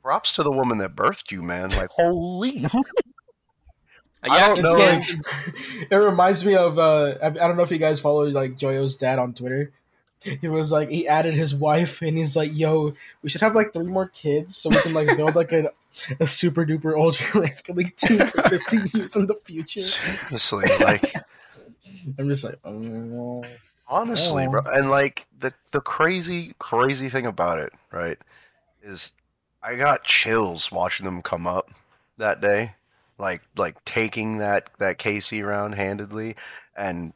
props 0.02 0.34
to 0.34 0.44
the 0.44 0.52
woman 0.52 0.78
that 0.80 0.96
birthed 0.96 1.32
you, 1.32 1.42
man. 1.42 1.70
Like 1.70 1.90
holy. 1.90 2.64
I 4.24 4.38
Yeah, 4.38 4.48
don't 4.50 4.62
know. 4.62 4.78
like 4.78 5.04
it 5.92 5.96
reminds 5.96 6.46
me 6.46 6.56
of 6.56 6.80
uh 6.80 7.16
I, 7.22 7.28
I 7.28 7.32
don't 7.32 7.58
know 7.58 7.64
if 7.64 7.72
you 7.72 7.78
guys 7.78 8.00
follow 8.00 8.24
like 8.26 8.58
Joyo's 8.58 8.98
dad 8.98 9.20
on 9.20 9.34
Twitter. 9.34 9.72
He 10.24 10.48
was 10.48 10.72
like 10.72 10.90
he 10.90 11.08
added 11.08 11.36
his 11.36 11.54
wife 11.54 12.02
and 12.02 12.18
he's 12.18 12.36
like, 12.36 12.52
"Yo, 12.58 12.94
we 13.22 13.30
should 13.30 13.42
have 13.42 13.56
like 13.56 13.74
three 13.74 13.86
more 13.86 14.08
kids 14.08 14.56
so 14.56 14.70
we 14.70 14.78
can 14.78 14.94
like 14.94 15.16
build 15.18 15.36
like 15.36 15.52
a, 15.52 15.70
a 16.20 16.26
super 16.28 16.66
duper 16.66 16.98
ultra 16.98 17.42
rank 17.42 17.70
league 17.70 17.96
team 17.98 18.20
for 18.28 18.42
50 18.44 18.78
years 18.98 19.16
in 19.16 19.28
the 19.28 19.36
future." 19.46 19.82
Seriously, 19.82 20.66
like 20.80 21.14
I'm 22.20 22.28
just 22.30 22.44
like, 22.44 22.60
oh. 22.66 23.44
honestly, 23.88 24.46
Oh. 24.46 24.52
bro. 24.52 24.62
And 24.66 24.90
like 24.90 25.26
the 25.40 25.54
the 25.72 25.82
crazy 25.82 26.56
crazy 26.60 27.10
thing 27.10 27.26
about 27.26 27.60
it, 27.60 27.74
right, 27.92 28.18
is 28.82 29.12
I 29.62 29.76
got 29.76 30.04
chills 30.04 30.72
watching 30.72 31.06
them 31.06 31.22
come 31.22 31.48
up 31.48 31.70
that 32.18 32.42
day, 32.42 32.76
like 33.18 33.42
like 33.58 33.84
taking 33.86 34.38
that 34.40 34.70
that 34.80 35.00
KC 35.00 35.46
round 35.46 35.76
handedly 35.76 36.36
and 36.76 37.14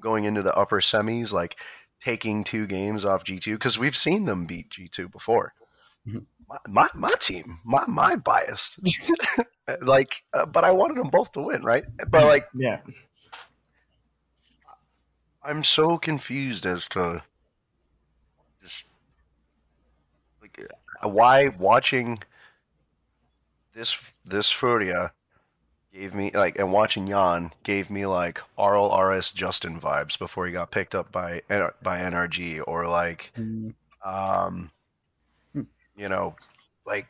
going 0.00 0.24
into 0.24 0.42
the 0.42 0.54
upper 0.54 0.80
semis, 0.80 1.32
like 1.32 1.56
taking 2.00 2.44
two 2.44 2.66
games 2.66 3.04
off 3.04 3.24
G2 3.24 3.54
because 3.54 3.78
we've 3.78 3.96
seen 3.96 4.24
them 4.24 4.46
beat 4.46 4.70
G2 4.70 5.10
before. 5.10 5.52
Mhm. 6.06 6.26
My, 6.48 6.58
my 6.68 6.88
my 6.94 7.14
team, 7.18 7.58
my 7.64 7.84
my 7.88 8.14
bias, 8.14 8.78
like, 9.82 10.22
uh, 10.32 10.46
but 10.46 10.62
I 10.62 10.70
wanted 10.70 10.96
them 10.96 11.08
both 11.08 11.32
to 11.32 11.40
win, 11.40 11.64
right? 11.64 11.84
But 12.08 12.24
like, 12.24 12.46
yeah. 12.54 12.80
I'm 15.42 15.64
so 15.64 15.98
confused 15.98 16.66
as 16.66 16.88
to 16.90 17.22
just 18.62 18.86
like 20.40 20.60
uh, 21.04 21.08
why 21.08 21.48
watching 21.48 22.18
this 23.74 23.96
this 24.24 24.50
Furia 24.50 25.12
gave 25.96 26.14
me 26.14 26.30
like 26.32 26.58
and 26.58 26.72
watching 26.72 27.06
Yan 27.06 27.52
gave 27.62 27.88
me 27.90 28.06
like 28.06 28.40
RL 28.58 28.94
RS 28.94 29.32
Justin 29.32 29.80
vibes 29.80 30.18
before 30.18 30.46
he 30.46 30.52
got 30.52 30.70
picked 30.70 30.94
up 30.94 31.10
by 31.10 31.40
by 31.48 31.98
NRG 31.98 32.62
or 32.66 32.86
like 32.86 33.32
um 34.04 34.70
Hmm. 35.54 35.62
you 35.96 36.08
know 36.08 36.36
like 36.84 37.06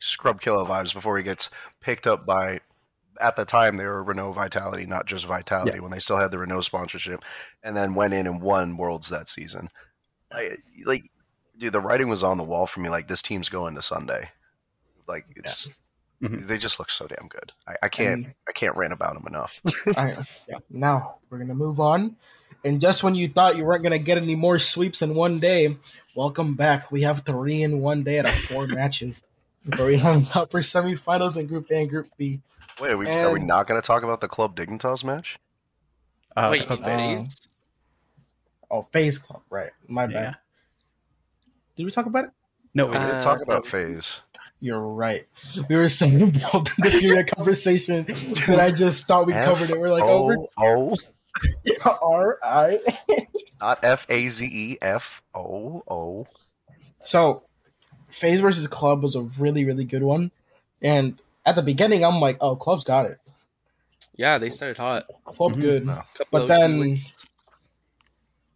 Scrub 0.00 0.40
Killa 0.40 0.66
vibes 0.66 0.92
before 0.92 1.16
he 1.16 1.22
gets 1.22 1.50
picked 1.80 2.06
up 2.06 2.26
by 2.26 2.60
at 3.20 3.36
the 3.36 3.44
time 3.44 3.76
they 3.76 3.84
were 3.84 4.02
Renault 4.02 4.32
Vitality, 4.32 4.84
not 4.84 5.06
just 5.06 5.24
Vitality, 5.24 5.80
when 5.80 5.90
they 5.90 5.98
still 5.98 6.18
had 6.18 6.30
the 6.30 6.38
Renault 6.38 6.60
sponsorship, 6.62 7.22
and 7.62 7.74
then 7.74 7.94
went 7.94 8.12
in 8.12 8.26
and 8.26 8.42
won 8.42 8.76
Worlds 8.76 9.08
that 9.08 9.28
season. 9.28 9.70
I, 10.32 10.56
like, 10.84 11.10
dude, 11.58 11.72
the 11.72 11.80
writing 11.80 12.08
was 12.08 12.22
on 12.22 12.36
the 12.36 12.44
wall 12.44 12.66
for 12.66 12.80
me. 12.80 12.90
Like, 12.90 13.08
this 13.08 13.22
team's 13.22 13.48
going 13.48 13.74
to 13.74 13.80
Sunday. 13.80 14.28
Like, 15.08 15.24
it's 15.34 15.70
Mhm. 16.22 16.46
they 16.46 16.56
just 16.56 16.78
look 16.78 16.90
so 16.90 17.06
damn 17.06 17.28
good. 17.28 17.52
I, 17.68 17.74
I 17.82 17.88
can't 17.88 18.26
And- 18.26 18.34
I 18.48 18.52
can't 18.52 18.74
rant 18.76 18.92
about 18.92 19.14
them 19.14 19.24
enough. 19.26 19.60
All 19.96 20.04
right. 20.04 20.18
Now 20.70 21.16
we're 21.30 21.38
gonna 21.38 21.54
move 21.54 21.78
on. 21.80 22.16
And 22.64 22.80
just 22.80 23.02
when 23.02 23.14
you 23.14 23.28
thought 23.28 23.56
you 23.56 23.64
weren't 23.64 23.82
gonna 23.82 23.98
get 23.98 24.16
any 24.18 24.34
more 24.34 24.58
sweeps 24.58 25.02
in 25.02 25.14
one 25.14 25.38
day, 25.40 25.76
welcome 26.14 26.54
back. 26.54 26.90
We 26.90 27.02
have 27.02 27.20
three 27.20 27.62
in 27.62 27.80
one 27.80 28.02
day 28.02 28.18
out 28.18 28.24
of 28.26 28.34
four 28.34 28.66
matches. 28.80 29.24
Where 29.76 29.88
we 29.88 29.98
have 29.98 30.30
upper 30.36 30.60
semifinals 30.60 31.36
in 31.36 31.46
Group 31.48 31.70
A 31.70 31.74
and 31.80 31.90
Group 31.90 32.08
B. 32.16 32.40
Wait, 32.80 32.92
are 32.92 32.96
we 32.96 33.08
are 33.08 33.32
we 33.32 33.40
not 33.40 33.66
going 33.66 33.80
to 33.80 33.86
talk 33.86 34.02
about 34.04 34.20
the 34.20 34.28
Club 34.28 34.54
Dignitas 34.56 35.02
match? 35.04 35.38
Uh, 36.36 36.48
Wait, 36.52 36.66
club 36.66 36.84
FaZe. 36.84 37.48
uh. 38.70 38.74
Oh, 38.76 38.82
FaZe 38.82 39.18
Club, 39.18 39.42
right? 39.50 39.70
My 39.88 40.06
bad. 40.06 40.12
Yeah. 40.22 40.34
Did 41.76 41.84
we 41.84 41.90
talk 41.90 42.06
about 42.06 42.24
it? 42.26 42.30
No, 42.74 42.86
We 42.86 42.92
we 42.92 42.96
Uh, 42.98 43.06
didn't 43.06 43.22
talk 43.22 43.40
about 43.42 43.66
FaZe. 43.66 44.20
You're 44.60 44.80
right. 44.80 45.26
We 45.68 45.76
were 45.76 45.88
saying 45.88 46.22
about 46.36 46.70
the 46.78 46.90
Furia 46.98 47.24
conversation 47.24 48.04
that 48.46 48.58
I 48.60 48.70
just 48.70 49.06
thought 49.06 49.26
we 49.26 49.32
covered 49.34 49.70
it. 49.70 49.78
We're 49.78 49.90
like, 49.90 50.04
oh, 50.04 50.24
we're 50.26 50.36
O 50.58 50.96
O, 51.84 51.90
all 52.00 52.34
right. 52.42 52.80
not 53.60 53.84
F 53.84 54.06
A 54.08 54.28
Z 54.28 54.46
E 54.46 54.78
F 54.80 55.22
O 55.34 55.82
O. 55.88 56.26
So, 57.00 57.42
FaZe 58.08 58.40
versus 58.40 58.66
Club 58.66 59.02
was 59.02 59.14
a 59.16 59.22
really, 59.22 59.64
really 59.64 59.84
good 59.84 60.02
one. 60.02 60.30
And 60.80 61.20
at 61.44 61.56
the 61.56 61.62
beginning, 61.62 62.04
I'm 62.04 62.20
like, 62.20 62.38
oh, 62.40 62.56
Club's 62.56 62.84
got 62.84 63.06
it. 63.06 63.20
Yeah, 64.16 64.38
they 64.38 64.48
started 64.50 64.78
hot. 64.78 65.06
Club 65.24 65.52
Mhm. 65.52 65.60
good. 65.60 65.86
No. 65.86 66.02
But 66.30 66.48
then, 66.48 66.98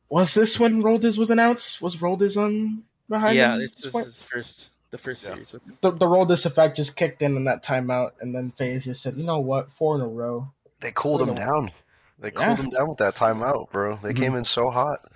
was 0.09 0.33
this 0.33 0.59
when 0.59 0.83
Roldiz 0.83 1.19
was 1.19 1.31
announced? 1.31 1.83
Was 1.83 1.97
Roldiz 1.97 2.41
on 2.43 2.85
behind 3.09 3.37
yeah, 3.37 3.59
this, 3.59 3.77
at 3.77 3.83
this 3.85 3.93
point? 3.93 4.07
is 4.07 4.23
first 4.23 4.70
the 4.91 4.99
first 4.99 5.25
Yeah. 5.25 5.33
series. 5.35 5.53
With 5.53 5.81
the, 5.81 5.91
the 5.93 6.07
Roldiz 6.07 6.47
effect 6.47 6.77
just 6.77 6.97
kicked 6.97 7.23
in 7.23 7.37
in 7.37 7.45
that 7.45 7.63
timeout, 7.65 8.13
and 8.21 8.35
then 8.35 8.51
FaZe 8.51 8.85
just 8.87 9.03
said, 9.03 9.15
you 9.17 9.25
know 9.25 9.39
what, 9.41 9.71
four 9.71 9.95
in 9.95 10.01
a 10.01 10.07
row. 10.09 10.51
They 10.81 10.93
cooled 10.93 11.23
him 11.23 11.29
Little- 11.29 11.45
down. 11.45 11.73
They 12.19 12.31
Yeah. 12.35 12.47
cooled 12.47 12.59
him 12.61 12.71
down 12.71 12.89
with 12.89 12.99
that 12.99 13.15
timeout, 13.15 13.71
bro. 13.71 13.97
They 14.03 14.13
Mhm. 14.13 14.17
came 14.19 14.35
in 14.35 14.45
so 14.45 14.71
hot. 14.71 15.11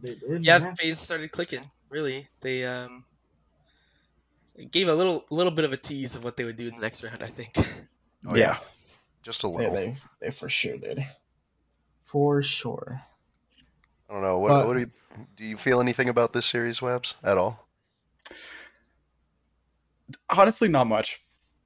They 0.00 0.14
did, 0.14 0.44
yeah, 0.44 0.74
FaZe 0.74 0.98
started 1.00 1.32
clicking. 1.32 1.68
really. 1.90 2.28
They 2.42 2.64
um 2.66 3.04
gave 4.70 4.88
a 4.88 4.94
little 4.94 5.24
little 5.30 5.50
bit 5.52 5.64
of 5.64 5.72
a 5.72 5.76
tease 5.76 6.14
of 6.14 6.22
what 6.22 6.36
they 6.36 6.44
would 6.44 6.56
do 6.56 6.68
in 6.68 6.74
the 6.74 6.80
next 6.80 7.02
round. 7.02 7.22
I 7.22 7.26
think. 7.28 7.56
Oh, 8.28 8.36
yeah. 8.36 8.58
just 9.22 9.42
a 9.44 9.48
Yeah, 9.48 9.56
little. 9.56 9.74
they 9.74 9.96
they 10.20 10.30
for 10.30 10.48
sure 10.48 10.76
did. 10.76 11.04
For 12.04 12.42
sure. 12.42 13.02
I 14.08 14.12
don't 14.12 14.22
know. 14.22 14.38
What, 14.38 14.48
But- 14.48 14.66
what 14.68 14.74
do 14.74 14.80
you 14.80 14.90
do? 15.36 15.44
You 15.44 15.56
feel 15.56 15.80
anything 15.80 16.08
about 16.08 16.32
this 16.32 16.46
series, 16.46 16.80
Webs, 16.82 17.16
at 17.22 17.36
all? 17.38 17.66
Honestly, 20.30 20.68
not 20.68 20.86
much. 20.86 21.22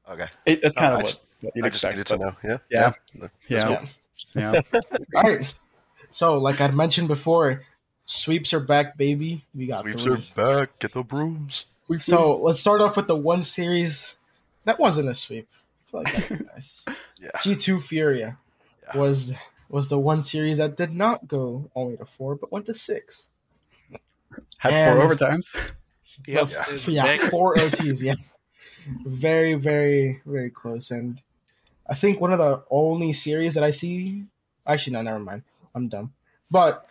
Okay, 0.08 0.26
It, 0.46 0.60
it's 0.62 0.74
kind 0.74 0.94
I 0.94 1.00
of 1.00 1.06
just- 1.06 1.20
what, 1.40 1.46
what 1.46 1.56
you'd 1.56 1.64
I 1.64 1.68
just 1.68 1.84
expect. 1.84 1.94
needed 1.96 2.06
to 2.08 2.18
know. 2.18 2.36
Yeah, 2.44 2.58
Yeah. 2.70 2.92
Yeah. 3.48 3.84
Yeah. 4.34 4.52
Yeah. 4.52 4.60
All 5.16 5.22
right. 5.22 5.54
So, 6.10 6.38
like 6.38 6.60
I 6.60 6.70
mentioned 6.70 7.08
before, 7.08 7.62
sweeps 8.04 8.52
are 8.52 8.60
back, 8.60 8.96
baby. 8.96 9.44
We 9.54 9.66
got 9.66 9.82
Sweeps 9.82 10.02
three. 10.04 10.24
are 10.36 10.60
back. 10.66 10.78
Get 10.78 10.92
the 10.92 11.02
brooms. 11.02 11.66
So 11.96 12.36
let's 12.36 12.60
start 12.60 12.80
off 12.80 12.96
with 12.96 13.06
the 13.06 13.16
one 13.16 13.42
series 13.42 14.14
that 14.64 14.78
wasn't 14.78 15.08
a 15.08 15.14
sweep. 15.14 15.48
Like 15.92 16.30
nice. 16.54 16.86
Yeah. 17.18 17.30
G 17.42 17.54
two 17.56 17.80
Furia 17.80 18.38
Yeah. 18.86 18.96
was 18.98 19.32
was 19.68 19.88
the 19.88 19.98
one 19.98 20.22
series 20.22 20.58
that 20.58 20.76
did 20.76 20.92
not 20.94 21.26
go 21.28 21.70
only 21.74 21.96
to 21.96 22.04
four, 22.04 22.34
but 22.36 22.50
went 22.52 22.66
to 22.66 22.74
six. 22.74 23.30
Had 24.58 24.72
And- 24.72 25.00
four 25.00 25.08
overtimes. 25.14 25.72
Yep. 26.26 26.48
Yeah. 26.88 27.04
Yeah, 27.06 27.28
four 27.30 27.54
OTs. 27.56 28.02
Yeah, 28.02 28.14
very, 29.06 29.54
very, 29.54 30.20
very 30.26 30.50
close. 30.50 30.90
And 30.90 31.20
I 31.88 31.94
think 31.94 32.20
one 32.20 32.32
of 32.32 32.38
the 32.38 32.62
only 32.70 33.12
series 33.12 33.54
that 33.54 33.64
I 33.64 33.70
see. 33.70 34.24
Actually, 34.66 34.94
no, 34.94 35.02
never 35.02 35.18
mind. 35.18 35.42
I'm 35.74 35.88
dumb. 35.88 36.12
But 36.50 36.86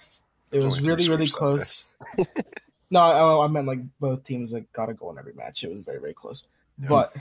it 0.51 0.59
was 0.59 0.77
only 0.77 0.89
really, 0.89 1.09
really 1.09 1.29
close. 1.29 1.87
no, 2.89 2.99
I, 2.99 3.45
I 3.45 3.47
meant 3.47 3.67
like 3.67 3.79
both 3.99 4.23
teams 4.23 4.51
like 4.53 4.71
got 4.73 4.89
a 4.89 4.93
goal 4.93 5.11
in 5.11 5.17
every 5.19 5.33
match. 5.33 5.63
It 5.63 5.71
was 5.71 5.81
very, 5.81 5.99
very 5.99 6.13
close. 6.13 6.47
Yeah. 6.81 6.89
But 6.89 7.15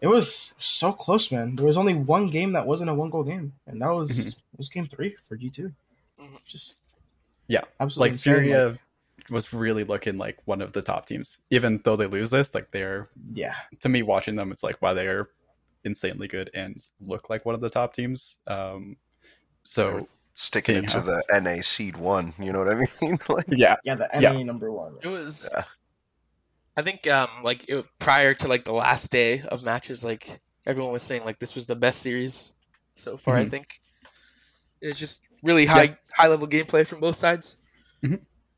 it 0.00 0.06
was 0.08 0.54
so 0.58 0.92
close, 0.92 1.30
man. 1.30 1.56
There 1.56 1.66
was 1.66 1.76
only 1.76 1.94
one 1.94 2.28
game 2.28 2.52
that 2.52 2.66
wasn't 2.66 2.90
a 2.90 2.94
one 2.94 3.10
goal 3.10 3.22
game, 3.22 3.52
and 3.66 3.80
that 3.82 3.90
was 3.90 4.10
Mhm. 4.10 4.36
was 4.58 4.68
game 4.68 4.86
three 4.86 5.16
for 5.28 5.36
G 5.36 5.50
2 5.50 5.72
Mhm. 6.20 6.44
Just 6.44 6.86
Yeah, 7.46 7.62
absolutely 7.78 8.10
Like 8.10 8.12
insane. 8.14 8.34
Furia 8.34 8.68
Like, 8.68 8.80
was 9.30 9.52
really 9.52 9.84
looking 9.84 10.18
like 10.18 10.38
one 10.44 10.60
of 10.60 10.72
the 10.72 10.82
top 10.82 11.06
teams. 11.06 11.38
Even 11.50 11.80
though 11.84 11.96
they 11.96 12.06
lose 12.06 12.30
this, 12.30 12.54
like 12.54 12.70
they're 12.70 13.08
yeah, 13.32 13.54
to 13.80 13.88
me 13.88 14.02
watching 14.02 14.36
them, 14.36 14.52
it's 14.52 14.62
like 14.62 14.80
wow, 14.82 14.94
they 14.94 15.06
are 15.06 15.28
insanely 15.84 16.28
good 16.28 16.50
and 16.54 16.76
look 17.00 17.30
like 17.30 17.46
one 17.46 17.54
of 17.54 17.60
the 17.60 17.70
top 17.70 17.94
teams. 17.94 18.38
Um, 18.46 18.96
so 19.62 20.08
Sticking 20.34 20.74
Seeing 20.74 20.84
it 20.84 20.88
to 20.90 21.00
how- 21.00 21.06
the 21.30 21.40
NA 21.40 21.60
seed 21.60 21.96
one. 21.96 22.32
You 22.38 22.52
know 22.52 22.60
what 22.60 22.68
I 22.72 22.74
mean? 23.02 23.18
like, 23.28 23.46
yeah, 23.48 23.76
yeah, 23.84 23.96
the 23.96 24.08
Yeah. 24.18 24.32
NA 24.32 24.42
number 24.44 24.70
one. 24.72 24.96
It 25.02 25.08
was. 25.08 25.48
Yeah. 25.52 25.64
I 26.76 26.82
think 26.82 27.06
um 27.08 27.28
like 27.42 27.68
it, 27.68 27.84
prior 27.98 28.32
to 28.34 28.48
like 28.48 28.64
the 28.64 28.72
last 28.72 29.10
day 29.10 29.42
of 29.42 29.64
matches, 29.64 30.02
like 30.04 30.40
everyone 30.66 30.92
was 30.92 31.02
saying 31.02 31.24
like 31.24 31.38
this 31.38 31.54
was 31.54 31.66
the 31.66 31.76
best 31.76 32.00
series 32.00 32.52
so 32.94 33.16
far. 33.16 33.36
I 33.36 33.44
Mhm. 33.46 33.50
think 33.50 33.80
it's 34.80 34.98
just 34.98 35.20
really 35.42 35.66
high 35.66 35.98
high 36.14 36.28
level 36.28 36.46
gameplay 36.46 36.86
from 36.86 37.00
both 37.00 37.16
sides. 37.16 37.56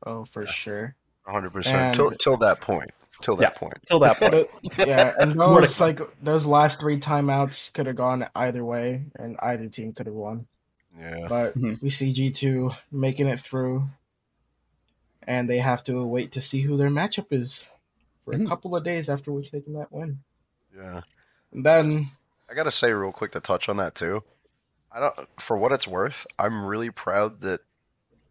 Oh, 0.05 0.25
for 0.25 0.45
sure. 0.45 0.95
100%. 1.27 1.65
And- 1.67 1.95
Till, 1.95 2.11
till 2.11 2.37
that 2.37 2.61
point. 2.61 2.91
Till 3.21 3.37
that 3.37 3.53
Yeah. 3.53 3.57
point. 3.57 3.77
till 3.85 3.99
that 3.99 4.17
point. 4.17 4.47
But, 4.75 4.87
yeah, 4.87 5.13
and 5.17 5.35
More 5.37 5.55
to 5.55 5.61
those 5.61 5.79
like 5.79 6.01
those 6.21 6.45
last 6.45 6.81
three 6.81 6.99
timeouts 6.99 7.73
could 7.73 7.85
have 7.87 7.95
gone 7.95 8.27
either 8.35 8.65
way, 8.65 9.05
and 9.15 9.37
either 9.41 9.69
team 9.69 9.93
could 9.93 10.07
have 10.07 10.15
won. 10.15 10.45
Yeah. 10.99 11.27
But 11.29 11.57
Mhm. 11.57 11.81
we 11.81 11.89
see 11.89 12.11
G 12.11 12.31
two 12.31 12.71
making 12.91 13.27
it 13.27 13.39
through, 13.39 13.87
and 15.25 15.49
they 15.49 15.59
have 15.59 15.83
to 15.85 16.03
wait 16.05 16.33
to 16.33 16.41
see 16.41 16.61
who 16.61 16.75
their 16.75 16.89
matchup 16.89 17.27
is 17.31 17.69
for 18.25 18.33
a 18.33 18.37
Mhm. 18.37 18.47
couple 18.47 18.75
of 18.75 18.83
days 18.83 19.09
after 19.09 19.31
we've 19.31 19.49
taken 19.49 19.71
that 19.73 19.91
win. 19.91 20.19
Yeah. 20.75 21.01
And 21.53 21.65
then 21.65 22.07
I 22.49 22.55
gotta 22.55 22.71
say 22.71 22.91
real 22.91 23.13
quick 23.13 23.31
to 23.33 23.39
touch 23.39 23.69
on 23.69 23.77
that 23.77 23.95
too. 23.95 24.23
I 24.91 24.99
don't 24.99 25.29
for 25.39 25.55
what 25.57 25.71
it's 25.71 25.87
worth, 25.87 26.27
I'm 26.37 26.65
really 26.65 26.89
proud 26.91 27.39
that 27.41 27.61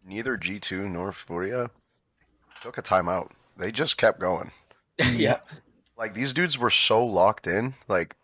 neither 0.05 0.37
G 0.37 0.59
two 0.59 0.87
nor 0.89 1.11
Furia 1.11 1.69
took 2.61 2.77
a 2.77 2.81
timeout. 2.81 3.31
They 3.57 3.71
just 3.71 3.97
kept 3.97 4.19
going. 4.19 4.51
yeah. 5.13 5.39
Like 5.97 6.13
these 6.13 6.33
dudes 6.33 6.57
were 6.57 6.69
so 6.69 7.05
locked 7.05 7.47
in, 7.47 7.73
like 7.87 8.15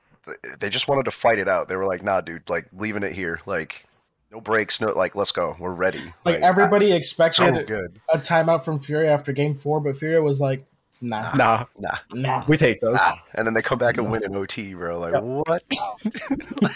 they 0.60 0.70
just 0.70 0.88
wanted 0.88 1.06
to 1.06 1.12
fight 1.12 1.40
it 1.40 1.48
out. 1.48 1.68
They 1.68 1.76
were 1.76 1.86
like, 1.86 2.04
"Nah, 2.04 2.22
dude, 2.22 2.50
like 2.50 2.68
leaving 2.74 3.04
it 3.04 3.14
here, 3.14 3.42
like 3.46 3.86
no 4.32 4.42
breaks, 4.42 4.80
no 4.82 4.88
like 4.90 5.16
let's 5.16 5.32
go, 5.32 5.56
we're 5.60 5.72
ready." 5.74 6.14
like 6.26 6.42
everybody 6.42 6.90
so 6.90 6.96
expected 6.96 7.68
good. 7.68 8.00
a 8.12 8.18
timeout 8.18 8.64
from 8.64 8.80
Furia 8.80 9.12
after 9.12 9.32
game 9.32 9.54
four, 9.54 9.80
but 9.80 9.98
Furia 9.98 10.22
was 10.22 10.40
like, 10.42 10.66
nah, 11.02 11.34
Nah, 11.36 11.66
Nah, 11.78 11.98
nah. 12.12 12.44
we 12.48 12.58
take 12.58 12.80
those. 12.82 12.96
nah. 12.96 13.16
And 13.34 13.48
then 13.48 13.54
they 13.54 13.62
come 13.62 13.78
back 13.80 13.98
and 13.98 14.12
win 14.12 14.24
an 14.24 14.36
OT, 14.36 14.74
bro. 14.74 15.00
Like 15.00 15.14
Yep. 15.14 15.24
what? 15.24 15.64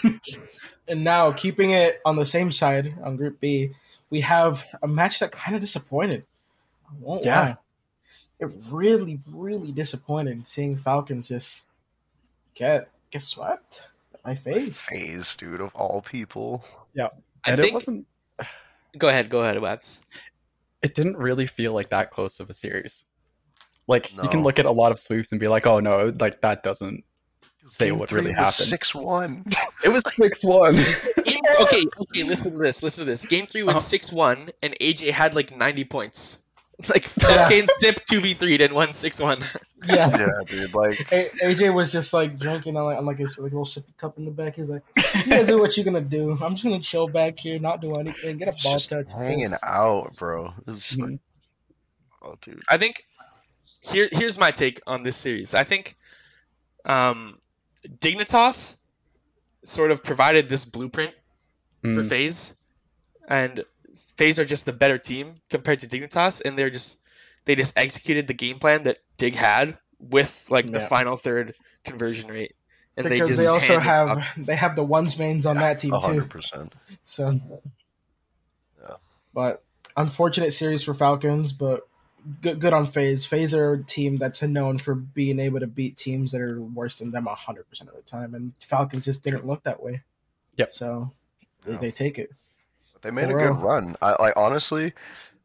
And 0.88 1.02
now 1.02 1.32
keeping 1.32 1.70
it 1.70 2.00
on 2.04 2.16
the 2.16 2.26
same 2.26 2.52
side 2.52 2.94
on 3.02 3.16
Group 3.16 3.40
B, 3.40 3.70
we 4.14 4.20
have 4.20 4.64
a 4.80 4.86
match 4.86 5.18
that 5.18 5.32
kind 5.32 5.56
of 5.56 5.60
disappointed. 5.60 6.24
I 6.88 6.92
won't 7.00 7.24
Yeah. 7.24 7.40
lie. 7.40 7.56
It 8.38 8.46
really, 8.70 9.20
really 9.26 9.72
disappointed 9.72 10.46
seeing 10.46 10.76
Falcons 10.76 11.26
just 11.26 11.80
get 12.54 12.88
get 13.10 13.22
swept 13.22 13.88
at 14.14 14.24
my 14.24 14.36
face. 14.36 14.80
FaZe, 14.82 15.34
dude, 15.34 15.60
of 15.60 15.74
all 15.74 16.00
people. 16.00 16.64
I 16.96 17.08
and 17.44 17.56
think. 17.56 17.72
it 17.72 17.74
wasn't. 17.74 18.06
Go 18.96 19.08
ahead. 19.08 19.30
Go 19.30 19.42
ahead, 19.42 19.60
Webs. 19.60 19.98
It 20.80 20.94
didn't 20.94 21.16
really 21.16 21.48
feel 21.48 21.72
like 21.72 21.88
that 21.90 22.12
close 22.12 22.38
of 22.38 22.48
a 22.50 22.54
series. 22.54 23.06
Like 23.88 24.16
you 24.16 24.28
can 24.28 24.44
look 24.44 24.60
at 24.60 24.64
a 24.66 24.70
lot 24.70 24.92
of 24.92 25.00
sweeps 25.00 25.32
and 25.32 25.40
be 25.40 25.48
like, 25.48 25.66
"Oh 25.66 25.80
no, 25.80 26.12
like 26.20 26.40
that 26.42 26.62
doesn't 26.62 27.02
say 27.66 27.92
what 27.92 28.12
really 28.12 28.32
happened." 28.32 28.52
Six 28.54 28.94
one. 28.94 29.44
It 29.84 29.88
was 29.90 30.04
six 30.14 30.44
one. 30.44 30.76
Okay, 31.60 31.84
okay. 32.00 32.22
Listen 32.24 32.50
to 32.52 32.58
this. 32.58 32.82
Listen 32.82 33.04
to 33.04 33.10
this. 33.10 33.24
Game 33.26 33.46
three 33.46 33.62
was 33.62 33.76
Uh-huh. 33.76 33.80
six 33.84 34.12
one, 34.12 34.50
and 34.62 34.74
AJ 34.80 35.12
had 35.12 35.34
like 35.34 35.56
ninety 35.56 35.84
points. 35.84 36.38
Like 36.88 37.04
Yeah. 37.22 37.48
FK 37.48 37.60
and 37.60 37.70
Zip 37.78 38.00
two 38.10 38.20
v 38.20 38.34
three, 38.34 38.56
then 38.56 38.74
one 38.74 38.92
six 38.92 39.20
one. 39.20 39.40
Yeah. 39.86 40.08
yeah, 40.18 40.26
dude. 40.48 40.74
Like 40.74 41.12
A- 41.12 41.30
AJ 41.44 41.72
was 41.74 41.92
just 41.92 42.12
like 42.14 42.38
drinking 42.38 42.76
on 42.76 42.84
like, 42.86 42.98
on 42.98 43.04
like 43.06 43.18
his 43.18 43.38
like 43.38 43.52
little 43.52 43.64
sippy 43.66 43.96
cup 43.98 44.16
in 44.18 44.24
the 44.24 44.30
back. 44.32 44.56
He's 44.56 44.70
like, 44.70 44.82
"You 44.96 45.26
gotta 45.26 45.46
do 45.46 45.58
what 45.60 45.76
you're 45.76 45.84
gonna 45.84 46.00
do. 46.00 46.32
I'm 46.42 46.54
just 46.54 46.64
gonna 46.64 46.80
chill 46.80 47.06
back 47.06 47.38
here, 47.38 47.58
not 47.60 47.80
do 47.82 47.92
anything, 47.92 48.38
get 48.38 48.48
a 48.48 48.52
ball 48.62 48.72
just 48.72 48.88
touch." 48.88 49.12
hanging 49.12 49.54
out, 49.62 50.16
bro. 50.16 50.46
It 50.66 50.70
was 50.70 50.80
Mhm. 50.98 51.10
like, 51.10 51.20
oh, 52.22 52.34
dude. 52.40 52.62
I 52.68 52.78
think 52.78 53.04
here 53.80 54.08
here's 54.10 54.38
my 54.38 54.50
take 54.50 54.80
on 54.86 55.02
this 55.04 55.16
series. 55.18 55.54
I 55.54 55.62
think 55.64 55.96
um, 56.86 57.38
Dignitas 57.86 58.76
sort 59.64 59.90
of 59.90 60.02
provided 60.02 60.48
this 60.48 60.64
blueprint 60.64 61.12
for 61.82 61.88
mm. 61.88 62.08
FaZe, 62.08 62.54
and 63.28 63.64
FaZe 64.16 64.38
are 64.38 64.44
just 64.44 64.66
the 64.66 64.72
better 64.72 64.98
team 64.98 65.36
compared 65.50 65.80
to 65.80 65.86
Dignitas, 65.86 66.42
and 66.44 66.58
they're 66.58 66.70
just 66.70 66.98
they 67.44 67.54
just 67.54 67.76
executed 67.76 68.26
the 68.26 68.34
game 68.34 68.58
plan 68.58 68.84
that 68.84 68.98
Dig 69.16 69.34
had 69.34 69.78
with 69.98 70.44
like 70.48 70.70
the 70.70 70.80
final 70.80 71.16
third 71.16 71.54
conversion 71.84 72.30
rate, 72.30 72.54
and 72.96 73.08
because 73.08 73.30
they 73.30 73.36
they, 73.36 73.42
just 73.42 73.48
also 73.48 73.78
have 73.78 74.18
up- 74.18 74.24
they 74.36 74.56
have 74.56 74.76
the 74.76 74.84
ones 74.84 75.18
mains 75.18 75.46
on 75.46 75.56
that 75.56 75.78
team 75.78 75.92
too. 75.92 75.98
hundred 75.98 76.30
percent. 76.30 76.74
So, 77.04 77.38
Yeah. 78.80 78.96
but 79.32 79.62
unfortunate 79.96 80.52
series 80.52 80.82
for 80.82 80.94
Falcons, 80.94 81.52
but 81.52 81.86
good 82.42 82.60
good 82.60 82.72
on 82.72 82.86
FaZe. 82.86 83.24
FaZe 83.26 83.54
are 83.54 83.72
a 83.74 83.82
team 83.82 84.16
that's 84.18 84.42
known 84.42 84.78
for 84.78 84.94
being 84.94 85.38
able 85.38 85.60
to 85.60 85.66
beat 85.66 85.96
teams 85.96 86.32
that 86.32 86.40
are 86.40 86.60
worse 86.60 86.98
than 86.98 87.10
them 87.10 87.26
hundred 87.26 87.68
percent 87.68 87.90
of 87.90 87.96
the 87.96 88.02
time, 88.02 88.34
and 88.34 88.52
Falcons 88.60 89.04
just 89.04 89.22
didn't 89.22 89.46
look 89.46 89.62
that 89.64 89.82
way. 89.82 90.02
Yep. 90.56 90.72
So 90.72 91.12
they, 91.64 91.72
Yeah. 91.72 91.78
they 91.78 91.90
take 91.90 92.18
it. 92.18 92.30
They 93.02 93.10
made 93.10 93.24
a 93.30 93.34
good 93.34 93.38
real. 93.38 93.52
run. 93.54 93.96
I 94.00 94.16
like 94.22 94.34
honestly, 94.36 94.94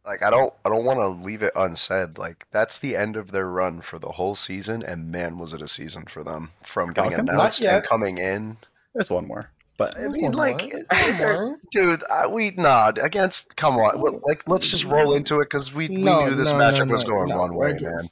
like 0.05 0.23
I 0.23 0.29
don't 0.29 0.53
I 0.63 0.69
don't 0.69 0.85
want 0.85 0.99
to 1.01 1.07
leave 1.09 1.41
it 1.41 1.51
unsaid. 1.55 2.17
Like 2.17 2.45
that's 2.51 2.77
the 2.79 2.95
end 2.95 3.17
of 3.17 3.31
their 3.31 3.47
run 3.49 3.81
for 3.81 3.99
the 3.99 4.11
whole 4.13 4.35
season, 4.35 4.81
and 4.81 5.11
man, 5.11 5.37
was 5.37 5.53
it 5.53 5.61
a 5.61 5.67
season 5.67 6.05
for 6.05 6.23
them 6.23 6.51
from 6.63 6.93
getting 6.93 7.11
Falcons? 7.11 7.27
Not 7.27 7.33
announced 7.35 7.61
and 7.63 7.83
coming 7.83 8.17
in. 8.17 8.57
There's 8.93 9.09
one 9.09 9.27
more, 9.27 9.51
but 9.79 9.97
I 9.97 10.07
mean, 10.09 10.33
like, 10.33 10.61
more. 10.61 10.83
they're- 11.17 11.33
One 11.37 11.45
more. 11.47 11.59
dude, 11.71 12.03
I, 12.11 12.27
we 12.27 12.51
nah 12.51 12.91
against. 13.01 13.55
Come 13.55 13.77
on, 13.77 13.99
well, 13.99 14.19
like 14.23 14.47
let's 14.47 14.67
just 14.67 14.83
roll 14.83 15.15
into 15.15 15.39
it 15.39 15.45
because 15.45 15.73
we, 15.73 15.87
we 15.87 15.95
knew 15.95 16.35
this 16.35 16.51
no, 16.51 16.55
matchup 16.57 16.85
no, 16.87 16.93
was 16.93 17.03
going 17.03 17.29
no. 17.29 17.37
one 17.39 17.55
way, 17.55 17.71
We're 17.71 17.79
good. 17.79 17.91
man. 17.95 18.09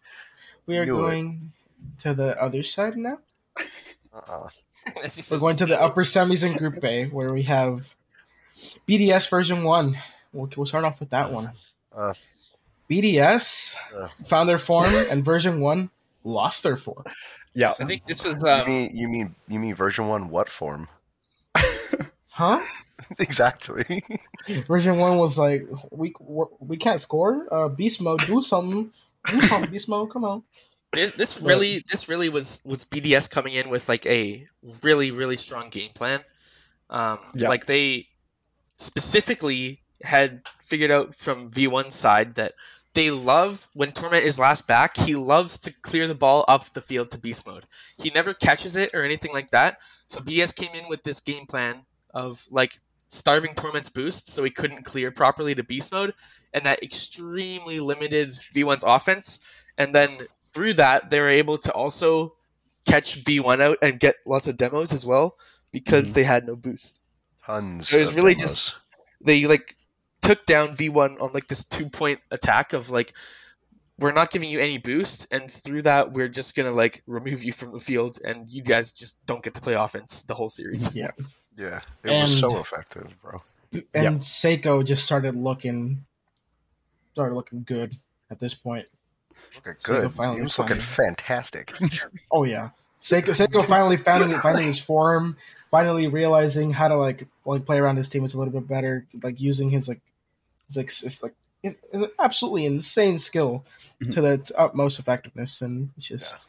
We 0.65 0.77
are 0.79 0.85
Knew 0.85 0.97
it. 0.97 1.01
going 1.09 1.51
to 1.99 2.13
the 2.15 2.41
other 2.41 2.63
side 2.63 2.97
now. 2.97 3.19
Uh-uh. 4.13 4.49
We're 5.31 5.37
going 5.39 5.57
to 5.57 5.65
the 5.65 5.79
upper 5.79 6.03
semis 6.13 6.43
in 6.49 6.57
Group 6.57 6.83
A, 6.83 7.05
where 7.05 7.31
we 7.33 7.43
have 7.43 7.93
BDS 8.87 9.29
version 9.29 9.63
one. 9.63 9.97
We'll, 10.33 10.49
we'll 10.55 10.65
start 10.65 10.85
off 10.85 10.99
with 10.99 11.09
that 11.11 11.31
one. 11.31 11.51
Uh, 11.95 12.13
BDS 12.89 13.75
uh, 13.95 14.07
found 14.25 14.47
their 14.47 14.57
form, 14.57 14.93
and 15.09 15.23
version 15.23 15.59
one 15.61 15.89
lost 16.23 16.63
their 16.63 16.77
form. 16.77 17.03
yeah, 17.53 17.71
I 17.79 17.85
think 17.85 18.05
this 18.07 18.23
was 18.23 18.35
you 18.41 18.49
um, 18.49 18.67
mean 18.67 18.91
you 18.95 19.07
mean 19.09 19.35
you 19.47 19.59
mean 19.59 19.75
version 19.75 20.07
one? 20.07 20.29
What 20.29 20.47
form? 20.49 20.87
Huh? 22.37 22.61
exactly. 23.19 24.03
Version 24.67 24.97
one 24.99 25.17
was 25.17 25.39
like, 25.39 25.67
we 25.91 26.13
we 26.59 26.77
can't 26.77 26.99
score. 26.99 27.47
Uh, 27.51 27.67
beast 27.67 27.99
mode, 27.99 28.21
do 28.27 28.43
something. 28.43 28.91
do 29.25 29.41
mode, 29.49 29.71
beast 29.71 29.89
mode, 29.89 30.11
come 30.11 30.23
on. 30.23 30.43
This, 30.93 31.11
this 31.17 31.33
But- 31.33 31.47
really, 31.47 31.83
this 31.89 32.07
really 32.07 32.29
was 32.29 32.61
was 32.63 32.85
BDS 32.85 33.27
coming 33.31 33.53
in 33.53 33.69
with 33.69 33.89
like 33.89 34.05
a 34.05 34.45
really, 34.83 35.09
really 35.09 35.37
strong 35.37 35.69
game 35.69 35.89
plan. 35.95 36.19
Um, 36.91 37.17
Yeah. 37.33 37.49
Like 37.49 37.65
they 37.65 38.07
specifically 38.77 39.81
had 40.03 40.43
figured 40.61 40.91
out 40.91 41.15
from 41.15 41.49
V1's 41.49 41.95
side 41.95 42.35
that 42.35 42.53
they 42.93 43.09
love 43.09 43.67
when 43.73 43.91
Torment 43.93 44.25
is 44.25 44.37
last 44.37 44.67
back. 44.67 44.95
He 44.95 45.15
loves 45.15 45.57
to 45.61 45.73
clear 45.81 46.07
the 46.07 46.13
ball 46.15 46.45
up 46.47 46.71
the 46.73 46.81
field 46.81 47.11
to 47.11 47.17
beast 47.17 47.47
mode. 47.47 47.65
He 47.97 48.11
never 48.11 48.35
catches 48.35 48.75
it 48.75 48.91
or 48.93 49.03
anything 49.03 49.33
like 49.33 49.49
that. 49.51 49.79
So 50.09 50.19
BDS 50.19 50.55
came 50.55 50.73
in 50.75 50.87
with 50.87 51.01
this 51.03 51.19
game 51.21 51.47
plan 51.47 51.81
of 52.17 52.43
like 52.49 52.79
starving 53.09 53.53
Torment's 53.53 53.89
boost 53.89 54.29
so 54.29 54.43
he 54.43 54.49
couldn't 54.49 54.83
clear 54.83 55.11
properly 55.11 55.55
to 55.55 55.63
beast 55.63 55.91
mode, 55.91 56.13
and 56.53 56.65
that 56.65 56.81
extremely 56.83 57.79
limited 57.79 58.37
V1's 58.55 58.83
offense. 58.83 59.39
And 59.77 59.93
then 59.93 60.27
through 60.53 60.73
that, 60.73 61.09
they 61.09 61.19
were 61.19 61.29
able 61.29 61.59
to 61.59 61.71
also 61.71 62.33
catch 62.87 63.23
V1 63.23 63.61
out 63.61 63.77
and 63.81 63.99
get 63.99 64.15
lots 64.25 64.47
of 64.47 64.57
demos 64.57 64.91
as 64.93 65.05
well 65.05 65.37
because 65.71 66.11
Mhm. 66.11 66.13
they 66.15 66.23
had 66.23 66.45
no 66.45 66.55
boost. 66.55 66.99
Tons. 67.45 67.87
So 67.89 67.97
it 67.97 67.99
was 68.01 68.09
of 68.09 68.15
really 68.15 68.33
demos. 68.33 68.55
just- 68.55 68.75
They 69.21 69.45
like 69.47 69.75
took 70.21 70.45
down 70.45 70.75
V1 70.75 71.17
on 71.21 71.31
like 71.33 71.47
this 71.47 71.63
two 71.65 71.89
point 71.89 72.19
attack 72.31 72.73
of 72.73 72.89
like 72.89 73.13
we're 73.99 74.11
not 74.11 74.29
giving 74.31 74.49
you 74.49 74.59
any 74.59 74.77
boost 74.77 75.27
and 75.31 75.51
through 75.51 75.81
that 75.83 76.11
we're 76.13 76.27
just 76.27 76.55
gonna 76.55 76.71
like 76.71 77.01
remove 77.07 77.43
you 77.43 77.51
from 77.51 77.71
the 77.71 77.79
field 77.79 78.19
and 78.23 78.47
you 78.49 78.61
guys 78.61 78.91
just 78.91 79.17
don't 79.25 79.43
get 79.43 79.53
to 79.55 79.61
play 79.61 79.73
offense 79.73 80.21
the 80.21 80.35
whole 80.35 80.49
series. 80.49 80.93
Yeah. 80.95 81.11
Yeah, 81.57 81.81
it 82.03 82.21
was 82.21 82.39
so 82.39 82.59
effective, 82.59 83.13
bro. 83.21 83.41
And 83.93 84.19
Seikoo 84.21 84.85
just 84.85 85.03
started 85.03 85.35
looking 85.35 86.05
started 87.13 87.33
looking 87.35 87.63
good 87.63 87.97
at 88.29 88.39
this 88.39 88.53
point. 88.53 88.85
Looking 89.55 89.73
good. 89.83 90.01
you'll 90.03 90.09
finally 90.11 90.37
he 90.37 90.43
was 90.43 90.57
looking 90.59 90.77
fantastic. 90.77 91.73
Oh 92.31 92.43
yeah. 92.43 92.69
Seikoo 93.01 93.29
Seikoo 93.35 93.65
finally 93.65 93.97
finding 93.97 94.37
finding 94.39 94.65
his 94.67 94.79
form, 94.79 95.35
finally 95.71 96.07
realizing 96.07 96.71
how 96.71 96.87
to 96.87 96.95
like 96.95 97.27
like 97.45 97.65
play 97.65 97.79
around 97.79 97.97
his 97.97 98.07
team 98.07 98.19
teammates 98.19 98.35
a 98.35 98.37
little 98.37 98.53
bit 98.53 98.67
better, 98.67 99.05
like 99.23 99.41
using 99.41 99.69
his 99.71 99.87
like 99.87 100.01
his 100.67 100.77
like 100.77 100.87
it's 100.87 101.23
like 101.23 101.33
it's 101.63 101.77
an 101.91 102.07
absolutely 102.19 102.65
insane 102.65 103.17
skill 103.19 103.65
Mhm. 104.01 104.11
to 104.13 104.21
the 104.21 104.51
utmost 104.55 104.99
effectiveness 104.99 105.59
and 105.59 105.89
it's 105.97 106.07
just 106.07 106.45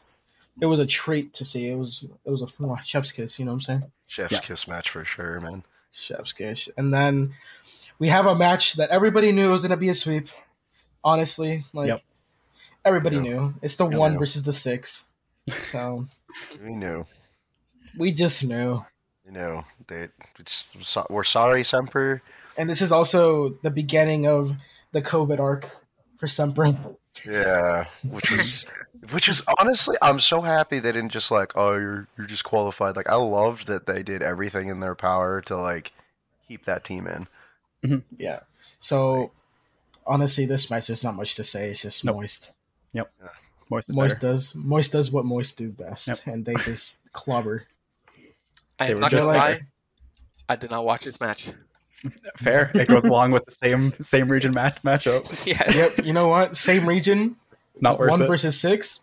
it 0.61 0.67
was 0.67 0.79
a 0.79 0.85
treat 0.85 1.33
to 1.33 1.43
see. 1.43 1.67
It 1.69 1.75
was 1.75 2.05
it 2.25 2.29
was 2.29 2.43
a 2.43 2.47
chef's 2.83 3.11
kiss, 3.11 3.39
you 3.39 3.45
know 3.45 3.51
what 3.51 3.55
I'm 3.55 3.61
saying? 3.61 3.91
Chef's 4.09 4.33
Yeah. 4.33 4.39
kiss 4.39 4.67
match 4.67 4.89
for 4.89 5.05
sure, 5.05 5.39
man. 5.39 5.63
Chef's 5.91 6.33
kiss. 6.33 6.67
And 6.77 6.91
then 6.91 7.35
we 7.99 8.07
have 8.09 8.25
a 8.25 8.33
match 8.35 8.73
that 8.73 8.89
everybody 8.89 9.31
knew 9.31 9.51
was 9.51 9.61
gonna 9.61 9.77
be 9.77 9.89
a 9.89 9.93
sweep. 9.93 10.27
Honestly, 11.03 11.63
like 11.73 11.87
Yep. 11.89 12.01
everybody 12.83 13.17
Yeah. 13.17 13.21
knew. 13.21 13.53
It's 13.61 13.75
the 13.75 13.87
Yeah, 13.87 13.97
one 13.97 14.17
versus 14.17 14.43
the 14.43 14.51
six. 14.51 15.11
So 15.61 16.05
We 16.61 16.71
knew. 16.75 17.05
we 17.97 18.11
just 18.11 18.43
knew. 18.43 18.83
You 19.25 19.31
know, 19.31 19.63
they, 19.87 20.09
it's, 20.39 20.67
we're 21.09 21.23
sorry, 21.23 21.63
Semper. 21.63 22.23
And 22.57 22.67
this 22.67 22.81
is 22.81 22.91
also 22.91 23.49
the 23.61 23.69
beginning 23.71 24.25
of 24.27 24.57
the 24.91 25.01
COVID 25.03 25.39
arc 25.39 25.69
for 26.17 26.25
Semper. 26.25 26.73
Yeah, 27.25 27.85
which 28.09 28.31
is 28.31 28.65
which 29.11 29.27
is 29.29 29.41
honestly, 29.59 29.95
I'm 30.01 30.19
so 30.19 30.41
happy 30.41 30.79
they 30.79 30.91
didn't 30.91 31.11
just 31.11 31.31
like, 31.31 31.53
oh, 31.55 31.73
you're 31.73 32.07
you're 32.17 32.27
just 32.27 32.43
qualified. 32.43 32.95
Like, 32.95 33.09
I 33.09 33.15
loved 33.15 33.67
that 33.67 33.85
they 33.85 34.03
did 34.03 34.21
everything 34.21 34.69
in 34.69 34.79
their 34.79 34.95
power 34.95 35.41
to 35.41 35.57
like 35.57 35.91
keep 36.47 36.65
that 36.65 36.83
team 36.83 37.07
in. 37.07 37.27
Mm-hmm. 37.83 38.15
Yeah. 38.17 38.39
So 38.79 39.31
honestly, 40.07 40.45
this 40.45 40.69
match 40.71 40.87
there's 40.87 41.03
not 41.03 41.15
much 41.15 41.35
to 41.35 41.43
say. 41.43 41.69
It's 41.71 41.81
just 41.81 42.03
Nope. 42.05 42.15
moist. 42.17 42.53
Moist 43.71 43.89
is 43.89 43.95
Moist 43.95 44.15
better. 44.15 44.31
does 44.33 44.55
moist 44.55 44.91
does 44.91 45.11
what 45.11 45.25
moist 45.25 45.57
do 45.57 45.69
best, 45.69 46.07
Yep. 46.07 46.19
and 46.25 46.45
they 46.45 46.55
just 46.55 47.11
clobber. 47.13 47.67
I 48.79 48.87
They 48.87 48.91
am 48.93 48.95
were 48.97 49.01
not 49.01 49.11
just 49.11 49.25
gonna 49.27 49.37
lie. 49.37 49.61
I 50.47 50.55
did 50.55 50.71
not 50.71 50.85
watch 50.85 51.05
this 51.05 51.19
match. 51.21 51.51
Fair. 52.37 52.71
It 52.73 52.87
goes 52.87 53.05
along 53.05 53.31
with 53.31 53.45
the 53.45 53.51
same 53.51 53.91
same 53.93 54.29
region 54.29 54.53
match 54.53 54.81
matchup. 54.83 55.45
yeah. 55.45 55.69
Yep. 55.71 56.05
You 56.05 56.13
know 56.13 56.27
what? 56.27 56.55
Same 56.57 56.87
region. 56.87 57.35
Not 57.81 57.97
worth 57.99 58.11
one 58.11 58.21
it. 58.21 58.27
versus 58.27 58.59
six. 58.59 59.01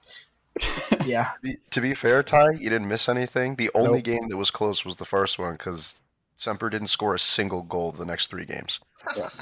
Yeah. 1.05 1.31
To 1.70 1.81
be- 1.81 1.94
fair, 1.94 2.23
Ty, 2.24 2.52
you 2.52 2.68
didn't 2.70 2.89
miss 2.89 3.09
anything. 3.09 3.55
The 3.56 3.70
only 3.74 3.98
Nope. 3.98 4.05
game 4.05 4.28
that 4.28 4.36
was 4.36 4.51
close 4.51 4.85
was 4.85 4.97
the 4.97 5.05
first 5.05 5.39
one 5.39 5.52
because 5.52 5.94
Semper 6.36 6.68
didn't 6.68 6.89
score 6.89 7.14
a 7.14 7.18
single 7.18 7.62
goal 7.62 7.93
the 7.93 8.05
next 8.05 8.28
three 8.28 8.44
games. 8.44 8.81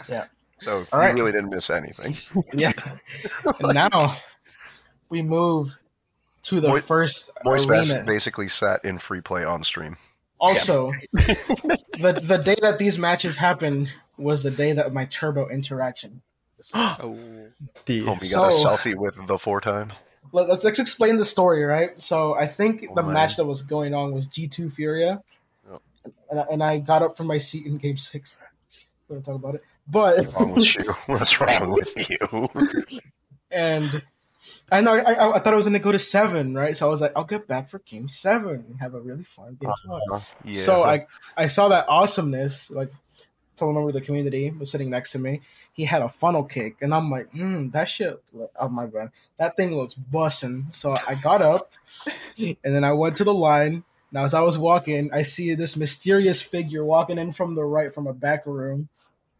Yeah. 0.09 0.27
So 0.59 0.85
All 0.93 1.01
you 1.01 1.07
right. 1.07 1.15
really 1.15 1.33
didn't 1.33 1.49
miss 1.51 1.71
anything. 1.71 2.15
Yeah. 2.53 2.73
and 3.61 3.75
now 3.75 4.17
we 5.09 5.23
move 5.23 5.79
to 6.43 6.61
the 6.61 6.69
Moi- 6.69 6.81
first 6.81 7.31
Moist 7.45 7.69
arena. 7.69 8.03
basically 8.05 8.49
sat 8.49 8.85
in 8.85 8.99
free 8.99 9.23
play 9.23 9.45
on 9.45 9.65
stream. 9.65 9.97
Also, 10.41 10.93
the 11.13 12.21
the 12.23 12.39
day 12.45 12.57
that 12.61 12.79
these 12.79 12.99
matches 12.99 13.37
happened 13.37 13.91
was 14.19 14.43
the 14.43 14.51
day 14.51 14.73
that 14.73 14.93
my 14.93 15.05
turbo 15.07 15.49
interaction. 15.49 16.23
Oh. 16.75 17.19
The 17.87 18.03
oh, 18.03 18.05
Homie 18.15 18.33
got 18.33 18.53
a 18.53 18.55
selfie 18.57 18.95
with 18.95 19.17
the 19.27 19.37
four 19.39 19.61
time. 19.61 19.93
Let, 20.33 20.49
us 20.49 20.65
let's 20.65 20.79
explain 20.79 21.19
the 21.19 21.25
story, 21.25 21.63
right? 21.65 21.91
So 22.01 22.35
I 22.35 22.47
think 22.47 22.87
Oh, 22.91 22.95
the 22.95 23.03
man. 23.03 23.13
match 23.13 23.37
that 23.37 23.45
was 23.45 23.61
going 23.63 23.95
on 23.95 24.15
was 24.15 24.27
G 24.27 24.49
two 24.49 24.71
Furia, 24.71 25.23
Yep. 25.71 25.83
and, 26.31 26.41
I, 26.41 26.43
and 26.51 26.63
I 26.63 26.79
got 26.79 27.03
up 27.03 27.17
from 27.17 27.27
my 27.27 27.39
seat 27.39 27.67
in 27.67 27.77
Game 27.77 27.99
Six. 27.99 28.41
We're 29.09 29.17
gonna 29.17 29.25
talk 29.25 29.35
about 29.35 29.55
it, 29.57 29.63
but 29.87 30.17
What's 30.19 30.35
wrong 30.35 30.55
with 30.55 30.75
you? 30.77 30.93
What's 31.07 31.41
wrong 31.41 31.71
with 31.73 32.11
you? 32.11 32.49
and 33.51 34.03
I 34.71 34.81
know 34.81 34.95
I, 34.95 35.13
I, 35.13 35.37
I 35.37 35.39
thought 35.39 35.55
I 35.55 35.57
was 35.57 35.67
gonna 35.67 35.79
go 35.79 35.93
to 35.93 35.99
seven, 35.99 36.55
right? 36.55 36.77
So 36.77 36.87
I 36.87 36.91
was 36.91 37.01
like, 37.01 37.13
I'll 37.17 37.25
get 37.25 37.47
back 37.47 37.69
for 37.69 37.79
Game 37.81 38.09
Seven 38.09 38.65
and 38.69 38.81
have 38.81 38.95
a 38.95 39.01
really 39.01 39.25
fun 39.25 39.57
game. 39.61 39.71
tomorrow. 39.83 40.03
Uh, 40.13 40.21
yeah. 40.45 40.53
So 40.61 40.85
I 40.85 41.07
I 41.37 41.47
saw 41.47 41.69
that 41.69 41.89
awesomeness. 41.89 42.71
Like, 42.71 42.91
from 43.57 43.69
a 43.69 43.73
member 43.73 43.89
of 43.89 43.95
the 43.95 44.01
community 44.01 44.51
was 44.51 44.71
sitting 44.71 44.91
next 44.91 45.13
to 45.13 45.19
me. 45.19 45.41
He 45.73 45.85
had 45.85 46.03
a 46.03 46.09
funnel 46.09 46.45
kick, 46.45 46.77
and 46.81 46.95
I'm 46.95 47.11
like, 47.11 47.33
mm, 47.33 47.73
that 47.73 47.89
shit. 47.89 48.23
Oh 48.59 48.69
my 48.69 48.87
god, 48.87 49.11
that 49.39 49.57
thing 49.57 49.77
looks 49.77 49.95
bussin'. 49.95 50.73
So 50.73 50.95
I 51.07 51.15
got 51.15 51.43
up, 51.43 51.73
and 52.39 52.57
then 52.63 52.85
I 52.85 52.93
went 52.93 53.17
to 53.19 53.25
the 53.25 53.35
line. 53.35 53.85
Now, 54.13 54.25
as 54.25 54.35
I 54.35 54.43
was 54.43 54.57
walking, 54.57 55.11
I 55.13 55.23
see 55.23 55.55
this 55.55 55.77
mysterious 55.77 56.41
figure 56.41 56.85
walking 56.85 57.19
in 57.19 57.33
from 57.33 57.55
the 57.57 57.65
right 57.65 57.93
from 57.93 58.07
a 58.07 58.13
back 58.13 58.47
room 58.47 58.89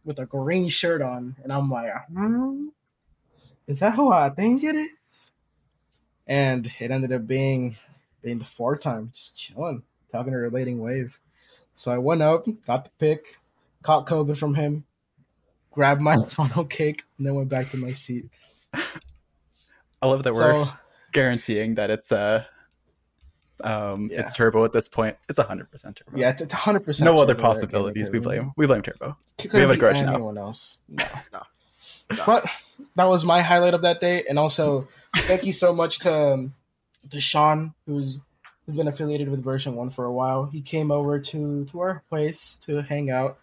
with 0.03 0.19
a 0.19 0.25
green 0.25 0.67
shirt 0.69 1.01
on, 1.01 1.35
and 1.43 1.51
I'm 1.51 1.69
like, 1.69 1.91
hmm, 2.07 2.67
is 3.67 3.79
that 3.79 3.95
who 3.95 4.11
I 4.11 4.29
think 4.29 4.63
it 4.63 4.75
is? 4.75 5.31
And 6.27 6.71
it 6.79 6.91
ended 6.91 7.11
up 7.11 7.27
being 7.27 7.75
being 8.21 8.39
the 8.39 8.45
four 8.45 8.75
time, 8.77 9.11
just 9.13 9.37
chilling, 9.37 9.83
talking 10.11 10.31
to 10.33 10.37
relating 10.39 10.79
wave. 10.79 11.19
So 11.75 11.91
I 11.91 11.97
went 11.99 12.21
up, 12.21 12.45
got 12.65 12.85
the 12.85 12.89
pick, 12.97 13.37
caught 13.83 14.07
COVID 14.07 14.37
from 14.37 14.55
him, 14.55 14.85
grabbed 15.71 16.01
my 16.01 16.15
funnel 16.29 16.65
kick, 16.65 17.03
and 17.17 17.27
then 17.27 17.35
went 17.35 17.49
back 17.49 17.69
to 17.69 17.77
my 17.77 17.91
seat. 17.91 18.25
I 20.01 20.07
love 20.07 20.23
that 20.23 20.33
we're 20.33 20.71
guaranteeing 21.11 21.75
that 21.75 21.89
it's 21.89 22.11
uh 22.11 22.43
um 23.63 24.09
Yeah. 24.11 24.21
it's 24.21 24.33
turbo 24.33 24.65
at 24.65 24.73
this 24.73 24.87
point. 24.87 25.17
It's 25.29 25.39
hundred 25.39 25.69
percent 25.71 25.95
turbo. 25.97 26.17
yeah, 26.17 26.29
it's 26.37 26.51
hundred 26.51 26.81
percent. 26.83 27.05
No 27.05 27.21
other 27.21 27.35
possibilities. 27.35 28.09
We 28.09 28.19
blame 28.19 28.51
we 28.57 28.65
blame 28.67 28.81
turbo. 28.81 29.15
we 29.53 29.59
have 29.59 29.69
a 29.69 29.77
grudge 29.77 29.97
now. 30.03 30.13
anyone 30.15 30.37
else. 30.37 30.79
No. 30.89 31.05
No. 31.31 31.43
But 32.25 32.45
that 32.95 33.05
was 33.05 33.25
my 33.25 33.41
highlight 33.41 33.73
of 33.73 33.81
that 33.81 33.99
day, 33.99 34.23
and 34.29 34.37
also 34.39 34.87
thank 35.15 35.45
you 35.45 35.53
so 35.53 35.73
much 35.73 35.99
to 35.99 36.13
um, 36.13 36.53
to 37.09 37.19
Sean, 37.21 37.73
who's 37.85 38.21
who's 38.65 38.75
been 38.75 38.87
affiliated 38.87 39.29
with 39.29 39.43
version 39.43 39.75
one 39.75 39.89
for 39.89 40.05
a 40.05 40.11
while. 40.11 40.45
He 40.45 40.61
came 40.61 40.91
over 40.91 41.19
to 41.19 41.65
to 41.65 41.79
our 41.79 42.03
place 42.09 42.55
to 42.61 42.81
hang 42.81 43.09
out, 43.09 43.37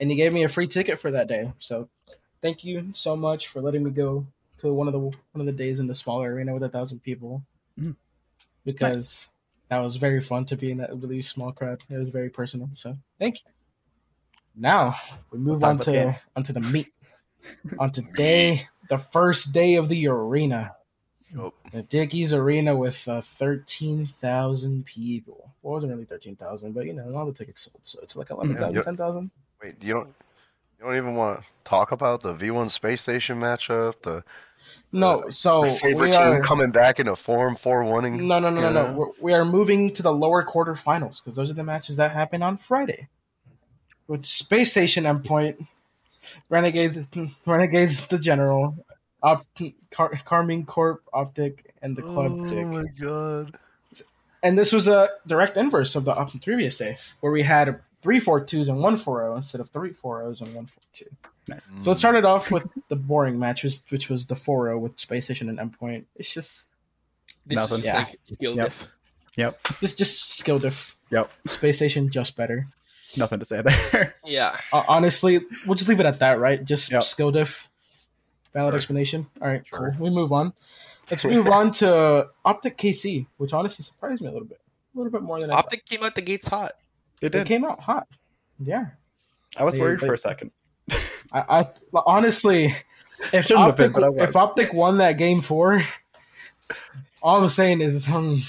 and 0.00 0.10
he 0.10 0.16
gave 0.16 0.32
me 0.32 0.44
a 0.44 0.48
free 0.48 0.66
ticket 0.66 0.98
for 0.98 1.10
that 1.10 1.28
day. 1.28 1.52
So 1.58 1.88
thank 2.42 2.64
you 2.64 2.90
so 2.94 3.16
much 3.16 3.48
for 3.48 3.60
letting 3.60 3.84
me 3.84 3.90
go 3.90 4.26
to 4.58 4.72
one 4.72 4.88
of 4.88 4.92
the 4.92 4.98
one 5.00 5.16
of 5.34 5.46
the 5.46 5.52
days 5.52 5.78
in 5.80 5.86
the 5.86 5.94
smaller 5.94 6.32
arena 6.34 6.54
with 6.54 6.62
a 6.64 6.68
thousand 6.68 7.00
people, 7.02 7.42
Mhm. 7.78 7.94
because 8.64 9.28
that 9.68 9.78
was 9.78 9.96
very 9.96 10.20
fun 10.20 10.44
to 10.46 10.56
be 10.56 10.70
in 10.72 10.78
that 10.78 10.90
really 10.96 11.22
small 11.22 11.52
crowd. 11.52 11.82
It 11.88 11.96
was 11.98 12.08
very 12.08 12.30
personal. 12.30 12.68
So 12.72 12.96
thank 13.18 13.44
you. 13.44 13.50
Now 14.56 14.96
we 15.30 15.38
move 15.38 15.62
on 15.62 15.76
about 15.76 15.84
the 15.84 15.92
game. 15.92 16.12
to 16.12 16.20
onto 16.34 16.52
the 16.52 16.60
meat. 16.60 16.88
On 17.78 17.90
today, 17.92 18.62
the 18.88 18.98
first 18.98 19.52
day 19.52 19.74
of 19.76 19.88
the 19.88 20.06
arena. 20.08 20.74
Yup. 21.34 21.52
The 21.72 21.82
Dickies 21.82 22.32
Arena 22.32 22.74
with 22.74 23.06
uh, 23.06 23.20
13,000 23.20 24.86
people. 24.86 25.52
Well, 25.62 25.72
it 25.72 25.76
wasn't 25.76 25.92
really 25.92 26.04
13,000, 26.06 26.72
but 26.72 26.86
you 26.86 26.94
know, 26.94 27.14
all 27.14 27.26
the 27.26 27.32
tickets 27.34 27.60
sold. 27.60 27.80
So 27.82 27.98
it's 28.02 28.16
like 28.16 28.30
11,000, 28.30 28.74
Yeah. 28.74 28.80
10,000. 28.82 29.30
Wait, 29.62 29.74
you 29.82 29.92
don't 29.92 30.08
you 30.78 30.84
don't 30.86 30.96
even 30.96 31.16
want 31.16 31.40
to 31.40 31.46
talk 31.64 31.92
about 31.92 32.22
the 32.22 32.32
V1 32.34 32.70
space 32.70 33.02
station 33.02 33.38
matchup, 33.40 33.94
the 34.02 34.22
No, 34.92 35.28
so 35.28 35.68
favorite 35.68 36.06
we 36.06 36.12
team 36.12 36.20
are. 36.22 36.40
coming 36.42 36.70
back 36.70 36.98
into 37.00 37.14
form, 37.16 37.56
four 37.56 37.82
one. 37.84 38.26
No, 38.26 38.38
no, 38.38 38.48
no, 38.48 38.60
no, 38.60 38.70
no. 38.72 38.92
We're, 38.92 39.06
we 39.20 39.32
are 39.34 39.44
moving 39.44 39.92
to 39.94 40.02
the 40.02 40.12
lower 40.12 40.44
quarterfinals 40.44 41.18
because 41.20 41.34
those 41.34 41.50
are 41.50 41.54
the 41.54 41.64
matches 41.64 41.96
that 41.96 42.12
happen 42.12 42.42
on 42.42 42.56
Friday. 42.56 43.08
With 44.06 44.24
Space 44.24 44.70
Station 44.70 45.04
endpoint, 45.04 45.66
Renegades, 46.48 46.98
Renegades, 47.46 48.06
the 48.08 48.18
General, 48.18 48.76
Op- 49.22 49.46
Car- 49.90 50.12
Karmine 50.24 50.66
Corp, 50.66 51.02
Optic, 51.12 51.74
and 51.82 51.96
the 51.96 52.02
Club 52.02 52.32
oh 52.40 52.46
Dick. 52.46 52.66
my 52.66 52.84
god. 52.98 53.54
And 54.42 54.56
this 54.56 54.72
was 54.72 54.86
a 54.86 55.08
direct 55.26 55.56
inverse 55.56 55.96
of 55.96 56.04
the 56.04 56.12
up 56.12 56.30
previous 56.42 56.76
day, 56.76 56.96
where 57.20 57.32
we 57.32 57.42
had 57.42 57.80
three 58.02 58.20
four 58.20 58.40
twos 58.40 58.68
and 58.68 58.80
one 58.80 58.96
four 58.96 59.18
zero 59.20 59.36
instead 59.36 59.60
of 59.60 59.68
three 59.70 59.92
four 59.92 60.20
zeros 60.20 60.40
and 60.40 60.54
one 60.54 60.66
four 60.66 60.82
two. 60.92 61.06
Nice. 61.48 61.70
So 61.80 61.90
it 61.90 61.96
started 61.96 62.24
off 62.24 62.52
with 62.52 62.66
the 62.88 62.94
boring 62.96 63.38
matches, 63.38 63.82
which 63.88 64.10
was 64.10 64.26
the 64.26 64.36
4 64.36 64.76
with 64.78 64.98
Space 65.00 65.24
Station 65.24 65.48
and 65.48 65.58
Endpoint. 65.58 66.04
It's 66.14 66.32
just 66.34 66.76
Nothing. 67.46 67.78
is 67.78 67.84
Yeah. 67.86 67.96
like 68.00 68.18
skill 68.22 68.54
Yep. 68.54 68.66
diff. 68.66 68.86
Yep. 69.36 69.58
just 69.80 69.96
just 69.98 70.28
skill 70.28 70.58
diff. 70.58 70.94
Yep. 71.10 71.30
Space 71.46 71.76
Station 71.76 72.10
just 72.10 72.36
better. 72.36 72.68
Nothing 73.16 73.38
to 73.38 73.44
say 73.44 73.62
there. 73.62 74.14
Yeah. 74.24 74.58
Uh, 74.72 74.82
honestly, 74.86 75.40
we'll 75.66 75.74
just 75.74 75.88
leave 75.88 76.00
it 76.00 76.06
at 76.06 76.18
that, 76.18 76.38
right? 76.38 76.62
Just 76.62 76.92
Yep. 76.92 77.02
skill 77.02 77.30
diff. 77.30 77.70
Valid 78.52 78.72
Sure. 78.72 78.76
explanation. 78.76 79.26
All 79.40 79.48
right, 79.48 79.62
Sure. 79.66 79.94
cool. 79.96 80.04
We 80.04 80.10
move 80.14 80.32
on. 80.32 80.52
Let's 81.10 81.24
move 81.24 81.46
on 81.48 81.70
to 81.72 82.28
Optic 82.44 82.76
KC, 82.76 83.26
which 83.38 83.52
honestly 83.54 83.82
surprised 83.82 84.20
me 84.20 84.28
a 84.28 84.30
little 84.32 84.46
bit. 84.46 84.60
A 84.94 84.98
little 84.98 85.10
bit 85.12 85.22
more 85.22 85.40
than 85.40 85.50
I 85.50 85.54
Optic 85.54 85.86
came 85.86 86.02
out 86.02 86.14
the 86.14 86.20
gates 86.22 86.48
hot. 86.48 86.72
It 87.22 87.32
did. 87.32 87.42
It 87.42 87.46
came 87.46 87.64
out 87.64 87.80
hot. 87.80 88.06
Yeah. 88.58 88.86
I 89.56 89.64
was 89.64 89.74
They- 89.76 89.80
worried 89.80 90.00
they- 90.00 90.06
for 90.06 90.14
a 90.14 90.18
second. 90.18 90.50
I, 91.32 91.60
I 91.60 91.68
honestly, 92.06 92.74
if 93.32 93.46
Shouldn't 93.46 93.66
have 93.66 93.76
been, 93.76 93.86
Optic, 93.86 93.92
but 93.94 94.04
I 94.04 94.08
was. 94.10 94.28
if 94.28 94.36
Optic 94.36 94.72
won 94.74 94.98
that 94.98 95.12
game 95.12 95.40
four, 95.40 95.82
all 97.22 97.42
I'm 97.42 97.48
saying 97.48 97.80
is 97.80 98.08
um, 98.08 98.42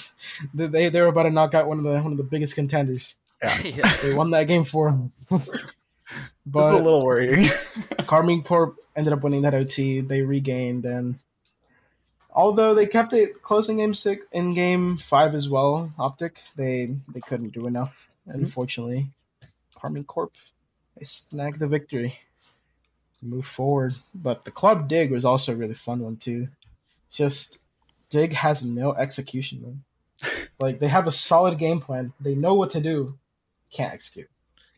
they 0.53 0.89
they 0.89 1.01
were 1.01 1.07
about 1.07 1.23
to 1.23 1.29
knock 1.31 1.53
out 1.53 1.67
one 1.67 1.77
of 1.79 1.83
the 1.83 1.91
one 2.01 2.11
of 2.11 2.17
the 2.17 2.23
biggest 2.23 2.55
contenders. 2.55 3.15
yeah. 3.63 3.95
They 4.01 4.13
won 4.13 4.31
that 4.31 4.45
game 4.45 4.63
four. 4.63 5.09
this 5.29 5.47
is 5.47 6.71
a 6.71 6.77
little 6.77 7.05
worrying. 7.05 7.45
Karmine 7.99 8.43
Corp 8.43 8.75
ended 8.95 9.13
up 9.13 9.23
winning 9.23 9.43
that 9.43 9.53
OT. 9.53 10.01
They 10.01 10.21
regained, 10.21 10.85
and 10.85 11.19
although 12.31 12.73
they 12.73 12.85
kept 12.85 13.13
it 13.13 13.41
close 13.41 13.69
in 13.69 13.77
game 13.77 13.93
six, 13.93 14.25
in 14.31 14.53
game 14.53 14.97
five 14.97 15.35
as 15.35 15.47
well, 15.47 15.93
Optic 15.97 16.41
they 16.55 16.95
they 17.13 17.21
couldn't 17.21 17.53
do 17.53 17.65
enough. 17.65 18.13
Mm-hmm. 18.27 18.39
Unfortunately, 18.39 19.09
Karmine 19.75 20.05
Corp 20.05 20.33
they 20.97 21.05
snagged 21.05 21.59
the 21.59 21.67
victory, 21.67 22.19
move 23.21 23.45
forward. 23.45 23.95
But 24.13 24.43
the 24.43 24.51
club 24.51 24.89
dig 24.89 25.11
was 25.11 25.23
also 25.23 25.53
a 25.53 25.55
really 25.55 25.75
fun 25.75 25.99
one 25.99 26.17
too. 26.17 26.49
Just 27.09 27.59
dig 28.09 28.33
has 28.33 28.63
no 28.63 28.93
execution. 28.93 29.61
Man. 29.61 29.83
Like 30.59 30.79
they 30.79 30.89
have 30.89 31.07
a 31.07 31.11
solid 31.11 31.57
game 31.57 31.79
plan. 31.79 32.11
They 32.19 32.35
know 32.35 32.53
what 32.53 32.71
to 32.71 32.81
do, 32.81 33.17
can't 33.71 33.93
execute. 33.93 34.29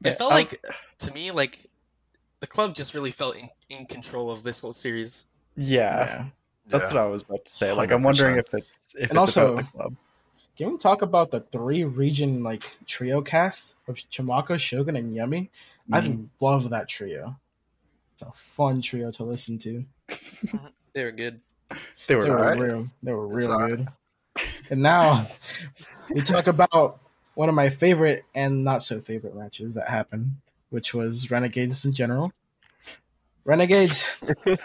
It 0.04 0.10
Yeah, 0.10 0.14
felt 0.16 0.32
um, 0.32 0.38
like 0.38 0.62
to 1.00 1.14
me 1.14 1.32
like 1.32 1.70
the 2.40 2.48
club 2.48 2.76
just 2.76 2.94
really 2.94 3.12
felt 3.12 3.36
in, 3.36 3.50
in 3.70 3.86
control 3.86 4.32
of 4.32 4.44
this 4.44 4.60
whole 4.60 4.74
series. 4.74 5.26
yeah, 5.56 6.26
that's 6.68 6.84
Yeah. 6.84 6.88
what 6.88 6.98
I 6.98 7.06
was 7.06 7.22
about 7.24 7.46
to 7.46 7.52
say. 7.52 7.72
Like, 7.72 7.92
I'm 7.92 8.04
wondering 8.04 8.38
if 8.38 8.54
it's 8.54 8.96
if 8.96 9.10
And 9.10 9.12
it's 9.12 9.18
also- 9.18 9.54
about 9.54 9.66
the 9.66 9.72
club. 9.78 9.96
Can 10.58 10.72
we 10.74 10.78
talk 10.78 11.02
about 11.02 11.32
the 11.32 11.40
three 11.40 11.84
region 11.86 12.44
like 12.44 12.76
trio 12.86 13.22
cast 13.22 13.76
of 13.88 13.96
Chimaka, 13.96 14.60
Shogun, 14.60 14.96
and 14.96 15.16
Yummy? 15.16 15.50
I 15.92 16.02
Mhm. 16.02 16.28
love 16.40 16.70
that 16.70 16.88
trio. 16.88 17.38
It's 18.14 18.22
a 18.22 18.32
fun 18.34 18.82
trio 18.82 19.12
to 19.12 19.24
listen 19.24 19.58
to. 19.60 19.86
They 20.94 21.06
were 21.06 21.12
good. 21.12 21.40
They 22.08 22.16
were 22.16 22.24
They 22.26 22.30
were 22.30 22.40
alright. 22.40 22.60
real. 22.60 22.90
They 23.02 23.14
were 23.14 23.28
real 23.28 23.52
alright. 23.52 23.78
good. 23.78 23.88
And 24.70 24.82
now 24.82 25.26
we 26.10 26.22
talk 26.22 26.48
about 26.48 27.00
one 27.36 27.50
of 27.50 27.56
my 27.56 27.70
favorite 27.70 28.26
and 28.36 28.64
not 28.64 28.84
so 28.84 29.00
favorite 29.00 29.36
matches 29.36 29.76
that 29.76 29.90
happened, 29.90 30.36
which 30.70 30.94
was 30.94 31.32
Renegades 31.32 31.86
in 31.86 31.94
general. 31.94 32.34
Renegades, 33.44 34.06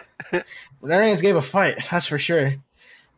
Renegades 0.81 1.23
gave 1.23 1.37
a 1.37 1.43
fight. 1.43 1.77
That's 1.91 2.07
for 2.07 2.19
sure. 2.19 2.57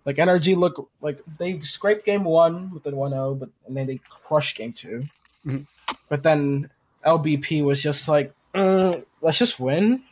Like 0.05 0.17
NRG 0.17 0.57
look 0.57 0.89
like 1.01 1.21
they 1.39 1.61
scraped 1.61 2.07
game 2.07 2.25
one 2.25 2.71
with 2.73 2.85
the 2.85 2.91
1-0, 2.93 3.39
but 3.39 3.51
and 3.67 3.77
then 3.77 3.87
they 3.87 4.01
crushed 4.09 4.57
game 4.57 4.73
2 4.73 5.05
Mhm. 5.47 5.67
But 6.09 6.23
then 6.23 6.69
LBP 7.07 7.63
was 7.65 7.83
just 7.83 8.09
like, 8.09 8.33
"Uh, 8.55 8.99
let's 9.23 9.39
just 9.39 9.61
win, 9.61 10.03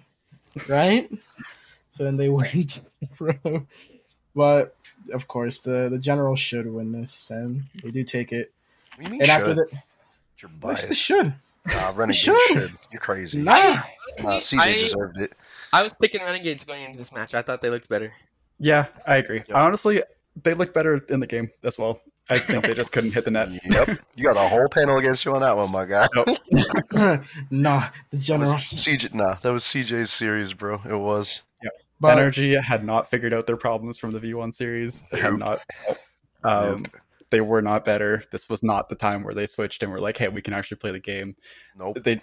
right? 0.69 1.11
so 1.91 2.05
then 2.05 2.17
they 2.17 2.29
went, 2.31 2.81
but 4.35 4.77
of 5.13 5.29
course 5.29 5.61
the 5.61 5.89
the 5.89 5.99
general 5.99 6.37
should 6.37 6.67
win 6.73 6.93
this, 6.93 7.31
and 7.31 7.65
they 7.83 7.91
do 7.91 8.03
take 8.03 8.33
it. 8.33 8.53
What 8.97 8.99
do 8.99 9.03
you 9.05 9.11
mean 9.11 9.23
And 9.23 9.31
after 9.31 9.51
should? 9.51 9.57
the 9.59 9.67
You're 10.41 10.51
they 10.51 10.57
biased. 10.59 10.95
should 10.95 11.35
Nah, 11.67 11.93
Renegade 11.97 12.21
should. 12.21 12.41
should. 12.49 12.71
You're 12.93 13.01
crazy. 13.01 13.39
nah. 13.39 13.77
Nah, 14.21 14.39
CJ 14.39 14.59
I, 14.61 14.73
deserved 14.75 15.21
it. 15.21 15.33
I 15.73 15.83
was 15.83 15.93
picking 15.95 16.23
Renegades 16.23 16.65
going 16.65 16.83
into 16.85 16.97
this 16.99 17.13
match. 17.13 17.35
I 17.35 17.43
thought 17.43 17.61
they 17.61 17.71
looked 17.71 17.89
better. 17.89 18.13
Yeah, 18.61 18.87
I 19.07 19.17
agree. 19.17 19.39
Yep. 19.49 19.51
Honestly, 19.57 20.03
they 20.43 20.55
look 20.55 20.73
better 20.73 20.95
in 21.09 21.19
the 21.21 21.27
game 21.27 21.51
as 21.65 21.77
well. 21.79 22.01
I 22.31 22.39
think 22.39 22.65
they 22.65 22.75
just 22.75 22.93
couldn't 22.93 23.13
hit 23.13 23.25
the 23.25 23.31
net. 23.33 23.49
Yep. 23.71 23.99
You 24.17 24.25
got 24.25 24.37
a 24.37 24.49
whole 24.49 24.69
panel 24.69 24.99
against 24.99 25.25
you 25.25 25.35
on 25.35 25.43
that 25.43 25.57
one, 25.57 25.71
my 25.73 25.85
guy. 25.85 26.09
nah, 27.51 27.89
the 28.11 28.17
That 28.17 28.21
general. 28.21 28.53
was 28.53 28.63
CJ, 28.63 29.15
nah, 29.15 29.35
that 29.43 29.53
was 29.53 29.65
CJ's 29.65 30.11
series, 30.11 30.53
bro. 30.53 30.81
It 30.89 30.97
was. 30.97 31.43
But 31.99 32.19
NRG 32.19 32.61
had 32.63 32.85
not 32.85 33.09
figured 33.11 33.33
out 33.33 33.47
their 33.47 33.57
problems 33.57 33.97
from 33.99 34.11
the 34.11 34.21
V1 34.21 34.53
series. 34.55 35.03
They 35.11 35.19
had 35.21 35.39
not. 35.39 35.61
Um, 36.45 36.83
Nope. 36.83 36.89
They 37.31 37.41
were 37.41 37.63
not 37.63 37.85
better. 37.85 38.23
This 38.31 38.49
was 38.49 38.63
not 38.63 38.89
the 38.89 38.95
time 38.95 39.25
where 39.25 39.35
they 39.35 39.47
switched 39.47 39.83
and 39.83 39.91
were 39.93 40.01
like, 40.01 40.17
"Hey, 40.17 40.29
we 40.29 40.43
can 40.43 40.55
actually 40.55 40.77
play 40.79 40.93
the 40.93 41.01
game." 41.01 41.35
Nope. 41.77 41.99
They 42.03 42.21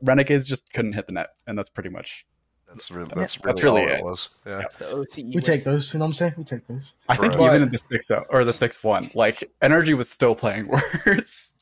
Renegades 0.00 0.46
just 0.46 0.72
couldn't 0.72 0.92
hit 0.94 1.06
the 1.06 1.12
net, 1.12 1.30
and 1.46 1.56
that's 1.58 1.68
pretty 1.70 1.88
much. 1.90 2.26
That's 2.68 2.90
really 2.90 3.10
that's 3.14 3.36
really, 3.38 3.52
That's 3.52 3.62
really 3.62 3.82
all 3.82 3.88
it. 3.88 3.98
it 3.98 4.04
was. 4.04 4.28
Yeah. 4.46 4.58
That's 4.78 4.80
we 5.22 5.40
take 5.42 5.64
those. 5.64 5.92
You 5.92 5.98
know 5.98 6.04
what 6.04 6.08
I'm 6.08 6.12
saying? 6.14 6.34
We 6.38 6.44
take 6.44 6.66
those. 6.66 6.94
I 7.08 7.16
think 7.16 7.34
Right. 7.34 7.48
even 7.54 7.64
in 7.64 7.68
the 7.68 7.78
six 7.78 8.10
or 8.30 8.44
the 8.44 8.52
six 8.52 8.82
one, 8.82 9.10
like 9.14 9.52
NRG 9.62 9.94
was 9.94 10.08
still 10.08 10.34
playing 10.34 10.68
worse. 11.06 11.52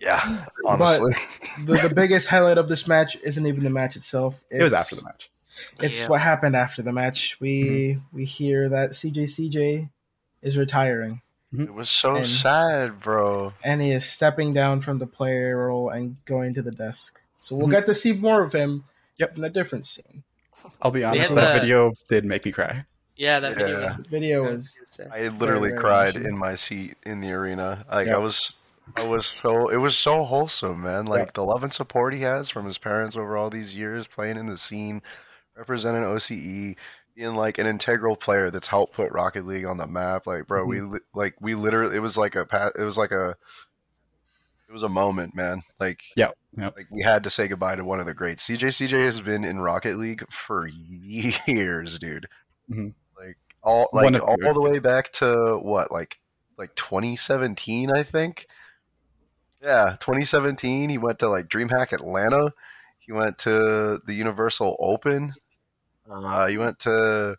Yeah. 0.00 0.44
Honestly. 0.64 1.12
The 1.64 1.88
the 1.88 1.92
biggest 1.94 2.28
highlight 2.28 2.56
of 2.58 2.68
this 2.68 2.86
match 2.86 3.16
isn't 3.22 3.44
even 3.46 3.64
the 3.64 3.70
match 3.70 3.96
itself. 3.96 4.44
it 4.50 4.62
was 4.62 4.72
after 4.72 4.94
the 4.96 5.02
match. 5.02 5.30
It's 5.80 6.04
Yeah. 6.04 6.08
what 6.10 6.20
happened 6.20 6.54
after 6.54 6.82
the 6.82 6.92
match. 6.92 7.36
We 7.40 7.62
Mm-hmm. 7.64 8.16
we 8.16 8.24
hear 8.24 8.68
that 8.68 8.90
CJ 8.90 9.24
CJ 9.24 9.90
is 10.40 10.56
retiring 10.56 11.20
it 11.52 11.72
was 11.72 11.88
so 11.90 12.16
And- 12.16 12.26
sad, 12.26 13.00
bro. 13.00 13.52
and 13.64 13.80
he 13.82 13.90
is 13.92 14.04
stepping 14.04 14.52
down 14.54 14.80
from 14.80 14.98
the 14.98 15.06
player 15.06 15.56
role 15.66 15.88
and 15.90 16.16
going 16.24 16.54
to 16.54 16.62
the 16.62 16.70
desk. 16.72 17.20
So 17.38 17.56
we'll 17.56 17.68
Mhm. 17.68 17.72
get 17.72 17.86
to 17.86 17.94
see 17.94 18.12
more 18.12 18.42
of 18.42 18.52
him 18.52 18.84
Yep. 19.18 19.38
in 19.38 19.44
a 19.44 19.50
different 19.50 19.86
scene. 19.86 20.24
I'll 20.82 20.90
be 20.90 21.04
honest, 21.04 21.34
that 21.34 21.54
the- 21.54 21.60
video 21.60 21.92
did 22.08 22.24
make 22.24 22.44
me 22.44 22.52
cry. 22.52 22.84
Yeah, 23.16 23.40
that 23.40 23.56
video 23.56 23.80
Yeah. 23.80 23.84
was. 23.96 24.06
Video 24.06 24.42
was. 24.44 25.00
I 25.12 25.28
literally 25.28 25.70
very 25.70 25.80
cried 25.80 26.14
emotional. 26.16 26.28
in 26.28 26.38
my 26.38 26.54
seat 26.54 26.96
in 27.04 27.20
the 27.20 27.32
arena. 27.32 27.84
Like 27.90 28.06
Yeah. 28.08 28.16
I 28.16 28.18
was 28.18 28.54
I 28.96 29.06
was 29.06 29.26
so 29.26 29.68
it 29.68 29.76
was 29.76 29.96
so 29.98 30.24
wholesome, 30.24 30.82
man. 30.82 31.04
Like 31.06 31.26
Yeah. 31.26 31.30
the 31.34 31.44
love 31.44 31.62
and 31.62 31.72
support 31.72 32.14
he 32.14 32.20
has 32.20 32.48
from 32.48 32.64
his 32.64 32.78
parents 32.78 33.16
over 33.16 33.36
all 33.36 33.50
these 33.50 33.74
years 33.74 34.06
playing 34.06 34.36
in 34.38 34.46
the 34.46 34.56
scene, 34.56 35.02
representing 35.56 36.04
OCE, 36.04 36.76
being 37.18 37.34
like 37.34 37.58
an 37.58 37.66
integral 37.66 38.14
player 38.14 38.48
that's 38.50 38.68
helped 38.68 38.94
put 38.94 39.10
Rocket 39.10 39.44
League 39.44 39.64
on 39.66 39.76
the 39.76 39.86
map. 39.88 40.26
Like, 40.26 40.46
bro, 40.46 40.64
we 40.64 40.80
like 41.12 41.34
we 41.40 41.54
literally 41.56 41.96
it 41.96 42.00
was 42.00 42.16
like 42.16 42.36
a 42.36 42.46
it 42.78 42.82
was 42.82 42.96
like 42.96 43.10
a 43.10 43.30
it 44.68 44.72
was 44.72 44.84
a 44.84 44.88
moment, 44.88 45.34
man. 45.34 45.62
Like 45.80 46.00
Yeah, 46.16 46.30
yeah. 46.56 46.70
like 46.76 46.86
we 46.90 47.02
had 47.02 47.24
to 47.24 47.30
say 47.30 47.48
goodbye 47.48 47.74
to 47.74 47.84
one 47.84 47.98
of 47.98 48.06
the 48.06 48.14
greats. 48.14 48.46
CJ 48.46 48.68
CJ 48.68 49.04
has 49.04 49.20
been 49.20 49.44
in 49.44 49.58
Rocket 49.58 49.98
League 49.98 50.24
for 50.30 50.68
years, 50.68 51.98
dude. 51.98 52.28
Mhm. 52.70 52.94
Like 53.18 53.36
all 53.62 53.88
like 53.92 54.14
all 54.22 54.36
the- 54.36 54.52
the 54.52 54.60
way 54.60 54.78
back 54.78 55.12
to 55.14 55.58
what 55.60 55.90
like 55.90 56.20
like 56.56 56.74
2017, 56.76 57.90
I 57.90 58.04
think. 58.04 58.46
Yeah, 59.60 59.96
2017. 59.98 60.88
He 60.88 60.98
went 60.98 61.18
to 61.18 61.28
like 61.28 61.48
DreamHack 61.48 61.92
Atlanta. 61.92 62.52
He 63.00 63.10
went 63.12 63.38
to 63.38 64.00
the 64.06 64.14
Universal 64.14 64.76
Open. 64.78 65.34
Uh, 66.10 66.46
he 66.46 66.58
went 66.58 66.78
to 66.80 67.36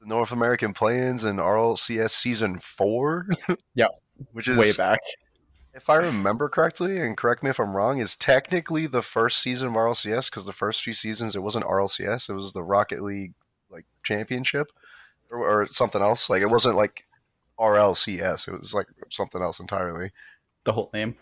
the 0.00 0.06
North 0.06 0.32
American 0.32 0.72
Play-ins 0.72 1.24
and 1.24 1.38
RLCS 1.38 2.10
Season 2.10 2.58
Four. 2.58 3.26
Yeah. 3.74 3.88
which 4.32 4.48
is 4.48 4.58
Way 4.58 4.72
back. 4.72 5.00
if 5.74 5.90
I 5.90 5.96
remember 5.96 6.48
correctly, 6.48 7.00
and 7.00 7.16
correct 7.16 7.42
me 7.42 7.50
if 7.50 7.60
I'm 7.60 7.76
wrong, 7.76 7.98
is 7.98 8.16
technically 8.16 8.86
the 8.86 9.02
first 9.02 9.42
season 9.42 9.68
of 9.68 9.74
RLCS 9.74 10.30
because 10.30 10.46
the 10.46 10.52
first 10.52 10.82
few 10.82 10.94
seasons 10.94 11.36
it 11.36 11.42
wasn't 11.42 11.66
RLCS, 11.66 12.30
it 12.30 12.34
was 12.34 12.52
the 12.52 12.62
Rocket 12.62 13.02
League 13.02 13.34
like 13.70 13.84
championship 14.04 14.68
or, 15.30 15.38
or 15.38 15.68
something 15.68 16.00
else. 16.00 16.30
Like 16.30 16.42
it 16.42 16.50
wasn't 16.50 16.76
like 16.76 17.04
RLCS, 17.58 18.48
it 18.48 18.58
was 18.58 18.72
like 18.72 18.86
something 19.10 19.42
else 19.42 19.60
entirely. 19.60 20.12
The 20.64 20.72
whole 20.72 20.90
name. 20.92 21.16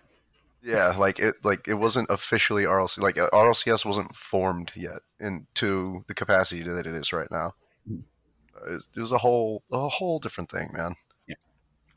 Yeah, 0.64 0.94
like 0.96 1.18
it 1.18 1.34
like 1.44 1.68
it 1.68 1.74
wasn't 1.74 2.08
officially 2.10 2.64
RLC 2.64 2.98
like 2.98 3.18
uh, 3.18 3.28
RLCS 3.32 3.84
wasn't 3.84 4.14
formed 4.16 4.72
yet 4.74 5.02
into 5.20 6.02
the 6.08 6.14
capacity 6.14 6.62
that 6.62 6.86
it 6.86 6.94
is 6.94 7.12
right 7.12 7.30
now. 7.30 7.54
Uh, 7.90 8.74
It, 8.74 8.82
it 8.96 9.00
was 9.00 9.12
a 9.12 9.18
whole 9.18 9.62
a 9.70 9.88
whole 9.88 10.18
different 10.18 10.50
thing, 10.50 10.70
man. 10.72 10.96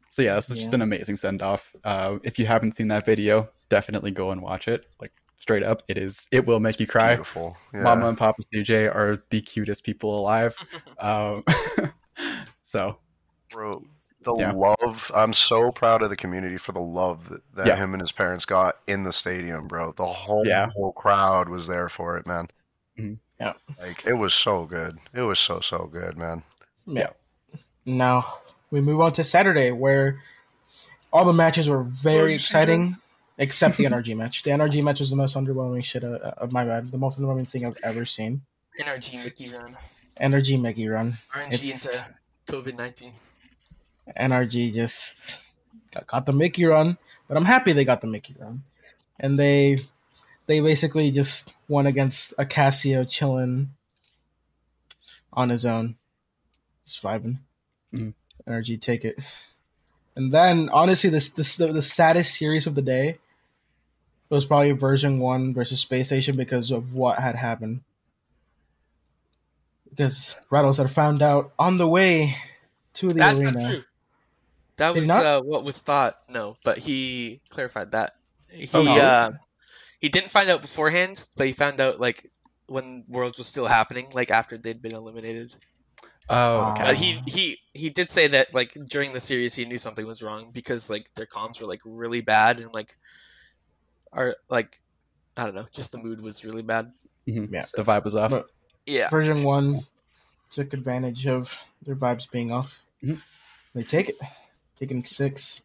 So 0.09 0.21
yeah, 0.21 0.35
this 0.35 0.49
is 0.49 0.57
just 0.57 0.73
an 0.73 0.81
amazing 0.81 1.17
send 1.17 1.41
off. 1.41 1.75
Uh, 1.83 2.17
if 2.23 2.39
you 2.39 2.45
haven't 2.45 2.73
seen 2.75 2.87
that 2.87 3.05
video, 3.05 3.49
definitely 3.69 4.11
go 4.11 4.31
and 4.31 4.41
watch 4.41 4.67
it. 4.67 4.85
Like 5.01 5.11
straight 5.35 5.63
up. 5.63 5.83
It 5.89 5.97
is. 5.97 6.27
It 6.31 6.45
will 6.45 6.59
make 6.61 6.79
you 6.79 6.87
cry. 6.87 7.15
Beautiful. 7.15 7.57
Yeah. 7.73 7.81
Mama 7.81 8.07
and 8.07 8.17
Papa 8.17 8.41
CJ 8.41 8.93
are 8.93 9.17
the 9.29 9.41
cutest 9.41 9.83
people 9.83 10.17
alive. 10.17 10.57
um, 10.99 11.43
so 12.61 12.97
Bro, 13.51 13.85
the 14.25 14.35
Yeah. 14.37 14.51
love. 14.51 15.09
I'm 15.15 15.31
so 15.33 15.71
proud 15.71 16.01
of 16.01 16.09
the 16.09 16.17
community 16.17 16.57
for 16.57 16.73
the 16.73 16.81
love 16.81 17.29
that, 17.29 17.41
that 17.55 17.67
Yeah. 17.67 17.75
him 17.77 17.93
and 17.93 18.01
his 18.01 18.11
parents 18.11 18.43
got 18.45 18.77
in 18.87 19.03
the 19.03 19.13
stadium, 19.13 19.67
bro. 19.67 19.93
The 19.93 20.05
whole, 20.05 20.45
Yeah. 20.45 20.67
whole 20.75 20.91
crowd 20.91 21.47
was 21.47 21.65
there 21.67 21.87
for 21.87 22.17
it, 22.17 22.25
man. 22.27 22.49
Mhm. 22.99 23.19
Yeah. 23.39 23.53
Like, 23.79 24.05
it 24.05 24.13
was 24.15 24.33
so 24.33 24.65
good. 24.65 24.99
It 25.13 25.21
was 25.21 25.39
so, 25.39 25.61
so 25.61 25.85
good, 25.91 26.17
man. 26.17 26.43
Yeah. 26.85 27.11
Now 27.85 28.39
we 28.69 28.81
move 28.81 28.99
on 28.99 29.13
to 29.13 29.23
Saturday, 29.23 29.71
where 29.71 30.21
all 31.13 31.23
the 31.23 31.31
matches 31.33 31.69
were 31.69 31.83
very 31.83 32.33
you 32.33 32.39
see 32.39 32.43
exciting, 32.43 32.97
except 33.37 33.77
the 33.77 33.85
NRG 33.85 34.13
match. 34.17 34.43
The 34.43 34.51
NRG 34.51 34.83
match 34.83 34.99
was 34.99 35.09
the 35.09 35.15
most 35.15 35.35
underwhelming 35.37 35.83
shit 35.85 36.03
uh, 36.03 36.17
of 36.37 36.51
my 36.51 36.65
bad. 36.65 36.91
The 36.91 36.97
most 36.97 37.17
underwhelming 37.19 37.47
thing 37.47 37.65
I've 37.65 37.77
ever 37.81 38.03
seen. 38.03 38.41
NRG 38.77 39.23
Mickey 39.23 39.45
run. 39.57 39.77
NRG 40.19 40.59
Mickey 40.59 40.87
run. 40.89 41.17
RNG 41.33 41.53
It's- 41.53 41.69
into 41.85 42.05
COVID 42.47 42.75
nineteen. 42.75 43.13
NRG 44.15 44.73
just 44.73 44.99
got, 45.91 46.07
got 46.07 46.25
the 46.25 46.33
Mickey 46.33 46.65
run, 46.65 46.97
but 47.27 47.37
I'm 47.37 47.45
happy 47.45 47.73
they 47.73 47.85
got 47.85 48.01
the 48.01 48.07
Mickey 48.07 48.35
run, 48.39 48.63
and 49.19 49.37
they 49.39 49.79
they 50.45 50.59
basically 50.59 51.11
just 51.11 51.53
won 51.67 51.85
against 51.87 52.33
a 52.37 52.45
Casio 52.45 53.07
chilling 53.09 53.71
on 55.33 55.49
his 55.49 55.65
own, 55.65 55.95
just 56.85 57.01
vibing. 57.01 57.39
Mhm. 57.93 58.13
NRG 58.47 58.79
take 58.79 59.03
it, 59.03 59.19
and 60.15 60.31
then 60.31 60.69
honestly, 60.69 61.09
this 61.09 61.29
this 61.33 61.55
the, 61.57 61.67
the 61.73 61.81
saddest 61.81 62.35
series 62.35 62.65
of 62.67 62.75
the 62.75 62.81
day 62.81 63.17
it 64.29 64.33
was 64.33 64.45
probably 64.45 64.71
version 64.71 65.19
one 65.19 65.53
versus 65.53 65.79
Space 65.79 66.07
Station 66.07 66.35
because 66.35 66.69
of 66.69 66.93
what 66.93 67.17
had 67.19 67.35
happened. 67.35 67.81
Because 69.89 70.35
Retals 70.51 70.77
had 70.77 70.91
found 70.91 71.21
out 71.21 71.53
on 71.57 71.77
the 71.77 71.87
way 71.87 72.35
to 72.95 73.07
the 73.07 73.13
That's 73.15 73.39
arena. 73.39 73.51
not 73.53 73.69
true. 73.71 73.83
That 74.77 74.93
Did 74.93 75.01
was 75.01 75.07
not? 75.07 75.25
uh, 75.25 75.41
what 75.41 75.63
was 75.63 75.79
thought. 75.79 76.17
No, 76.29 76.55
but 76.63 76.77
he 76.77 77.41
clarified 77.49 77.91
that. 77.91 78.13
He 78.49 78.69
Oh, 78.73 78.85
really? 78.85 78.99
uh, 79.01 79.31
he 79.99 80.09
didn't 80.09 80.31
find 80.31 80.49
out 80.49 80.61
beforehand, 80.61 81.23
but 81.35 81.47
he 81.47 81.53
found 81.53 81.81
out 81.81 81.99
like 81.99 82.29
when 82.67 83.03
Worlds 83.07 83.37
was 83.37 83.47
still 83.47 83.65
happening, 83.65 84.07
like 84.13 84.29
after 84.31 84.57
they'd 84.57 84.81
been 84.81 84.93
eliminated. 84.95 85.53
oh 86.29 86.71
okay. 86.73 86.83
But 86.83 86.95
he 86.97 87.21
he 87.25 87.57
he 87.73 87.89
did 87.89 88.09
say 88.11 88.27
that 88.27 88.53
like 88.53 88.73
during 88.87 89.13
the 89.13 89.19
series 89.19 89.55
he 89.55 89.65
knew 89.65 89.77
something 89.77 90.05
was 90.05 90.21
wrong 90.21 90.51
because 90.51 90.89
like 90.89 91.09
their 91.15 91.25
comms 91.25 91.59
were 91.61 91.67
like 91.67 91.81
really 91.85 92.21
bad 92.21 92.59
and 92.59 92.73
like 92.73 92.97
are 94.13 94.35
like 94.49 94.79
I 95.35 95.45
don't 95.45 95.55
know, 95.55 95.65
just 95.71 95.91
the 95.91 95.97
mood 95.99 96.21
was 96.21 96.43
really 96.45 96.61
bad. 96.63 96.91
Mhm. 97.27 97.51
Yeah. 97.51 97.65
the 97.75 97.83
vibe 97.83 98.03
was 98.03 98.15
off. 98.15 98.31
But- 98.31 98.49
Yeah. 98.85 99.09
version 99.09 99.43
one 99.43 99.85
took 100.49 100.73
advantage 100.73 101.27
of 101.27 101.57
their 101.81 101.95
vibes 101.95 102.29
being 102.29 102.51
off. 102.51 102.83
Mhm. 103.03 103.21
They 103.75 103.83
take 103.83 104.09
it, 104.09 104.15
taking 104.77 105.03
six. 105.03 105.63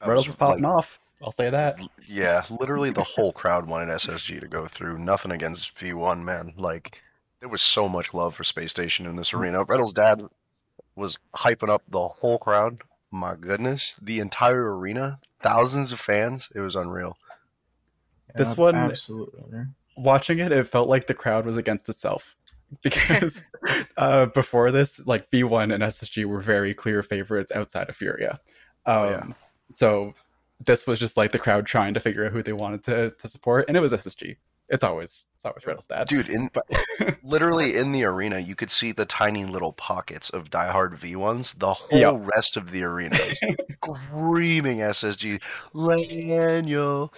I 0.00 0.06
Retals 0.06 0.16
was, 0.16 0.26
is 0.28 0.34
popping 0.34 0.64
like, 0.64 0.72
off. 0.72 0.98
I'll 1.22 1.32
say 1.32 1.50
that. 1.50 1.78
Yeah, 2.06 2.44
literally 2.50 2.90
the 2.90 3.02
whole 3.02 3.32
crowd 3.32 3.66
wanted 3.66 3.88
SSG 3.94 4.40
to 4.40 4.48
go 4.48 4.66
through. 4.66 4.98
Nothing 4.98 5.32
against 5.32 5.74
V1, 5.76 6.22
man. 6.22 6.52
Like, 6.56 7.00
there 7.40 7.48
was 7.48 7.62
so 7.62 7.88
much 7.88 8.12
love 8.12 8.34
for 8.34 8.44
Space 8.44 8.70
Station 8.70 9.06
in 9.06 9.16
this 9.16 9.32
arena. 9.32 9.64
Retals' 9.64 9.94
dad 9.94 10.22
was 10.94 11.18
hyping 11.34 11.70
up 11.70 11.82
the 11.88 12.06
whole 12.06 12.38
crowd. 12.38 12.82
My 13.10 13.34
goodness. 13.34 13.94
The 14.02 14.20
entire 14.20 14.76
arena, 14.76 15.18
thousands 15.40 15.92
of 15.92 16.00
fans. 16.00 16.50
It 16.54 16.60
was 16.60 16.76
unreal. 16.76 17.16
This 18.34 18.56
one- 18.56 18.74
absolutely. 18.74 19.60
Watching 19.96 20.40
it, 20.40 20.52
it 20.52 20.66
felt 20.66 20.88
like 20.88 21.06
the 21.06 21.14
crowd 21.14 21.46
was 21.46 21.56
against 21.56 21.88
itself 21.88 22.36
because 22.82 23.42
uh, 23.96 24.26
before 24.26 24.70
this, 24.70 25.06
like 25.06 25.30
V1 25.30 25.72
and 25.72 25.82
SSG 25.82 26.24
were 26.24 26.40
very 26.40 26.74
clear 26.74 27.02
favorites 27.02 27.52
outside 27.54 27.88
of 27.88 27.96
Furia. 27.96 28.40
Um, 28.84 28.96
Oh, 28.96 29.08
yeah. 29.10 29.26
So 29.70 30.12
this 30.64 30.86
was 30.86 30.98
just 30.98 31.16
like 31.16 31.32
the 31.32 31.38
crowd 31.38 31.66
trying 31.66 31.94
to 31.94 32.00
figure 32.00 32.24
out 32.26 32.32
who 32.32 32.42
they 32.42 32.52
wanted 32.52 32.82
to, 32.84 33.10
to 33.10 33.28
support, 33.28 33.66
and 33.68 33.76
it 33.76 33.80
was 33.80 33.92
SSG. 33.92 34.36
It's 34.68 34.82
always 34.82 35.26
it's 35.36 35.44
always 35.44 35.62
Retals' 35.64 35.86
dad. 35.86 36.08
Dude, 36.08 36.28
in 36.28 36.50
But 36.52 36.64
literally 37.22 37.76
in 37.76 37.92
the 37.92 38.02
arena, 38.04 38.40
you 38.40 38.56
could 38.56 38.70
see 38.72 38.90
the 38.90 39.04
tiny 39.04 39.44
little 39.44 39.72
pockets 39.72 40.28
of 40.30 40.50
diehard 40.50 40.98
V1s. 40.98 41.56
The 41.58 41.72
whole 41.72 42.00
Yeah. 42.00 42.18
rest 42.34 42.56
of 42.56 42.72
the 42.72 42.82
arena 42.82 43.16
screaming 43.84 44.78
SSG, 44.78 45.40
Lanyo, 45.72 47.10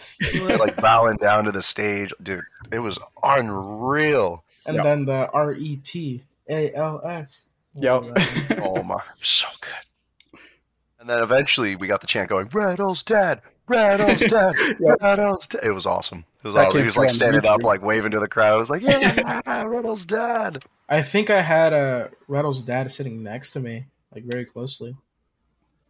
like 0.59 0.77
bowing 0.77 1.17
down 1.23 1.45
to 1.45 1.53
the 1.53 1.63
stage. 1.63 2.13
Dude, 2.23 2.43
it 2.71 2.81
was 2.81 2.99
unreal. 3.23 4.45
And 4.69 4.77
Yeah. 4.77 4.83
then 4.83 5.05
the 5.07 5.29
R 5.33 5.53
E 5.55 5.77
T 5.83 6.23
A 6.49 6.73
L 6.75 7.01
S. 7.05 7.51
Yep. 7.75 8.03
Oh 8.61 8.83
my, 8.83 9.01
so 9.23 9.47
good. 9.61 10.41
And 11.01 11.09
then 11.09 11.23
eventually 11.23 11.75
we 11.77 11.87
got 11.87 12.01
the 12.01 12.07
chant 12.07 12.29
going, 12.29 12.49
Retals' 12.49 13.05
dead, 13.05 13.41
Retals' 13.69 14.19
dead, 14.29 14.55
Yep. 14.81 14.99
Retals' 15.01 15.49
dead. 15.49 15.61
It 15.65 15.71
was 15.71 15.87
awesome. 15.87 16.25
It 16.43 16.47
was 16.49 16.57
awesome. 16.57 16.81
He 16.81 16.85
was 16.87 16.97
like 16.97 17.11
standing 17.11 17.45
up, 17.47 17.63
like 17.63 17.83
waving 17.83 18.11
to 18.13 18.21
the 18.21 18.29
crowd. 18.29 18.57
It 18.57 18.59
was 18.59 18.71
like, 18.71 18.83
yeah, 18.83 19.41
Retals' 19.65 20.07
dead. 20.07 20.65
I 20.89 21.03
think 21.03 21.31
I 21.31 21.41
had 21.43 21.73
uh, 21.73 22.09
Retals' 22.29 22.65
dad 22.67 22.91
sitting 22.91 23.23
next 23.23 23.53
to 23.53 23.61
me, 23.61 23.87
like 24.15 24.25
very 24.25 24.45
closely, 24.45 24.97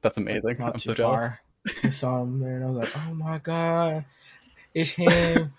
That's 0.02 0.16
amazing. 0.18 0.56
not 0.58 0.66
I'm 0.68 0.72
too 0.74 0.94
so 0.94 1.02
far. 1.04 1.40
I 1.84 1.90
saw 1.90 2.22
him 2.22 2.40
there, 2.40 2.56
and 2.56 2.64
I 2.64 2.68
was 2.70 2.76
like, 2.78 2.96
"Oh 3.08 3.14
my 3.14 3.38
god, 3.38 4.04
it's 4.74 4.90
him!" 4.90 5.52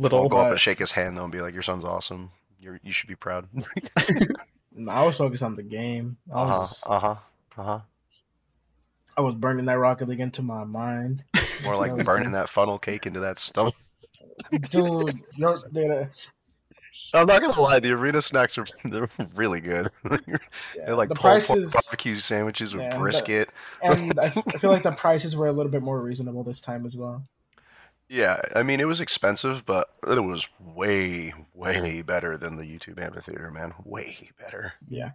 I'll 0.00 0.04
Little 0.04 0.28
go 0.30 0.40
up 0.40 0.50
and 0.52 0.60
shake 0.60 0.78
his 0.78 0.92
hand 0.92 1.16
though 1.16 1.24
and 1.24 1.32
be 1.32 1.40
like, 1.42 1.52
your 1.52 1.62
son's 1.62 1.84
awesome. 1.84 2.30
You're, 2.58 2.80
you 2.82 2.92
should 2.92 3.08
be 3.08 3.16
proud. 3.16 3.46
I 4.88 5.04
was 5.04 5.16
focused 5.16 5.42
on 5.42 5.54
the 5.54 5.62
game. 5.62 6.16
I 6.32 6.44
was, 6.44 6.84
uh-huh, 6.88 7.06
uh-huh, 7.06 7.60
uh-huh. 7.60 7.80
I 9.16 9.20
was 9.20 9.34
burning 9.34 9.66
that 9.66 9.78
rocket 9.78 10.08
league 10.08 10.20
into 10.20 10.42
my 10.42 10.64
mind. 10.64 11.24
More 11.64 11.76
like 11.76 11.90
burning 12.04 12.24
doing. 12.24 12.32
that 12.32 12.48
funnel 12.48 12.78
cake 12.78 13.06
into 13.06 13.20
that 13.20 13.38
stomach. 13.38 13.74
dude. 14.70 15.18
You're, 15.36 15.58
dude 15.72 15.90
uh, 15.90 16.04
I'm 17.14 17.26
not 17.26 17.40
gonna 17.40 17.60
lie, 17.60 17.80
the 17.80 17.92
arena 17.92 18.22
snacks 18.22 18.56
are 18.58 18.66
they're 18.84 19.08
really 19.34 19.60
good. 19.60 19.90
yeah, 20.10 20.16
they're 20.86 20.96
like 20.96 21.08
the 21.08 21.14
pulled 21.14 21.32
pork 21.32 21.46
prices, 21.46 21.72
barbecue 21.72 22.14
sandwiches 22.16 22.74
with 22.74 22.82
Yeah, 22.82 22.94
the- 22.94 23.00
brisket. 23.00 23.50
and 23.82 24.18
I, 24.18 24.24
I 24.26 24.30
feel 24.58 24.70
like 24.70 24.82
the 24.82 24.92
prices 24.92 25.36
were 25.36 25.46
a 25.46 25.52
little 25.52 25.70
bit 25.70 25.82
more 25.82 26.00
reasonable 26.00 26.42
this 26.42 26.60
time 26.60 26.86
as 26.86 26.96
well. 26.96 27.22
Yeah, 28.12 28.40
I 28.56 28.64
mean 28.64 28.80
it 28.80 28.88
was 28.88 29.00
expensive, 29.00 29.64
but 29.64 29.88
it 30.04 30.18
was 30.18 30.48
way, 30.58 31.32
way 31.54 32.02
better 32.02 32.36
than 32.36 32.56
the 32.56 32.64
YouTube 32.64 33.00
amphitheater, 33.00 33.52
man. 33.52 33.72
Way 33.84 34.30
better. 34.36 34.72
Yeah. 34.88 35.12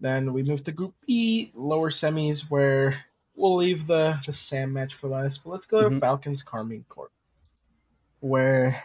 Then 0.00 0.32
we 0.32 0.44
move 0.44 0.62
to 0.64 0.72
Group 0.72 0.94
E, 1.08 1.50
lower 1.52 1.90
semis, 1.90 2.48
where 2.48 3.04
we'll 3.34 3.56
leave 3.56 3.88
the 3.88 4.20
the 4.24 4.32
Sam 4.32 4.72
match 4.72 4.94
for 4.94 5.08
last. 5.08 5.42
But 5.42 5.50
let's 5.50 5.66
go 5.66 5.80
to 5.82 5.90
Mhm. 5.90 5.98
Falcons 5.98 6.44
Karmine 6.44 6.84
Corp, 6.88 7.10
where 8.20 8.84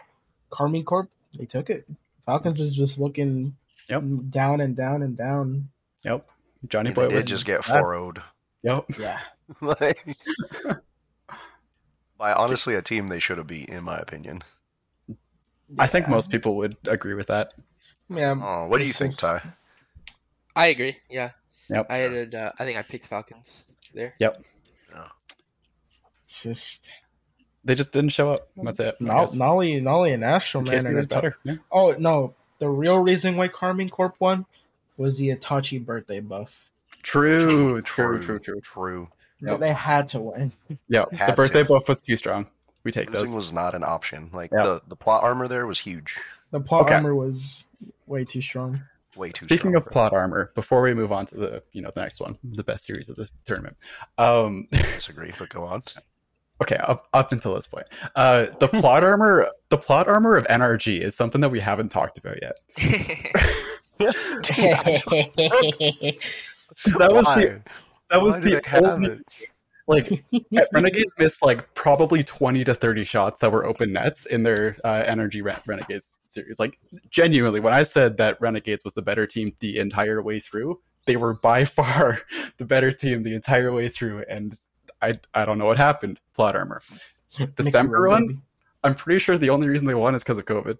Karmine 0.50 0.84
Corp 0.84 1.08
they 1.38 1.46
took 1.46 1.70
it. 1.70 1.86
Falcons 2.26 2.58
is 2.58 2.74
just 2.74 2.98
looking 2.98 3.56
Yep. 3.88 4.02
down 4.30 4.60
and 4.62 4.74
down 4.74 5.02
and 5.02 5.16
down. 5.16 5.68
Yep. 6.02 6.28
Johnny 6.66 6.90
Boy 6.90 7.04
did 7.08 7.14
was 7.14 7.24
just 7.24 7.44
get 7.46 7.64
bad. 7.66 7.80
4 7.80 8.14
Yep. 8.62 8.84
Yeah. 8.98 9.20
like, 9.60 10.04
by 12.24 12.32
honestly 12.32 12.74
a 12.74 12.80
team 12.80 13.08
they 13.08 13.18
should 13.18 13.36
have 13.36 13.46
beat, 13.46 13.68
in 13.68 13.84
my 13.84 13.98
opinion. 13.98 14.42
I 15.78 15.86
think 15.86 16.08
most 16.08 16.30
people 16.30 16.56
would 16.56 16.74
agree 16.88 17.12
with 17.12 17.26
that. 17.26 17.52
Yeah. 18.08 18.34
Oh, 18.42 18.66
what 18.66 18.78
do 18.78 18.84
you 18.84 18.94
think, 18.94 19.14
Ty? 19.14 19.42
I 20.56 20.68
agree. 20.68 20.96
Yeah. 21.10 21.32
Yep. 21.68 21.86
I 21.90 21.96
had. 21.98 22.34
Uh, 22.34 22.52
I 22.58 22.64
think 22.64 22.78
I 22.78 22.82
picked 22.82 23.06
Falcons 23.08 23.64
there. 23.92 24.14
It's 26.24 26.42
just 26.42 26.90
They 27.62 27.74
just 27.74 27.92
didn't 27.92 28.12
show 28.12 28.32
up. 28.32 28.48
That's 28.56 28.80
it. 28.80 28.96
I 29.02 29.04
Nol- 29.04 29.26
Noly, 29.26 29.82
Noly, 29.82 30.14
and 30.14 30.24
Astro 30.24 30.62
man. 30.62 30.86
are 30.86 30.88
he 30.88 30.94
was 30.94 31.06
the- 31.06 31.14
better. 31.14 31.36
Yeah. 31.44 31.56
Oh 31.70 31.94
no, 31.98 32.34
the 32.58 32.70
real 32.70 32.96
reason 32.96 33.36
why 33.36 33.48
Karmine 33.48 33.90
Corp 33.90 34.16
won 34.18 34.46
was 34.96 35.18
the 35.18 35.28
Itachi 35.28 35.84
birthday 35.84 36.20
buff. 36.20 36.70
True, 37.02 37.82
true, 37.82 38.18
true, 38.22 38.38
true. 38.38 38.60
True. 38.62 39.08
Yep. 39.46 39.60
They 39.60 39.72
had 39.72 40.08
to 40.08 40.20
win. 40.20 40.52
Yeah, 40.88 41.04
the 41.10 41.32
birthday 41.34 41.62
to. 41.62 41.68
buff 41.68 41.88
was 41.88 42.00
too 42.00 42.16
strong. 42.16 42.48
We 42.84 42.90
take 42.92 43.10
Losing 43.10 43.26
those. 43.26 43.34
was 43.36 43.52
not 43.52 43.74
an 43.74 43.82
option. 43.84 44.30
Like 44.32 44.50
Yeah. 44.52 44.62
the, 44.64 44.82
the 44.88 44.96
plot 44.96 45.22
armor 45.24 45.48
there 45.48 45.66
was 45.66 45.78
huge. 45.78 46.18
The 46.50 46.60
plot 46.60 46.82
Okay. 46.82 46.94
armor 46.94 47.14
was 47.14 47.64
way 48.06 48.24
too 48.24 48.40
strong. 48.40 48.82
Way 49.16 49.30
too 49.30 49.40
Speaking 49.42 49.70
strong 49.70 49.76
of 49.76 49.84
for 49.84 49.90
plot 49.90 50.12
armor, 50.12 50.50
before 50.54 50.82
we 50.82 50.92
move 50.92 51.12
on 51.12 51.26
to 51.26 51.34
the 51.36 51.62
you 51.72 51.80
know 51.82 51.90
the 51.94 52.00
next 52.00 52.20
one, 52.20 52.36
the 52.42 52.64
best 52.64 52.84
series 52.84 53.08
of 53.08 53.16
this 53.16 53.32
tournament. 53.44 53.76
Um, 54.18 54.66
it. 54.72 54.82
disagree, 54.96 55.32
but 55.38 55.48
go 55.50 55.64
on. 55.64 55.82
okay, 56.62 56.76
up, 56.76 57.06
up 57.14 57.30
until 57.32 57.54
this 57.54 57.66
point, 57.66 57.86
uh, 58.16 58.46
the 58.58 58.68
plot 58.68 59.02
armor, 59.10 59.48
the 59.68 59.78
plot 59.78 60.08
armor 60.08 60.36
of 60.36 60.46
NRG 60.48 61.00
is 61.00 61.14
something 61.14 61.40
that 61.42 61.50
we 61.50 61.60
haven't 61.60 61.90
talked 61.90 62.18
about 62.18 62.38
yet. 62.42 62.54
yet. 64.00 65.04
'Cause 66.82 66.94
that 66.94 67.12
was 67.12 67.24
Why? 67.24 67.40
the 67.44 67.60
that 68.14 68.22
was 68.22 68.38
the 68.40 68.60
only? 68.74 69.20
Like 69.86 70.24
Renegades 70.72 71.12
missed 71.18 71.44
like 71.44 71.74
probably 71.74 72.24
twenty 72.24 72.64
to 72.64 72.72
thirty 72.72 73.04
shots 73.04 73.40
that 73.40 73.52
were 73.52 73.66
open 73.66 73.92
nets 73.92 74.24
in 74.24 74.42
their 74.42 74.78
uh, 74.82 75.02
NRG 75.02 75.44
Ren- 75.44 75.60
Renegades 75.66 76.16
series. 76.28 76.58
Like 76.58 76.78
genuinely, 77.10 77.60
when 77.60 77.74
I 77.74 77.82
said 77.82 78.16
that 78.16 78.40
Renegades 78.40 78.82
was 78.82 78.94
the 78.94 79.02
better 79.02 79.26
team 79.26 79.54
the 79.58 79.78
entire 79.78 80.22
way 80.22 80.40
through, 80.40 80.80
they 81.04 81.16
were 81.16 81.34
by 81.34 81.64
far 81.66 82.20
the 82.56 82.64
better 82.64 82.92
team 82.92 83.24
the 83.24 83.34
entire 83.34 83.72
way 83.72 83.90
through. 83.90 84.24
And 84.26 84.54
I 85.02 85.20
I 85.34 85.44
don't 85.44 85.58
know 85.58 85.66
what 85.66 85.76
happened. 85.76 86.20
Plot 86.34 86.56
armor. 86.56 86.80
The 87.56 87.64
Semper 87.64 88.08
one. 88.08 88.42
I'm 88.84 88.94
pretty 88.94 89.18
sure 89.18 89.36
the 89.36 89.50
only 89.50 89.68
reason 89.68 89.88
they 89.88 89.94
won 89.94 90.14
is 90.14 90.22
because 90.22 90.38
of 90.38 90.44
COVID. 90.44 90.78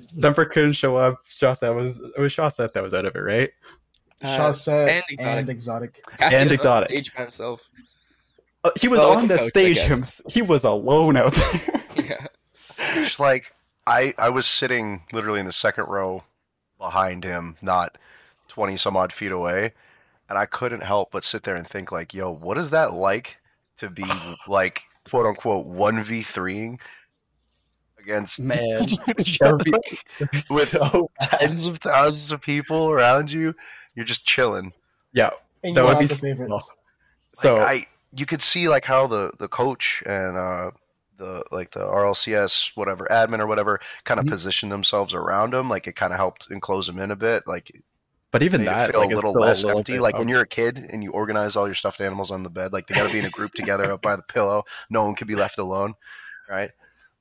Semper 0.00 0.46
couldn't 0.46 0.72
show 0.72 0.96
up. 0.96 1.20
Chausette 1.26 1.76
was 1.76 2.00
it 2.00 2.18
was 2.18 2.32
Chausette 2.32 2.72
that 2.72 2.82
was 2.82 2.94
out 2.94 3.04
of 3.04 3.14
it, 3.14 3.20
right? 3.20 3.50
Uh, 4.22 4.36
Chausette 4.36 4.88
and 4.88 5.04
exotic. 5.10 5.38
and 5.38 5.50
exotic. 5.50 6.04
Cassius 6.18 6.40
and 6.40 6.50
exotic. 6.52 6.88
stage 6.90 7.14
by 7.14 7.22
himself. 7.22 7.68
Uh, 8.64 8.70
he 8.80 8.88
was 8.88 9.00
Well, 9.00 9.12
on 9.12 9.16
with 9.22 9.28
the 9.28 9.36
coach, 9.38 9.48
stage. 9.48 9.76
guess. 9.76 10.20
Him, 10.20 10.30
he 10.32 10.42
was 10.42 10.64
alone 10.64 11.16
out 11.16 11.32
there. 11.32 11.60
Yeah. 12.04 12.26
It's 12.78 13.18
like 13.18 13.52
I 13.86 14.12
I 14.18 14.28
was 14.28 14.46
sitting 14.46 15.02
literally 15.12 15.40
in 15.40 15.46
the 15.46 15.52
second 15.52 15.86
row 15.86 16.22
behind 16.78 17.24
him, 17.24 17.56
not 17.62 17.96
twenty 18.48 18.76
some 18.76 18.96
odd 18.96 19.12
feet 19.14 19.32
away, 19.32 19.72
and 20.28 20.36
I 20.38 20.44
couldn't 20.46 20.82
help 20.82 21.10
but 21.10 21.24
sit 21.24 21.42
there 21.44 21.56
and 21.56 21.66
think 21.66 21.90
like, 21.90 22.12
yo, 22.12 22.30
what 22.30 22.58
is 22.58 22.70
that 22.70 22.92
like 22.92 23.38
to 23.78 23.88
be 23.88 24.04
like 24.46 24.82
quote 25.08 25.24
unquote 25.26 25.66
one 25.66 26.02
v 26.04 26.22
threeing 26.22 26.78
against 28.06 28.38
Man, 28.40 28.82
each 29.18 29.38
that 29.38 29.48
other, 29.48 29.56
would 29.56 29.64
be 29.64 29.98
with 30.50 30.68
so 30.68 31.10
tens 31.20 31.66
of 31.66 31.78
thousands 31.78 32.30
of 32.32 32.40
people 32.40 32.90
around 32.90 33.32
you? 33.32 33.54
You're 33.94 34.04
just 34.04 34.24
chilling. 34.24 34.72
yeah. 35.12 35.30
And 35.64 35.76
That 35.76 35.84
would 35.84 35.98
be 35.98 36.06
the 36.06 36.14
favorite. 36.14 36.50
so 37.32 37.56
like, 37.56 37.66
I 37.66 37.86
you 38.14 38.24
could 38.26 38.40
see 38.42 38.68
like 38.68 38.84
how 38.84 39.06
the 39.08 39.32
the 39.38 39.48
coach 39.48 40.02
and 40.06 40.36
uh 40.36 40.70
the 41.18 41.42
like 41.50 41.72
the 41.72 41.80
RLCS 41.80 42.72
whatever 42.76 43.06
admin 43.10 43.40
or 43.40 43.46
whatever 43.48 43.80
kind 44.04 44.20
of 44.20 44.26
Mhm. 44.26 44.30
positioned 44.30 44.70
themselves 44.70 45.12
around 45.14 45.54
him 45.54 45.68
like 45.68 45.86
it 45.88 45.96
kind 45.96 46.12
of 46.12 46.18
helped 46.18 46.46
enclose 46.50 46.88
him 46.88 46.98
in 47.00 47.10
a 47.10 47.16
bit 47.16 47.42
like 47.46 47.72
but 48.30 48.42
even 48.42 48.60
made 48.60 48.70
it 48.70 48.74
that 48.76 48.90
feel 48.92 49.00
like 49.00 49.10
a 49.12 49.14
little 49.16 49.32
still 49.32 49.42
less 49.42 49.64
little 49.64 49.78
empty 49.80 49.92
bit 49.94 50.02
like 50.02 50.14
of- 50.14 50.18
when 50.20 50.28
you're 50.28 50.42
a 50.42 50.46
kid 50.46 50.78
and 50.92 51.02
you 51.02 51.10
organize 51.10 51.56
all 51.56 51.66
your 51.66 51.74
stuffed 51.74 52.00
animals 52.00 52.30
on 52.30 52.42
the 52.44 52.50
bed 52.50 52.72
like 52.72 52.86
they 52.86 52.94
got 52.94 53.06
to 53.06 53.12
be 53.12 53.18
in 53.18 53.24
a 53.24 53.30
group 53.30 53.52
together 53.60 53.90
up 53.92 54.02
by 54.02 54.14
the 54.14 54.22
pillow 54.22 54.62
no 54.90 55.04
one 55.04 55.14
can 55.16 55.26
be 55.26 55.34
left 55.34 55.58
alone 55.58 55.94
right 56.48 56.70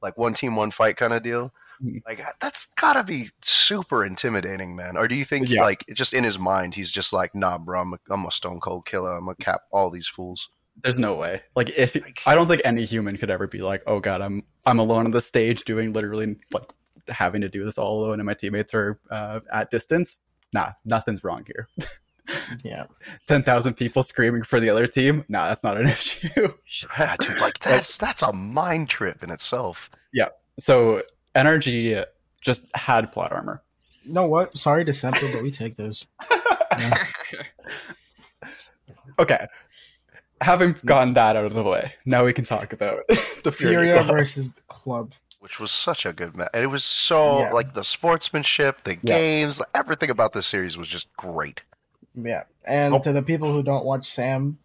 like 0.05 0.17
one 0.17 0.33
team 0.33 0.55
one 0.55 0.71
fight 0.71 0.95
kind 0.97 1.13
of 1.13 1.21
deal 1.23 1.51
Mhm. 1.83 2.01
like 2.07 2.21
that's 2.39 2.67
gotta 2.77 3.03
be 3.03 3.29
super 3.41 4.05
intimidating 4.05 4.77
man 4.77 4.95
or 4.95 5.09
do 5.09 5.15
you 5.15 5.25
think 5.25 5.49
Yeah. 5.49 5.61
like 5.63 5.83
just 5.93 6.13
in 6.13 6.23
his 6.23 6.39
mind 6.39 6.73
he's 6.73 6.89
just 6.89 7.11
like 7.11 7.35
nah 7.35 7.57
bro 7.57 7.81
i'm 7.81 7.93
a, 7.93 7.97
I'm 8.09 8.25
a 8.25 8.31
stone 8.31 8.61
cold 8.61 8.85
killer 8.85 9.13
i'm 9.13 9.25
gonna 9.25 9.35
cap 9.35 9.61
all 9.71 9.89
these 9.89 10.07
fools 10.07 10.47
there's 10.83 10.99
no 10.99 11.13
way. 11.15 11.41
Like 11.55 11.69
if 11.69 11.95
I 12.25 12.35
don't 12.35 12.49
think 12.49 12.61
any 12.65 12.83
human 12.83 13.15
could 13.15 13.29
ever 13.29 13.47
be 13.47 13.61
like, 13.61 13.81
oh 13.87 14.01
god, 14.01 14.19
I'm 14.19 14.43
I'm 14.65 14.77
alone 14.77 15.05
on 15.05 15.11
the 15.11 15.21
stage 15.21 15.63
doing 15.63 15.93
literally 15.93 16.35
like 16.51 16.69
having 17.07 17.39
to 17.43 17.47
do 17.47 17.63
this 17.63 17.77
all 17.77 18.03
alone, 18.03 18.19
and 18.19 18.25
my 18.25 18.33
teammates 18.33 18.73
are 18.73 18.99
uh, 19.09 19.39
at 19.53 19.69
distance. 19.69 20.19
Nah, 20.53 20.71
nothing's 20.83 21.23
wrong 21.23 21.45
here. 21.47 21.69
Yeah. 22.63 22.85
Ten 23.27 23.43
thousand 23.43 23.75
people 23.75 24.01
screaming 24.03 24.43
for 24.43 24.59
the 24.59 24.69
other 24.69 24.87
team. 24.87 25.23
Nah, 25.29 25.47
that's 25.47 25.63
not 25.63 25.77
an 25.77 25.87
issue. 25.87 26.53
Yeah, 26.97 27.15
dude, 27.19 27.37
like 27.41 27.59
that's 27.59 27.97
that's 27.97 28.21
a 28.23 28.33
mind 28.33 28.89
trip 28.89 29.23
in 29.23 29.29
itself. 29.29 29.89
Yeah. 30.13 30.29
So 30.59 31.03
NRG 31.35 32.03
just 32.41 32.65
had 32.75 33.11
plot 33.11 33.31
armor. 33.31 33.61
You 34.03 34.13
know 34.13 34.27
what? 34.27 34.57
Sorry 34.57 34.85
to 34.85 34.93
Semper, 34.93 35.27
but 35.33 35.43
we 35.43 35.51
take 35.51 35.75
those. 35.75 36.07
Okay. 39.19 39.47
Having 40.41 40.75
gotten 40.85 41.13
that 41.13 41.35
out 41.37 41.45
of 41.45 41.53
the 41.53 41.63
way, 41.63 41.93
now 42.05 42.25
we 42.25 42.33
can 42.33 42.43
talk 42.43 42.73
about 42.73 43.07
the 43.07 43.51
Fury 43.51 43.75
Furia 43.85 43.93
Club. 44.03 44.07
versus 44.07 44.53
the 44.53 44.61
club. 44.67 45.13
Which 45.39 45.59
was 45.59 45.71
such 45.71 46.05
a 46.05 46.11
good 46.13 46.35
match. 46.35 46.49
And 46.53 46.63
it 46.63 46.67
was 46.67 46.83
so 46.83 47.39
Yeah. 47.39 47.53
like 47.53 47.73
the 47.73 47.83
sportsmanship, 47.83 48.83
the 48.83 48.95
Yeah. 48.95 48.99
games, 49.17 49.61
everything 49.75 50.09
about 50.09 50.33
this 50.33 50.47
series 50.47 50.75
was 50.75 50.87
just 50.87 51.07
great. 51.17 51.61
Yeah. 52.15 52.43
And 52.63 52.95
Oh. 52.95 52.99
to 52.99 53.13
the 53.13 53.21
people 53.21 53.51
who 53.51 53.63
don't 53.63 53.85
watch 53.85 54.09
Sam, 54.11 54.57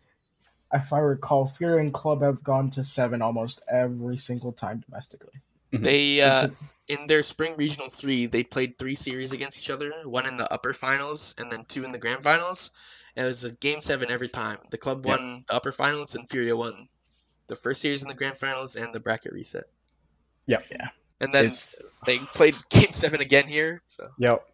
if 0.72 0.92
I 0.92 0.98
recall, 0.98 1.46
Furia 1.46 1.78
and 1.80 1.92
Club 1.92 2.22
have 2.22 2.42
gone 2.44 2.70
to 2.70 2.84
seven 2.84 3.22
almost 3.22 3.60
every 3.68 4.16
single 4.18 4.52
time 4.52 4.82
domestically. 4.88 5.34
They 5.72 6.20
uh, 6.20 6.48
to- 6.48 6.56
in 6.88 7.06
their 7.06 7.22
spring 7.22 7.54
regional 7.56 7.88
three, 7.88 8.26
they 8.26 8.42
played 8.42 8.76
three 8.78 8.96
series 8.96 9.32
against 9.32 9.56
each 9.58 9.70
other. 9.70 9.92
One 10.04 10.26
in 10.26 10.36
the 10.36 10.52
upper 10.52 10.72
finals, 10.72 11.34
and 11.38 11.50
then 11.50 11.64
two 11.66 11.84
in 11.84 11.92
the 11.92 11.98
grand 11.98 12.22
finals. 12.24 12.70
And 13.16 13.24
it 13.26 13.28
was 13.28 13.44
a 13.44 13.50
game 13.50 13.80
seven 13.80 14.10
every 14.10 14.28
time. 14.28 14.58
The 14.70 14.78
club 14.78 15.04
Yeah. 15.04 15.16
won 15.16 15.44
the 15.46 15.54
upper 15.54 15.72
finals, 15.72 16.14
and 16.14 16.28
Furia 16.28 16.56
won 16.56 16.88
the 17.48 17.56
first 17.56 17.80
series 17.80 18.02
in 18.02 18.08
the 18.08 18.14
grand 18.14 18.38
finals 18.38 18.76
and 18.76 18.92
the 18.92 19.00
bracket 19.00 19.32
reset. 19.32 19.64
Yeah. 20.46 20.58
Yeah. 20.70 20.88
And 21.20 21.30
then 21.32 21.44
It's- 21.44 21.76
they 22.06 22.18
played 22.18 22.56
game 22.70 22.92
seven 22.92 23.20
again 23.20 23.46
here. 23.46 23.82
So 23.86 24.08
Yep. 24.18 24.46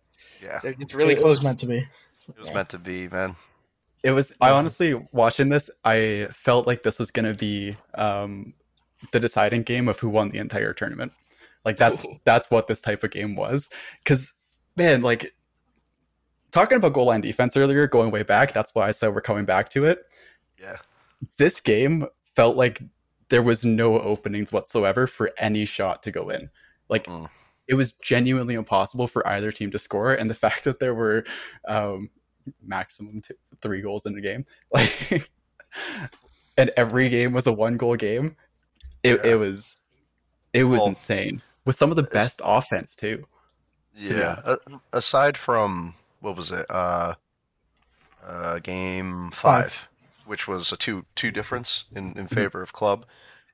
Yeah. 0.42 0.60
it's 0.64 0.94
really 0.94 1.12
it, 1.14 1.18
it 1.18 1.22
close. 1.22 1.38
was 1.38 1.44
meant 1.44 1.60
to 1.60 1.66
be. 1.66 1.86
It 2.28 2.38
was 2.38 2.48
Yeah. 2.48 2.54
meant 2.54 2.68
to 2.70 2.78
be, 2.78 3.08
man. 3.08 3.36
It 4.02 4.12
was. 4.12 4.32
I 4.40 4.50
honestly 4.50 4.94
watching 5.12 5.48
this. 5.48 5.70
I 5.84 6.28
felt 6.32 6.66
like 6.66 6.82
this 6.82 6.98
was 6.98 7.10
going 7.10 7.26
to 7.26 7.34
be 7.34 7.76
um, 7.94 8.54
the 9.12 9.18
deciding 9.20 9.62
game 9.62 9.88
of 9.88 9.98
who 9.98 10.08
won 10.08 10.28
the 10.30 10.38
entire 10.38 10.72
tournament. 10.72 11.12
Like 11.64 11.76
that's 11.76 12.04
Ooh. 12.04 12.20
that's 12.24 12.50
what 12.50 12.68
this 12.68 12.80
type 12.80 13.02
of 13.02 13.10
game 13.10 13.34
was. 13.34 13.68
Because 14.04 14.32
man, 14.76 15.02
like 15.02 15.34
talking 16.52 16.76
about 16.78 16.92
goal 16.92 17.06
line 17.06 17.20
defense 17.20 17.56
earlier, 17.56 17.86
going 17.86 18.10
way 18.10 18.22
back. 18.22 18.52
That's 18.52 18.74
why 18.74 18.86
I 18.86 18.92
said 18.92 19.14
we're 19.14 19.20
coming 19.20 19.44
back 19.44 19.68
to 19.70 19.84
it. 19.84 20.00
Yeah. 20.60 20.76
This 21.38 21.60
game 21.60 22.06
felt 22.34 22.56
like 22.56 22.80
there 23.28 23.42
was 23.42 23.64
no 23.64 23.98
openings 24.00 24.52
whatsoever 24.52 25.06
for 25.08 25.32
any 25.38 25.64
shot 25.64 26.02
to 26.04 26.12
go 26.12 26.28
in. 26.28 26.50
Like 26.88 27.06
Mm. 27.06 27.28
it 27.66 27.74
was 27.74 27.92
genuinely 27.94 28.54
impossible 28.54 29.08
for 29.08 29.26
either 29.26 29.50
team 29.50 29.72
to 29.72 29.78
score, 29.78 30.12
and 30.14 30.30
the 30.30 30.34
fact 30.46 30.62
that 30.64 30.78
there 30.78 30.94
were 30.94 31.24
um, 31.66 32.10
maximum 32.62 33.20
t- 33.20 33.34
three 33.60 33.80
goals 33.82 34.06
in 34.06 34.16
a 34.16 34.20
game, 34.20 34.44
like, 34.72 35.30
and 36.56 36.70
every 36.76 37.08
game 37.08 37.32
was 37.32 37.46
a 37.46 37.52
one 37.52 37.76
goal 37.76 37.96
game. 37.96 38.36
It, 39.02 39.20
Yeah. 39.24 39.32
it 39.32 39.34
was, 39.38 39.84
it 40.52 40.64
was 40.64 40.78
Well, 40.80 40.88
insane 40.88 41.42
with 41.64 41.76
some 41.76 41.90
of 41.90 41.96
the 41.96 42.02
best 42.02 42.40
offense 42.44 42.96
too. 42.96 43.26
Yeah. 43.94 44.40
A- 44.44 44.58
aside 44.92 45.36
from 45.36 45.94
what 46.20 46.36
was 46.36 46.50
it? 46.52 46.66
Uh 46.70 47.14
uh 48.26 48.58
game 48.60 49.30
Five. 49.32 49.66
5, 49.72 49.88
which 50.26 50.48
was 50.48 50.72
a 50.72 50.76
two 50.76 51.04
two 51.14 51.30
difference 51.30 51.84
in 51.94 52.12
in 52.18 52.26
Mhm. 52.26 52.34
favor 52.34 52.62
of 52.62 52.72
club. 52.72 53.06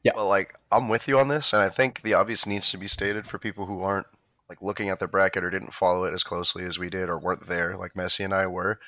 Yeah. 0.03 0.13
But 0.15 0.27
like 0.27 0.55
I'm 0.71 0.89
with 0.89 1.07
you 1.07 1.19
on 1.19 1.29
this 1.29 1.53
and 1.53 1.63
I 1.63 1.69
think 1.69 2.03
the 2.03 2.15
obvious 2.15 2.47
needs 2.47 2.71
to 2.71 2.79
be 2.79 2.89
stated 2.89 3.27
for 3.27 3.39
people 3.39 3.67
who 3.67 3.83
aren't 3.83 4.07
like 4.53 4.61
looking 4.61 4.91
at 4.91 5.01
the 5.01 5.09
bracket 5.09 5.43
or 5.43 5.49
didn't 5.49 5.73
follow 5.73 6.05
it 6.05 6.13
as 6.13 6.23
closely 6.23 6.65
as 6.65 6.79
we 6.79 6.91
did 6.91 7.09
or 7.09 7.19
weren't 7.19 7.47
there 7.47 7.75
like 7.79 7.95
Messi 7.95 8.23
and 8.23 8.35
I 8.35 8.47
were. 8.47 8.79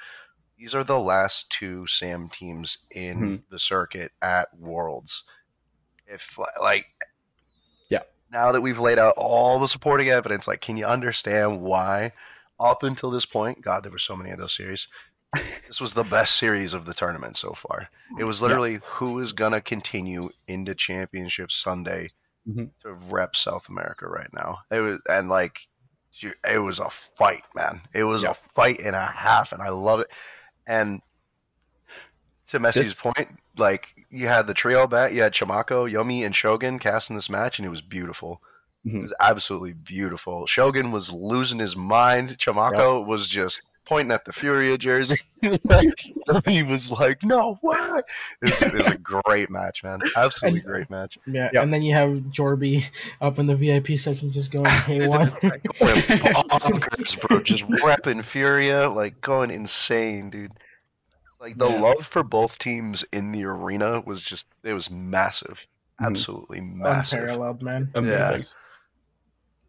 These 0.58 0.74
are 0.74 0.84
the 0.84 1.00
last 1.00 1.48
two 1.48 1.86
Sam 1.86 2.28
teams 2.28 2.76
in 2.90 3.38
Mhm. 3.38 3.42
the 3.48 3.58
circuit 3.58 4.12
at 4.20 4.48
Worlds. 4.58 5.24
If 6.06 6.38
like 6.60 6.84
Yeah. 7.88 8.02
now 8.30 8.52
that 8.52 8.60
we've 8.60 8.78
laid 8.78 8.98
out 8.98 9.14
all 9.16 9.58
the 9.58 9.68
supporting 9.68 10.10
evidence, 10.10 10.46
like, 10.46 10.60
can 10.60 10.76
you 10.76 10.84
understand 10.84 11.62
why 11.62 12.12
up 12.60 12.82
until 12.82 13.10
this 13.10 13.24
point, 13.26 13.62
God, 13.62 13.82
there 13.84 13.90
were 13.92 13.98
so 13.98 14.14
many 14.16 14.30
of 14.32 14.38
those 14.38 14.54
series. 14.54 14.86
this 15.66 15.80
was 15.80 15.94
the 15.94 16.04
best 16.04 16.36
series 16.36 16.74
of 16.74 16.84
the 16.84 16.94
tournament 16.94 17.38
so 17.38 17.54
far. 17.54 17.88
It 18.18 18.24
was 18.24 18.42
literally 18.42 18.80
who 18.84 19.18
is 19.20 19.32
gonna 19.32 19.62
continue 19.62 20.28
into 20.46 20.74
championship 20.74 21.50
Sunday 21.50 22.10
Mhm. 22.46 22.70
to 22.82 22.92
rep 23.10 23.34
South 23.36 23.68
America 23.68 24.06
right 24.08 24.32
now. 24.34 24.58
It 24.70 24.80
was 24.80 25.00
and 25.08 25.28
like 25.28 25.66
it 26.44 26.58
was 26.58 26.78
a 26.78 26.90
fight, 26.90 27.42
man. 27.54 27.80
It 27.92 28.04
was 28.04 28.22
Yeah. 28.22 28.30
a 28.32 28.34
fight 28.54 28.80
and 28.80 28.94
a 28.94 29.06
half, 29.06 29.52
and 29.52 29.60
I 29.62 29.70
love 29.70 30.00
it. 30.00 30.10
And 30.66 31.02
to 32.48 32.60
Messi's 32.60 32.74
This- 32.74 33.00
point, 33.00 33.40
like 33.56 33.94
you 34.10 34.28
had 34.28 34.46
the 34.46 34.54
trio 34.54 34.86
back, 34.86 35.12
you 35.12 35.22
had 35.22 35.32
Chamaco, 35.32 35.90
Yomi, 35.90 36.24
and 36.24 36.34
Shogun 36.36 36.78
casting 36.78 37.16
this 37.16 37.30
match, 37.30 37.58
and 37.58 37.66
it 37.66 37.70
was 37.70 37.82
beautiful. 37.82 38.40
Mhm. 38.86 38.98
It 38.98 39.02
was 39.02 39.14
absolutely 39.18 39.72
beautiful. 39.72 40.46
Shogun 40.46 40.92
was 40.92 41.10
losing 41.10 41.58
his 41.58 41.74
mind. 41.74 42.36
Chamako 42.38 43.04
was 43.04 43.26
just 43.26 43.62
pointing 43.84 44.12
at 44.12 44.24
the 44.24 44.32
Furia 44.32 44.78
jersey. 44.78 45.20
he 46.46 46.62
was 46.62 46.90
like, 46.90 47.22
"No 47.22 47.58
way!" 47.62 48.00
It 48.42 48.74
was, 48.74 48.86
a 48.86 48.96
great 48.98 49.50
match, 49.50 49.82
man. 49.82 50.00
Absolutely 50.16 50.60
And- 50.60 50.66
great 50.68 50.90
match. 50.90 51.18
Yeah. 51.26 51.50
Yeah. 51.52 51.62
And 51.62 51.72
then 51.72 51.82
you 51.82 51.94
have 51.94 52.10
Jorby 52.30 52.88
up 53.20 53.38
in 53.38 53.46
the 53.46 53.54
VIP 53.54 53.98
section 53.98 54.32
just 54.32 54.50
going 54.52 54.64
haywire. 54.70 55.26
Going 55.40 55.60
bonkers, 55.80 57.20
bro. 57.20 57.40
Just 57.40 57.62
repping 57.82 58.24
Furia, 58.24 58.88
like 58.88 59.20
going 59.20 59.50
insane, 59.50 60.30
dude. 60.30 60.52
Like 61.40 61.58
the 61.58 61.68
Yeah. 61.68 61.80
love 61.80 62.06
for 62.06 62.22
both 62.22 62.58
teams 62.58 63.04
in 63.12 63.32
the 63.32 63.44
arena 63.44 64.00
was 64.00 64.22
just 64.22 64.46
it 64.62 64.72
was 64.72 64.90
massive. 64.90 65.66
Mhm. 66.00 66.06
Absolutely 66.06 66.60
massive. 66.60 67.20
Unparalleled, 67.20 67.62
man. 67.62 67.90
Amazing. 67.94 68.56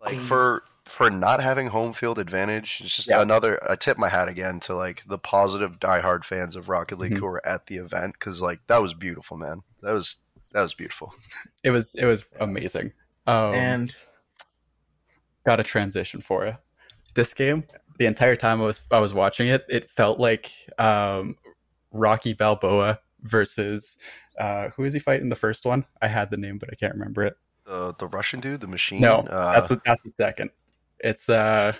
Like 0.01 0.17
for 0.19 0.63
for 0.85 1.09
not 1.09 1.41
having 1.41 1.67
home 1.67 1.93
field 1.93 2.19
advantage, 2.19 2.79
it's 2.83 2.95
just 2.95 3.07
Yeah. 3.09 3.21
another. 3.21 3.59
I 3.69 3.75
tip 3.75 3.97
my 3.97 4.07
hat 4.09 4.29
again 4.29 4.59
to 4.61 4.75
like 4.75 5.03
the 5.07 5.17
positive 5.17 5.79
diehard 5.79 6.23
fans 6.23 6.55
of 6.55 6.69
Rocket 6.69 6.99
League 6.99 7.13
Mhm. 7.13 7.17
who 7.19 7.25
were 7.25 7.45
at 7.45 7.65
the 7.67 7.77
event 7.77 8.13
because 8.13 8.41
like 8.41 8.59
that 8.67 8.81
was 8.81 8.93
beautiful, 8.93 9.35
man. 9.37 9.61
That 9.81 9.91
was 9.93 10.17
that 10.51 10.61
was 10.61 10.73
beautiful. 10.73 11.13
It 11.63 11.71
was 11.71 11.95
it 11.95 12.05
was 12.05 12.25
amazing. 12.39 12.93
Um, 13.27 13.53
and 13.55 13.95
got 15.45 15.59
a 15.59 15.63
transition 15.63 16.21
for 16.21 16.45
you. 16.45 16.53
This 17.15 17.33
game, 17.33 17.63
the 17.97 18.05
entire 18.05 18.35
time 18.35 18.61
I 18.61 18.65
was 18.65 18.81
I 18.91 18.99
was 18.99 19.13
watching 19.13 19.47
it, 19.47 19.65
it 19.69 19.89
felt 19.89 20.19
like 20.19 20.51
um, 20.77 21.35
Rocky 21.91 22.33
Balboa 22.33 22.99
versus 23.21 23.97
uh, 24.39 24.69
who 24.69 24.83
is 24.83 24.93
he 24.93 24.99
fighting 24.99 25.29
the 25.29 25.35
first 25.35 25.65
one? 25.65 25.85
I 26.01 26.07
had 26.07 26.29
the 26.29 26.37
name, 26.37 26.57
but 26.59 26.69
I 26.71 26.75
can't 26.75 26.93
remember 26.93 27.23
it. 27.23 27.35
The 27.65 27.95
the 27.97 28.07
Russian 28.07 28.39
dude, 28.39 28.61
the 28.61 28.67
machine. 28.67 29.01
No, 29.01 29.21
uh, 29.21 29.53
that's 29.53 29.69
the 29.69 29.81
that's 29.83 30.03
the 30.03 30.11
second. 30.11 30.51
It's 31.05 31.29
uh 31.29 31.73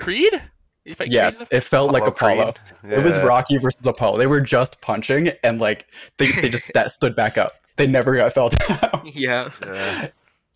Creed? 0.00 0.42
You 0.84 0.94
fight 0.94 1.12
yes, 1.12 1.42
in 1.50 1.58
it 1.58 1.62
felt 1.62 1.92
like 1.92 2.06
Apollo. 2.06 2.54
Creed. 2.80 2.92
It 2.92 3.02
was 3.04 3.18
Rocky 3.20 3.56
versus 3.56 3.86
Apollo. 3.86 4.18
They 4.18 4.26
were 4.26 4.40
just 4.40 4.82
punching 4.82 5.30
and 5.44 5.60
like 5.60 5.86
they, 6.18 6.30
they 6.32 6.48
just 6.50 6.66
sta 6.66 6.88
stood 6.88 7.14
back 7.14 7.38
up. 7.38 7.52
They 7.76 7.86
never 7.86 8.16
got 8.16 8.32
fell 8.32 8.48
down. 8.68 9.02
yeah. 9.04 9.50
Yeah. 9.62 10.08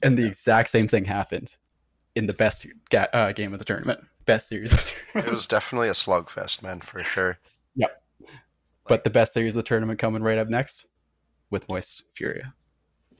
and 0.02 0.18
the 0.18 0.26
exact 0.26 0.68
same 0.70 0.88
thing 0.88 1.04
happened 1.04 1.56
in 2.16 2.26
the 2.26 2.32
best 2.32 2.66
ga- 2.90 3.08
uh, 3.12 3.32
game 3.32 3.52
of 3.52 3.60
the 3.60 3.64
tournament, 3.64 4.00
best 4.26 4.48
series. 4.48 4.72
Of 4.72 4.94
the 5.14 5.18
It 5.20 5.30
was 5.30 5.46
definitely 5.46 5.88
a 5.88 5.92
slugfest, 5.92 6.60
man, 6.62 6.80
for 6.80 7.02
sure. 7.04 7.38
Yep. 7.76 8.02
But 8.88 9.04
the 9.04 9.10
best 9.10 9.32
series 9.32 9.54
of 9.54 9.62
the 9.62 9.68
tournament 9.68 10.00
coming 10.00 10.22
right 10.22 10.38
up 10.38 10.48
next 10.48 10.86
with 11.50 11.68
Moist 11.70 12.02
Furia. 12.14 12.54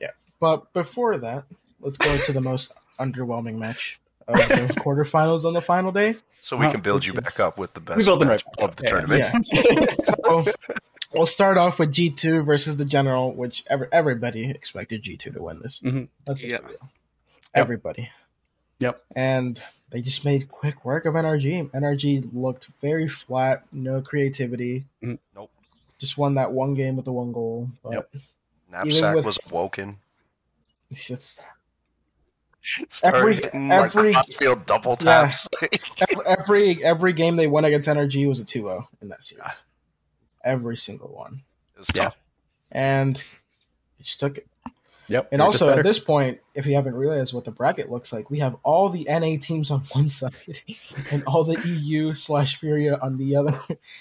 Yeah. 0.01 0.11
But 0.41 0.73
before 0.73 1.17
that, 1.19 1.45
let's 1.81 1.97
go 1.99 2.17
to 2.17 2.33
the 2.33 2.41
most 2.41 2.75
underwhelming 2.99 3.59
match 3.59 4.01
of 4.29 4.37
the 4.69 4.75
quarterfinals 4.81 5.45
on 5.45 5.55
the 5.55 5.61
final 5.63 5.91
day. 5.93 6.15
So 6.43 6.57
we 6.57 6.71
can 6.71 6.81
build 6.81 6.97
which 7.01 7.13
you 7.13 7.19
is- 7.19 7.25
back 7.25 7.41
up 7.47 7.59
with 7.59 7.75
the 7.75 7.81
best 7.81 7.99
We 7.99 8.05
build 8.05 8.21
them 8.21 8.29
match 8.29 8.45
right 8.59 8.65
of 8.71 8.77
the 8.77 8.83
back 8.83 8.93
up. 8.93 8.99
tournament. 9.09 9.49
Yeah. 9.53 9.85
so 9.87 10.45
we'll 11.15 11.27
start 11.27 11.59
off 11.59 11.79
with 11.79 11.93
G 11.93 12.11
two 12.11 12.43
versus 12.43 12.77
the 12.77 12.85
General, 12.85 13.33
which 13.33 13.65
ever, 13.69 13.89
everybody 13.93 14.51
expected 14.51 15.03
G 15.03 15.17
two 15.17 15.31
to 15.33 15.43
win 15.43 15.61
this. 15.61 15.81
Mhm. 15.83 16.09
Let's 16.27 16.41
just 16.41 16.51
Yep. 16.53 16.65
real. 16.69 16.91
Everybody. 17.55 18.11
Yep. 18.81 19.03
And 19.17 19.63
they 19.91 20.01
just 20.03 20.25
made 20.25 20.49
quick 20.49 20.85
work 20.85 21.05
of 21.07 21.15
NRG. 21.15 21.71
NRG 21.73 22.29
looked 22.33 22.67
very 22.81 23.09
flat, 23.09 23.65
no 23.73 24.01
creativity. 24.01 24.85
Nope. 25.03 25.51
Just 25.99 26.17
won 26.17 26.35
that 26.35 26.53
one 26.53 26.75
game 26.75 26.95
with 26.95 27.05
the 27.07 27.13
one 27.13 27.33
goal. 27.33 27.71
But 27.83 27.93
Yep. 27.93 28.11
Knapsack 28.71 29.17
with- 29.17 29.25
was 29.27 29.39
woken. 29.51 29.97
it's 30.91 31.07
just 31.09 31.43
Started 32.91 33.19
Every- 33.19 33.35
hitting, 33.37 33.73
every- 33.73 34.13
like 34.13 34.27
Crossfield 34.27 34.67
double 34.67 34.97
Yeah. 35.01 35.23
taps. 35.27 35.49
every, 36.01 36.27
every 36.27 36.85
every 36.85 37.13
game 37.13 37.37
they 37.37 37.47
won 37.47 37.65
against 37.65 37.89
NRG 37.89 38.29
was 38.29 38.41
a 38.41 38.45
2-0 38.45 38.87
in 39.03 39.09
that 39.09 39.23
series. 39.23 39.63
Every 40.45 40.77
single 40.77 41.09
one. 41.09 41.43
It 41.75 41.79
was 41.81 41.91
Yeah. 41.95 42.05
tough. 42.05 42.17
And 42.71 43.17
they 43.17 44.03
just 44.03 44.21
took 44.21 44.39
it. 44.39 44.47
Yep. 45.11 45.31
And 45.33 45.41
also 45.41 45.71
at 45.71 45.83
this 45.85 45.99
point, 45.99 46.41
if 46.55 46.67
you 46.67 46.75
haven't 46.75 46.95
realized 46.95 47.33
what 47.33 47.45
the 47.47 47.51
bracket 47.51 47.91
looks 47.91 48.13
like, 48.13 48.29
we 48.29 48.41
have 48.41 48.57
all 48.63 48.91
the 48.91 49.07
NA 49.09 49.39
teams 49.41 49.71
on 49.71 49.81
one 49.95 50.11
side 50.11 50.33
and 51.11 51.25
all 51.25 51.45
the 51.45 51.59
EU 51.67 52.13
slash 52.13 52.57
Furia 52.57 52.99
on 53.01 53.17
the 53.17 53.35
other. 53.37 53.55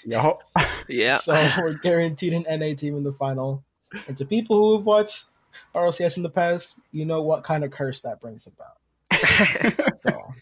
Yup. 0.04 0.42
Yeah. 0.86 1.16
So 1.22 1.32
we're 1.58 1.74
guaranteed 1.78 2.34
an 2.34 2.44
NA 2.48 2.74
team 2.74 2.94
in 2.96 3.04
the 3.04 3.12
final. 3.12 3.64
And 4.06 4.18
to 4.18 4.26
people 4.26 4.56
who 4.58 4.76
have 4.76 4.84
watched 4.84 5.28
RLCS 5.74 6.16
in 6.16 6.22
the 6.22 6.30
past, 6.30 6.80
you 6.92 7.04
know 7.04 7.22
what 7.22 7.44
kind 7.44 7.64
of 7.64 7.70
curse 7.70 8.00
that 8.00 8.20
brings 8.20 8.46
about. 8.46 8.76
So, 10.08 10.34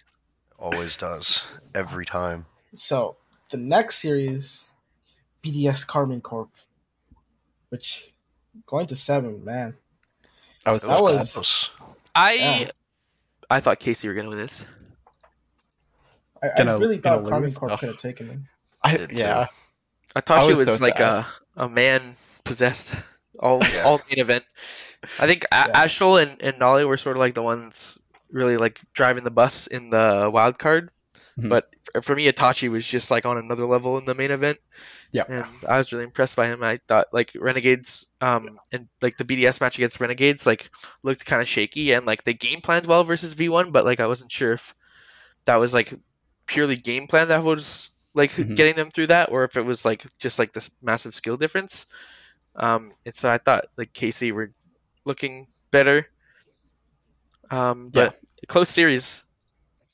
Always 0.58 0.96
does. 0.96 1.42
Every 1.74 2.06
time. 2.06 2.46
so 2.74 3.16
the 3.50 3.56
next 3.58 3.96
series, 3.96 4.74
BDS 5.42 5.86
Karmine 5.86 6.22
Corp, 6.22 6.48
which 7.68 8.12
going 8.66 8.86
to 8.86 8.96
seven, 8.96 9.44
man. 9.44 9.74
I 10.64 10.72
was 10.72 10.84
It 10.84 10.88
That 10.88 11.00
was 11.02 11.36
was- 11.36 11.70
I 12.14 12.32
Yeah. 12.32 12.70
I 13.50 13.60
thought 13.60 13.78
KC 13.80 14.08
were 14.08 14.14
gonna 14.14 14.28
win 14.30 14.38
this. 14.38 14.64
I, 16.42 16.48
I 16.48 16.56
Gonna- 16.56 16.78
really 16.78 16.98
thought 16.98 17.24
Karmine? 17.24 17.54
Corp 17.58 17.72
Ugh. 17.72 17.78
could 17.80 17.88
have 17.90 17.98
taken 17.98 18.28
them. 18.28 18.48
I, 18.82 18.96
Did 18.96 19.10
too. 19.10 19.16
yeah. 19.16 19.46
I 20.14 20.20
thought 20.20 20.38
I 20.38 20.42
she 20.42 20.48
was 20.48 20.66
was 20.66 20.78
so 20.78 20.84
like 20.84 20.96
sad. 20.98 21.26
a 21.56 21.64
a 21.64 21.68
man 21.68 22.16
possessed 22.44 22.94
all 23.38 23.62
Yeah. 23.64 23.82
all 23.84 24.00
main 24.08 24.20
event. 24.20 24.44
I 25.18 25.26
think 25.26 25.44
Yeah. 25.52 25.68
Astral 25.74 26.16
and, 26.18 26.40
and 26.42 26.56
Noly 26.58 26.86
were 26.86 26.96
sort 26.96 27.16
of 27.16 27.20
like 27.20 27.34
the 27.34 27.42
ones 27.42 27.98
really 28.30 28.56
like 28.56 28.80
driving 28.92 29.24
the 29.24 29.30
bus 29.30 29.66
in 29.66 29.90
the 29.90 30.30
wild 30.32 30.58
card. 30.58 30.90
Mhm. 31.38 31.48
But 31.50 31.68
for 32.02 32.16
me, 32.16 32.30
Itachi 32.30 32.68
was 32.70 32.86
just 32.86 33.10
like 33.10 33.26
on 33.26 33.36
another 33.38 33.66
level 33.66 33.98
in 33.98 34.04
the 34.04 34.14
main 34.14 34.30
event. 34.30 34.58
Yeah. 35.12 35.24
and 35.28 35.46
I 35.66 35.78
was 35.78 35.92
really 35.92 36.04
impressed 36.04 36.36
by 36.36 36.46
him. 36.48 36.62
I 36.62 36.78
thought 36.88 37.06
like 37.12 37.30
Renegades, 37.34 38.06
um, 38.20 38.58
and 38.72 38.88
like 39.00 39.16
the 39.16 39.24
BDS 39.24 39.60
match 39.60 39.76
against 39.78 40.00
Renegades, 40.00 40.44
like 40.46 40.70
looked 41.02 41.24
kind 41.24 41.40
of 41.40 41.48
shaky, 41.48 41.92
and 41.92 42.04
like 42.04 42.24
they 42.24 42.34
game 42.34 42.60
planned 42.60 42.86
well 42.86 43.04
versus 43.04 43.34
V1, 43.34 43.72
but 43.72 43.84
like 43.84 44.00
I 44.00 44.08
wasn't 44.08 44.32
sure 44.32 44.52
if 44.54 44.74
that 45.44 45.56
was 45.56 45.72
like 45.72 45.92
purely 46.46 46.76
game 46.76 47.06
plan 47.06 47.28
that 47.28 47.44
was 47.44 47.90
like 48.14 48.32
Mhm. 48.32 48.56
getting 48.56 48.74
them 48.74 48.90
through 48.90 49.06
that, 49.08 49.30
or 49.30 49.44
if 49.44 49.56
it 49.56 49.62
was 49.62 49.84
like 49.84 50.04
just 50.18 50.38
like 50.38 50.52
this 50.52 50.70
massive 50.82 51.14
skill 51.14 51.36
difference. 51.36 51.86
Um, 52.54 52.92
and 53.04 53.14
so 53.14 53.30
I 53.30 53.38
thought 53.38 53.66
like 53.76 53.92
KC 53.92 54.32
were 54.32 54.52
looking 55.06 55.46
better. 55.70 56.06
Um, 57.50 57.90
but 57.90 58.20
close 58.48 58.68
series. 58.68 59.24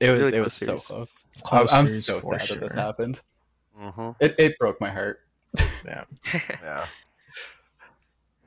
It 0.01 0.10
was 0.10 0.20
Really 0.20 0.39
it 0.39 0.40
was 0.40 0.59
close 0.59 0.84
so 0.84 0.94
close. 0.94 1.24
Close 1.44 1.72
I'm, 1.72 1.80
I'm 1.84 1.89
so 1.89 2.18
for 2.18 2.39
sad 2.39 2.48
that 2.48 2.60
this 2.60 2.72
sure. 2.72 2.80
happened. 2.82 3.20
hmm 3.76 4.10
It 4.18 4.34
it 4.39 4.59
broke 4.59 4.80
my 4.80 4.90
heart. 4.90 5.20
Yeah. 5.84 6.05
yeah. 6.62 6.86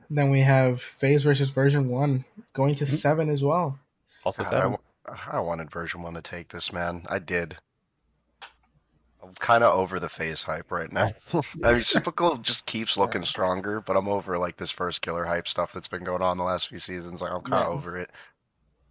Then 0.08 0.30
we 0.30 0.40
have 0.40 0.80
FaZe 0.80 1.24
versus 1.24 1.50
Version 1.50 1.88
One 1.88 2.24
going 2.52 2.74
to 2.76 2.84
Mhm. 2.84 2.88
seven 2.88 3.28
as 3.28 3.42
well. 3.42 3.78
Also 4.24 4.44
God, 4.44 4.48
I, 4.48 4.56
sad. 4.56 4.62
w- 4.62 4.78
I 5.32 5.40
wanted 5.40 5.70
version 5.70 6.02
one 6.02 6.14
to 6.14 6.22
take 6.22 6.48
this, 6.48 6.72
man. 6.72 7.04
I 7.08 7.18
did. 7.18 7.56
I'm 9.26 9.34
kind 9.34 9.64
of 9.64 9.76
over 9.78 9.98
the 10.00 10.08
FaZe 10.08 10.42
hype 10.42 10.70
right 10.70 10.90
now. 10.92 11.10
I 11.64 11.72
mean, 11.72 11.82
Sypical 11.82 12.36
just 12.38 12.64
keeps 12.66 12.96
looking 12.96 13.22
stronger, 13.24 13.80
but 13.80 13.96
I'm 13.96 14.08
over 14.08 14.38
like 14.38 14.56
this 14.56 14.72
Firstkiller 14.72 15.26
hype 15.26 15.48
stuff 15.48 15.72
that's 15.72 15.88
been 15.88 16.04
going 16.04 16.22
on 16.22 16.36
the 16.38 16.44
last 16.44 16.68
few 16.68 16.78
seasons. 16.78 17.20
Like 17.20 17.32
I'm 17.32 17.42
kind 17.42 17.54
of 17.54 17.72
Yeah. 17.72 17.78
over 17.78 17.96
it. 17.98 18.10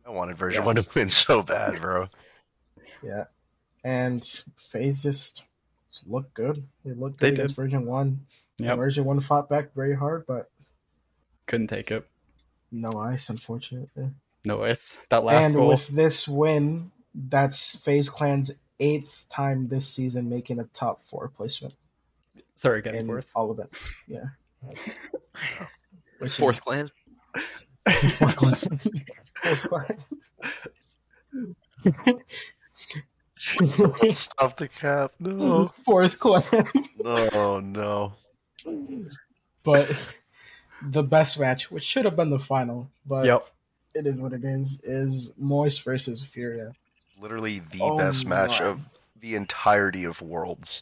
I 0.05 0.09
wanted 0.11 0.37
version 0.37 0.61
Yeah. 0.61 0.65
one 0.65 0.75
to 0.75 0.85
win 0.93 1.09
so 1.09 1.41
bad, 1.41 1.79
bro. 1.81 2.07
Yeah, 3.03 3.25
and 3.83 4.23
FaZe 4.55 5.03
just, 5.03 5.43
just 5.89 6.07
looked 6.07 6.33
good. 6.33 6.65
They 6.83 6.93
looked 6.93 7.19
They 7.19 7.29
good 7.29 7.39
against 7.39 7.55
Version 7.55 7.85
One. 7.85 8.25
Yeah, 8.57 8.75
Version 8.75 9.05
One 9.05 9.19
fought 9.19 9.47
back 9.49 9.73
very 9.75 9.95
hard, 9.95 10.25
but 10.25 10.49
Couldn't 11.45 11.67
take 11.67 11.91
it. 11.91 12.07
no 12.71 12.89
ice, 12.99 13.29
unfortunately. 13.29 14.09
No 14.43 14.63
ice. 14.63 14.97
That 15.09 15.23
last 15.23 15.45
and 15.45 15.55
goal. 15.55 15.67
with 15.67 15.87
this 15.89 16.27
win, 16.27 16.91
that's 17.13 17.75
FaZe 17.83 18.09
Clan's 18.09 18.51
eighth 18.79 19.27
time 19.29 19.65
this 19.67 19.87
season 19.87 20.29
making 20.29 20.59
a 20.59 20.63
top 20.65 20.99
four 21.01 21.27
placement 21.29 21.75
Sorry, 22.55 22.79
again, 22.79 22.95
in 22.95 23.07
fourth. 23.07 23.31
all 23.35 23.51
of 23.51 23.59
it. 23.59 23.77
Yeah. 24.07 24.25
Which 26.19 26.37
Fourth 26.37 26.57
is- 26.57 26.63
clan. 26.63 26.89
Fourth 28.17 28.35
clan. 29.69 29.97
Stop 33.37 34.57
the 34.57 34.67
cap. 34.69 35.11
No. 35.19 35.67
Fourth 35.67 36.19
clan. 36.19 36.43
No, 37.03 37.59
no. 37.59 38.13
but 39.63 39.91
the 40.81 41.03
best 41.03 41.39
match, 41.39 41.69
which 41.71 41.83
should 41.83 42.05
have 42.05 42.15
been 42.15 42.29
the 42.29 42.39
final, 42.39 42.89
but 43.05 43.25
Yep. 43.25 43.43
it 43.93 44.07
is 44.07 44.21
what 44.21 44.33
it 44.33 44.43
is, 44.43 44.81
is 44.83 45.33
Moist 45.37 45.83
versus 45.83 46.23
Furia. 46.23 46.71
Literally 47.19 47.59
the 47.71 47.79
Oh 47.81 47.97
best 47.97 48.25
match 48.25 48.59
my. 48.59 48.67
of 48.67 48.79
the 49.19 49.35
entirety 49.35 50.03
of 50.03 50.21
Worlds. 50.21 50.81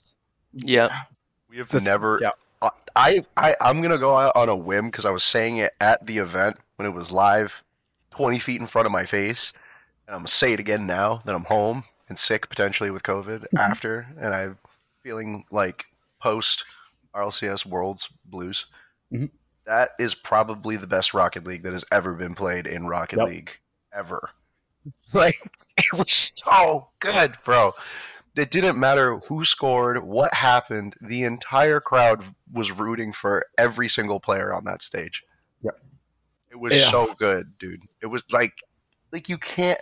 Yeah. 0.54 1.04
We 1.50 1.58
have 1.58 1.70
This- 1.70 1.86
never. 1.86 2.20
yeah. 2.22 2.32
I, 2.96 3.26
I 3.36 3.56
I'm 3.60 3.82
gonna 3.82 3.98
go 3.98 4.18
out 4.18 4.32
on 4.36 4.48
a 4.48 4.56
whim 4.56 4.86
because 4.90 5.04
I 5.06 5.10
was 5.10 5.24
saying 5.24 5.58
it 5.58 5.74
at 5.82 6.06
the 6.06 6.18
event 6.20 6.58
when 6.78 6.86
it 6.86 6.94
was 6.94 7.12
live, 7.12 7.62
20 8.12 8.40
feet 8.40 8.62
in 8.62 8.68
front 8.68 8.86
of 8.86 8.92
my 8.92 9.06
face, 9.06 9.52
and 10.08 10.16
I'm 10.16 10.20
gonna 10.22 10.28
say 10.30 10.54
it 10.54 10.60
again 10.62 10.88
now 10.88 11.22
that 11.26 11.36
I'm 11.36 11.44
home 11.44 11.84
and 12.08 12.18
sick 12.18 12.48
potentially 12.48 12.90
with 12.90 13.04
COVID 13.04 13.46
after, 13.58 14.08
and 14.18 14.34
I'm 14.34 14.58
feeling 15.02 15.44
like 15.52 15.86
post 16.22 16.64
RLCS 17.14 17.66
Worlds 17.66 18.08
Blues. 18.26 18.66
Mhm. 19.12 19.30
That 19.66 19.90
is 20.00 20.16
probably 20.16 20.78
the 20.78 20.88
best 20.88 21.14
Rocket 21.14 21.44
League 21.46 21.64
that 21.64 21.74
has 21.74 21.84
ever 21.92 22.14
been 22.14 22.34
played 22.36 22.66
in 22.66 22.88
Rocket 22.88 23.18
Yep. 23.20 23.28
League 23.28 23.52
ever. 23.92 24.30
Like 25.14 25.38
it 25.78 25.94
was 25.94 26.32
so 26.44 26.88
good, 27.00 27.36
bro. 27.46 27.72
It 28.36 28.50
didn't 28.50 28.80
matter 28.80 29.20
who 29.20 29.46
scored, 29.46 30.04
what 30.04 30.34
happened. 30.34 30.96
The 31.02 31.24
entire 31.24 31.80
crowd 31.80 32.24
was 32.52 32.72
rooting 32.72 33.14
for 33.14 33.46
every 33.60 33.88
single 33.88 34.20
player 34.20 34.54
on 34.56 34.64
that 34.66 34.82
stage. 34.82 35.22
Yep. 35.62 35.80
It 36.52 36.60
was 36.60 36.74
Yeah. 36.74 36.90
so 36.90 37.14
good, 37.20 37.56
dude. 37.60 37.84
It 38.02 38.08
was 38.08 38.24
like, 38.32 38.54
like 39.12 39.30
you 39.30 39.38
can't. 39.38 39.80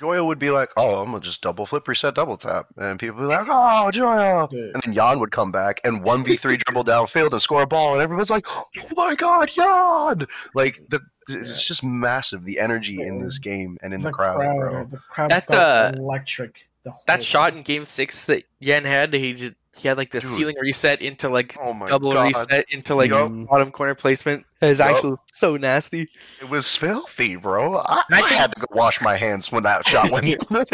Joyo 0.00 0.26
would 0.26 0.38
be 0.38 0.50
like, 0.50 0.70
"Oh, 0.76 1.02
I'm 1.02 1.10
gonna 1.10 1.20
just 1.20 1.42
double 1.42 1.66
flip 1.66 1.86
reset 1.86 2.14
double 2.14 2.36
tap," 2.36 2.66
and 2.76 2.98
people 2.98 3.20
would 3.20 3.28
be 3.28 3.34
like, 3.34 3.46
"Oh, 3.48 3.90
Joyo!" 3.92 4.48
Dude. 4.48 4.74
And 4.74 4.82
then 4.82 4.94
Yan 4.94 5.20
would 5.20 5.30
come 5.30 5.52
back 5.52 5.80
and 5.84 6.02
one 6.02 6.24
v 6.24 6.36
three 6.36 6.56
dribble 6.66 6.84
downfield 6.84 7.32
and 7.32 7.42
score 7.42 7.62
a 7.62 7.66
ball, 7.66 7.94
and 7.94 8.02
everyone's 8.02 8.30
like, 8.30 8.46
"Oh 8.48 8.64
my 8.96 9.14
god, 9.14 9.50
Yan!" 9.54 10.26
Like 10.54 10.80
the 10.88 11.00
it's 11.28 11.66
just 11.66 11.84
massive 11.84 12.44
the 12.44 12.58
energy 12.58 13.00
in 13.02 13.22
this 13.22 13.38
game 13.38 13.78
and 13.82 13.94
in 13.94 14.00
the, 14.00 14.10
crowd, 14.10 14.38
bro. 14.38 14.84
the 14.90 14.96
crowd 14.96 15.30
That's, 15.30 15.46
felt 15.46 15.60
uh, 15.60 15.92
electric. 15.96 16.68
The 16.82 16.90
whole 16.90 17.02
That 17.06 17.22
shot 17.22 17.54
in 17.54 17.62
Game 17.62 17.84
Six 17.84 18.26
that 18.26 18.44
Yan 18.58 18.84
had, 18.84 19.12
he 19.12 19.34
did, 19.34 19.56
he 19.76 19.88
had 19.88 19.96
like 19.96 20.10
the 20.10 20.20
Dude. 20.20 20.30
ceiling 20.30 20.56
reset 20.60 21.00
into 21.00 21.28
like 21.28 21.56
Oh 21.60 21.72
my 21.72 21.86
double 21.86 22.12
god, 22.12 22.28
reset 22.28 22.66
into 22.70 22.94
like 22.94 23.10
Yup. 23.10 23.30
bottom 23.48 23.70
corner 23.70 23.94
placement. 23.94 24.44
That 24.60 24.70
is 24.70 24.78
Yup. 24.78 24.88
actually 24.88 25.16
so 25.32 25.56
nasty. 25.56 26.08
it 26.40 26.50
was 26.50 26.76
filthy, 26.76 27.36
bro. 27.36 27.76
I, 27.78 28.02
I 28.12 28.22
I 28.22 28.28
had 28.34 28.52
to 28.52 28.60
go 28.60 28.66
wash 28.72 29.00
my 29.00 29.16
hands 29.16 29.50
when 29.50 29.62
that 29.62 29.86
shot 29.88 30.10
went 30.10 30.26
in. 30.26 30.38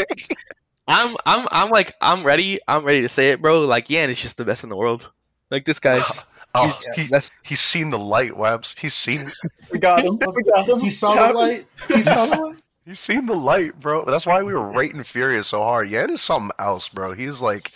I'm 0.88 1.16
I'm 1.26 1.48
I'm 1.50 1.70
like 1.70 1.94
I'm 2.00 2.24
ready. 2.24 2.58
I'm 2.66 2.84
ready 2.84 3.02
to 3.02 3.08
say 3.08 3.30
it, 3.30 3.42
bro. 3.42 3.62
Like 3.62 3.90
Yan 3.90 4.10
is 4.10 4.20
just 4.20 4.36
the 4.36 4.44
best 4.44 4.64
in 4.64 4.70
the 4.70 4.76
world. 4.76 5.10
Like 5.50 5.64
this 5.64 5.78
guy, 5.78 6.02
oh, 6.54 6.66
he's 6.66 6.86
he, 6.94 7.06
the 7.08 7.30
he's 7.42 7.60
seen 7.60 7.90
the 7.90 7.98
light, 7.98 8.36
Webs. 8.36 8.74
He's 8.78 8.94
seen 8.94 9.30
We 9.72 9.78
got 9.78 10.04
him. 10.04 10.18
We 10.18 10.42
got 10.44 10.68
him. 10.68 10.80
He 10.80 10.90
saw 10.90 11.14
the 11.14 11.32
light. 11.32 11.66
He 11.88 12.02
saw 12.02 12.26
the 12.26 12.40
light. 12.40 12.56
You've 12.86 12.98
seen 12.98 13.26
the 13.26 13.34
light, 13.34 13.80
bro. 13.80 14.04
That's 14.04 14.26
why 14.26 14.44
we 14.44 14.54
were 14.54 14.70
rating 14.70 15.02
Furious 15.02 15.48
so 15.48 15.60
hard. 15.60 15.90
Yan 15.90 16.10
is 16.10 16.20
something 16.20 16.52
else, 16.56 16.88
bro. 16.88 17.14
He's 17.14 17.40
like, 17.40 17.72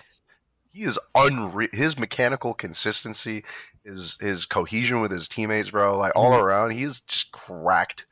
he 0.80 0.86
is 0.86 0.98
unreal. 1.14 1.68
His 1.72 1.98
mechanical 1.98 2.54
consistency, 2.54 3.44
his 3.84 4.16
his 4.20 4.46
cohesion 4.46 5.00
with 5.02 5.10
his 5.10 5.28
teammates, 5.28 5.70
bro. 5.70 5.98
Like 5.98 6.12
all 6.16 6.30
Mhm. 6.30 6.40
around, 6.42 6.72
is 6.72 7.00
just 7.00 7.32
cracked. 7.32 8.06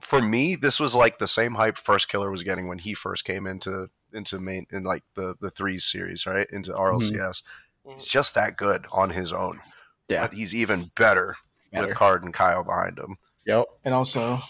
For 0.00 0.20
me, 0.20 0.54
this 0.56 0.78
was 0.78 0.94
like 0.94 1.18
the 1.18 1.26
same 1.28 1.54
hype 1.54 1.76
Firstkiller 1.78 2.30
was 2.30 2.42
getting 2.42 2.68
when 2.68 2.78
he 2.78 2.94
first 2.94 3.24
came 3.24 3.46
into 3.46 3.88
into 4.12 4.38
main 4.38 4.66
in 4.70 4.84
like 4.84 5.02
the 5.14 5.34
the 5.40 5.50
threes 5.50 5.84
series, 5.84 6.26
right? 6.26 6.46
Into 6.50 6.72
RLCS. 6.72 7.42
He's 7.88 8.04
just 8.04 8.34
that 8.34 8.56
good 8.56 8.86
on 8.92 9.10
his 9.10 9.32
own. 9.32 9.60
Yeah. 10.08 10.22
But 10.26 10.34
he's 10.34 10.54
even 10.54 10.86
better, 10.96 11.36
Better. 11.72 11.86
with 11.88 11.96
Card 11.96 12.22
and 12.24 12.34
Kyle 12.34 12.64
behind 12.64 12.98
him. 12.98 13.16
Yep. 13.46 13.64
And 13.84 13.94
also, 13.94 14.40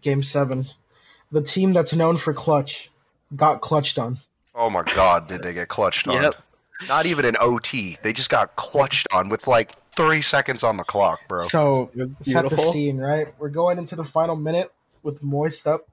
Game 0.00 0.22
Seven, 0.22 0.66
the 1.32 1.42
team 1.42 1.72
that's 1.72 1.94
known 1.94 2.16
for 2.16 2.32
clutch 2.32 2.90
got 3.34 3.60
clutched 3.60 3.98
on. 3.98 4.18
Oh 4.54 4.70
my 4.70 4.82
god, 4.82 5.28
did 5.28 5.42
they 5.42 5.52
get 5.52 5.68
clutched 5.68 6.06
on? 6.08 6.22
Yep. 6.22 6.34
Not 6.88 7.06
even 7.06 7.24
an 7.24 7.36
OT. 7.40 7.98
They 8.02 8.12
just 8.12 8.30
got 8.30 8.56
clutched 8.56 9.06
on 9.12 9.28
with 9.28 9.46
like 9.46 9.72
three 9.96 10.22
seconds 10.22 10.62
on 10.62 10.76
the 10.76 10.84
clock, 10.84 11.20
bro. 11.28 11.38
So 11.40 11.90
set 12.20 12.48
the 12.50 12.56
scene, 12.56 12.98
right? 12.98 13.28
We're 13.38 13.48
going 13.48 13.78
into 13.78 13.96
the 13.96 14.04
final 14.04 14.36
minute 14.36 14.72
with 15.02 15.22
Moist 15.22 15.66
up 15.66 15.88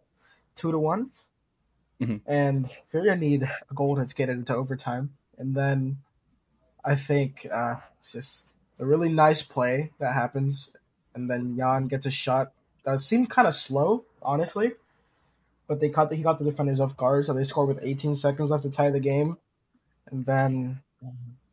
two 0.55 0.71
to 0.71 0.79
one, 0.79 1.11
Mhm. 2.01 2.21
and 2.25 2.69
Furia 2.87 3.15
need 3.15 3.43
a 3.43 3.73
goal 3.73 3.95
to 3.95 4.05
get 4.15 4.29
it 4.29 4.33
into 4.33 4.55
overtime, 4.55 5.13
and 5.37 5.55
then 5.55 5.97
I 6.83 6.95
think 6.95 7.45
uh, 7.51 7.75
it's 7.99 8.11
just 8.13 8.53
a 8.79 8.85
really 8.85 9.09
nice 9.09 9.41
play 9.43 9.91
that 9.99 10.13
happens, 10.13 10.75
and 11.13 11.29
then 11.29 11.55
Yan 11.57 11.87
gets 11.87 12.05
a 12.05 12.11
shot 12.11 12.53
that 12.83 12.99
seemed 12.99 13.29
kind 13.29 13.47
of 13.47 13.53
slow, 13.53 14.05
honestly, 14.23 14.73
but 15.71 15.79
they 15.79 15.87
caught 15.87 16.09
the, 16.09 16.17
he 16.17 16.21
got 16.21 16.37
the 16.37 16.43
defenders 16.43 16.81
off 16.81 16.97
guard, 16.97 17.25
so 17.25 17.31
they 17.31 17.45
scored 17.45 17.69
with 17.69 17.79
18 17.81 18.13
seconds 18.13 18.51
left 18.51 18.63
to 18.63 18.69
tie 18.69 18.89
the 18.89 18.99
game, 18.99 19.37
and 20.11 20.25
then 20.25 20.81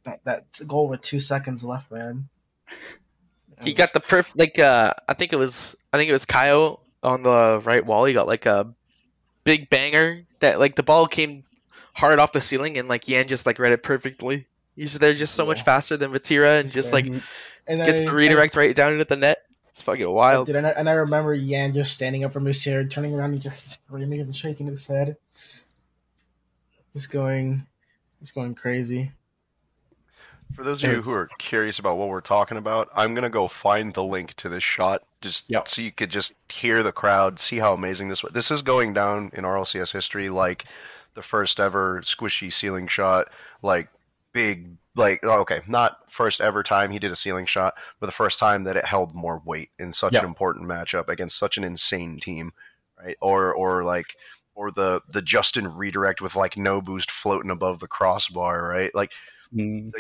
that 0.03 0.24
that 0.24 0.45
goal 0.66 0.89
with 0.89 1.03
two 1.03 1.20
seconds 1.20 1.62
left, 1.65 1.93
man. 1.93 2.28
He 3.62 3.73
got 3.73 3.93
the 3.93 3.99
perf 4.01 4.31
like 4.36 4.57
uh 4.61 4.95
I 5.09 5.15
think 5.15 5.32
it 5.32 5.36
was 5.36 5.74
I 5.93 5.99
think 5.99 6.09
it 6.09 6.12
was 6.12 6.24
Kyle 6.24 6.81
on 7.03 7.24
the 7.24 7.61
right 7.65 7.85
wall. 7.85 8.05
He 8.05 8.15
got 8.15 8.28
like 8.28 8.47
a 8.47 8.73
big 9.43 9.69
banger 9.69 10.23
that 10.39 10.61
like 10.61 10.77
the 10.77 10.85
ball 10.85 11.09
came 11.09 11.43
hard 11.93 12.20
off 12.20 12.31
the 12.31 12.40
ceiling 12.40 12.78
and 12.78 12.86
like 12.86 13.09
Yan 13.09 13.27
just 13.27 13.47
like 13.47 13.59
read 13.59 13.73
it 13.73 13.82
perfectly. 13.82 14.47
He's 14.77 14.97
they're 14.97 15.15
just 15.15 15.35
so 15.35 15.45
much 15.45 15.62
faster 15.62 15.97
than 15.97 16.12
Vatira 16.12 16.59
and 16.59 16.66
Just 16.66 16.74
just 16.77 16.93
like 16.93 17.07
and 17.07 17.23
gets 17.85 18.01
I- 18.01 18.05
the 18.05 18.12
redirect 18.12 18.55
right 18.55 18.77
down 18.77 18.93
into 18.93 19.05
the 19.07 19.16
net. 19.16 19.39
It's 19.79 19.85
fucking 19.85 20.11
wild. 20.11 20.49
Dude, 20.49 20.57
and 20.57 20.67
I, 20.67 20.71
and 20.71 20.89
I 20.89 20.95
remember 20.95 21.33
Yan 21.33 21.73
just 21.73 21.93
standing 21.93 22.25
up 22.25 22.33
from 22.33 22.45
his 22.47 22.61
chair, 22.61 22.85
turning 22.85 23.15
around 23.15 23.35
and 23.35 23.41
just 23.41 23.79
screaming 23.87 24.21
and 24.21 24.35
shaking 24.35 24.67
his 24.67 24.85
head. 24.89 25.17
Just 26.93 27.13
going, 27.13 27.65
just 28.19 28.35
going 28.35 28.57
crazy. 28.57 29.13
For 30.57 30.65
those 30.65 30.83
of 30.83 30.91
you 30.91 30.97
who 31.01 31.17
are 31.17 31.29
curious 31.39 31.79
about 31.79 31.97
what 31.97 32.09
we're 32.09 32.21
talking 32.21 32.59
about, 32.59 32.89
I'm 32.93 33.15
gonna 33.15 33.31
go 33.31 33.47
find 33.47 33.95
the 33.95 34.03
link 34.03 34.35
to 34.35 34.49
this 34.49 34.65
shot 34.65 35.05
just 35.21 35.45
Yep. 35.49 35.69
so 35.69 35.81
you 35.81 35.93
could 35.93 36.11
just 36.11 36.33
hear 36.49 36.83
the 36.83 36.91
crowd, 36.91 37.39
see 37.39 37.59
how 37.59 37.73
amazing 37.73 38.09
this 38.09 38.25
was. 38.25 38.33
This 38.33 38.51
is 38.51 38.63
going 38.63 38.95
down 38.95 39.31
in 39.33 39.45
RLCS 39.45 39.93
history 39.93 40.29
like 40.29 40.65
the 41.15 41.23
first 41.23 41.61
ever 41.61 42.03
squishy 42.03 42.53
ceiling 42.53 42.89
shot, 42.89 43.29
like 43.63 43.87
big 44.33 44.71
like 44.99 45.20
oh, 45.23 45.41
okay, 45.41 45.61
not 45.66 45.99
first 46.11 46.41
ever 46.41 46.62
time 46.62 46.91
he 46.91 46.99
did 46.99 47.12
a 47.12 47.16
ceiling 47.16 47.47
shot, 47.47 47.75
but 48.01 48.07
the 48.07 48.12
first 48.12 48.39
time 48.39 48.65
that 48.65 48.77
it 48.77 48.85
held 48.85 49.15
more 49.15 49.43
weight 49.45 49.70
in 49.79 49.93
such 49.93 50.16
an 50.16 50.25
important 50.25 50.66
matchup 50.69 51.09
against 51.09 51.39
such 51.39 51.57
an 51.57 51.65
insane 51.65 52.20
team, 52.20 52.53
right? 53.03 53.16
Or 53.20 53.55
or 53.55 53.85
like 53.85 54.16
or 54.55 54.70
the 54.70 55.01
the 55.09 55.23
Justin 55.23 55.69
redirect 55.77 56.20
with 56.20 56.37
like 56.37 56.57
no 56.57 56.81
boost 56.81 57.11
floating 57.11 57.51
above 57.51 57.81
the 57.81 57.89
crossbar, 57.89 58.69
right? 58.69 58.95
Like 58.95 59.12
Mm, 59.55 59.93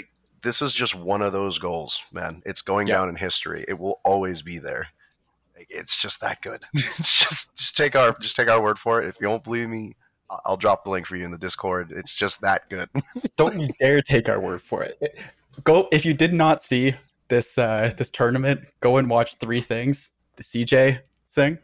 this 0.42 0.62
is 0.62 0.72
just 0.72 0.94
one 0.94 1.22
of 1.22 1.32
those 1.32 1.58
goals, 1.58 2.00
man. 2.12 2.42
It's 2.46 2.62
going 2.62 2.86
Yeah. 2.86 2.96
down 2.96 3.08
in 3.08 3.16
history. 3.16 3.64
It 3.68 3.78
will 3.78 4.00
always 4.04 4.42
be 4.42 4.58
there. 4.58 4.86
Like, 5.56 5.66
It's 5.70 5.96
just 5.96 6.20
that 6.20 6.40
good. 6.42 6.64
it's 6.74 7.24
just 7.24 7.56
just 7.56 7.76
take 7.76 7.96
our 7.96 8.16
just 8.20 8.36
take 8.36 8.48
our 8.48 8.62
word 8.62 8.78
for 8.78 9.02
it. 9.02 9.08
If 9.08 9.20
you 9.20 9.26
don't 9.26 9.42
believe 9.44 9.68
me, 9.68 9.96
I'll 10.44 10.56
drop 10.56 10.84
the 10.84 10.90
link 10.90 11.06
for 11.06 11.16
you 11.16 11.24
in 11.24 11.30
the 11.30 11.38
Discord. 11.38 11.92
It's 11.92 12.14
just 12.14 12.40
that 12.42 12.68
good. 12.68 12.88
Don't 13.36 13.58
you 13.60 13.68
dare 13.78 14.02
take 14.02 14.28
our 14.28 14.40
word 14.40 14.62
for 14.62 14.82
it. 14.82 15.18
Go 15.64 15.88
if 15.90 16.04
you 16.04 16.14
did 16.14 16.32
not 16.32 16.62
see 16.62 16.94
this 17.28 17.58
uh, 17.58 17.92
this 17.96 18.10
tournament, 18.10 18.60
go 18.80 18.96
and 18.96 19.08
watch 19.08 19.36
three 19.36 19.60
things: 19.60 20.10
the 20.36 20.42
CJ 20.42 21.00
thing, 21.30 21.58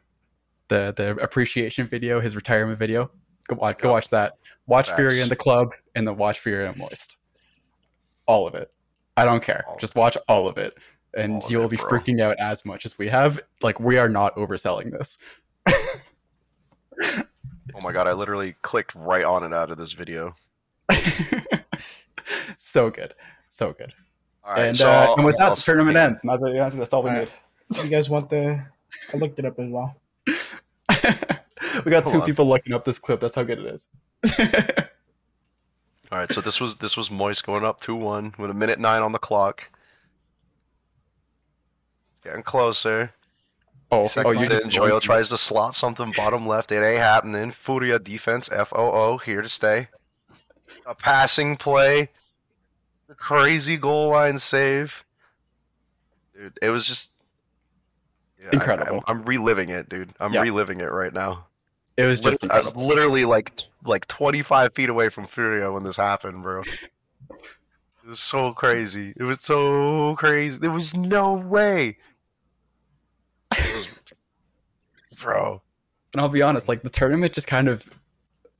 the 0.69 0.95
the 0.97 1.11
appreciation 1.23 1.87
video, 1.87 2.21
his 2.21 2.37
retirement 2.37 2.79
video. 2.79 3.11
Go 3.49 3.57
watch, 3.57 3.79
go 3.79 3.93
watch 3.93 4.09
that. 4.11 4.35
Watch. 4.67 4.91
Fury 4.93 5.21
in 5.21 5.29
the 5.29 5.37
club, 5.37 5.75
and 5.95 6.09
then 6.09 6.17
watch 6.17 6.41
Fury 6.41 6.67
and 6.67 6.77
Moist. 6.77 7.17
All 8.27 8.47
of 8.47 8.55
it. 8.55 8.73
I 9.17 9.25
don't 9.25 9.43
care. 9.43 9.65
All 9.69 9.77
Just 9.77 9.95
watch 9.95 10.17
all 10.29 10.49
of 10.49 10.57
it, 10.57 10.75
and 11.15 11.43
of 11.43 11.51
you 11.51 11.59
will 11.59 11.67
it, 11.67 11.73
be 11.73 11.77
bro. 11.77 11.91
freaking 11.91 12.21
out 12.21 12.37
as 12.41 12.65
much 12.65 12.87
as 12.87 12.97
we 12.99 13.09
have. 13.09 13.41
Like 13.61 13.79
we 13.79 13.99
are 13.99 14.09
not 14.09 14.35
overselling 14.37 14.91
this. 14.93 15.19
Oh 17.75 17.81
my 17.81 17.93
god, 17.93 18.07
I 18.07 18.13
literally 18.13 18.55
clicked 18.63 18.95
right 18.95 19.25
on 19.25 19.43
it 19.43 19.53
out 19.53 19.71
of 19.71 19.79
this 19.79 19.93
video. 19.93 20.35
so 22.57 22.91
good, 22.91 23.15
so 23.49 23.73
good. 23.73 23.93
All 24.45 24.53
right, 24.53 24.67
and 24.67 24.77
so 24.77 24.91
uh, 24.91 25.15
and 25.17 25.25
with 25.25 25.37
that, 25.39 25.45
I'll 25.49 25.55
the 25.57 25.61
tournament 25.63 25.97
ends. 25.97 26.21
And 26.23 26.31
That's, 26.31 26.43
that's, 26.43 26.77
that's 26.77 26.93
all 26.93 27.03
we 27.03 27.11
All 27.11 27.17
need. 27.17 27.29
right. 27.73 27.85
You 27.85 27.91
guys 27.91 28.09
want 28.09 28.29
the? 28.29 28.65
I 29.13 29.17
looked 29.17 29.39
it 29.39 29.45
up 29.45 29.59
as 29.59 29.69
well. 29.69 29.97
we 31.85 31.91
got 31.91 32.05
Hold 32.05 32.07
two 32.07 32.21
on. 32.21 32.27
people 32.27 32.47
looking 32.47 32.75
up 32.75 32.85
this 32.85 32.99
clip. 32.99 33.21
That's 33.21 33.35
how 33.35 33.43
good 33.43 33.59
it 33.59 33.67
is. 33.67 33.89
All 36.13 36.19
right, 36.19 36.31
so 36.31 36.41
this 36.41 36.61
was 36.61 36.77
this 36.77 36.97
was 36.97 37.11
Moist 37.11 37.45
going 37.45 37.65
up 37.65 37.81
two 37.81 37.97
one 37.97 38.35
with 38.39 38.51
a 38.51 38.55
minute 38.55 38.79
nine 38.79 39.03
on 39.03 39.11
the 39.13 39.19
clock. 39.19 39.69
It's 42.13 42.21
getting 42.23 42.43
closer. 42.43 43.13
Oh, 43.91 44.09
oh, 44.17 44.31
you 44.33 44.49
just 44.49 44.67
Joyo 44.67 45.01
tries 45.01 45.29
to 45.31 45.39
slot 45.39 45.75
something 45.75 46.13
bottom 46.17 46.47
left. 46.47 46.73
It 46.73 46.83
ain't 46.85 47.01
happening. 47.01 47.51
Furia 47.51 47.99
defense, 47.99 48.49
FOO, 48.49 49.19
here 49.19 49.43
to 49.43 49.49
stay. 49.49 49.89
A 50.87 50.95
passing 50.95 51.57
play. 51.57 52.11
Crazy 53.17 53.77
goal 53.77 54.11
line 54.11 54.39
save. 54.39 55.05
Dude, 56.37 56.59
it 56.61 56.71
was 56.71 56.87
just. 56.87 57.11
Yeah, 58.43 58.49
Incredible. 58.53 59.03
I'm, 59.07 59.21
I'm 59.21 59.25
reliving 59.25 59.69
it, 59.69 59.89
dude. 59.89 60.13
I'm 60.21 60.33
Yeah. 60.33 60.41
reliving 60.41 60.81
it 60.81 60.91
right 60.91 61.13
now. 61.13 61.47
It 61.97 62.05
was 62.07 62.21
just. 62.21 62.51
I 62.51 62.59
was 62.59 62.75
literally 62.75 63.25
like 63.25 63.63
like 63.85 64.07
25 64.09 64.75
feet 64.75 64.89
away 64.89 65.11
from 65.11 65.27
Furia 65.27 65.71
when 65.71 65.85
this 65.85 65.97
happened, 65.97 66.43
bro. 66.43 66.63
It 66.63 68.09
was 68.09 68.21
so 68.21 68.53
crazy. 68.53 69.15
It 69.17 69.23
was 69.23 69.41
so 69.41 70.15
crazy. 70.17 70.59
There 70.59 70.71
was 70.71 70.95
no 70.95 71.35
way. 71.35 71.97
It 73.57 73.75
was- 73.77 73.89
bro. 75.25 75.61
And 76.13 76.21
I'll 76.21 76.29
be 76.29 76.43
honest, 76.43 76.69
like 76.69 76.83
the 76.83 76.89
tournament 76.91 77.33
just 77.33 77.47
kind 77.49 77.67
of, 77.69 77.89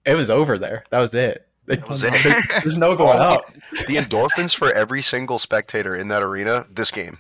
it 0.05 0.15
was 0.15 0.31
over 0.31 0.59
there. 0.59 0.85
That 0.91 0.99
was 0.99 1.15
it. 1.15 1.47
Like, 1.67 1.81
That 1.81 1.89
was 1.89 2.03
it. 2.03 2.13
there- 2.25 2.61
there's 2.63 2.77
no 2.79 2.97
going 2.97 3.19
oh, 3.21 3.23
up. 3.37 3.53
The 3.87 3.97
endorphins 3.97 4.55
for 4.55 4.73
every 4.73 5.03
single 5.03 5.39
spectator 5.39 5.95
in 5.95 6.09
that 6.09 6.23
arena, 6.23 6.67
this 6.71 6.91
game. 6.91 7.19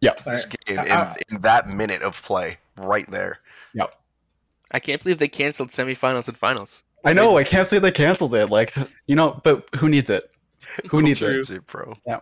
Yeah. 0.00 0.14
This 0.26 0.44
All 0.46 0.50
game, 0.66 0.76
right. 0.78 1.16
in, 1.30 1.36
in 1.36 1.42
that 1.42 1.68
minute 1.68 2.02
of 2.02 2.20
play, 2.22 2.58
right 2.76 3.08
there. 3.10 3.38
Yep. 3.74 3.94
I 4.70 4.80
can't 4.80 5.02
believe 5.02 5.18
they 5.18 5.28
canceled 5.28 5.68
semifinals 5.68 6.26
and 6.28 6.36
finals. 6.36 6.82
I 7.04 7.12
know. 7.12 7.36
I 7.36 7.44
can't 7.44 7.68
believe 7.68 7.82
they 7.82 7.92
canceled 7.92 8.34
it. 8.34 8.48
Like, 8.50 8.74
you 9.06 9.14
know, 9.14 9.38
but 9.44 9.68
who 9.76 9.88
needs 9.88 10.08
it? 10.10 10.30
Who 10.90 11.02
needs 11.02 11.20
it? 11.22 11.30
That's 11.32 11.50
it, 11.50 11.66
bro? 11.66 11.94
Yeah. 12.06 12.20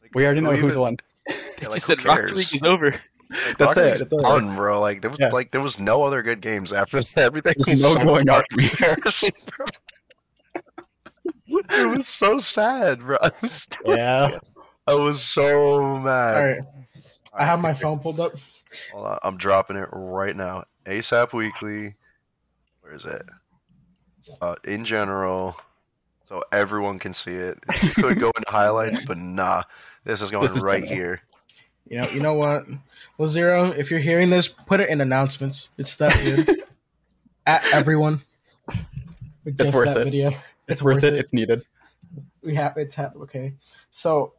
Like, 0.00 0.10
We 0.14 0.24
already 0.24 0.40
who 0.40 0.46
know 0.46 0.56
who's 0.56 0.72
even- 0.72 0.80
won. 0.80 0.96
yeah, 1.28 1.36
They 1.60 1.66
like, 1.66 1.74
just 1.76 1.86
who 1.88 1.94
said 1.96 2.04
Rocket 2.04 2.20
cares? 2.28 2.32
League 2.32 2.54
is 2.54 2.62
over. 2.62 2.94
That's 3.58 3.76
it. 3.76 3.84
League's 3.84 4.00
That's 4.00 4.12
it. 4.12 4.20
done, 4.20 4.54
bro. 4.54 4.80
Like 4.80 5.00
there 5.02 5.10
was 5.10 5.20
Yeah. 5.20 5.30
like 5.30 5.50
there 5.50 5.60
was 5.60 5.78
no 5.78 6.02
other 6.04 6.22
good 6.22 6.40
games 6.40 6.72
after 6.72 7.02
that. 7.02 7.16
Everything 7.18 7.54
There's 7.58 7.82
was 7.82 7.94
no 7.94 8.00
so 8.00 8.04
going 8.04 8.26
embarrassing, 8.58 9.32
bro. 9.56 9.66
it 11.46 11.96
was 11.96 12.08
so 12.08 12.38
sad, 12.38 13.00
bro. 13.00 13.16
I 13.20 13.30
was, 13.40 13.66
Yeah. 13.84 14.38
I 14.86 14.94
was 14.94 15.22
so 15.22 15.98
mad. 15.98 16.34
right, 16.34 16.58
I 17.34 17.44
have 17.44 17.60
my 17.60 17.72
phone 17.74 17.98
pulled 18.00 18.20
up. 18.20 18.34
Hold 18.92 19.06
on, 19.06 19.18
I'm 19.22 19.36
dropping 19.36 19.76
it 19.76 19.88
right 19.92 20.36
now. 20.36 20.64
ASAP 20.86 21.32
Weekly. 21.32 21.94
Where 22.80 22.94
is 22.94 23.04
it? 23.04 23.22
Uh, 24.40 24.54
in 24.64 24.84
general, 24.84 25.56
so 26.28 26.42
everyone 26.52 26.98
can 26.98 27.12
see 27.12 27.32
it. 27.32 27.58
It 27.68 27.94
could 27.94 28.18
go 28.20 28.32
into 28.36 28.50
highlights, 28.50 29.04
but 29.04 29.18
nah. 29.18 29.62
This 30.04 30.20
is 30.20 30.30
going 30.32 30.42
This 30.44 30.56
is 30.56 30.62
right 30.62 30.84
here. 30.84 31.20
You 31.92 32.00
know, 32.00 32.08
you 32.08 32.20
know 32.20 32.32
what? 32.32 32.64
Well, 33.18 33.28
Zero, 33.28 33.64
if 33.70 33.90
you're 33.90 34.00
hearing 34.00 34.30
this, 34.30 34.48
put 34.48 34.80
it 34.80 34.88
in 34.88 35.02
announcements. 35.02 35.68
It's 35.76 35.94
that 35.96 36.18
good. 36.24 36.62
At 37.46 37.62
everyone. 37.70 38.22
With 39.44 39.60
It's 39.60 39.74
worth 39.74 39.88
that 39.88 39.98
it. 39.98 40.04
Video. 40.04 40.34
It's, 40.68 40.82
worth 40.82 41.04
it. 41.04 41.12
It's 41.12 41.34
needed. 41.34 41.66
We 42.42 42.54
have 42.54 42.78
it's 42.78 42.94
have 42.94 43.14
okay. 43.16 43.52
So 43.90 44.32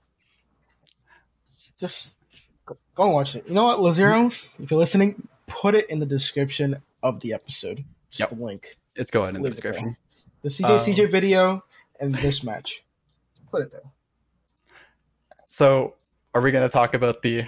just 1.78 2.18
go, 2.66 2.76
go 2.96 3.04
and 3.04 3.14
watch 3.14 3.36
it. 3.36 3.48
You 3.48 3.54
know 3.54 3.66
what, 3.66 3.78
Lazero? 3.82 4.32
If 4.60 4.72
you're 4.72 4.80
listening, 4.80 5.28
put 5.46 5.76
it 5.76 5.88
in 5.92 6.00
the 6.00 6.08
description 6.08 6.82
of 7.04 7.20
the 7.20 7.34
episode. 7.34 7.84
Just 8.10 8.32
Yep. 8.32 8.40
the 8.40 8.46
link. 8.46 8.78
It's 8.96 9.12
going 9.12 9.36
in 9.36 9.44
the 9.44 9.50
Leave 9.50 9.58
it 9.60 9.62
there. 9.62 9.72
description. 9.74 9.98
The 10.42 10.50
CJ 10.50 10.70
Um, 10.70 10.80
CJ 10.80 11.12
video 11.12 11.64
and 12.00 12.16
this 12.16 12.44
match. 12.44 12.84
Put 13.52 13.62
it 13.62 13.72
there. 13.72 13.92
So, 15.46 15.94
are 16.34 16.42
we 16.42 16.52
going 16.52 16.68
to 16.68 16.72
talk 16.72 16.94
about 16.94 17.22
the 17.22 17.46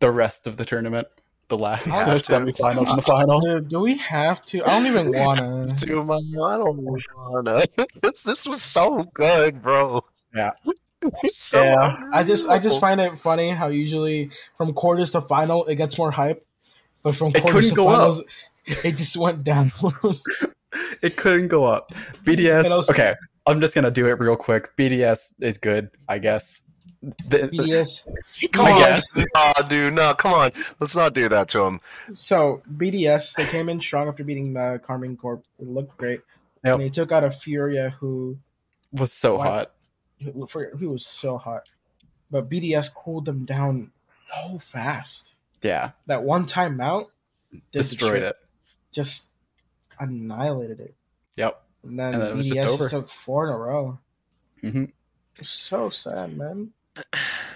the 0.00 0.10
rest 0.10 0.46
of 0.46 0.56
the 0.56 0.64
tournament, 0.64 1.06
the 1.48 1.56
last 1.58 1.84
have 1.84 2.06
the 2.08 2.14
semifinals 2.32 2.88
and 2.88 2.98
the 2.98 3.02
final? 3.02 3.38
Dude, 3.40 3.68
do 3.68 3.80
we 3.80 3.96
have 3.98 4.44
to? 4.46 4.64
I 4.64 4.70
don't 4.70 4.86
even 4.86 5.12
wanna. 5.18 5.66
Dude, 5.76 6.06
man, 6.06 6.18
I 6.44 6.56
don't 6.58 6.76
wanna. 6.78 7.64
this, 8.02 8.22
this 8.22 8.46
was 8.46 8.62
so 8.62 9.04
good, 9.14 9.62
bro. 9.62 10.04
Yeah. 10.34 10.50
So 11.30 11.60
Yeah. 11.60 11.96
I 12.12 12.22
just 12.22 12.48
I 12.48 12.60
just 12.60 12.78
find 12.78 13.00
it 13.00 13.18
funny 13.18 13.50
how 13.50 13.66
usually 13.66 14.30
from 14.56 14.72
quarters 14.72 15.10
to 15.10 15.20
final 15.20 15.64
it 15.64 15.74
gets 15.74 15.98
more 15.98 16.12
hype, 16.12 16.46
but 17.02 17.16
from 17.16 17.32
quarters 17.32 17.70
to 17.70 17.74
go 17.74 17.88
up. 17.88 17.96
finals 17.96 18.22
it 18.84 18.96
just 18.96 19.16
went 19.16 19.42
down. 19.42 19.68
It 21.02 21.16
couldn't 21.16 21.48
go 21.48 21.64
up. 21.64 21.92
BDS. 22.24 22.70
Also- 22.70 22.92
okay, 22.92 23.14
I'm 23.46 23.60
just 23.60 23.74
gonna 23.74 23.90
do 23.90 24.06
it 24.06 24.20
real 24.20 24.36
quick. 24.36 24.76
BDS 24.76 25.32
is 25.40 25.58
good, 25.58 25.90
I 26.08 26.18
guess. 26.18 26.61
The- 27.02 27.48
BDS. 27.48 28.06
Come 28.52 28.66
I 28.66 28.72
on, 28.72 28.78
guess. 28.78 29.16
Nah, 29.34 29.52
dude, 29.68 29.94
no, 29.94 30.14
come 30.14 30.32
on. 30.32 30.52
Let's 30.78 30.94
not 30.94 31.14
do 31.14 31.28
that 31.28 31.48
to 31.48 31.62
him. 31.64 31.80
So 32.12 32.62
BDS 32.72 33.34
they 33.36 33.46
came 33.46 33.68
in 33.68 33.80
strong 33.80 34.06
after 34.08 34.22
beating 34.24 34.56
uh, 34.56 34.78
Karmine 34.80 35.16
Corp. 35.18 35.44
It 35.58 35.66
looked 35.66 35.96
great. 35.96 36.20
Yep. 36.64 36.74
And 36.74 36.82
they 36.82 36.90
took 36.90 37.10
out 37.10 37.24
a 37.24 37.30
Furia 37.32 37.90
who 37.90 38.38
was 38.92 39.12
so 39.12 39.38
Why- 39.38 39.44
hot. 39.48 39.72
who, 40.22 40.46
who 40.78 40.90
was 40.90 41.04
so 41.04 41.38
hot, 41.38 41.68
but 42.30 42.48
BDS 42.48 42.94
cooled 42.94 43.24
them 43.24 43.44
down 43.44 43.90
so 44.32 44.58
fast. 44.58 45.34
Yeah, 45.62 45.90
That 46.06 46.22
one 46.24 46.46
time 46.46 46.80
out 46.80 47.06
destroyed 47.72 48.22
it. 48.22 48.36
Just 48.92 49.30
annihilated 49.98 50.80
it. 50.80 50.94
Yep. 51.36 51.62
And 51.84 51.98
then 51.98 52.14
And 52.14 52.22
then 52.22 52.36
BDS 52.38 52.54
just 52.54 52.78
just, 52.78 52.90
took 52.90 53.08
four 53.08 53.46
in 53.46 53.52
a 53.52 53.58
row. 53.58 53.98
hmm 54.60 54.84
So 55.40 55.88
sad, 55.90 56.36
man. 56.36 56.70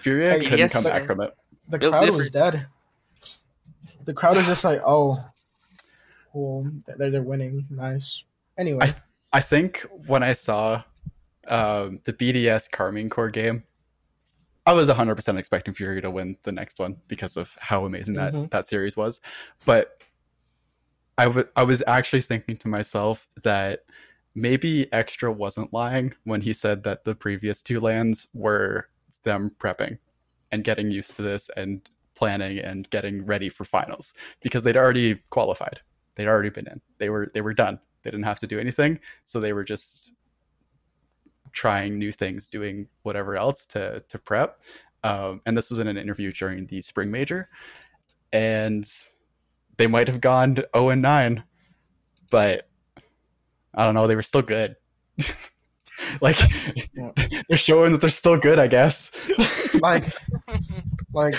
Furia 0.00 0.32
Hey, 0.34 0.40
couldn't 0.44 0.58
yes, 0.58 0.72
come 0.72 0.84
back 0.84 1.04
from 1.04 1.20
it. 1.20 1.34
The 1.68 1.78
Built 1.78 1.92
crowd 1.92 2.10
was 2.10 2.30
dead. 2.30 2.66
The 4.04 4.14
crowd 4.14 4.36
was 4.36 4.46
just 4.46 4.64
like, 4.64 4.80
"Oh, 4.86 5.22
cool, 6.32 6.70
they're 6.96 7.10
they're 7.10 7.22
winning, 7.22 7.66
nice." 7.70 8.22
Anyway, 8.56 8.90
I 9.32 9.40
think 9.40 9.84
when 10.06 10.22
I 10.22 10.32
saw 10.32 10.82
um, 11.48 12.00
the 12.04 12.12
BDS 12.12 12.70
Karmine 12.70 13.10
Corp 13.10 13.32
game, 13.32 13.64
I 14.64 14.72
was 14.72 14.88
100% 14.88 15.38
expecting 15.38 15.74
Fury 15.74 16.00
to 16.00 16.10
win 16.10 16.36
the 16.42 16.52
next 16.52 16.78
one 16.78 16.96
because 17.08 17.36
of 17.36 17.56
how 17.60 17.84
amazing 17.84 18.14
that, 18.14 18.32
Mhm. 18.32 18.50
that 18.50 18.66
series 18.66 18.96
was. 18.96 19.20
But 19.64 20.00
I 21.18 21.24
w- 21.24 21.48
I 21.54 21.62
was 21.64 21.82
actually 21.86 22.22
thinking 22.22 22.56
to 22.58 22.68
myself 22.68 23.28
that 23.42 23.84
maybe 24.34 24.90
Extra 24.92 25.30
wasn't 25.32 25.72
lying 25.72 26.14
when 26.24 26.40
he 26.40 26.52
said 26.52 26.82
that 26.84 27.04
the 27.04 27.14
previous 27.14 27.62
two 27.62 27.80
LANs 27.80 28.28
were 28.34 28.88
them 29.26 29.52
prepping 29.58 29.98
and 30.50 30.64
getting 30.64 30.90
used 30.90 31.16
to 31.16 31.22
this 31.22 31.50
and 31.58 31.90
planning 32.14 32.58
and 32.58 32.88
getting 32.88 33.26
ready 33.26 33.50
for 33.50 33.64
finals 33.64 34.14
because 34.40 34.62
they'd 34.62 34.76
already 34.76 35.16
qualified. 35.28 35.80
They'd 36.14 36.28
already 36.28 36.48
been 36.48 36.66
in. 36.66 36.80
They 36.96 37.10
were 37.10 37.30
they 37.34 37.42
were 37.42 37.52
done. 37.52 37.78
They 38.02 38.10
didn't 38.10 38.24
have 38.24 38.38
to 38.38 38.46
do 38.46 38.58
anything, 38.58 39.00
so 39.24 39.38
they 39.40 39.52
were 39.52 39.64
just 39.64 40.14
trying 41.52 41.98
new 41.98 42.12
things, 42.12 42.48
doing 42.48 42.88
whatever 43.02 43.36
else 43.36 43.66
to 43.66 44.00
to 44.08 44.18
prep. 44.18 44.60
Um, 45.04 45.42
and 45.44 45.56
this 45.56 45.68
was 45.68 45.78
in 45.78 45.88
an 45.88 45.98
interview 45.98 46.32
during 46.32 46.64
the 46.66 46.80
spring 46.80 47.10
major, 47.10 47.50
and 48.32 48.90
they 49.76 49.86
might 49.86 50.08
have 50.08 50.20
gone 50.20 50.56
0 50.74 50.88
and 50.88 51.02
9, 51.02 51.44
but 52.30 52.68
I 53.74 53.84
don't 53.84 53.94
know. 53.94 54.06
They 54.06 54.16
were 54.16 54.22
still 54.22 54.42
good. 54.42 54.76
like 56.20 56.38
Yeah. 56.94 57.10
they're 57.48 57.56
showing 57.58 57.92
that 57.92 58.00
they're 58.00 58.10
still 58.10 58.36
good, 58.38 58.58
I 58.58 58.66
guess. 58.66 59.12
like, 59.80 60.04
like, 61.12 61.34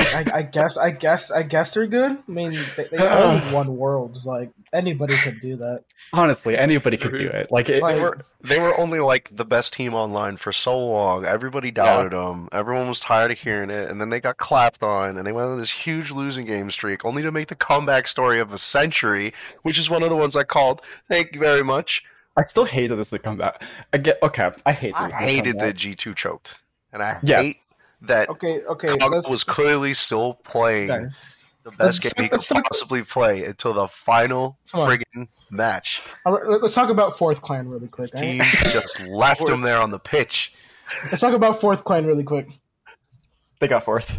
I, 0.00 0.24
I 0.34 0.42
guess, 0.42 0.76
I 0.78 0.90
guess, 0.90 1.30
I 1.30 1.42
guess 1.42 1.74
they're 1.74 1.86
good. 1.86 2.12
I 2.12 2.30
mean, 2.30 2.52
they, 2.76 2.84
they 2.84 2.98
only 3.08 3.54
won 3.54 3.76
worlds. 3.76 4.26
Like 4.26 4.50
anybody 4.72 5.14
could 5.16 5.40
do 5.40 5.56
that. 5.56 5.84
Honestly, 6.12 6.56
anybody 6.56 6.96
could 6.96 7.14
do 7.14 7.26
it. 7.28 7.50
Like 7.50 7.68
it, 7.68 7.82
Like- 7.82 7.96
They 7.96 8.02
were 8.02 8.18
they 8.42 8.58
were 8.58 8.76
only 8.80 9.00
like 9.00 9.28
the 9.36 9.44
best 9.44 9.74
team 9.74 9.92
online 9.92 10.38
for 10.38 10.50
so 10.52 10.76
long. 10.78 11.26
Everybody 11.26 11.70
doubted 11.70 12.12
them. 12.12 12.48
Everyone 12.52 12.88
was 12.88 12.98
tired 12.98 13.30
of 13.30 13.38
hearing 13.38 13.68
it, 13.68 13.90
and 13.90 14.00
then 14.00 14.08
they 14.08 14.18
got 14.20 14.38
clapped 14.38 14.82
on, 14.82 15.18
and 15.18 15.26
they 15.26 15.32
went 15.32 15.48
on 15.48 15.58
this 15.58 15.70
huge 15.70 16.10
losing 16.10 16.46
game 16.46 16.70
streak, 16.70 17.04
only 17.04 17.20
to 17.22 17.30
make 17.30 17.48
the 17.48 17.54
comeback 17.54 18.08
story 18.08 18.40
of 18.40 18.54
a 18.54 18.58
century, 18.58 19.34
which 19.62 19.78
is 19.78 19.90
one 19.90 20.02
of 20.02 20.08
the 20.08 20.16
ones 20.16 20.36
I 20.36 20.44
called. 20.44 20.80
Thank 21.08 21.34
you 21.34 21.40
very 21.40 21.62
much. 21.62 22.02
I 22.36 22.42
still 22.42 22.64
hated 22.64 22.96
this 22.96 23.12
is 23.12 23.18
comeback. 23.20 23.62
I 23.92 23.98
get 23.98 24.18
okay. 24.22 24.50
I 24.64 24.72
hate. 24.72 24.94
I 24.96 25.08
this 25.08 25.14
is 25.16 25.20
a 25.20 25.24
hated 25.24 25.44
comeback. 25.52 25.66
that 25.66 25.76
G 25.76 25.94
two 25.94 26.14
choked, 26.14 26.56
and 26.92 27.02
I 27.02 27.18
Yes. 27.22 27.44
hate 27.46 27.56
that 28.02 28.28
Okay, 28.30 28.62
okay, 28.64 28.96
Kog 28.96 29.30
was 29.30 29.44
clearly 29.44 29.92
still 29.94 30.34
playing 30.44 30.88
guys. 30.88 31.50
the 31.64 31.70
best 31.72 32.02
let's- 32.02 32.14
game 32.14 32.24
he 32.24 32.28
could 32.30 32.40
talk- 32.40 32.64
possibly 32.64 33.02
play 33.02 33.44
until 33.44 33.74
the 33.74 33.88
final 33.88 34.56
Come 34.72 34.88
friggin' 34.88 35.28
match. 35.50 36.00
Uh, 36.24 36.30
all 36.30 36.38
right, 36.40 36.60
let's 36.62 36.72
talk 36.74 36.88
about 36.88 37.18
fourth 37.18 37.42
clan 37.42 37.68
really 37.68 37.88
quick. 37.88 38.10
all 38.14 38.20
Team 38.20 38.38
right? 38.38 38.48
just 38.72 39.00
left 39.08 39.46
him 39.48 39.60
there 39.60 39.80
on 39.80 39.90
the 39.90 39.98
pitch. 39.98 40.52
Let's 41.06 41.20
talk 41.20 41.34
about 41.34 41.60
fourth 41.60 41.84
clan 41.84 42.06
really 42.06 42.24
quick. 42.24 42.48
They 43.58 43.68
got 43.68 43.82
fourth. 43.84 44.18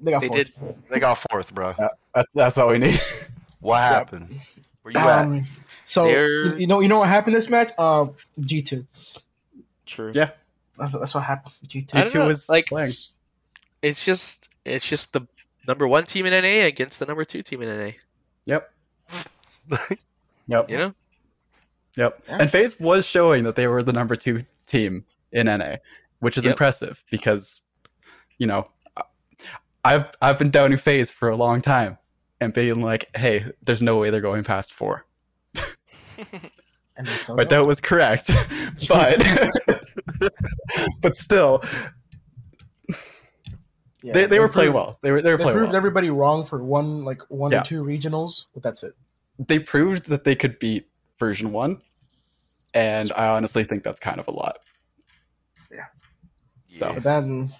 They 0.00 0.12
got 0.12 0.20
They 0.20 0.28
fourth. 0.28 0.88
They 0.90 1.00
got 1.00 1.18
fourth, 1.30 1.52
bro. 1.54 1.74
That's 2.14 2.30
that's 2.34 2.58
all 2.58 2.68
we 2.68 2.78
need. 2.78 3.00
What 3.60 3.78
happened? 3.80 4.38
Where 4.82 4.92
you 4.92 5.00
at? 5.00 5.24
Um, 5.26 5.44
Um, 5.86 5.88
so 5.88 6.06
you, 6.08 6.56
you 6.56 6.66
know, 6.66 6.80
you 6.80 6.88
know 6.88 6.98
what 6.98 7.08
happened 7.08 7.36
this 7.36 7.48
match? 7.48 7.70
Uh, 7.78 8.06
G 8.40 8.62
two. 8.62 8.86
True. 9.86 10.10
Yeah. 10.14 10.30
That's, 10.78 10.98
that's 10.98 11.14
what 11.14 11.22
happened. 11.24 11.54
G 11.66 11.82
two. 11.82 11.96
I 11.96 12.00
don't 12.02 12.10
Two 12.10 12.18
was 12.20 12.48
like- 12.48 12.66
playing. 12.66 12.92
It's 13.82 14.04
just 14.04 14.48
it's 14.64 14.86
just 14.88 15.12
the 15.12 15.26
number 15.68 15.86
one 15.86 16.04
team 16.04 16.26
in 16.26 16.32
NA 16.32 16.66
against 16.66 16.98
the 16.98 17.06
number 17.06 17.24
two 17.24 17.42
team 17.42 17.62
in 17.62 17.68
NA. 17.78 17.90
Yep. 18.46 18.70
Yep. 20.48 20.70
You 20.70 20.78
know? 20.78 20.94
Yep. 21.96 22.22
Yeah. 22.28 22.36
And 22.40 22.50
FaZe 22.50 22.78
was 22.78 23.04
showing 23.06 23.42
that 23.44 23.56
they 23.56 23.66
were 23.66 23.82
the 23.82 23.92
number 23.92 24.14
two 24.14 24.42
team 24.66 25.04
in 25.32 25.46
NA, 25.46 25.76
which 26.20 26.36
is 26.38 26.44
Yep. 26.44 26.52
impressive 26.52 27.02
because, 27.10 27.62
you 28.38 28.46
know, 28.46 28.64
I've 29.84 30.10
I've 30.20 30.38
been 30.38 30.50
doubting 30.50 30.76
FaZe 30.78 31.10
for 31.10 31.28
a 31.28 31.36
long 31.36 31.60
time 31.62 31.98
and 32.40 32.52
being 32.52 32.80
like, 32.80 33.08
hey, 33.16 33.44
there's 33.62 33.82
no 33.82 33.96
way 33.98 34.10
they're 34.10 34.20
going 34.20 34.44
past 34.44 34.72
four. 34.72 35.05
They 37.28 37.34
My 37.34 37.44
doubt 37.44 37.66
was 37.66 37.78
correct, 37.80 38.30
but 38.88 39.22
but 41.02 41.14
still, 41.14 41.62
Yeah, 44.02 44.12
they, 44.12 44.26
they 44.26 44.38
were 44.38 44.48
playing 44.48 44.72
well. 44.72 44.98
They 45.02 45.10
were 45.10 45.20
they 45.20 45.30
were 45.30 45.36
They 45.36 45.44
playing 45.44 45.56
proved 45.58 45.70
well. 45.72 45.76
everybody 45.76 46.10
wrong 46.10 46.44
for 46.46 46.62
one, 46.62 47.04
like 47.04 47.20
one 47.28 47.52
Yeah. 47.52 47.60
or 47.60 47.64
two 47.64 47.82
regionals, 47.84 48.46
but 48.54 48.62
that's 48.62 48.82
it. 48.82 48.94
They 49.38 49.58
proved 49.58 50.08
that 50.08 50.24
they 50.24 50.34
could 50.34 50.58
beat 50.58 50.88
version 51.18 51.52
one, 51.52 51.80
and 52.72 53.12
I 53.14 53.26
honestly 53.28 53.64
think 53.64 53.82
that's 53.82 54.00
kind 54.00 54.18
of 54.18 54.28
a 54.28 54.32
lot. 54.32 54.58
Yeah. 55.70 55.84
So 56.72 56.94
But 56.94 57.02
then 57.02 57.52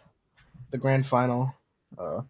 the 0.70 0.78
grand 0.78 1.07
final. 1.07 1.55
Uh, 1.99 2.23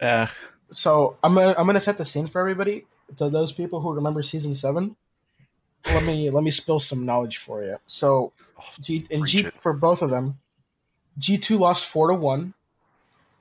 uh, 0.00 0.26
so 0.70 1.16
I'm 1.22 1.34
gonna 1.34 1.54
I'm 1.58 1.66
gonna 1.66 1.80
set 1.80 1.96
the 1.98 2.04
scene 2.04 2.26
for 2.26 2.40
everybody. 2.40 2.86
To 3.18 3.28
those 3.28 3.52
people 3.52 3.80
who 3.80 3.92
remember 3.92 4.22
season 4.22 4.54
seven, 4.54 4.96
let 5.86 6.04
me 6.04 6.30
let 6.30 6.42
me 6.44 6.50
spill 6.50 6.78
some 6.80 7.04
knowledge 7.04 7.38
for 7.38 7.62
you. 7.64 7.78
So 7.86 8.32
G 8.80 9.06
in 9.10 9.20
Preach 9.20 9.32
G 9.32 9.40
it. 9.40 9.60
for 9.60 9.72
both 9.72 10.02
of 10.02 10.10
them, 10.10 10.38
G 11.18 11.36
two 11.38 11.58
lost 11.58 11.86
four 11.86 12.08
to 12.08 12.14
one. 12.14 12.54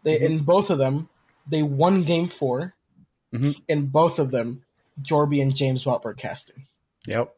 They 0.03 0.18
Mhm. 0.18 0.22
in 0.22 0.39
both 0.39 0.69
of 0.69 0.77
them, 0.77 1.10
they 1.48 1.61
won 1.64 2.03
Game 2.03 2.27
4 2.27 2.73
Mhm. 3.34 3.61
In 3.68 3.85
both 3.88 4.18
of 4.19 4.31
them, 4.31 4.64
Jorby 5.02 5.41
and 5.41 5.56
James 5.56 5.84
Bott 5.84 6.03
were 6.03 6.14
casting, 6.14 6.65
Yep. 7.06 7.35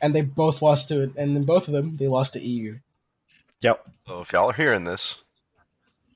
and 0.00 0.14
they 0.14 0.22
both 0.22 0.60
lost 0.62 0.88
to 0.88 1.02
it. 1.02 1.12
And 1.16 1.36
in 1.36 1.44
both 1.44 1.68
of 1.68 1.72
them, 1.74 1.96
they 1.96 2.08
lost 2.08 2.32
to 2.32 2.40
EU. 2.40 2.78
Yep. 3.60 3.86
So 4.06 4.20
if 4.22 4.32
y'all 4.32 4.50
are 4.50 4.54
hearing 4.54 4.84
this, 4.84 5.16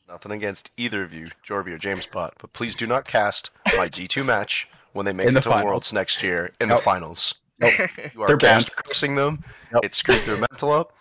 nothing 0.09 0.32
against 0.32 0.70
either 0.76 1.02
of 1.02 1.12
you, 1.12 1.28
Jorby 1.47 1.68
or 1.68 1.78
James 1.78 2.06
Bott, 2.06 2.34
but 2.40 2.52
please 2.52 2.74
do 2.74 2.86
not 2.86 3.05
cast 3.06 3.51
my 3.76 3.88
G2 3.88 4.24
match 4.24 4.68
when 4.92 5.06
they 5.06 5.12
make 5.12 5.26
In 5.28 5.32
it 5.32 5.34
the 5.34 5.42
to 5.42 5.48
finals. 5.48 5.66
Worlds 5.66 5.92
next 5.92 6.22
year 6.22 6.52
in 6.60 6.68
Yep. 6.68 6.78
the 6.78 6.82
finals. 6.82 7.34
Nope. 7.58 7.72
You 8.14 8.22
are 8.22 8.36
cast 8.36 8.74
cursing 8.76 9.14
them. 9.14 9.44
Yep. 9.72 9.84
It 9.84 9.94
screwed 9.94 10.24
their 10.24 10.36
mental 10.36 10.72
up. 10.72 10.94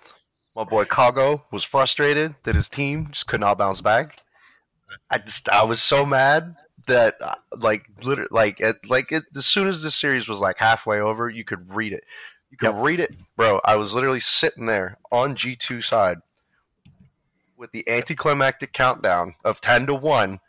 My 0.56 0.64
boy 0.64 0.84
Kago 0.86 1.41
was 1.52 1.64
frustrated 1.64 2.36
that 2.44 2.56
his 2.56 2.68
team 2.68 3.10
just 3.11 3.28
could 3.28 3.40
not 3.40 3.57
bounce 3.57 3.82
back. 3.82 4.20
I 5.10 5.20
just 5.20 5.48
I 5.49 5.64
was 5.64 5.82
so 5.82 6.06
mad 6.06 6.56
that 6.88 7.16
uh, 7.22 7.36
like 7.57 7.86
literally 8.02 8.28
like 8.32 8.60
it, 8.60 8.78
like 8.90 9.11
it, 9.11 9.24
as 9.36 9.45
soon 9.45 9.68
as 9.68 9.82
this 9.82 9.95
series 9.95 10.28
was 10.28 10.40
like 10.40 10.57
halfway 10.57 10.99
over, 10.99 11.30
you 11.30 11.44
could 11.45 11.74
read 11.74 11.94
it. 11.94 12.03
You 12.52 12.57
could 12.57 12.74
Yep. 12.74 12.84
read 12.84 12.99
it, 12.99 13.16
bro. 13.38 13.61
I 13.64 13.76
was 13.76 13.94
literally 13.94 14.20
sitting 14.20 14.66
there 14.66 14.98
on 15.11 15.36
G2 15.36 15.84
side 15.84 16.18
with 17.56 17.72
the 17.72 17.88
anticlimactic 17.90 18.74
countdown 18.74 19.36
of 19.45 19.61
10 19.61 19.88
to 19.88 19.94
1 19.94 20.40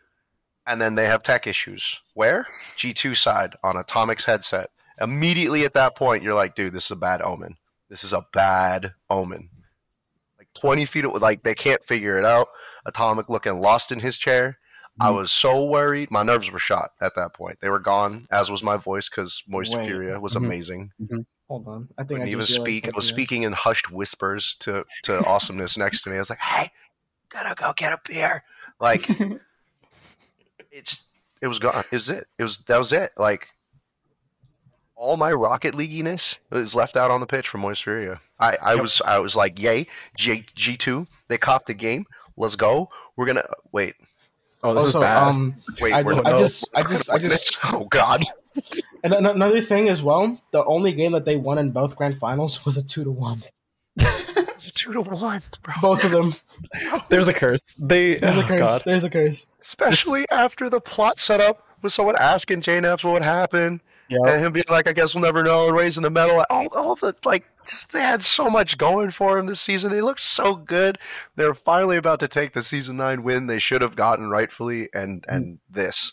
and 0.70 0.80
then 0.80 0.94
they 0.94 1.06
have 1.06 1.22
tech 1.22 1.46
issues. 1.48 1.98
Where? 2.14 2.46
G2 2.78 3.16
side 3.16 3.56
on 3.64 3.74
Atomic's 3.76 4.24
headset. 4.24 4.70
Immediately 5.00 5.64
at 5.64 5.74
that 5.74 5.96
point, 5.96 6.22
you're 6.22 6.34
like, 6.34 6.54
dude, 6.54 6.72
this 6.72 6.84
is 6.86 6.90
a 6.92 6.96
bad 6.96 7.20
omen. 7.22 7.56
This 7.88 8.04
is 8.04 8.12
a 8.12 8.24
bad 8.32 8.94
omen. 9.10 9.50
Like 10.38 10.48
20 10.54 10.84
feet, 10.86 11.04
like 11.06 11.42
they 11.42 11.54
can't 11.56 11.84
figure 11.84 12.18
it 12.18 12.24
out. 12.24 12.48
Atomic 12.86 13.28
looking 13.28 13.60
lost 13.60 13.90
in 13.90 13.98
his 13.98 14.16
chair. 14.16 14.58
I 15.00 15.08
Mhm. 15.10 15.14
was 15.16 15.32
so 15.32 15.64
worried. 15.64 16.10
My 16.10 16.22
nerves 16.22 16.50
were 16.50 16.58
shot 16.58 16.90
at 17.00 17.14
that 17.16 17.32
point. 17.34 17.58
They 17.60 17.68
were 17.68 17.78
gone, 17.80 18.26
as 18.30 18.50
was 18.50 18.62
my 18.62 18.76
voice, 18.76 19.08
because 19.08 19.42
Moist 19.48 19.74
Wait. 19.74 19.86
Furia 19.86 20.20
was 20.20 20.34
Mhm. 20.34 20.44
amazing. 20.44 20.92
Hold 21.48 21.66
on, 21.66 21.88
I 21.98 22.02
think 22.02 22.20
Couldn't 22.20 22.28
I 22.28 22.30
even 22.30 22.46
speak. 22.46 22.86
I 22.86 22.92
was 22.94 23.08
speaking 23.08 23.42
in 23.42 23.52
hushed 23.52 23.90
whispers 23.90 24.54
to 24.60 24.84
to 25.02 25.24
awesomeness 25.26 25.76
next 25.76 26.02
to 26.02 26.10
me. 26.10 26.16
I 26.16 26.20
was 26.20 26.30
like, 26.30 26.38
"Hey, 26.38 26.70
gotta 27.28 27.54
go 27.56 27.72
get 27.76 27.92
a 27.92 27.98
beer." 28.06 28.44
Like, 28.78 29.08
it's 30.70 31.04
it 31.42 31.46
was 31.46 31.58
gone. 31.58 31.84
It 31.90 31.92
was 31.92 32.10
it. 32.10 32.26
It 32.38 32.42
was 32.42 32.58
that 32.68 32.78
was 32.78 32.92
it. 32.92 33.12
Like, 33.16 33.48
all 34.96 35.16
my 35.16 35.32
Rocket 35.32 35.74
Leagueiness 35.74 36.36
was 36.50 36.74
left 36.74 36.96
out 36.96 37.10
on 37.10 37.20
the 37.20 37.26
pitch 37.26 37.48
from 37.48 37.60
Moist 37.62 37.82
Furia. 37.84 38.20
I 38.38 38.56
I 38.60 38.74
Yep. 38.74 38.82
was 38.82 39.02
I 39.04 39.18
was 39.18 39.36
like, 39.36 39.58
"Yay, 39.60 39.86
G 40.16 40.44
G 40.54 40.76
two. 40.76 41.06
They 41.28 41.38
copped 41.38 41.66
the 41.66 41.74
game. 41.74 42.06
Let's 42.36 42.56
go. 42.56 42.88
We're 43.16 43.26
gonna 43.26 43.48
wait. 43.72 43.94
Oh, 44.62 44.74
this 44.74 44.82
Also, 44.94 44.98
is 44.98 45.02
bad. 45.04 45.28
um, 45.28 45.54
Wait, 45.80 45.92
I, 45.94 46.02
we're 46.02 46.14
ju- 46.16 46.22
not- 46.22 46.34
I 46.34 46.36
just, 46.38 46.68
I 46.74 46.82
just, 46.82 47.08
I 47.10 47.16
just, 47.28 47.56
Oh 47.64 47.86
God. 47.86 48.22
and 49.02 49.14
another 49.14 49.62
thing 49.62 49.88
as 49.88 50.02
well. 50.02 50.38
The 50.50 50.62
only 50.66 50.92
game 50.92 51.12
that 51.12 51.24
they 51.24 51.36
won 51.36 51.56
in 51.56 51.70
both 51.70 51.96
grand 51.96 52.18
finals 52.18 52.62
was 52.66 52.76
a 52.76 52.82
two 52.82 53.02
to 53.04 53.10
one. 53.10 53.42
It's 54.80 54.88
a 54.88 55.02
two 55.02 55.04
to 55.04 55.10
one, 55.10 55.42
bro. 55.62 55.74
Both 55.80 56.04
of 56.04 56.10
them. 56.10 56.34
There's 57.08 57.28
a 57.28 57.32
curse. 57.32 57.74
They. 57.74 58.16
There's 58.16 58.36
a 58.36 58.40
oh, 58.40 58.42
curse. 58.42 58.58
God. 58.58 58.82
There's 58.84 59.04
a 59.04 59.10
curse. 59.10 59.46
Especially 59.62 60.26
after 60.30 60.70
the 60.70 60.80
plot 60.80 61.18
setup 61.18 61.66
with 61.82 61.92
someone 61.92 62.16
asking 62.18 62.62
JKnaps 62.62 63.04
what 63.04 63.14
would 63.14 63.22
happen. 63.22 63.80
Yeah. 64.08 64.18
and 64.26 64.44
him 64.44 64.52
being 64.52 64.64
like, 64.68 64.88
"I 64.88 64.92
guess 64.92 65.14
we'll 65.14 65.22
never 65.22 65.44
know," 65.44 65.68
and 65.68 65.76
raising 65.76 66.02
the 66.02 66.10
medal. 66.10 66.44
All, 66.50 66.66
all 66.72 66.96
the 66.96 67.14
like, 67.24 67.44
they 67.92 68.00
had 68.00 68.22
so 68.22 68.50
much 68.50 68.76
going 68.76 69.12
for 69.12 69.38
him 69.38 69.46
this 69.46 69.60
season. 69.60 69.92
They 69.92 70.02
looked 70.02 70.20
so 70.20 70.56
good. 70.56 70.98
They're 71.36 71.54
finally 71.54 71.96
about 71.96 72.18
to 72.20 72.28
take 72.28 72.52
the 72.52 72.62
season 72.62 72.96
nine 72.96 73.22
win 73.22 73.46
they 73.46 73.60
should 73.60 73.82
have 73.82 73.94
gotten 73.94 74.28
rightfully, 74.28 74.88
and 74.92 75.24
and 75.28 75.60
this, 75.70 76.12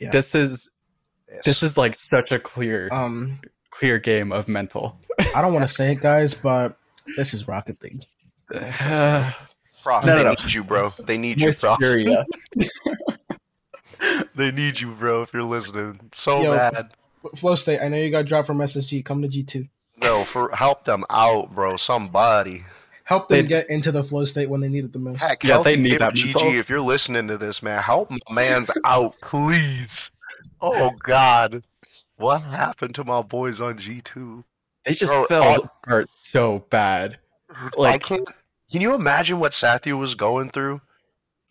This 0.00 0.34
is 0.34 0.68
this 1.44 1.62
is 1.62 1.76
like 1.76 1.94
such 1.94 2.32
a 2.32 2.40
clear 2.40 2.88
Um, 2.90 3.40
clear 3.70 3.98
game 3.98 4.32
of 4.32 4.48
mental. 4.48 4.98
I 5.34 5.40
don't 5.42 5.52
want 5.52 5.66
to 5.66 5.72
say 5.72 5.92
it, 5.92 6.00
guys, 6.00 6.34
but 6.34 6.76
this 7.16 7.34
is 7.34 7.46
Rocket 7.48 7.82
League. 7.82 8.04
Uh, 8.54 9.30
Prof, 9.82 10.04
No, 10.04 10.16
they 10.16 10.22
no, 10.22 10.28
no. 10.30 10.30
need 10.30 10.52
you, 10.54 10.64
bro. 10.64 10.92
They 11.06 11.16
need 11.18 11.40
you, 11.40 11.46
Moist 11.48 11.60
Prof. 11.62 11.78
Furia. 11.78 12.24
They 14.34 14.50
need 14.50 14.80
you, 14.80 14.90
bro. 14.92 15.22
If 15.22 15.32
you're 15.32 15.42
listening, 15.44 16.00
so 16.12 16.42
Yo. 16.42 16.54
bad. 16.56 16.90
Flow 17.36 17.54
State, 17.54 17.80
I 17.80 17.88
know 17.88 17.96
you 17.96 18.10
got 18.10 18.26
dropped 18.26 18.46
from 18.46 18.58
SSG. 18.58 19.04
Come 19.04 19.22
to 19.22 19.28
G 19.28 19.42
two. 19.44 19.66
No, 20.02 20.24
for 20.24 20.50
help 20.54 20.84
them 20.84 21.04
out, 21.08 21.54
bro. 21.54 21.76
Somebody. 21.76 22.64
Help 23.04 23.28
them 23.28 23.42
They- 23.42 23.48
get 23.48 23.70
into 23.70 23.92
the 23.92 24.02
flow 24.02 24.24
state 24.24 24.50
when 24.50 24.60
they 24.60 24.68
need 24.68 24.84
it 24.84 24.92
the 24.92 24.98
most. 24.98 25.20
Heck, 25.20 25.44
Yeah, 25.44 25.62
they 25.62 25.76
need 25.76 26.00
that 26.00 26.14
GG 26.14 26.34
mental. 26.34 26.54
if 26.58 26.68
you're 26.68 26.80
listening 26.80 27.28
to 27.28 27.38
this, 27.38 27.62
man. 27.62 27.82
Help 27.82 28.10
my 28.10 28.16
man's 28.34 28.70
out, 28.84 29.14
please. 29.22 30.10
Oh 30.60 30.90
God, 31.02 31.64
what 32.16 32.42
happened 32.42 32.94
to 32.96 33.04
my 33.04 33.22
boys 33.22 33.60
on 33.60 33.78
G 33.78 34.00
two? 34.02 34.44
They 34.84 34.94
just 34.94 35.12
Bro, 35.12 35.26
fell 35.26 35.42
all- 35.42 35.70
apart 35.82 36.08
so 36.20 36.64
bad. 36.70 37.18
I 37.54 37.70
Like 37.76 38.02
can't. 38.04 38.26
Can 38.70 38.80
you 38.80 38.94
imagine 38.94 39.38
what 39.38 39.52
Satthew 39.54 39.96
was 39.96 40.14
going 40.14 40.50
through? 40.50 40.80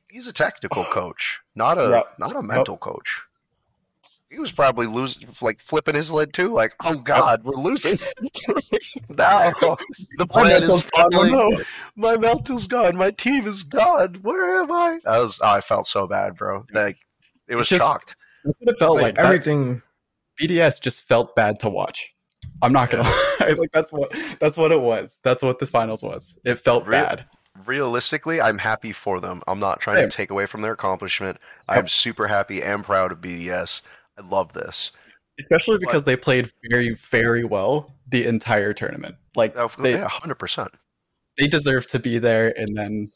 He's 0.10 0.28
a 0.28 0.34
technical 0.34 0.84
coach, 0.92 1.40
not 1.56 1.78
a 1.78 1.90
Yep. 1.90 2.14
not 2.20 2.36
a 2.36 2.42
mental 2.42 2.78
coach. 2.78 3.22
He 4.30 4.40
was 4.40 4.52
probably 4.52 4.88
losing, 4.88 5.30
like 5.42 5.62
flipping 5.62 5.94
his 5.94 6.12
lid 6.12 6.34
too. 6.34 6.52
Like, 6.52 6.74
oh 6.84 6.96
God, 6.98 7.44
we're 7.44 7.54
losing. 7.56 7.92
now 9.10 9.52
the 10.18 10.26
plan 10.28 10.64
is 10.64 10.88
failing. 10.96 11.64
My 11.96 12.18
mental's 12.18 12.66
gone. 12.68 12.96
My 12.98 13.12
team 13.12 13.48
is 13.48 13.62
gone. 13.62 14.16
Where 14.24 14.62
am 14.64 14.72
I? 14.72 15.00
I 15.06 15.20
was. 15.20 15.40
oh, 15.42 15.48
I 15.48 15.62
felt 15.62 15.86
so 15.86 16.08
bad, 16.08 16.36
bro. 16.36 16.66
Like 16.74 16.98
it 17.48 17.56
was 17.56 17.68
just- 17.68 17.84
shocked. 17.86 18.16
It 18.62 18.78
felt 18.80 18.96
like. 18.96 19.04
like 19.04 19.16
That- 19.16 19.26
everything. 19.26 19.82
BDS 20.42 20.82
just 20.82 21.04
felt 21.04 21.36
bad 21.36 21.60
to 21.60 21.70
watch. 21.70 22.12
I'm 22.62 22.72
not 22.74 22.90
gonna 22.90 23.04
lie. 23.04 23.20
Like 23.58 23.72
that's 23.72 23.92
what 23.92 24.12
that's 24.40 24.58
what 24.58 24.72
it 24.72 24.80
was. 24.82 25.20
That's 25.24 25.44
what 25.44 25.60
this 25.60 25.70
finals 25.70 26.02
was. 26.04 26.40
It 26.46 26.56
felt 26.56 26.86
Real- 26.88 27.04
bad. 27.04 27.26
Realistically, 27.66 28.42
I'm 28.42 28.58
happy 28.58 28.92
for 28.92 29.20
them. 29.20 29.42
I'm 29.48 29.60
not 29.60 29.80
trying 29.80 29.98
Same. 29.98 30.10
to 30.10 30.18
take 30.18 30.32
away 30.32 30.46
from 30.48 30.62
their 30.62 30.72
accomplishment. 30.74 31.38
I'm 31.70 31.88
super 31.88 32.28
happy 32.28 32.64
and 32.64 32.84
proud 32.84 33.12
of 33.12 33.20
BDS. 33.22 33.82
I 34.18 34.22
love 34.28 34.54
this. 34.54 34.92
Especially 35.40 35.78
because 35.78 36.04
they 36.04 36.16
played 36.16 36.52
very, 36.70 36.96
very 37.12 37.44
well 37.44 37.94
the 38.10 38.26
entire 38.26 38.74
tournament. 38.74 39.16
Like 39.36 39.56
Oh, 39.58 39.70
they, 39.80 39.94
yeah, 39.94 40.08
hundred 40.08 40.36
percent. 40.36 40.70
they 41.38 41.48
deserve 41.48 41.86
to 41.88 42.00
be 42.00 42.18
there 42.18 42.54
and 42.58 42.76
then 42.76 43.10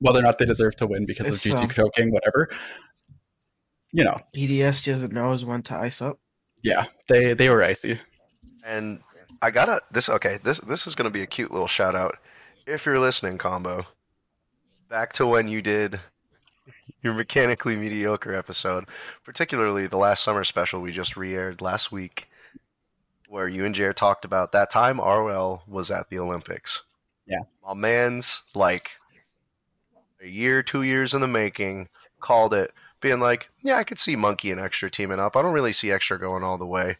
whether 0.00 0.18
or 0.18 0.22
not 0.22 0.38
they 0.38 0.46
deserve 0.46 0.74
to 0.76 0.86
win 0.86 1.06
because 1.06 1.26
It's, 1.28 1.46
of 1.46 1.52
G2 1.52 1.62
um, 1.62 1.68
choking, 1.68 2.10
whatever. 2.12 2.48
You 3.92 4.04
know, 4.04 4.20
BDS 4.34 4.82
just 4.82 5.10
knows 5.12 5.44
when 5.44 5.62
to 5.62 5.74
ice 5.74 6.00
up. 6.02 6.18
yeah, 6.62 6.86
they 7.08 7.34
they 7.34 7.48
were 7.48 7.62
icy. 7.62 8.00
And 8.66 9.00
I 9.42 9.50
gotta 9.50 9.80
this. 9.90 10.08
Okay, 10.08 10.38
this 10.42 10.58
this 10.60 10.86
is 10.86 10.94
gonna 10.94 11.10
be 11.10 11.22
a 11.22 11.26
cute 11.26 11.50
little 11.50 11.68
shout 11.68 11.94
out. 11.94 12.18
If 12.66 12.86
you're 12.86 12.98
listening, 12.98 13.38
combo, 13.38 13.86
back 14.88 15.12
to 15.14 15.26
when 15.26 15.48
you 15.48 15.62
did 15.62 15.98
your 17.02 17.14
mechanically 17.14 17.76
mediocre 17.76 18.34
episode, 18.34 18.86
particularly 19.24 19.86
the 19.86 19.96
last 19.96 20.22
summer 20.22 20.44
special 20.44 20.80
we 20.80 20.92
just 20.92 21.16
re-aired 21.16 21.60
last 21.60 21.90
week, 21.90 22.28
where 23.28 23.48
you 23.48 23.64
and 23.64 23.74
Jared 23.74 23.96
talked 23.96 24.24
about 24.24 24.52
that 24.52 24.70
time 24.70 24.98
ROL 24.98 25.62
was 25.66 25.90
at 25.90 26.08
the 26.10 26.18
Olympics. 26.18 26.82
Yeah. 27.26 27.40
my 27.64 27.74
man's 27.74 28.42
like 28.54 28.90
a 30.20 30.26
year, 30.26 30.62
two 30.62 30.82
years 30.82 31.14
in 31.14 31.20
the 31.20 31.28
making, 31.28 31.88
called 32.18 32.52
it, 32.52 32.72
being 33.00 33.20
like, 33.20 33.48
"Yeah, 33.62 33.76
I 33.76 33.84
could 33.84 33.98
see 33.98 34.16
Monkey 34.16 34.50
and 34.50 34.60
Extra 34.60 34.90
teaming 34.90 35.20
up. 35.20 35.36
I 35.36 35.42
don't 35.42 35.52
really 35.52 35.72
see 35.72 35.92
Extra 35.92 36.18
going 36.18 36.42
all 36.42 36.58
the 36.58 36.66
way." 36.66 36.96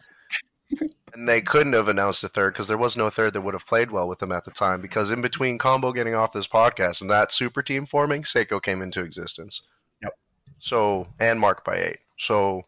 And 1.12 1.28
they 1.28 1.40
couldn't 1.40 1.72
have 1.72 1.88
announced 1.88 2.22
a 2.24 2.28
third 2.28 2.54
because 2.54 2.68
there 2.68 2.78
was 2.78 2.96
no 2.96 3.10
third 3.10 3.32
that 3.32 3.40
would 3.40 3.54
have 3.54 3.66
played 3.66 3.90
well 3.90 4.08
with 4.08 4.20
them 4.20 4.32
at 4.32 4.44
the 4.44 4.50
time. 4.50 4.80
Because 4.80 5.10
in 5.10 5.20
between 5.20 5.58
Combo 5.58 5.92
getting 5.92 6.14
off 6.14 6.32
this 6.32 6.46
podcast 6.46 7.00
and 7.00 7.10
that 7.10 7.32
super 7.32 7.62
team 7.62 7.84
forming, 7.86 8.22
Seikoo 8.22 8.62
came 8.62 8.80
into 8.80 9.02
existence. 9.02 9.62
Yep. 10.02 10.16
So 10.60 11.08
and 11.18 11.40
Mark 11.40 11.64
by 11.64 11.76
eight. 11.76 11.98
So 12.18 12.64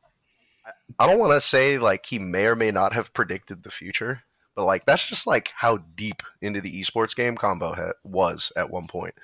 I- 0.99 1.07
don't 1.07 1.19
want 1.19 1.33
to 1.33 1.41
say 1.41 1.79
like 1.79 2.05
he 2.05 2.19
may 2.19 2.47
or 2.47 2.57
may 2.57 2.71
not 2.71 2.93
have 2.93 3.13
predicted 3.15 3.63
the 3.63 3.71
future, 3.71 4.23
but 4.55 4.65
like 4.65 4.85
that's 4.87 5.07
just 5.07 5.27
like 5.27 5.51
how 5.57 5.79
deep 5.97 6.23
into 6.41 6.61
the 6.61 6.81
esports 6.81 7.15
game 7.15 7.37
Combo 7.37 7.75
ha- 7.75 7.93
was 8.05 8.53
at 8.57 8.69
one 8.69 8.87
point. 8.89 9.15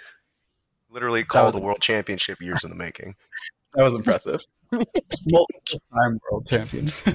Literally 0.90 1.24
called 1.24 1.52
the 1.54 1.60
world 1.60 1.80
championship 1.80 2.40
years 2.40 2.64
in 2.64 2.70
the 2.70 2.76
making. 2.76 3.14
That 3.74 3.82
was 3.82 3.94
impressive. 3.94 4.40
Multiple 4.72 5.80
time 5.94 6.20
world 6.30 6.46
champions. 6.46 7.02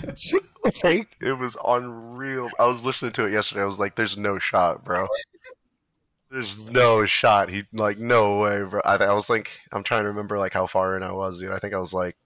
It 1.21 1.37
was 1.37 1.57
unreal. 1.65 2.49
I 2.57 2.65
was 2.65 2.85
listening 2.85 3.11
to 3.13 3.25
it 3.25 3.33
yesterday. 3.33 3.61
I 3.61 3.65
was 3.65 3.79
like, 3.79 3.95
"There's 3.95 4.17
no 4.17 4.39
shot, 4.39 4.83
bro. 4.83 5.07
There's 6.31 6.67
no 6.69 7.05
shot." 7.05 7.49
He 7.49 7.63
like, 7.73 7.97
"No 7.99 8.39
way, 8.39 8.63
bro." 8.63 8.81
I, 8.85 8.95
I 8.95 9.13
was 9.13 9.29
like, 9.29 9.51
I'm 9.71 9.83
trying 9.83 10.03
to 10.03 10.09
remember 10.09 10.39
like 10.39 10.53
how 10.53 10.67
far 10.67 10.97
in 10.97 11.03
I 11.03 11.11
was, 11.11 11.39
dude. 11.39 11.51
I 11.51 11.59
think 11.59 11.73
I 11.73 11.79
was 11.79 11.93
like 11.93 12.17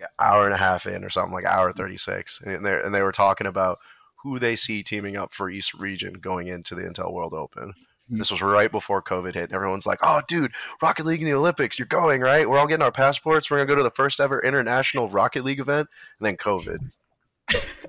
an 0.00 0.06
hour 0.18 0.44
and 0.44 0.54
a 0.54 0.58
half 0.58 0.86
in 0.86 1.04
or 1.04 1.10
something, 1.10 1.32
like 1.32 1.44
hour 1.44 1.72
thirty 1.72 1.96
six, 1.96 2.40
and 2.44 2.64
they 2.64 2.80
and 2.80 2.94
they 2.94 3.02
were 3.02 3.12
talking 3.12 3.46
about 3.46 3.78
who 4.22 4.38
they 4.38 4.56
see 4.56 4.82
teaming 4.82 5.16
up 5.16 5.34
for 5.34 5.50
East 5.50 5.74
Region 5.74 6.14
going 6.14 6.48
into 6.48 6.74
the 6.74 6.82
Intel 6.82 7.12
World 7.12 7.34
Open. 7.34 7.74
Mm-hmm. 8.06 8.18
This 8.18 8.30
was 8.30 8.40
right 8.40 8.70
before 8.70 9.02
COVID 9.02 9.34
hit. 9.34 9.52
Everyone's 9.52 9.86
like, 9.86 9.98
"Oh, 10.02 10.20
dude, 10.28 10.52
Rocket 10.80 11.06
League 11.06 11.20
in 11.20 11.26
the 11.26 11.34
Olympics, 11.34 11.78
you're 11.78 11.86
going 11.86 12.20
right? 12.20 12.48
We're 12.48 12.58
all 12.58 12.66
getting 12.68 12.84
our 12.84 12.92
passports. 12.92 13.50
We're 13.50 13.58
gonna 13.58 13.66
go 13.66 13.74
to 13.74 13.82
the 13.82 13.90
first 13.90 14.20
ever 14.20 14.40
international 14.42 15.08
Rocket 15.08 15.44
League 15.44 15.60
event." 15.60 15.88
And 16.18 16.26
then 16.26 16.36
COVID. 16.36 16.78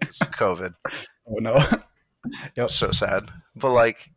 It's 0.01 0.19
COVID. 0.19 0.73
Oh 1.27 1.35
no. 1.39 1.57
Yep. 2.57 2.71
So 2.71 2.91
sad. 2.91 3.31
But 3.55 3.71
like, 3.71 4.09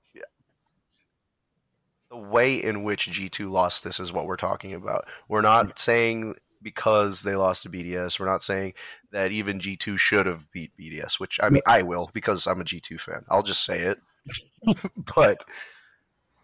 the 2.11 2.17
way 2.17 2.57
in 2.57 2.83
which 2.83 3.09
G2 3.09 3.49
lost 3.49 3.85
this 3.85 4.01
is 4.01 4.13
what 4.13 4.27
we're 4.27 4.37
talking 4.37 4.75
about. 4.75 5.07
We're 5.29 5.43
not 5.43 5.67
mm-hmm. 5.67 5.77
saying 5.77 6.35
because 6.63 7.23
they 7.23 7.37
lost 7.37 7.63
to 7.63 7.71
BDS. 7.71 8.19
We're 8.19 8.27
not 8.27 8.43
saying 8.43 8.75
that 9.13 9.33
even 9.33 9.61
G2 9.61 9.99
should 9.99 10.27
have 10.27 10.51
beat 10.51 10.73
BDS, 10.79 11.21
which 11.21 11.39
I 11.43 11.51
mean, 11.51 11.63
I 11.67 11.83
will 11.83 12.11
because 12.13 12.47
I'm 12.47 12.61
a 12.61 12.65
G2 12.65 13.01
fan. 13.01 13.25
I'll 13.29 13.43
just 13.43 13.65
say 13.65 13.81
it. 13.81 13.99
but 15.15 15.39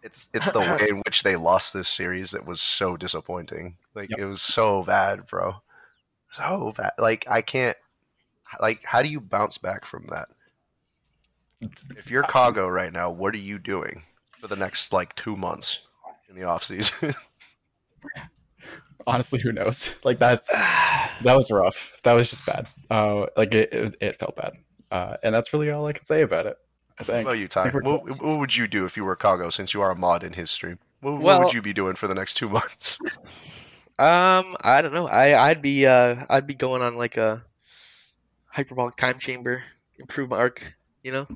it's 0.03 0.29
it's 0.33 0.49
the 0.51 0.59
way 0.59 0.87
in 0.89 0.97
which 1.05 1.23
they 1.23 1.35
lost 1.35 1.73
this 1.73 1.87
series 1.89 2.31
that 2.31 2.45
was 2.45 2.61
so 2.61 2.95
disappointing. 2.97 3.77
Like 3.95 4.09
Yep. 4.11 4.19
it 4.19 4.25
was 4.25 4.41
so 4.41 4.83
bad, 4.83 5.25
bro. 5.27 5.55
So 6.33 6.73
bad. 6.77 6.91
Like 6.97 7.25
I 7.29 7.41
can't 7.41 7.77
like 8.61 8.83
how 8.83 9.01
do 9.01 9.09
you 9.09 9.19
bounce 9.19 9.57
back 9.57 9.85
from 9.85 10.07
that? 10.11 10.29
If 11.97 12.11
you're 12.11 12.23
Kago 12.23 12.67
right 12.71 12.93
now, 12.93 13.09
what 13.09 13.33
are 13.33 13.39
you 13.39 13.57
doing 13.57 14.03
for 14.39 14.47
the 14.47 14.55
next 14.55 14.93
like 14.93 15.15
2 15.15 15.35
months 15.35 15.79
in 16.29 16.35
the 16.35 16.43
off 16.43 16.63
season? 16.63 17.15
Honestly, 19.07 19.39
who 19.39 19.51
knows? 19.51 19.99
Like 20.03 20.19
that's 20.19 20.47
that 20.51 21.35
was 21.35 21.49
rough. 21.51 21.99
That 22.03 22.13
was 22.13 22.29
just 22.29 22.45
bad. 22.45 22.67
Uh, 22.89 23.27
like 23.35 23.53
it, 23.53 23.71
it, 23.73 23.95
it 24.01 24.19
felt 24.19 24.35
bad. 24.35 24.53
Uh, 24.91 25.17
and 25.23 25.33
that's 25.33 25.53
really 25.53 25.71
all 25.71 25.85
I 25.85 25.93
can 25.93 26.05
say 26.05 26.21
about 26.21 26.45
it. 26.45 26.57
I 26.99 27.03
What 27.03 27.05
think. 27.07 27.21
about 27.27 27.37
you, 27.37 27.47
Ty? 27.47 27.63
think 27.63 27.73
we're 27.75 27.81
What, 27.81 28.21
what 28.21 28.39
would 28.39 28.55
you 28.55 28.67
do 28.67 28.85
if 28.85 28.97
you 28.97 29.05
were 29.05 29.15
Kago 29.15 29.51
since 29.51 29.73
you 29.73 29.81
are 29.81 29.91
a 29.91 29.95
mod 29.95 30.23
in 30.23 30.33
his 30.33 30.49
stream? 30.49 30.79
What, 31.01 31.19
what 31.19 31.39
would 31.39 31.53
you 31.53 31.61
be 31.61 31.73
doing 31.73 31.95
for 31.95 32.07
the 32.07 32.15
next 32.15 32.35
2 32.35 32.49
months? 32.57 32.97
Um, 33.99 34.55
I 34.61 34.81
don't 34.81 34.93
know. 34.93 35.07
I 35.07 35.49
I'd 35.49 35.61
be 35.61 35.85
uh 35.87 36.23
I'd 36.29 36.45
be 36.47 36.53
going 36.53 36.81
on 36.81 36.97
like 36.97 37.17
a 37.17 37.43
hyperbolic 38.45 38.95
time 38.95 39.19
chamber 39.19 39.63
improvement 39.99 40.39
arc. 40.39 40.73
You 41.03 41.11
know, 41.11 41.27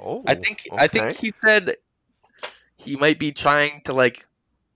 Oh. 0.00 0.24
I 0.26 0.34
think 0.34 0.68
I 0.72 0.88
think 0.88 1.16
he 1.16 1.30
said 1.30 1.76
he 2.76 2.96
might 2.96 3.18
be 3.18 3.32
trying 3.32 3.82
to 3.82 3.92
like 3.92 4.26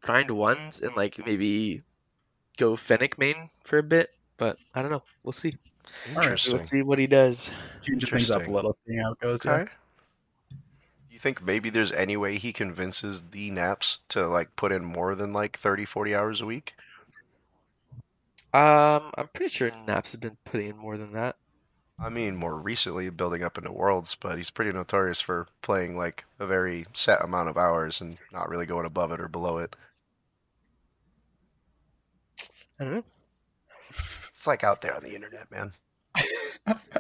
grind 0.01 0.31
ones 0.31 0.81
and 0.81 0.95
like 0.97 1.25
maybe 1.27 1.83
go 2.57 2.77
Fennec 2.77 3.19
main 3.19 3.35
for 3.65 3.79
a 3.79 3.83
bit, 3.83 4.11
but 4.37 4.59
I 4.75 4.83
don't 4.83 4.91
know. 4.91 5.03
We'll 5.23 5.33
see. 5.33 5.55
interesting. 6.09 6.55
We'll 6.55 6.67
see 6.67 6.83
what 6.83 6.99
he 6.99 7.07
does. 7.07 7.51
Change 7.83 8.09
things 8.11 8.31
up 8.31 8.47
a 8.47 8.51
little, 8.51 8.73
seeing 8.87 9.01
how 9.01 9.13
it 9.13 9.21
goes. 9.21 9.45
Okay. 9.45 9.71
Think 11.23 11.41
maybe 11.41 11.71
there's 11.71 11.93
any 11.93 12.17
way 12.17 12.37
he 12.37 12.53
convinces 12.53 13.23
the 13.31 13.53
Naps 13.53 13.99
to 14.09 14.27
like 14.27 14.57
put 14.57 14.73
in 14.73 14.85
more 14.85 15.15
than 15.15 15.33
like 15.33 15.57
30, 15.57 15.85
40 15.85 16.17
hours 16.17 16.41
a 16.41 16.47
week? 16.47 16.75
Um, 18.53 19.13
I'm 19.17 19.29
pretty 19.33 19.51
sure 19.51 19.71
Naps 19.87 20.11
have 20.13 20.21
been 20.21 20.37
putting 20.45 20.71
in 20.71 20.77
more 20.77 20.97
than 20.99 21.13
that. 21.13 21.37
I 21.97 22.09
mean, 22.09 22.35
more 22.35 22.57
recently 22.57 23.09
building 23.11 23.45
up 23.45 23.57
into 23.57 23.71
Worlds, 23.71 24.17
but 24.17 24.37
he's 24.37 24.51
pretty 24.51 24.73
notorious 24.73 25.21
for 25.21 25.47
playing 25.63 25.97
like 25.97 26.25
a 26.41 26.47
very 26.47 26.87
set 26.93 27.23
amount 27.23 27.49
of 27.49 27.57
hours 27.57 28.01
and 28.01 28.19
not 28.33 28.49
really 28.49 28.67
going 28.67 28.85
above 28.85 29.13
it 29.13 29.21
or 29.21 29.29
below 29.29 29.59
it. 29.59 29.77
I 32.81 32.85
don't 32.85 32.95
know. 32.95 33.05
It's 33.91 34.47
like 34.49 34.65
out 34.65 34.81
there 34.81 34.97
on 34.97 35.05
the 35.05 35.15
internet, 35.15 35.49
man. 35.53 35.71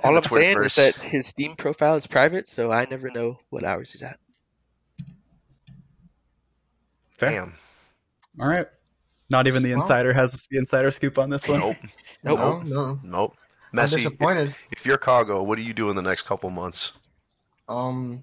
All 0.03 0.17
I'm 0.17 0.23
saying 0.25 0.63
is 0.65 0.75
that 0.75 0.97
his 0.97 1.27
Steam 1.27 1.55
profile 1.55 1.95
is 1.97 2.07
private, 2.07 2.49
so 2.49 2.73
I 2.73 2.87
never 2.91 3.11
know 3.11 3.39
what 3.51 3.65
hours 3.65 3.93
he's 3.93 4.03
at. 4.03 4.19
Fair. 7.11 7.31
Damn. 7.31 7.55
All 8.41 8.49
right. 8.49 8.67
Not 9.31 9.47
even 9.47 9.63
the 9.63 9.73
insider 9.73 10.13
has 10.13 10.47
the 10.51 10.59
insider 10.59 10.91
scoop 10.91 11.19
on 11.19 11.31
this 11.31 11.49
one. 11.49 11.61
Nope. 11.61 11.77
Nope. 12.25 12.39
No, 12.39 12.61
no. 12.61 13.01
Nope. 13.03 13.37
I'm 13.75 13.87
disappointed. 13.89 14.55
if 14.71 14.87
you're 14.87 14.99
Kago, 14.99 15.43
what 15.45 15.57
do 15.57 15.63
you 15.63 15.73
do 15.73 15.91
in 15.91 15.97
the 15.97 16.03
next 16.03 16.23
couple 16.23 16.51
months? 16.51 16.93
Um, 17.69 18.23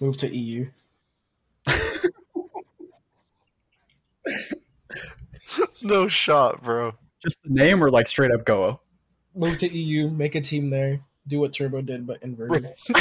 move 0.00 0.16
to 0.16 0.34
EU. 0.34 0.68
no 5.82 6.08
shot, 6.08 6.62
bro. 6.62 6.94
Just 7.22 7.38
the 7.42 7.50
name 7.50 7.82
or 7.82 7.90
like 7.90 8.06
straight 8.06 8.30
up 8.30 8.44
Goa? 8.44 8.78
Move 9.34 9.58
to 9.58 9.68
EU. 9.68 10.08
Make 10.08 10.34
a 10.34 10.40
team 10.40 10.70
there. 10.70 11.00
Do 11.26 11.40
what 11.40 11.52
Turbo 11.52 11.82
did, 11.82 12.06
but 12.06 12.22
inverted. 12.22 12.74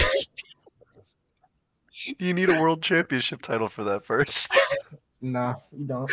You 2.20 2.34
need 2.34 2.50
a 2.50 2.62
world 2.62 2.84
championship 2.84 3.42
title 3.42 3.70
for 3.70 3.84
that 3.86 4.06
first. 4.06 4.56
nah, 5.22 5.56
you 5.76 5.86
don't. 5.86 6.12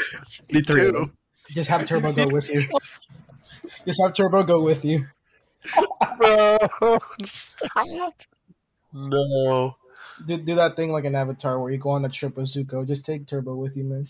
Need 0.50 0.66
three 0.66 0.90
Two. 0.90 1.12
Just 1.50 1.68
have 1.68 1.86
Turbo 1.86 2.12
go 2.12 2.26
with 2.28 2.50
you. 2.50 2.66
Just 3.84 4.00
have 4.00 4.14
Turbo 4.14 4.42
go 4.44 4.62
with 4.62 4.84
you. 4.84 5.06
Bro, 6.16 6.58
stop. 7.24 8.14
No. 8.92 9.76
Do, 10.24 10.38
do 10.38 10.54
that 10.54 10.76
thing 10.76 10.90
like 10.90 11.04
an 11.04 11.14
avatar 11.14 11.58
where 11.58 11.70
you 11.70 11.78
go 11.78 11.90
on 11.90 12.04
a 12.04 12.08
trip 12.08 12.36
with 12.36 12.46
Zuko. 12.46 12.86
Just 12.86 13.04
take 13.04 13.26
Turbo 13.26 13.54
with 13.54 13.76
you, 13.76 13.84
man. 13.84 14.08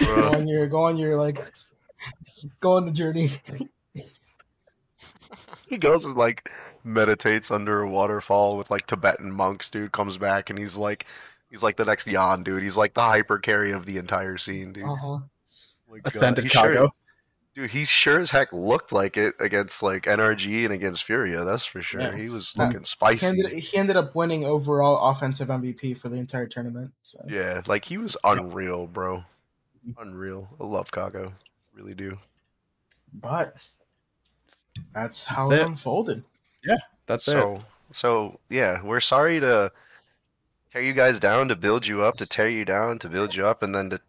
Go 0.00 0.14
Bro. 0.14 0.32
on 0.32 0.48
your 0.48 0.66
go 0.66 0.84
on 0.84 0.96
your 0.96 1.20
like 1.20 1.38
go 2.60 2.72
on 2.76 2.86
the 2.86 2.92
journey. 2.92 3.30
He 5.66 5.78
goes 5.78 6.04
and 6.04 6.16
like 6.16 6.50
meditates 6.84 7.50
under 7.50 7.80
a 7.80 7.88
waterfall 7.88 8.58
with 8.58 8.70
like 8.70 8.86
Tibetan 8.86 9.32
monks, 9.32 9.70
dude. 9.70 9.90
Comes 9.92 10.18
back 10.18 10.50
and 10.50 10.58
he's 10.58 10.76
like, 10.76 11.06
he's 11.50 11.62
like 11.62 11.76
the 11.76 11.84
next 11.86 12.06
Yan, 12.06 12.42
dude. 12.42 12.62
He's 12.62 12.76
like 12.76 12.92
the 12.92 13.00
hyper 13.02 13.38
carry 13.38 13.72
of 13.72 13.86
the 13.86 13.96
entire 13.96 14.36
scene, 14.36 14.74
dude. 14.74 14.84
Uh 14.84 14.94
huh. 14.94 15.18
My 15.90 15.98
Ascended 16.04 16.44
He 16.44 16.50
sure- 16.50 16.90
dude, 17.54 17.70
he 17.70 17.86
sure 17.86 18.20
as 18.20 18.30
heck 18.30 18.52
looked 18.52 18.92
like 18.92 19.16
it 19.16 19.34
against 19.40 19.82
like 19.82 20.02
NRG 20.04 20.64
and 20.64 20.74
against 20.74 21.04
Furia. 21.04 21.44
That's 21.44 21.64
for 21.64 21.80
sure. 21.80 22.02
Yeah. 22.02 22.16
He 22.16 22.28
was 22.28 22.52
Yeah. 22.54 22.64
looking 22.66 22.80
He 22.80 22.84
spicy. 22.86 23.26
ended, 23.26 23.52
he 23.52 23.76
ended 23.78 23.96
up 23.96 24.14
winning 24.14 24.44
overall 24.44 25.10
offensive 25.10 25.48
MVP 25.48 25.96
for 25.96 26.10
the 26.10 26.16
entire 26.16 26.46
tournament. 26.46 26.92
So 27.02 27.24
Yeah, 27.26 27.62
like 27.66 27.86
he 27.86 27.96
was 27.96 28.18
unreal, 28.24 28.86
bro. 28.86 29.24
Unreal. 29.98 30.48
I 30.60 30.64
love 30.64 30.90
Kago. 30.90 31.32
Really 31.74 31.94
do. 31.94 32.18
but 33.12 33.70
that's 34.94 35.26
how 35.26 35.48
That's 35.48 35.60
it 35.60 35.62
it. 35.64 35.68
unfolded. 35.68 36.24
Yeah, 36.64 36.76
that's 37.06 37.26
it. 37.28 37.32
So, 37.32 37.64
so 37.90 38.40
yeah, 38.48 38.82
we're 38.82 39.00
sorry 39.00 39.40
to 39.40 39.72
tear 40.72 40.82
you 40.82 40.92
guys 40.92 41.18
down, 41.18 41.48
to 41.48 41.56
build 41.56 41.86
you 41.86 42.02
up, 42.02 42.16
to 42.16 42.26
tear 42.26 42.48
you 42.48 42.64
down, 42.64 42.98
to 43.00 43.08
build 43.08 43.34
you 43.34 43.46
up, 43.46 43.62
and 43.62 43.74
then 43.74 43.90
to. 43.90 44.00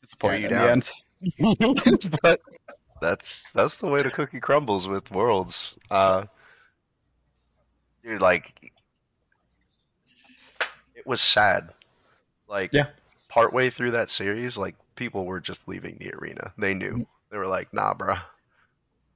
Disappointing 0.00 0.40
you 0.42 0.46
in 0.48 0.52
down. 0.52 0.82
the 1.40 1.92
end. 2.00 2.18
but 2.22 2.40
that's 3.00 3.44
that's 3.54 3.76
the 3.76 3.86
way 3.86 4.02
the 4.02 4.10
cookie 4.10 4.40
crumbles 4.40 4.88
with 4.88 5.08
worlds. 5.12 5.76
Uh, 5.90 6.24
dude, 8.02 8.20
like 8.20 8.72
it 10.96 11.06
was 11.06 11.20
sad. 11.20 11.70
Like 12.48 12.72
Yeah. 12.72 12.86
partway 13.28 13.70
through 13.70 13.92
that 13.92 14.10
series, 14.10 14.58
like 14.58 14.74
people 14.96 15.24
were 15.24 15.40
just 15.40 15.66
leaving 15.68 15.96
the 15.98 16.12
arena. 16.14 16.52
They 16.58 16.74
knew. 16.74 17.06
They 17.30 17.38
were 17.38 17.46
like, 17.46 17.72
"Nah, 17.72 17.94
bruh. 17.94 18.20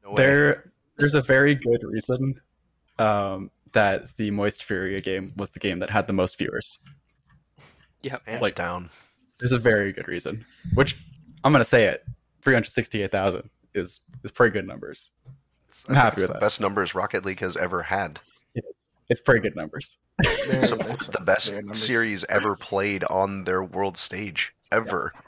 No. 0.04 0.14
There, 0.14 0.70
there's 0.96 1.14
a 1.14 1.20
very 1.22 1.54
good 1.54 1.82
reason 1.82 2.40
um, 2.98 3.50
that 3.72 4.16
the 4.16 4.30
Moist 4.30 4.64
Furia 4.64 5.00
game 5.00 5.32
was 5.36 5.50
the 5.50 5.58
game 5.58 5.80
that 5.80 5.90
had 5.90 6.06
the 6.06 6.12
most 6.12 6.38
viewers. 6.38 6.78
Hands 8.24 8.40
like- 8.42 8.54
down. 8.54 8.90
There's 9.38 9.52
a 9.52 9.58
very 9.58 9.92
good 9.92 10.08
reason, 10.08 10.46
which 10.74 10.96
I'm 11.44 11.52
gonna 11.52 11.62
say 11.64 11.84
it. 11.84 12.06
368,000 12.42 13.50
is 13.74 14.00
is 14.24 14.30
pretty 14.30 14.52
good 14.52 14.66
numbers. 14.66 15.10
I'm 15.88 15.94
I 15.94 15.98
happy 15.98 16.20
with 16.22 16.28
the 16.28 16.34
that. 16.34 16.40
best 16.40 16.58
numbers 16.60 16.94
Rocket 16.94 17.24
League 17.26 17.40
has 17.40 17.54
ever 17.56 17.82
had. 17.82 18.18
It's 18.54 18.88
it's 19.10 19.20
pretty 19.20 19.40
good 19.40 19.54
numbers. 19.54 19.98
Very- 20.46 20.66
So 20.68 20.76
it's 20.76 21.08
the 21.08 21.20
best 21.20 21.52
series 21.72 22.24
ever 22.30 22.56
played 22.56 23.04
on 23.04 23.44
their 23.44 23.62
world 23.62 23.98
stage 23.98 24.54
ever. 24.72 25.12
Yeah. 25.14 25.20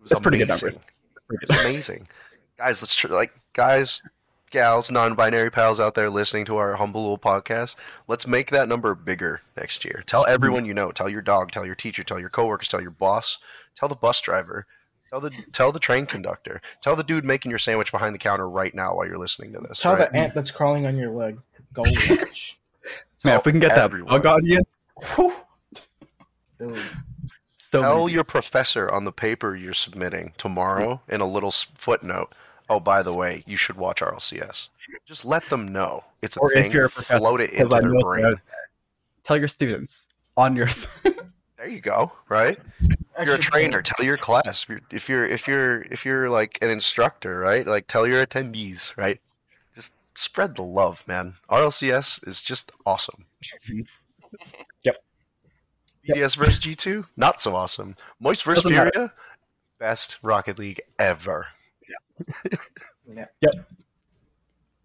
It 0.00 0.04
was 0.04 0.12
It's 0.12 0.20
pretty 0.20 0.38
good 0.38 0.48
amazing. 0.50 0.66
numbers. 0.66 0.78
It's 1.16 1.24
pretty 1.24 1.46
good. 1.46 1.60
amazing. 1.60 2.08
guys, 2.58 2.82
let's 2.82 2.94
tr- 2.96 3.08
like 3.08 3.32
guys, 3.52 4.02
gals, 4.50 4.90
non-binary 4.90 5.50
pals 5.50 5.78
out 5.78 5.94
there 5.94 6.10
listening 6.10 6.44
to 6.46 6.56
our 6.56 6.74
humble 6.74 7.02
little 7.02 7.18
podcast. 7.18 7.76
Let's 8.08 8.26
make 8.26 8.50
that 8.50 8.68
number 8.68 8.94
bigger 8.94 9.40
next 9.56 9.84
year. 9.84 10.02
Tell 10.06 10.22
Mm-hmm. 10.24 10.32
everyone 10.32 10.64
you 10.64 10.74
know. 10.74 10.90
Tell 10.90 11.08
your 11.08 11.22
dog. 11.22 11.52
Tell 11.52 11.64
your 11.66 11.74
teacher. 11.74 12.02
Tell 12.02 12.18
your 12.18 12.30
coworkers. 12.30 12.68
Tell 12.68 12.80
your 12.80 12.90
boss. 12.90 13.38
Tell 13.76 13.88
the 13.88 13.94
bus 13.94 14.20
driver. 14.20 14.66
Tell 15.10 15.20
the 15.20 15.30
tell 15.52 15.72
the 15.72 15.80
train 15.80 16.06
conductor. 16.06 16.60
Tell 16.82 16.94
the 16.96 17.02
dude 17.02 17.24
making 17.24 17.50
your 17.50 17.58
sandwich 17.58 17.90
behind 17.92 18.14
the 18.14 18.18
counter 18.18 18.48
right 18.48 18.74
now 18.74 18.94
while 18.94 19.06
you're 19.06 19.18
listening 19.18 19.52
to 19.54 19.60
this. 19.60 19.80
Tell 19.80 19.96
right? 19.96 20.10
the 20.12 20.16
ant 20.18 20.34
that's 20.34 20.50
crawling 20.52 20.86
on 20.86 20.96
your 20.96 21.10
leg 21.10 21.38
to 21.54 21.62
go 21.74 21.82
watch. 21.82 22.58
Man, 23.24 23.36
if 23.36 23.44
we 23.44 23.50
can 23.52 23.60
get 23.60 23.74
that 23.74 23.84
Everyone. 23.84 24.08
bug 24.08 24.26
audience, 24.26 24.76
whew, 25.16 25.32
Dude, 26.60 26.78
so 27.70 27.82
Tell 27.82 28.08
your 28.08 28.24
professor 28.24 28.90
on 28.90 29.04
the 29.04 29.12
paper 29.12 29.54
you're 29.54 29.74
submitting 29.74 30.32
tomorrow 30.38 31.00
in 31.08 31.20
a 31.20 31.26
little 31.26 31.52
footnote. 31.52 32.34
Oh, 32.68 32.80
by 32.80 33.02
the 33.02 33.12
way, 33.14 33.44
you 33.46 33.56
should 33.56 33.76
watch 33.76 34.00
RLCS. 34.00 34.68
Just 35.06 35.24
let 35.24 35.44
them 35.50 35.68
know 35.68 36.02
it's 36.22 36.36
a 36.36 36.40
Or 36.40 36.52
if 36.52 36.64
thing. 36.64 36.72
you're 36.72 36.86
a 36.86 36.90
professor, 36.90 37.20
float 37.20 37.40
it 37.40 37.50
into 37.50 37.64
their 37.68 37.82
brain. 38.00 38.22
they're 38.22 38.30
out 38.32 38.40
there. 38.46 38.68
tell 39.22 39.36
your 39.36 39.48
students. 39.48 40.06
on 40.36 40.56
your 40.56 40.68
There 41.56 41.68
you 41.68 41.80
go. 41.80 42.10
Right. 42.28 42.56
If 43.18 43.26
you're 43.26 43.34
a 43.34 43.38
trainer, 43.38 43.82
tell 43.82 44.04
your 44.04 44.16
class. 44.16 44.66
If 44.68 44.68
you're 44.68 44.80
if 44.90 45.08
you're 45.08 45.26
if 45.26 45.46
you're 45.46 45.82
if 45.92 46.04
you're 46.06 46.30
like 46.30 46.58
an 46.62 46.70
instructor, 46.70 47.38
right? 47.38 47.66
Like 47.66 47.86
tell 47.86 48.06
your 48.06 48.24
attendees, 48.26 48.96
right? 48.96 49.20
Just 49.76 49.90
spread 50.14 50.56
the 50.56 50.62
love, 50.62 51.02
man. 51.06 51.34
RLCS 51.50 52.26
is 52.26 52.40
just 52.42 52.72
awesome. 52.84 53.26
Yep. 54.84 54.96
Yep. 56.14 56.16
BDS 56.16 56.36
versus 56.36 56.58
G2, 56.60 57.06
not 57.16 57.40
so 57.40 57.56
awesome. 57.56 57.96
Moist 58.20 58.44
versus 58.44 58.64
Doesn't 58.64 58.76
matter. 58.76 58.90
Furia, 58.92 59.12
best 59.78 60.18
Rocket 60.22 60.58
League 60.58 60.80
ever. 60.98 61.46
Yeah. 61.88 62.54
Yep. 63.40 63.54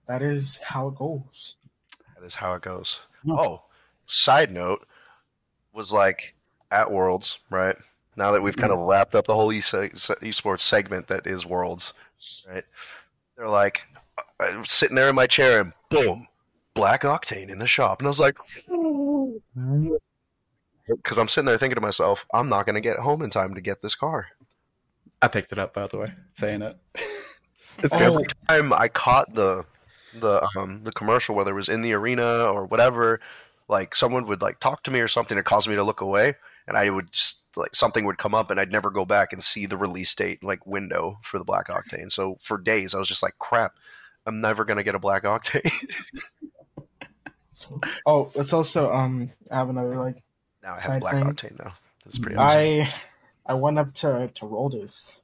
That 0.07 0.22
is 0.23 0.60
how 0.60 0.88
it 0.88 0.95
goes. 0.95 1.57
That 2.15 2.26
is 2.26 2.34
how 2.34 2.53
it 2.53 2.64
goes. 2.64 2.99
Yeah. 3.23 3.35
Oh, 3.35 3.61
side 4.07 4.52
note 4.52 4.88
was 5.73 5.93
like 5.93 6.34
at 6.72 6.91
Worlds, 6.91 7.38
right? 7.52 7.76
Now 8.15 8.31
that 8.31 8.41
we've 8.41 8.56
kind 8.56 8.72
of 8.72 8.80
wrapped 8.80 9.14
up 9.14 9.27
the 9.27 9.35
whole 9.35 9.52
e- 9.52 9.60
esports 9.60 10.61
segment 10.61 11.07
that 11.07 11.27
is 11.27 11.45
Worlds, 11.45 11.93
right? 12.49 12.64
They're 13.38 13.47
like, 13.47 13.81
I 14.39 14.56
was 14.57 14.72
sitting 14.72 14.95
there 14.95 15.10
in 15.10 15.15
my 15.15 15.27
chair 15.27 15.60
and 15.60 15.73
boom, 15.89 16.27
Black 16.73 17.03
Octane 17.03 17.49
in 17.49 17.60
the 17.60 17.68
shop. 17.68 17.99
And 17.99 18.07
I 18.07 18.10
was 18.10 18.19
like, 18.19 18.38
because 20.88 21.18
I'm 21.18 21.28
sitting 21.28 21.45
there 21.45 21.57
thinking 21.57 21.76
to 21.76 21.82
myself, 21.82 22.26
I'm 22.34 22.49
not 22.49 22.66
going 22.66 22.76
to 22.76 22.82
get 22.82 22.98
home 22.98 23.22
in 23.22 23.30
time 23.30 23.56
to 23.56 23.62
get 23.62 23.82
this 23.82 23.95
car. 23.95 24.28
I 25.22 25.28
picked 25.28 25.52
it 25.52 25.60
up 25.60 25.74
by 25.74 25.88
the 25.88 25.98
way, 25.98 26.14
saying 26.34 26.62
it. 26.62 26.78
it's 27.80 27.94
Oh, 27.94 27.98
every 27.98 28.28
time 28.48 28.74
I 28.74 28.88
caught 28.88 29.34
the 29.34 29.66
the 30.20 30.48
um 30.57 30.84
the 30.84 30.91
commercial, 30.91 31.36
whether 31.36 31.52
it 31.52 31.56
was 31.56 31.70
in 31.70 31.82
the 31.82 31.94
arena 31.94 32.45
or 32.45 32.66
whatever, 32.66 33.20
like 33.68 33.95
someone 33.95 34.28
would 34.28 34.41
like 34.41 34.60
talk 34.60 34.84
to 34.84 34.91
me 34.91 34.99
or 34.99 35.07
something 35.07 35.38
that 35.38 35.44
caused 35.44 35.68
me 35.68 35.76
to 35.76 35.84
look 35.84 36.02
away, 36.02 36.36
and 36.68 36.78
I 36.78 36.90
would 36.90 37.12
just 37.12 37.38
like 37.56 37.76
something 37.76 38.06
would 38.06 38.18
come 38.18 38.36
up, 38.36 38.52
and 38.52 38.60
I'd 38.60 38.72
never 38.72 38.91
go 38.91 39.06
back 39.06 39.34
and 39.34 39.44
see 39.44 39.66
the 39.66 39.78
release 39.78 40.14
date 40.14 40.44
like 40.44 40.66
window 40.68 41.18
for 41.24 41.40
the 41.40 41.45
Black 41.45 41.70
Octane. 41.70 42.12
So 42.12 42.38
for 42.41 42.57
days, 42.57 42.94
I 42.94 42.99
was 42.99 43.07
just 43.07 43.24
like, 43.24 43.38
crap, 43.40 43.74
I'm 44.26 44.41
never 44.41 44.66
gonna 44.66 44.84
get 44.84 44.95
a 44.95 44.99
Black 44.99 45.24
Octane. 45.24 45.72
Oh, 48.06 48.32
it's 48.36 48.53
also 48.53 48.91
um. 48.91 49.32
I 49.49 49.57
have 49.57 49.70
another 49.70 49.95
like. 49.98 50.22
Now 50.66 50.72
I 50.72 50.74
have 50.74 50.82
Side 50.82 51.02
Black 51.02 51.14
thing. 51.14 51.24
Octane 51.26 51.58
though. 51.58 51.72
That's 52.04 52.18
pretty 52.20 52.36
awesome. 52.36 52.58
I 52.60 52.94
I 53.46 53.54
went 53.54 53.80
up 53.80 53.94
to 53.96 54.30
to 54.34 54.46
Roldis 54.46 55.22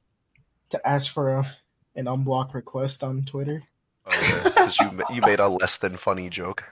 to 0.69 0.87
ask 0.87 1.11
for 1.11 1.33
a, 1.33 1.51
an 1.97 2.05
unblock 2.05 2.53
request 2.53 3.03
on 3.03 3.23
Twitter, 3.23 3.63
Because 4.05 4.79
you 4.79 4.89
you 5.13 5.21
made 5.21 5.39
a 5.41 5.49
less 5.49 5.75
than 5.77 5.97
funny 5.97 6.29
joke. 6.29 6.63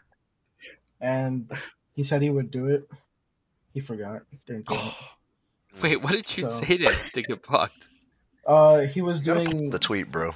and 1.02 1.52
he 1.96 2.04
said 2.04 2.22
he 2.22 2.30
would 2.30 2.52
do 2.52 2.68
it. 2.68 2.90
He 3.74 3.80
forgot. 3.80 4.22
Didn't 4.46 4.68
do 4.68 4.76
it. 4.76 4.94
Wait, 5.82 6.02
what 6.02 6.12
did 6.14 6.38
you 6.38 6.44
So- 6.46 6.62
say 6.64 6.78
to, 6.78 6.94
to 7.14 7.22
get 7.22 7.44
blocked? 7.44 7.90
Uh, 8.46 8.80
he 8.80 9.02
was 9.02 9.22
doing. 9.22 9.70
the 9.70 9.78
tweet, 9.80 10.12
bro. 10.12 10.34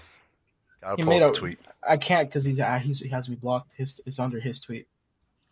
Gotta 0.82 0.98
He 1.02 1.04
made 1.08 1.22
a- 1.24 1.32
tweet. 1.32 1.58
I 1.88 1.98
can't 1.98 2.30
because 2.30 2.44
he's, 2.46 2.60
uh, 2.60 2.80
he's 2.80 3.00
he 3.00 3.10
has 3.10 3.28
me 3.28 3.36
blocked. 3.36 3.74
His 3.76 4.00
it's 4.06 4.20
under 4.20 4.40
his 4.40 4.60
tweet, 4.60 4.88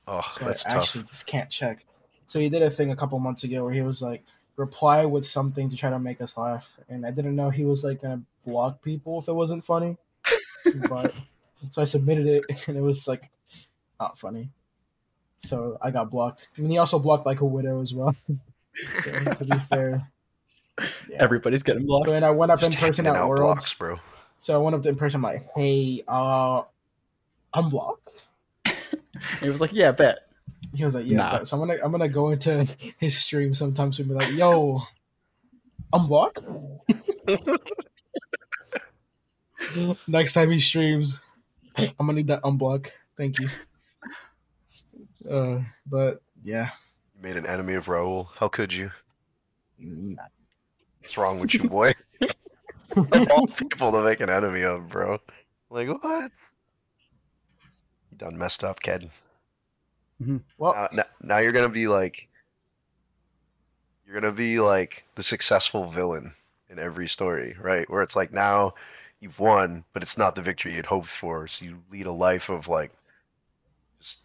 Oh, 0.07 0.21
so 0.33 0.45
that's 0.45 0.65
I 0.65 0.69
tough. 0.73 0.83
actually 0.83 1.03
just 1.03 1.25
can't 1.25 1.49
check. 1.49 1.83
So 2.31 2.39
he 2.39 2.47
did 2.47 2.61
a 2.61 2.69
thing 2.69 2.91
a 2.91 2.95
couple 2.95 3.19
months 3.19 3.43
ago 3.43 3.65
where 3.65 3.73
he 3.73 3.81
was 3.81 4.01
like 4.01 4.23
reply 4.55 5.03
with 5.03 5.25
something 5.25 5.69
to 5.69 5.75
try 5.75 5.89
to 5.89 5.99
make 5.99 6.21
us 6.21 6.37
laugh, 6.37 6.79
and 6.87 7.05
I 7.05 7.11
didn't 7.11 7.35
know 7.35 7.49
he 7.49 7.65
was 7.65 7.83
like 7.83 8.01
gonna 8.01 8.21
block 8.47 8.81
people 8.81 9.19
if 9.19 9.27
it 9.27 9.33
wasn't 9.33 9.65
funny. 9.65 9.97
but 10.87 11.13
so 11.71 11.81
I 11.81 11.83
submitted 11.83 12.27
it, 12.27 12.45
and 12.69 12.77
it 12.77 12.81
was 12.81 13.05
like 13.05 13.29
not 13.99 14.17
funny. 14.17 14.47
So 15.39 15.77
I 15.81 15.91
got 15.91 16.09
blocked. 16.09 16.47
I 16.57 16.61
mean, 16.61 16.71
he 16.71 16.77
also 16.77 16.99
blocked 16.99 17.25
like 17.25 17.41
a 17.41 17.45
widow 17.45 17.81
as 17.81 17.93
well. 17.93 18.13
so 19.03 19.11
to 19.11 19.43
be 19.43 19.59
fair, 19.69 20.07
yeah. 21.09 21.17
Everybody's 21.19 21.63
getting 21.63 21.85
blocked. 21.85 22.11
So, 22.11 22.15
and 22.15 22.23
I 22.23 22.31
went 22.31 22.49
up 22.49 22.61
Just 22.61 22.71
in 22.71 22.79
person 22.79 23.03
handing 23.03 23.23
at 23.23 23.27
Worlds. 23.27 23.41
blocks, 23.41 23.77
bro. 23.77 23.99
So 24.39 24.55
I 24.55 24.57
went 24.63 24.73
up 24.77 24.85
in 24.85 24.95
person, 24.95 25.17
I'm 25.17 25.23
like, 25.23 25.49
hey, 25.53 26.05
uh, 26.07 26.61
unblock. 27.53 27.97
He 29.41 29.49
was 29.49 29.59
like, 29.59 29.73
"Yeah, 29.73 29.91
bet." 29.91 30.30
He 30.73 30.85
was 30.85 30.95
like, 30.95 31.05
yeah. 31.05 31.17
Nah. 31.17 31.43
So 31.43 31.59
I'm 31.59 31.67
gonna 31.67 31.79
I'm 31.83 31.91
gonna 31.91 32.09
go 32.09 32.29
into 32.29 32.65
his 32.97 33.17
stream 33.17 33.53
sometimes 33.53 33.99
and 33.99 34.07
be 34.07 34.15
like, 34.15 34.31
yo, 34.33 34.81
unblock. 35.93 36.37
Next 40.07 40.33
time 40.33 40.51
he 40.51 40.59
streams, 40.59 41.21
I'm 41.77 41.93
gonna 41.99 42.13
need 42.13 42.27
that 42.27 42.43
unblock. 42.43 42.89
Thank 43.17 43.39
you. 43.39 43.49
Uh, 45.29 45.59
but 45.85 46.21
yeah, 46.43 46.69
You 47.15 47.23
made 47.23 47.37
an 47.37 47.45
enemy 47.45 47.75
of 47.75 47.85
Raul. 47.85 48.27
How 48.35 48.47
could 48.47 48.73
you? 48.73 48.91
What's 51.01 51.17
wrong 51.17 51.39
with 51.39 51.53
you, 51.53 51.69
boy? 51.69 51.93
all 53.31 53.47
people 53.47 53.91
to 53.91 54.03
make 54.03 54.19
an 54.19 54.29
enemy 54.29 54.63
of, 54.63 54.89
bro. 54.89 55.19
Like 55.69 55.87
what? 55.87 56.31
You 58.11 58.17
done 58.17 58.37
messed 58.37 58.63
up, 58.63 58.81
kid. 58.81 59.09
Well, 60.57 60.73
Now, 60.73 60.87
now, 60.91 61.03
now 61.21 61.37
you're 61.37 61.51
gonna 61.51 61.69
be 61.69 61.87
like, 61.87 62.27
you're 64.05 64.19
gonna 64.19 64.33
be 64.33 64.59
like 64.59 65.03
the 65.15 65.23
successful 65.23 65.89
villain 65.89 66.33
in 66.69 66.79
every 66.79 67.07
story, 67.07 67.55
right? 67.59 67.89
Where 67.89 68.01
it's 68.01 68.15
like 68.15 68.31
now 68.31 68.73
you've 69.19 69.39
won, 69.39 69.83
but 69.93 70.01
it's 70.01 70.17
not 70.17 70.35
the 70.35 70.41
victory 70.41 70.75
you'd 70.75 70.85
hoped 70.85 71.07
for. 71.07 71.47
So 71.47 71.65
you 71.65 71.79
lead 71.91 72.05
a 72.05 72.11
life 72.11 72.49
of 72.49 72.67
like, 72.67 72.91
just 73.99 74.19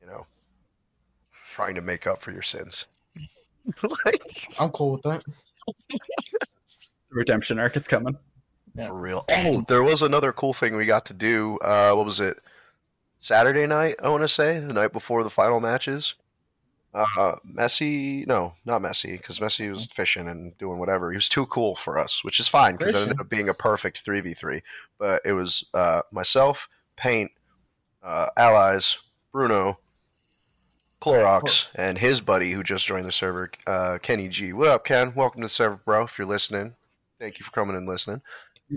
you 0.00 0.06
know, 0.06 0.26
trying 1.52 1.74
to 1.76 1.80
make 1.80 2.06
up 2.06 2.20
for 2.22 2.32
your 2.32 2.42
sins. 2.42 2.86
like 4.04 4.48
I'm 4.58 4.70
cool 4.70 4.92
with 4.92 5.02
that. 5.02 5.24
Redemption 7.10 7.58
arc 7.58 7.76
it's 7.76 7.88
coming. 7.88 8.16
Yeah. 8.74 8.88
For 8.88 8.94
real. 8.94 9.24
Oh, 9.30 9.64
there 9.68 9.84
was 9.84 10.02
another 10.02 10.32
cool 10.32 10.52
thing 10.52 10.74
we 10.74 10.84
got 10.84 11.06
to 11.06 11.14
do. 11.14 11.58
Uh, 11.58 11.92
what 11.94 12.04
was 12.04 12.18
it? 12.20 12.38
Saturday 13.24 13.66
night, 13.66 13.96
I 14.02 14.10
want 14.10 14.22
to 14.22 14.28
say, 14.28 14.58
the 14.58 14.74
night 14.74 14.92
before 14.92 15.24
the 15.24 15.30
final 15.30 15.58
matches. 15.58 16.12
Uh, 16.92 17.36
Messi, 17.50 18.26
no, 18.26 18.52
not 18.66 18.82
Messi, 18.82 19.16
because 19.16 19.38
Messi 19.38 19.70
was 19.70 19.86
fishing 19.86 20.28
and 20.28 20.56
doing 20.58 20.78
whatever. 20.78 21.10
He 21.10 21.16
was 21.16 21.30
too 21.30 21.46
cool 21.46 21.74
for 21.74 21.98
us, 21.98 22.22
which 22.22 22.38
is 22.38 22.48
fine 22.48 22.76
because 22.76 22.92
it 22.92 22.98
ended 22.98 23.20
up 23.20 23.30
being 23.30 23.48
a 23.48 23.54
perfect 23.54 24.02
three 24.04 24.20
v 24.20 24.34
three. 24.34 24.62
But 24.98 25.22
it 25.24 25.32
was 25.32 25.64
uh, 25.72 26.02
myself, 26.12 26.68
Paint, 26.96 27.30
uh, 28.02 28.28
Allies, 28.36 28.98
Bruno, 29.32 29.78
Clorox, 31.00 31.68
and 31.76 31.96
his 31.96 32.20
buddy 32.20 32.52
who 32.52 32.62
just 32.62 32.86
joined 32.86 33.06
the 33.06 33.12
server, 33.12 33.50
uh, 33.66 33.96
Kenny 34.02 34.28
G. 34.28 34.52
What 34.52 34.68
up, 34.68 34.84
Ken? 34.84 35.14
Welcome 35.14 35.40
to 35.40 35.46
the 35.46 35.48
server, 35.48 35.80
bro. 35.82 36.04
If 36.04 36.18
you're 36.18 36.26
listening, 36.26 36.74
thank 37.18 37.38
you 37.38 37.44
for 37.46 37.52
coming 37.52 37.74
and 37.74 37.88
listening. 37.88 38.20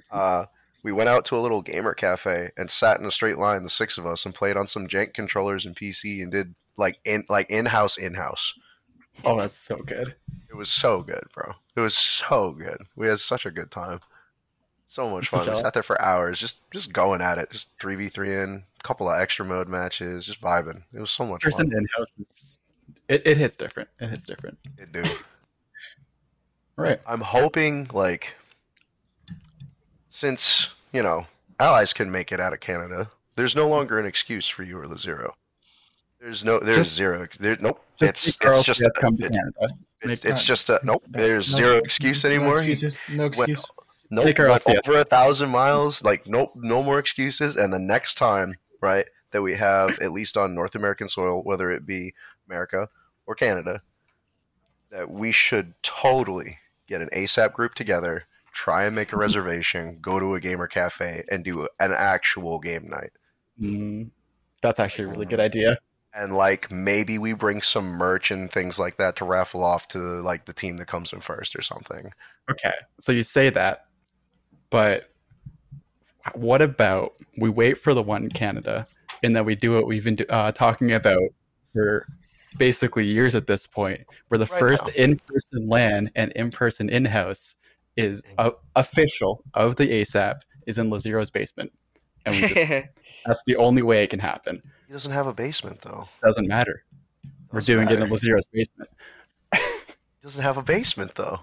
Uh, 0.10 0.46
we 0.84 0.92
went 0.92 1.10
out 1.10 1.26
to 1.26 1.38
a 1.38 1.42
little 1.42 1.62
gamer 1.62 1.94
cafe 1.94 2.52
and 2.58 2.70
sat 2.70 3.00
in 3.00 3.06
a 3.06 3.12
straight 3.12 3.38
line, 3.38 3.64
the 3.64 3.70
six 3.70 3.98
of 3.98 4.06
us, 4.06 4.26
and 4.26 4.34
played 4.34 4.58
on 4.58 4.68
some 4.68 4.88
jank 4.88 5.14
controllers 5.14 5.66
and 5.66 5.76
PC 5.76 6.22
and 6.22 6.32
did 6.32 6.54
like 6.78 6.98
in 7.06 7.26
like 7.30 7.50
in 7.50 7.66
house 7.66 7.98
in 7.98 8.14
house. 8.14 8.54
Oh, 9.26 9.38
that's 9.38 9.58
so 9.58 9.78
good. 9.78 10.16
It 10.50 10.56
was 10.56 10.70
so 10.70 11.02
good, 11.02 11.24
bro. 11.34 11.54
It 11.76 11.80
was 11.80 11.98
so 11.98 12.52
good. 12.52 12.78
We 12.96 13.08
had 13.08 13.20
such 13.20 13.46
a 13.46 13.52
good 13.52 13.72
time. 13.72 14.00
So 14.88 15.10
much 15.10 15.28
fun. 15.28 15.50
We 15.50 15.56
sat 15.56 15.74
there 15.74 15.84
for 15.84 16.02
hours, 16.02 16.40
just 16.40 16.60
just 16.72 16.94
going 16.94 17.22
at 17.22 17.38
it, 17.38 17.52
just 17.52 17.70
three 17.80 17.96
v 17.96 18.08
three 18.10 18.36
in, 18.36 18.64
a 18.80 18.84
couple 18.84 19.10
of 19.10 19.20
extra 19.20 19.44
mode 19.44 19.68
matches, 19.68 20.26
just 20.28 20.42
vibing. 20.42 20.84
It 20.94 21.00
was 21.00 21.12
so 21.12 21.26
much 21.26 21.42
Person 21.42 21.70
fun. 21.70 21.78
in 21.80 21.88
house 21.98 22.08
is 22.20 22.58
it, 23.10 23.24
it 23.26 23.38
hits 23.38 23.58
different. 23.58 23.90
It 24.00 24.10
hits 24.10 24.26
different. 24.26 24.58
It 24.78 24.92
do. 24.92 25.04
Right. 26.80 27.02
I'm 27.08 27.22
hoping 27.22 27.90
like 27.92 28.36
since 30.18 30.70
you 30.94 31.04
know 31.04 31.26
allies 31.60 31.94
can 31.94 32.10
make 32.12 32.32
it 32.32 32.40
out 32.40 32.52
of 32.54 32.60
Canada, 32.60 33.10
there's 33.36 33.56
no 33.56 33.68
longer 33.68 34.00
an 34.00 34.06
excuse 34.08 34.48
for 34.48 34.64
you 34.64 34.80
or 34.80 34.88
the 34.88 34.98
zero. 34.98 35.36
There's 36.20 36.44
no 36.44 36.60
there's 36.60 36.78
Just- 36.78 36.96
zero. 36.96 37.28
There, 37.40 37.56
nope. 37.60 37.80
Just 38.00 38.12
it's 38.28 38.38
it's 38.42 38.64
just 38.64 38.82
a, 38.82 38.92
come 39.00 39.16
to 39.18 39.26
it- 39.26 39.32
Canada. 39.32 39.76
it's, 40.02 40.26
it's 40.26 40.44
just 40.44 40.70
a 40.70 40.80
nope. 40.84 41.04
There's 41.08 41.52
No- 41.52 41.58
zero 41.58 41.78
excuse 41.78 42.26
anymore. 42.26 42.60
He- 42.60 42.72
excuses. 42.72 43.00
No 43.10 43.26
excuse. 43.26 43.70
Nope, 44.10 44.26
went 44.26 44.40
off 44.40 44.64
the- 44.64 44.82
over 44.88 45.00
a 45.00 45.04
thousand 45.04 45.50
miles. 45.50 46.04
Like 46.04 46.26
nope, 46.26 46.50
no 46.56 46.82
more 46.82 46.98
excuses. 46.98 47.56
And 47.56 47.72
the 47.72 47.80
next 47.80 48.16
time, 48.16 48.56
right, 48.82 49.06
that 49.32 49.42
we 49.44 49.54
have 49.56 50.00
at 50.00 50.12
least 50.14 50.36
on 50.36 50.56
North 50.56 50.74
American 50.74 51.08
soil, 51.08 51.44
whether 51.44 51.70
it 51.70 51.86
be 51.86 52.14
America 52.48 52.90
or 53.28 53.36
Canada, 53.36 53.82
that 54.90 55.12
we 55.12 55.32
should 55.32 55.74
totally 55.84 56.58
get 56.88 57.02
an 57.02 57.10
ASAP 57.14 57.54
group 57.54 57.76
together, 57.76 58.24
try 58.58 58.86
and 58.86 58.96
make 58.96 59.14
a 59.14 59.18
reservation, 59.18 60.00
go 60.02 60.20
to 60.20 60.34
a 60.34 60.40
gamer 60.40 60.66
cafe, 60.66 61.24
and 61.30 61.44
do 61.44 61.68
an 61.80 61.94
actual 61.94 62.58
game 62.58 62.88
night. 62.88 63.12
Mm, 63.62 64.10
that's 64.64 64.80
actually 64.80 65.06
a 65.06 65.10
really 65.10 65.28
good 65.28 65.40
idea. 65.40 65.78
And 66.16 66.34
like 66.34 66.72
maybe 66.72 67.20
we 67.20 67.34
bring 67.34 67.62
some 67.62 67.86
merch 67.86 68.32
and 68.32 68.52
things 68.52 68.80
like 68.80 68.98
that 68.98 69.16
to 69.18 69.26
raffle 69.26 69.64
off 69.64 69.88
to 69.90 70.00
like 70.24 70.46
the 70.46 70.54
team 70.54 70.78
that 70.78 70.88
comes 70.88 71.14
in 71.14 71.22
first 71.22 71.56
or 71.56 71.62
something. 71.62 72.12
Okay, 72.50 72.74
so 73.00 73.12
you 73.12 73.22
say 73.22 73.52
that, 73.52 73.86
but 74.72 75.12
what 76.34 76.64
about 76.64 77.14
we 77.38 77.50
wait 77.50 77.78
for 77.78 77.94
the 77.94 78.02
one 78.02 78.24
in 78.24 78.30
Canada 78.32 78.88
and 79.22 79.36
then 79.36 79.46
we 79.46 79.56
do 79.56 79.74
what 79.74 79.86
we've 79.86 80.04
been 80.04 80.18
uh, 80.30 80.52
talking 80.52 80.92
about 80.94 81.30
for 81.74 82.08
basically 82.58 83.06
years 83.06 83.36
at 83.36 83.46
this 83.46 83.68
point, 83.68 84.02
where 84.30 84.40
the 84.40 84.48
Right 84.48 84.60
first 84.60 84.88
now. 84.88 84.94
in-person 84.96 85.70
LAN 85.70 86.12
and 86.16 86.32
in-person 86.32 86.90
in-house 86.90 87.56
is 87.98 88.24
uh, 88.38 88.52
official 88.76 89.44
of 89.54 89.76
the 89.76 89.88
ASAP 89.90 90.42
is 90.66 90.78
in 90.78 90.90
Lazero's 90.90 91.30
basement, 91.30 91.74
and 92.26 92.36
we 92.36 92.48
just 92.48 92.70
that's 93.26 93.42
the 93.46 93.56
only 93.58 93.82
way 93.82 94.04
it 94.04 94.10
can 94.10 94.20
happen. 94.20 94.62
He 94.88 94.94
doesn't 94.94 95.12
have 95.12 95.28
a 95.28 95.34
basement 95.34 95.82
though. 95.82 96.08
Doesn't 96.24 96.48
matter. 96.48 96.84
We're 97.52 97.60
Doesn't 97.60 97.76
doing 97.76 97.90
it 97.90 98.00
in. 98.02 98.10
Lazero's 98.10 98.46
basement. 98.52 98.90
He 99.54 100.24
doesn't 100.24 100.44
have 100.44 100.58
a 100.58 100.62
basement 100.62 101.16
though. 101.16 101.40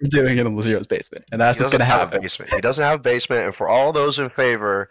We're 0.00 0.08
doing 0.08 0.38
it 0.38 0.46
in 0.46 0.56
Lazero's 0.56 0.86
basement, 0.86 1.24
and 1.30 1.40
that's 1.40 1.58
he 1.58 1.62
just 1.62 1.72
gonna 1.72 1.84
have 1.84 2.00
happen. 2.00 2.18
a 2.18 2.22
basement. 2.22 2.52
He 2.54 2.60
doesn't 2.60 2.82
have 2.82 3.00
a 3.00 3.02
basement. 3.02 3.44
And 3.46 3.54
for 3.54 3.68
all 3.68 3.92
those 3.92 4.18
in 4.18 4.28
favor, 4.28 4.88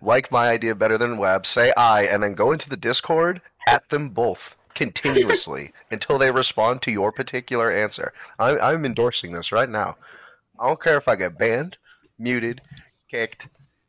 like 0.00 0.30
my 0.30 0.48
idea 0.48 0.74
better 0.74 0.98
than 0.98 1.18
Web, 1.18 1.46
say 1.46 1.72
I, 1.76 2.02
and 2.04 2.22
then 2.22 2.34
go 2.34 2.52
into 2.52 2.68
the 2.68 2.76
Discord 2.76 3.40
at 3.66 3.88
them 3.88 4.10
both 4.10 4.54
continuously 4.76 5.72
until 5.90 6.18
they 6.18 6.30
respond 6.30 6.82
to 6.82 6.92
your 6.92 7.10
particular 7.10 7.72
answer. 7.72 8.12
I, 8.38 8.56
I'm 8.58 8.84
endorsing 8.84 9.32
this 9.32 9.50
right 9.50 9.68
now. 9.68 9.96
I 10.60 10.68
don't 10.68 10.80
care 10.80 10.96
if 10.96 11.08
I 11.08 11.16
get 11.16 11.38
banned, 11.38 11.76
muted, 12.18 12.60
kicked. 13.10 13.48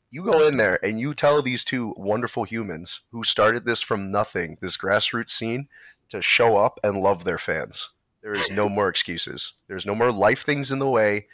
You 0.10 0.32
go 0.32 0.48
in 0.48 0.58
there 0.58 0.84
and 0.84 1.00
you 1.00 1.14
tell 1.14 1.42
these 1.42 1.64
two 1.64 1.94
wonderful 1.98 2.46
humans 2.46 3.02
who 3.12 3.24
started 3.24 3.66
this 3.66 3.82
from 3.82 4.10
nothing, 4.10 4.58
this 4.62 4.78
grassroots 4.78 5.30
scene, 5.30 5.68
to 6.10 6.22
show 6.22 6.58
up 6.58 6.80
and 6.84 7.02
love 7.02 7.24
their 7.24 7.38
fans. 7.38 7.90
There 8.24 8.34
is 8.34 8.50
no 8.50 8.68
more 8.68 8.90
excuses. 8.90 9.54
There's 9.68 9.86
no 9.86 9.96
more 9.96 10.12
life 10.12 10.46
things 10.46 10.72
in 10.72 10.80
the 10.80 10.88
way. 10.88 11.28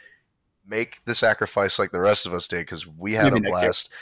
Make 0.66 0.98
the 1.04 1.14
sacrifice 1.14 1.78
like 1.78 1.92
the 1.92 2.00
rest 2.00 2.26
of 2.26 2.34
us 2.34 2.48
did 2.48 2.60
because 2.60 2.86
we 2.86 3.14
had 3.14 3.32
Maybe 3.32 3.48
a 3.48 3.50
blast. 3.50 3.90
year. 3.90 3.98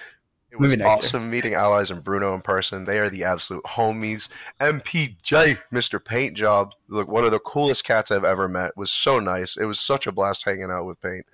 It 0.53 0.61
was 0.61 0.77
Maybe 0.77 0.85
awesome 0.85 1.31
meeting 1.31 1.55
allies 1.55 1.91
and 1.91 2.05
Bruno 2.05 2.35
in 2.35 2.43
person. 2.43 2.85
They 2.85 2.99
are 2.99 3.09
the 3.09 3.25
absolute 3.25 3.65
homies. 3.65 4.29
MPJ, 4.61 5.59
Mr. 5.73 6.05
Paint 6.05 6.37
Job, 6.37 6.75
look, 6.89 7.09
one 7.09 7.25
of 7.25 7.31
the 7.31 7.39
coolest 7.39 7.85
cats 7.85 8.11
I've 8.11 8.25
ever 8.25 8.49
met. 8.49 8.77
Was 8.77 8.93
so 8.93 9.19
nice. 9.19 9.57
It 9.57 9.65
was 9.65 9.81
such 9.81 10.07
a 10.07 10.13
blast 10.13 10.45
hanging 10.45 10.71
out 10.71 10.85
with 10.85 11.01
Paint. 11.01 11.25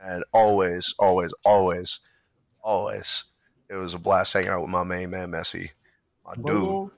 And 0.00 0.24
always, 0.32 0.92
always, 0.98 1.32
always, 1.44 2.00
always, 2.60 3.24
it 3.68 3.76
was 3.76 3.94
a 3.94 3.98
blast 3.98 4.32
hanging 4.32 4.48
out 4.48 4.62
with 4.62 4.70
my 4.70 4.82
main 4.82 5.10
man 5.10 5.30
Messi, 5.30 5.70
my 6.26 6.34
dude. 6.34 6.90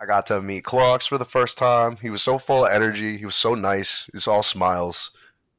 I 0.00 0.06
got 0.06 0.26
to 0.26 0.40
meet 0.40 0.62
Clorox 0.62 1.08
for 1.08 1.18
the 1.18 1.24
first 1.24 1.58
time. 1.58 1.96
He 1.96 2.10
was 2.10 2.22
so 2.22 2.38
full 2.38 2.64
of 2.64 2.72
energy. 2.72 3.18
He 3.18 3.24
was 3.24 3.34
so 3.34 3.56
nice. 3.56 4.08
He's 4.12 4.28
all 4.28 4.44
smiles. 4.44 5.10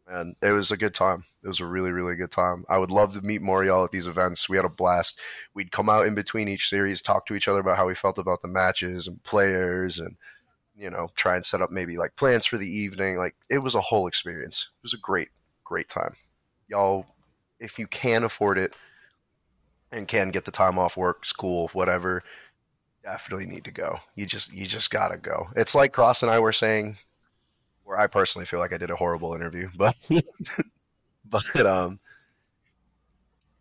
And 0.07 0.38
it 0.41 0.52
was 0.52 0.72
a 0.72 0.78
good 0.78 0.94
time. 0.94 1.26
It 1.44 1.48
was 1.48 1.60
a 1.60 1.65
really, 1.65 1.91
really 1.91 2.15
good 2.15 2.32
time. 2.32 2.65
I 2.70 2.78
would 2.78 2.91
love 2.91 3.14
to 3.14 3.22
meet 3.22 3.41
more 3.41 3.64
y'all 3.64 3.84
at 3.84 3.91
these 3.91 4.07
events. 4.07 4.48
We 4.48 4.56
had 4.56 4.65
a 4.65 4.70
blast. 4.70 5.20
We'd 5.53 5.72
come 5.72 5.90
out 5.90 6.07
in 6.07 6.15
between 6.15 6.48
each 6.48 6.70
series, 6.70 7.02
talk 7.02 7.26
to 7.28 7.36
each 7.36 7.48
other 7.48 7.60
about 7.60 7.78
how 7.78 7.88
we 7.88 7.95
felt 7.95 8.18
about 8.18 8.41
the 8.41 8.48
matches 8.48 9.07
and 9.07 9.22
players 9.24 9.99
and, 9.99 10.15
you 10.78 10.90
know, 10.90 11.10
try 11.15 11.36
and 11.36 11.45
set 11.45 11.61
up 11.61 11.72
maybe 11.72 11.98
like 11.98 12.15
plans 12.15 12.45
for 12.45 12.57
the 12.57 12.70
evening. 12.70 13.18
Like, 13.18 13.36
it 13.49 13.57
was 13.57 13.76
a 13.76 13.82
whole 13.82 14.07
experience. 14.07 14.70
It 14.80 14.84
was 14.84 14.94
a 14.94 14.99
great, 14.99 15.30
great 15.65 15.90
time. 15.90 16.15
Y'all, 16.68 17.06
if 17.60 17.78
you 17.78 17.88
can 17.88 18.24
afford 18.24 18.57
it 18.57 18.74
and 19.91 20.07
can 20.07 20.32
get 20.32 20.45
the 20.45 20.52
time 20.52 20.80
off 20.80 20.98
work, 20.98 21.26
school, 21.26 21.70
whatever, 21.74 22.24
definitely 23.03 23.45
need 23.45 23.65
to 23.65 23.72
go. 23.72 23.99
You 24.15 24.26
just 24.26 24.53
you 24.53 24.65
just 24.65 24.90
gotta 24.91 25.18
go. 25.18 25.48
It's 25.56 25.76
like 25.76 25.94
Cross 25.94 26.24
and 26.24 26.32
I 26.32 26.40
were 26.40 26.53
saying, 26.53 26.98
where 27.84 27.99
I 27.99 28.07
personally 28.07 28.45
feel 28.45 28.60
like 28.60 28.74
I 28.74 28.78
did 28.78 28.91
a 28.91 28.95
horrible 28.95 29.34
interview, 29.34 29.70
but 29.76 29.95
but 31.54 31.66
um, 31.66 32.00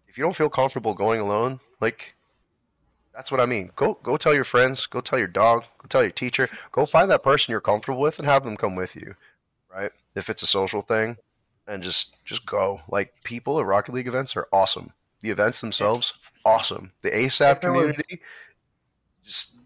if 0.09 0.19
you 0.19 0.23
don't 0.25 0.37
feel 0.37 0.51
comfortable 0.51 0.95
going 0.95 1.21
alone, 1.21 1.61
like 1.81 2.15
that's 3.15 3.31
what 3.31 3.41
I 3.41 3.47
mean. 3.47 3.71
Go 3.77 3.99
go 4.03 4.17
tell 4.17 4.35
your 4.35 4.45
friends, 4.45 4.87
go 4.87 5.01
tell 5.01 5.19
your 5.19 5.29
dog, 5.29 5.65
go 5.79 5.87
tell 5.89 6.03
your 6.03 6.13
teacher, 6.13 6.49
go 6.71 6.87
find 6.87 7.11
that 7.11 7.23
person 7.23 7.53
you're 7.53 7.61
comfortable 7.61 8.01
with 8.01 8.19
and 8.19 8.27
have 8.27 8.45
them 8.45 8.57
come 8.57 8.75
with 8.75 8.95
you, 8.97 9.15
right? 9.75 9.91
If 10.15 10.29
it's 10.31 10.43
a 10.43 10.47
social 10.47 10.83
thing, 10.83 11.17
and 11.67 11.83
just 11.83 12.15
just 12.25 12.47
go. 12.47 12.81
Like 12.89 13.13
people 13.25 13.59
at 13.59 13.67
Rocket 13.67 13.95
League 13.95 14.09
events 14.09 14.37
are 14.37 14.49
awesome. 14.53 14.93
The 15.21 15.31
events 15.31 15.61
themselves, 15.61 16.13
awesome. 16.45 16.93
The 17.03 17.11
ASAP 17.11 17.55
was- 17.55 17.61
community, 17.63 18.21
just 19.25 19.57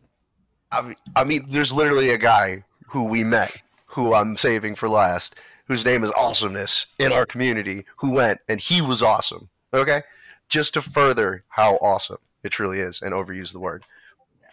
I 0.70 0.82
mean, 0.82 0.94
I 1.14 1.24
mean, 1.24 1.46
there's 1.48 1.72
literally 1.72 2.10
a 2.10 2.18
guy 2.18 2.64
who 2.88 3.04
we 3.04 3.24
met, 3.24 3.62
who 3.86 4.14
I'm 4.14 4.36
saving 4.36 4.74
for 4.74 4.88
last, 4.88 5.34
whose 5.66 5.84
name 5.84 6.04
is 6.04 6.12
Awesomeness 6.12 6.86
in 6.98 7.12
our 7.12 7.26
community, 7.26 7.84
who 7.96 8.10
went 8.10 8.40
and 8.48 8.60
he 8.60 8.80
was 8.80 9.02
awesome. 9.02 9.48
Okay, 9.74 10.02
just 10.48 10.74
to 10.74 10.82
further 10.82 11.44
how 11.48 11.74
awesome 11.76 12.18
it 12.42 12.50
truly 12.50 12.80
is, 12.80 13.02
and 13.02 13.12
overuse 13.12 13.52
the 13.52 13.58
word. 13.58 13.84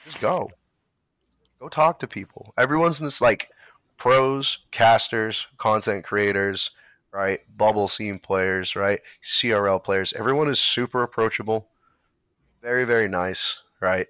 Just 0.04 0.20
go, 0.20 0.50
go 1.60 1.70
talk 1.70 2.00
to 2.00 2.08
people. 2.08 2.54
Everyone's 2.58 3.00
in 3.00 3.06
this 3.06 3.22
like 3.22 3.50
pros, 3.98 4.60
casters, 4.72 5.48
content 5.58 6.04
creators, 6.04 6.72
right? 7.12 7.40
Bubble 7.56 7.88
scene 7.88 8.20
players, 8.20 8.76
right? 8.76 9.00
CRL 9.24 9.84
players. 9.84 10.14
Everyone 10.14 10.50
is 10.50 10.60
super 10.60 11.04
approachable, 11.04 11.70
very 12.62 12.86
very 12.86 13.08
nice, 13.08 13.62
right? 13.80 14.08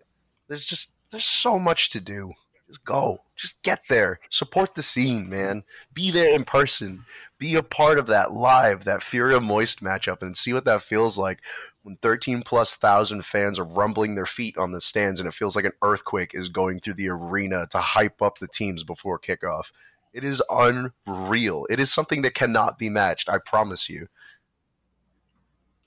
There's 0.47 0.65
just 0.65 0.89
there's 1.11 1.25
so 1.25 1.59
much 1.59 1.89
to 1.91 1.99
do. 1.99 2.33
Just 2.73 2.85
go. 2.85 3.21
Just 3.35 3.61
get 3.61 3.83
there. 3.87 4.19
Support 4.31 4.73
the 4.73 4.81
scene, 4.81 5.29
man. 5.29 5.63
Be 5.93 6.09
there 6.09 6.33
in 6.33 6.43
person. 6.43 7.05
Be 7.37 7.55
a 7.55 7.61
part 7.63 7.99
of 7.99 8.07
that 8.07 8.33
live, 8.33 8.83
that 8.85 9.03
Furia 9.03 9.39
Moist 9.39 9.83
matchup, 9.83 10.23
and 10.23 10.35
see 10.35 10.53
what 10.53 10.65
that 10.65 10.81
feels 10.81 11.15
like 11.15 11.39
when 11.83 11.97
13 11.97 12.41
plus 12.41 12.73
thousand 12.73 13.23
fans 13.25 13.59
are 13.59 13.65
rumbling 13.65 14.15
their 14.15 14.25
feet 14.25 14.57
on 14.57 14.71
the 14.71 14.81
stands 14.81 15.19
and 15.19 15.27
it 15.27 15.35
feels 15.35 15.55
like 15.55 15.65
an 15.65 15.73
earthquake 15.83 16.31
is 16.33 16.49
going 16.49 16.79
through 16.79 16.95
the 16.95 17.09
arena 17.09 17.67
to 17.69 17.77
hype 17.77 18.21
up 18.21 18.39
the 18.39 18.47
teams 18.47 18.83
before 18.83 19.19
kickoff. 19.19 19.65
It 20.13 20.23
is 20.23 20.41
unreal. 20.49 21.67
It 21.69 21.79
is 21.79 21.93
something 21.93 22.23
that 22.23 22.33
cannot 22.33 22.79
be 22.79 22.89
matched. 22.89 23.29
I 23.29 23.37
promise 23.37 23.87
you. 23.87 24.07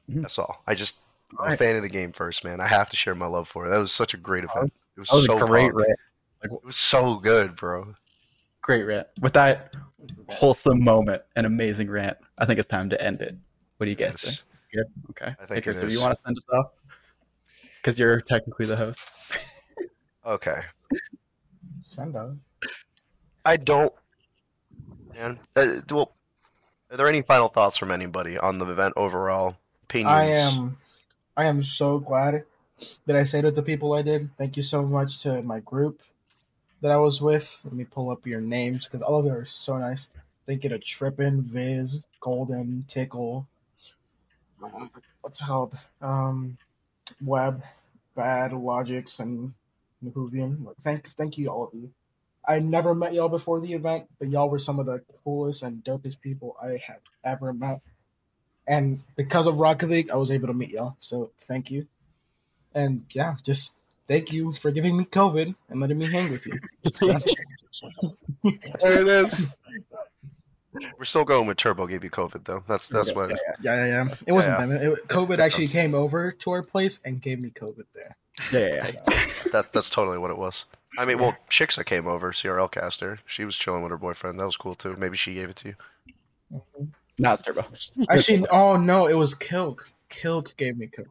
Mhm. 0.09 0.23
That's 0.23 0.39
all. 0.39 0.63
I 0.67 0.75
just 0.75 0.99
I'm 1.41 1.55
a 1.55 1.57
fan 1.57 1.75
of 1.75 1.83
the 1.83 1.89
game 1.89 2.13
first, 2.13 2.45
man. 2.45 2.61
I 2.61 2.69
have 2.69 2.91
to 2.91 2.97
share 2.97 3.15
my 3.17 3.27
love 3.27 3.49
for 3.49 3.67
it. 3.67 3.71
That 3.71 3.79
was 3.79 3.91
such 3.91 4.15
a 4.15 4.19
great 4.19 4.45
event. 4.45 4.71
It 4.97 5.01
was, 5.01 5.11
was 5.11 5.25
so 5.27 5.47
great. 5.47 5.73
Rant. 6.51 6.61
It 6.63 6.67
was 6.67 6.77
so 6.77 7.17
good, 7.17 7.57
bro. 7.57 7.95
Great 8.63 8.83
rant. 8.85 9.07
With 9.21 9.33
that 9.35 9.75
wholesome 10.29 10.83
moment 10.83 11.19
an 11.37 11.45
amazing 11.45 11.89
rant, 11.91 12.17
I 12.39 12.47
think 12.47 12.59
it's 12.59 12.69
time 12.69 12.91
to 12.91 13.03
end 13.03 13.21
it. 13.23 13.37
What 13.77 13.85
do 13.85 13.91
you 13.91 13.97
guys 13.97 14.19
Yes. 14.23 14.25
think? 14.25 14.41
Good. 14.73 14.87
Okay. 15.11 15.27
I 15.41 15.47
think 15.47 15.65
Hey, 15.65 15.71
it 15.71 15.77
Chris, 15.77 15.93
you 15.93 16.01
want 16.01 16.15
to 16.15 16.21
send 16.25 16.37
us 16.37 16.45
off? 16.53 16.73
Because 17.77 17.99
you're 17.99 18.21
technically 18.21 18.67
the 18.67 18.77
host. 18.77 19.01
Okay. 20.25 20.61
Send 21.79 22.17
out. 22.17 22.35
I 23.45 23.57
don't. 23.57 23.93
Man, 25.15 25.39
uh, 25.55 25.81
well, 25.89 26.17
are 26.91 26.97
there 26.97 27.07
any 27.07 27.23
final 27.23 27.47
thoughts 27.47 27.77
from 27.77 27.93
anybody 27.93 28.37
on 28.37 28.59
the 28.59 28.67
event 28.67 28.95
overall? 28.97 29.57
Opinions? 29.85 30.11
I 30.13 30.25
am 30.25 30.77
I 31.37 31.45
am 31.45 31.63
so 31.63 32.01
glad 32.01 32.45
that 33.07 33.15
I 33.15 33.23
said 33.23 33.45
it 33.45 33.51
to 33.51 33.55
the 33.55 33.63
people 33.63 33.93
I 33.93 34.03
did. 34.03 34.31
Thank 34.37 34.57
you 34.57 34.65
so 34.65 34.83
much 34.83 35.21
to 35.23 35.43
my 35.43 35.61
group 35.61 36.01
that 36.81 36.93
I 36.93 36.97
was 36.97 37.21
with. 37.21 37.61
Let 37.65 37.75
me 37.75 37.85
pull 37.85 38.11
up 38.11 38.27
your 38.27 38.41
names 38.41 38.87
because 38.87 39.03
all 39.03 39.19
of 39.19 39.27
you 39.27 39.33
are 39.33 39.45
so 39.45 39.79
nice. 39.79 40.11
You 40.49 40.57
to 40.57 40.79
Trippin, 40.79 41.43
Viz, 41.43 42.01
Golden, 42.21 42.85
Tickle. 42.87 43.49
What's 45.21 45.45
called? 45.45 45.77
Um, 46.01 46.57
Web, 47.21 47.65
Bad, 48.15 48.53
Logics, 48.53 49.19
and 49.19 49.55
Mahovian. 50.05 50.67
Thanks, 50.81 51.15
thank 51.15 51.37
you 51.37 51.49
all 51.49 51.65
of 51.65 51.75
you. 51.75 51.91
I 52.47 52.61
never 52.61 52.95
met 52.95 53.13
y'all 53.13 53.29
before 53.29 53.61
the 53.61 53.73
event, 53.73 54.09
but 54.21 54.29
y'all 54.29 54.49
were 54.49 54.61
some 54.61 54.79
of 54.79 54.87
the 54.87 55.03
coolest 55.25 55.65
and 55.65 55.83
dopest 55.83 56.21
people 56.21 56.57
I 56.63 56.81
have 56.87 57.01
ever 57.25 57.53
met. 57.53 57.83
And 58.69 59.03
because 59.17 59.49
of 59.49 59.59
Rocket 59.59 59.89
League, 59.89 60.11
I 60.11 60.17
was 60.17 60.31
able 60.31 60.47
to 60.47 60.55
meet 60.55 60.71
y'all. 60.71 60.97
So 61.01 61.33
thank 61.39 61.71
you. 61.73 61.89
And 62.73 63.05
yeah, 63.11 63.35
just 63.43 63.81
thank 64.09 64.33
you 64.33 64.53
for 64.53 64.71
giving 64.71 64.97
me 64.97 65.05
COVID 65.05 65.55
and 65.69 65.81
letting 65.81 65.99
me 65.99 66.11
hang 66.11 66.31
with 66.31 66.47
you. 66.47 66.59
There 68.81 69.03
it 69.03 69.09
is. 69.09 69.57
We're 70.99 71.05
still 71.05 71.25
going 71.25 71.47
with 71.47 71.57
Turbo 71.57 71.87
gave 71.87 72.05
you 72.05 72.11
COVID 72.11 72.45
though. 72.45 72.63
That's 72.69 72.89
that's 72.89 73.13
what. 73.15 73.31
Yeah, 73.31 73.37
yeah, 73.63 73.87
yeah. 73.87 74.15
It 74.27 74.33
wasn't 74.33 74.59
Yeah, 74.59 74.67
them. 74.67 74.93
It, 74.93 75.09
COVID 75.09 75.39
actually 75.39 75.69
came 75.69 75.95
over 75.95 76.33
to 76.33 76.51
our 76.51 76.63
place 76.63 77.01
and 77.05 77.21
gave 77.21 77.41
me 77.41 77.51
COVID 77.51 77.85
there. 77.95 78.17
Yeah, 78.53 78.77
yeah, 78.77 78.91
yeah. 79.09 79.27
That 79.53 79.73
that's 79.73 79.91
totally 79.91 80.19
what 80.19 80.31
it 80.31 80.39
was. 80.39 80.65
I 80.99 81.05
mean, 81.05 81.19
well, 81.19 81.37
Chixa 81.51 81.85
came 81.85 82.07
over, 82.07 82.33
CRL 82.33 82.71
caster. 82.71 83.19
She 83.27 83.45
was 83.45 83.57
chilling 83.57 83.83
with 83.83 83.91
her 83.91 83.99
boyfriend. 83.99 84.39
That 84.39 84.47
was 84.47 84.57
cool 84.57 84.75
too. 84.75 84.95
Maybe 84.99 85.17
she 85.17 85.35
gave 85.35 85.51
it 85.51 85.57
to 85.57 85.69
you. 85.69 85.75
Mm-hmm. 86.55 86.85
Now 87.19 87.33
it's 87.33 87.43
Turbo. 87.43 87.65
Actually, 88.11 88.47
oh 88.51 88.77
no, 88.77 89.07
it 89.07 89.15
was 89.15 89.35
Kilk. 89.35 89.81
Kilk 90.11 90.57
gave 90.57 90.77
me 90.77 90.89
COVID. 90.89 91.07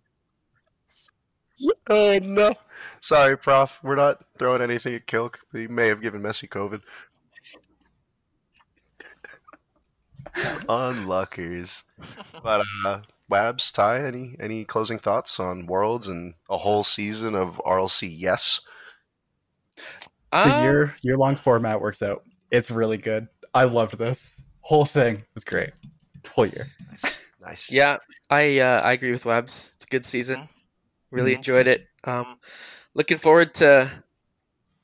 Oh 1.88 2.20
no. 2.20 2.54
Sorry, 3.06 3.38
Prof. 3.38 3.80
We're 3.84 3.94
not 3.96 4.26
throwing 4.40 4.64
anything 4.64 4.96
at 4.96 5.06
Kilk. 5.06 5.36
He 5.52 5.68
may 5.68 5.90
have 5.90 6.02
given 6.02 6.24
Messi 6.24 6.50
COVID. 6.50 6.82
Unluckers. 10.68 11.84
But 12.44 12.66
uh 12.84 13.02
Wabs, 13.32 13.72
Ty, 13.72 14.04
any 14.06 14.36
any 14.40 14.66
closing 14.66 14.98
thoughts 14.98 15.40
on 15.40 15.68
Worlds 15.68 16.08
and 16.08 16.34
a 16.50 16.58
whole 16.58 16.84
season 16.84 17.36
of 17.36 17.62
RLC? 17.64 18.12
Yes. 18.18 18.60
the 19.76 19.84
Uh, 20.32 20.62
year 20.64 20.96
year 21.04 21.16
long 21.16 21.36
format 21.36 21.80
works 21.82 22.02
out. 22.02 22.24
It's 22.50 22.72
really 22.72 22.98
good. 22.98 23.28
I 23.54 23.66
loved 23.66 24.00
this 24.00 24.44
whole 24.62 24.86
thing. 24.86 25.18
It 25.18 25.26
was 25.36 25.44
great. 25.44 25.70
Whole 26.34 26.48
year. 26.48 26.66
Nice. 26.92 27.18
nice. 27.40 27.72
Yeah, 27.72 27.98
I 28.32 28.58
uh, 28.60 28.82
I 28.82 28.94
agree 28.94 29.12
with 29.12 29.26
Webbs. 29.26 29.72
It's 29.76 29.86
a 29.86 29.90
good 29.90 30.06
season. 30.06 30.42
Really 31.12 31.34
Mhm. 31.34 31.38
enjoyed 31.38 31.68
it. 31.68 31.86
Um, 32.04 32.40
looking 32.96 33.18
forward 33.20 33.54
to 33.56 33.90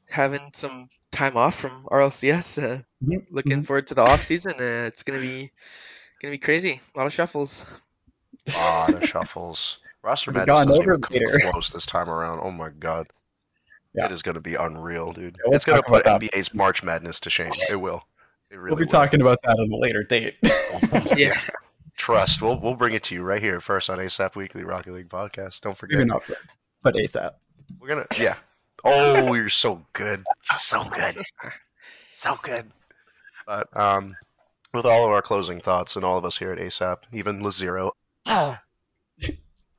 having 0.10 0.42
some 0.54 0.90
time 1.12 1.36
off 1.36 1.56
from 1.56 1.86
RLCS. 1.92 2.58
Uh, 2.62 2.82
Mhm. 3.04 3.26
looking 3.32 3.64
forward 3.64 3.88
to 3.88 3.96
the 3.96 4.02
off 4.04 4.24
season. 4.24 4.54
Uh, 4.54 4.86
it's 4.88 5.02
gonna 5.04 5.20
be 5.20 5.52
gonna 6.22 6.32
be 6.34 6.38
crazy. 6.38 6.80
A 6.94 6.98
lot 7.00 7.08
of 7.08 7.14
shuffles. 7.14 7.66
A 8.54 8.58
lot 8.58 8.94
of 8.94 9.08
shuffles. 9.10 9.80
Roster 10.04 10.32
We've 10.32 10.38
madness 10.38 10.60
gone 10.60 10.68
doesn't 10.68 10.82
over 10.84 10.92
even 10.94 11.02
come 11.02 11.14
later. 11.18 11.52
close 11.52 11.70
this 11.72 11.86
time 11.86 12.10
around. 12.10 12.40
Oh 12.44 12.52
my 12.52 12.70
god. 12.70 13.08
Yeah. 13.94 14.06
It 14.06 14.12
is 14.14 14.22
going 14.22 14.36
to 14.36 14.42
be 14.42 14.56
unreal, 14.56 15.12
dude. 15.12 15.36
Yeah, 15.36 15.42
we'll 15.48 15.56
it's 15.56 15.66
going 15.66 15.76
to 15.76 15.82
talk 15.82 15.90
about 15.90 16.04
put 16.22 16.22
that. 16.22 16.32
NBA's 16.34 16.54
March 16.54 16.82
Madness 16.82 17.20
to 17.20 17.30
shame. 17.30 17.52
It 17.70 17.76
will. 17.76 18.02
It 18.50 18.56
really 18.56 18.70
We'll 18.70 18.78
be 18.78 18.84
will. 18.84 18.90
talking 18.90 19.20
about 19.22 19.40
that 19.44 19.60
on 19.60 19.70
a 19.72 19.76
later 19.76 20.02
date. 20.04 20.38
Yeah. 21.18 21.38
Trust. 21.98 22.42
We'll 22.42 22.58
we'll 22.60 22.74
bring 22.76 22.94
it 22.96 23.04
to 23.04 23.16
you 23.16 23.22
right 23.22 23.42
here 23.42 23.60
first 23.62 23.90
on 23.90 23.98
ASAP 24.00 24.36
Weekly 24.36 24.64
Rocket 24.64 24.94
League 24.94 25.10
podcast. 25.10 25.60
Don't 25.62 25.78
forget. 25.78 25.98
Maybe 26.00 26.10
not 26.10 26.24
first, 26.24 26.40
but 26.82 26.96
ASAP. 26.96 27.32
We're 27.80 27.88
gonna 27.88 28.08
yeah. 28.18 28.36
Oh, 28.84 29.34
you're 29.34 29.50
so 29.50 29.86
good. 29.94 30.24
So 30.58 30.84
good. 30.84 31.16
So 32.14 32.38
good. 32.42 32.72
But 33.46 33.76
um 33.76 34.16
with 34.74 34.86
all 34.86 35.06
of 35.06 35.12
our 35.12 35.22
closing 35.22 35.60
thoughts 35.60 35.96
and 35.96 36.06
all 36.06 36.18
of 36.18 36.26
us 36.26 36.38
here 36.38 36.52
at 36.52 36.60
ASAP, 36.60 36.98
even 37.12 37.42
Lazero, 37.42 37.92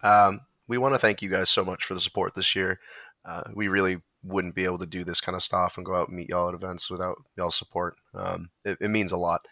um, 0.03 0.41
we 0.69 0.79
want 0.79 0.95
to 0.95 0.99
thank 0.99 1.23
you 1.23 1.31
guys 1.31 1.51
so 1.51 1.65
much 1.65 1.85
for 1.85 1.95
the 1.95 2.01
support 2.01 2.35
this 2.35 2.55
year. 2.55 2.79
Uh, 3.25 3.43
we 3.55 3.69
really 3.69 4.01
wouldn't 4.25 4.55
be 4.55 4.65
able 4.65 4.79
to 4.79 4.87
do 4.87 5.05
this 5.05 5.21
kind 5.21 5.35
of 5.37 5.43
stuff 5.43 5.77
and 5.77 5.87
go 5.87 5.95
out 5.95 6.09
and 6.09 6.17
meet 6.17 6.29
y'all 6.29 6.49
at 6.49 6.55
events 6.55 6.91
without 6.91 7.17
y'all's 7.37 7.57
support. 7.57 7.97
Um, 8.15 8.51
it, 8.65 8.79
it 8.81 8.89
means 8.89 9.13
a 9.13 9.17
lot. 9.17 9.47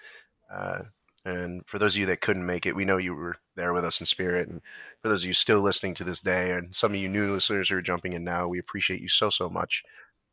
Uh, 0.53 0.81
and 1.25 1.63
for 1.67 1.79
those 1.79 1.95
of 1.95 2.01
you 2.01 2.07
that 2.07 2.23
couldn't 2.23 2.47
make 2.47 2.65
it, 2.65 2.75
we 2.75 2.85
know 2.85 2.97
you 2.97 3.15
were 3.15 3.37
there 3.55 3.73
with 3.73 3.85
us 3.85 4.01
in 4.01 4.07
spirit. 4.07 4.49
And 4.49 4.63
for 5.03 5.09
those 5.09 5.23
of 5.23 5.29
you 5.29 5.35
still 5.35 5.61
listening 5.61 5.95
to 5.95 6.05
this 6.05 6.21
day, 6.21 6.53
and 6.53 6.75
some 6.75 6.93
of 6.93 7.01
you 7.01 7.09
new 7.09 7.35
listeners 7.35 7.69
who 7.69 7.77
are 7.77 7.83
jumping 7.83 8.15
in 8.15 8.25
now, 8.25 8.49
we 8.49 8.59
appreciate 8.59 9.01
you 9.01 9.09
so, 9.09 9.29
so 9.29 9.51
much. 9.51 9.83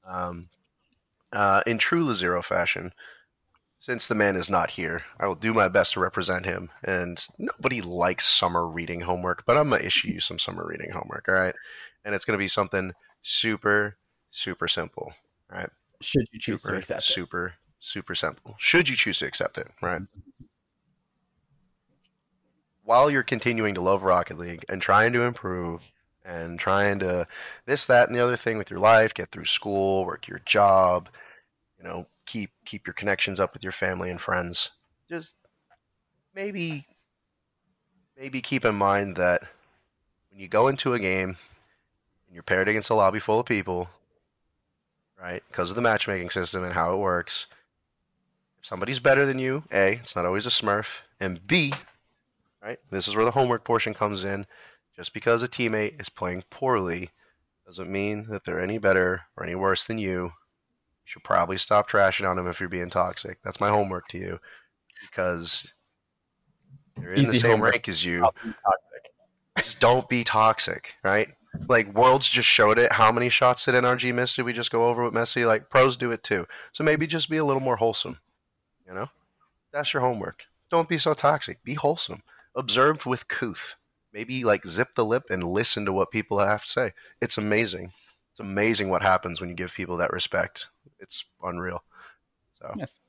Um, 0.06 0.48
uh, 1.34 1.62
in 1.68 1.78
true 1.78 2.06
Lazero 2.06 2.44
fashion, 2.44 2.94
since 3.80 4.08
the 4.08 4.16
man 4.16 4.38
is 4.38 4.50
not 4.50 4.72
here, 4.72 5.04
I 5.20 5.28
will 5.28 5.36
do 5.36 5.54
my 5.54 5.68
best 5.68 5.94
to 5.94 6.00
represent 6.00 6.46
him. 6.46 6.70
And 6.84 7.26
nobody 7.38 7.82
likes 7.82 8.28
summer 8.28 8.66
reading 8.66 9.02
homework, 9.02 9.46
but 9.46 9.58
I'm 9.58 9.70
going 9.70 9.82
to 9.82 9.88
issue 9.88 10.08
you 10.08 10.20
some 10.22 10.40
summer 10.40 10.66
reading 10.66 10.92
homework, 10.92 11.26
all 11.28 11.36
right? 11.36 11.56
And 12.06 12.16
it's 12.16 12.24
going 12.24 12.38
to 12.38 12.44
be 12.44 12.48
something 12.48 12.94
super, 13.22 13.98
super 14.32 14.70
simple, 14.70 15.12
right? 15.52 15.70
Should 16.02 16.28
you 16.32 16.40
choose 16.40 16.62
super, 16.62 16.76
to 16.76 16.80
accept 16.80 17.02
it. 17.02 17.12
super, 17.12 17.54
super 17.82 18.16
simple. 18.16 18.56
Should 18.58 18.88
you 18.88 18.96
choose 18.96 19.20
to 19.20 19.26
accept 19.26 19.58
it, 19.58 19.68
right? 19.82 20.02
While 22.88 23.12
you're 23.12 23.22
continuing 23.22 23.76
to 23.76 23.82
love 23.82 24.02
Rocket 24.02 24.38
League 24.38 24.64
and 24.70 24.82
trying 24.82 25.12
to 25.12 25.24
improve 25.24 25.92
and 26.24 26.58
trying 26.58 27.00
to 27.00 27.28
this, 27.66 27.86
that, 27.88 28.08
and 28.08 28.16
the 28.16 28.24
other 28.24 28.38
thing 28.38 28.58
with 28.58 28.70
your 28.70 28.80
life, 28.80 29.14
get 29.14 29.30
through 29.30 29.44
school, 29.44 30.06
work 30.06 30.26
your 30.30 30.40
job, 30.46 31.10
you 31.78 31.84
know, 31.84 32.08
keep 32.26 32.50
keep 32.64 32.88
your 32.88 32.94
connections 32.94 33.42
up 33.42 33.54
with 33.54 33.62
your 33.62 33.74
family 33.74 34.10
and 34.10 34.22
friends. 34.22 34.72
Just 35.10 35.34
maybe 36.34 36.88
maybe 38.18 38.40
keep 38.40 38.64
in 38.64 38.76
mind 38.76 39.18
that 39.18 39.42
when 40.32 40.40
you 40.40 40.48
go 40.48 40.70
into 40.70 40.94
a 40.94 41.00
game 41.00 41.36
and 42.28 42.34
you're 42.34 42.42
paired 42.42 42.70
against 42.70 42.90
a 42.90 42.96
lobby 42.96 43.20
full 43.20 43.42
of 43.42 43.46
people, 43.46 43.90
right? 45.22 45.44
Because 45.52 45.72
of 45.72 45.76
the 45.76 45.82
matchmaking 45.82 46.30
system 46.30 46.64
and 46.64 46.72
how 46.72 46.94
it 46.94 47.00
works. 47.00 47.48
If 48.62 48.66
somebody's 48.66 49.00
better 49.00 49.26
than 49.26 49.40
you, 49.40 49.64
A, 49.74 49.96
it's 49.96 50.16
not 50.16 50.26
always 50.26 50.46
a 50.46 50.50
smurf, 50.50 50.86
and 51.20 51.46
B, 51.46 51.74
right? 52.68 52.80
This 52.92 53.08
is 53.08 53.16
where 53.16 53.26
the 53.26 53.32
homework 53.32 53.64
portion 53.64 53.94
comes 53.94 54.26
in. 54.26 54.46
Just 54.96 55.14
because 55.14 55.42
a 55.42 55.48
teammate 55.48 56.02
is 56.02 56.10
playing 56.10 56.44
poorly 56.50 57.12
doesn't 57.66 57.90
mean 57.90 58.26
that 58.30 58.44
they're 58.44 58.60
any 58.60 58.78
better 58.78 59.22
or 59.38 59.46
any 59.46 59.56
worse 59.56 59.86
than 59.86 59.98
you. 59.98 60.24
You 60.24 60.32
should 61.06 61.24
probably 61.24 61.58
stop 61.58 61.90
trashing 61.90 62.30
on 62.30 62.36
them 62.36 62.48
if 62.48 62.60
you're 62.60 62.68
being 62.68 62.90
toxic. 62.90 63.38
That's 63.44 63.62
my 63.62 63.70
homework 63.70 64.08
to 64.10 64.18
you. 64.18 64.40
Because 65.02 65.72
they're 66.98 67.14
in 67.14 67.26
the 67.26 67.34
same 67.34 67.52
homework. 67.52 67.74
rank 67.74 67.88
as 67.88 68.04
you 68.04 68.28
just 69.58 69.80
don't 69.80 70.10
be 70.10 70.24
toxic, 70.24 70.96
right? 71.04 71.30
Like 71.70 71.94
Worlds 71.94 72.28
just 72.28 72.50
showed 72.50 72.78
it. 72.78 72.92
How 72.92 73.12
many 73.12 73.30
shots 73.30 73.66
did 73.66 73.76
NRG 73.76 74.14
miss? 74.14 74.36
Did 74.36 74.44
we 74.44 74.54
just 74.54 74.72
go 74.72 74.88
over 74.90 75.04
with 75.04 75.14
Messi? 75.14 75.48
Like 75.48 75.70
pros 75.70 75.96
do 75.96 76.12
it 76.12 76.24
too. 76.24 76.46
So 76.74 76.84
maybe 76.84 77.08
just 77.08 77.30
be 77.30 77.38
a 77.38 77.46
little 77.46 77.62
more 77.62 77.78
wholesome. 77.78 78.18
You 78.86 78.94
know, 78.94 79.08
that's 79.72 79.94
your 79.94 80.02
homework. 80.02 80.44
Don't 80.70 80.90
be 80.90 80.98
so 80.98 81.14
toxic. 81.14 81.64
Be 81.64 81.76
wholesome. 81.76 82.22
Observe 82.58 83.06
with 83.06 83.28
couth. 83.30 83.76
Maybe 84.12 84.44
like 84.44 84.66
zip 84.66 84.90
the 84.96 85.06
lip 85.06 85.26
and 85.30 85.44
listen 85.44 85.86
to 85.86 85.94
what 85.94 86.12
people 86.12 86.40
have 86.40 86.64
to 86.64 86.70
say. 86.70 86.94
It's 87.22 87.38
amazing. 87.38 87.94
It's 88.32 88.40
amazing 88.40 88.90
what 88.90 89.02
happens 89.02 89.40
when 89.40 89.50
you 89.50 89.56
give 89.56 89.74
people 89.74 89.98
that 89.98 90.12
respect. 90.12 90.68
It's 91.00 91.24
unreal. 91.44 91.84
So 92.60 92.74
Yes. 92.76 93.00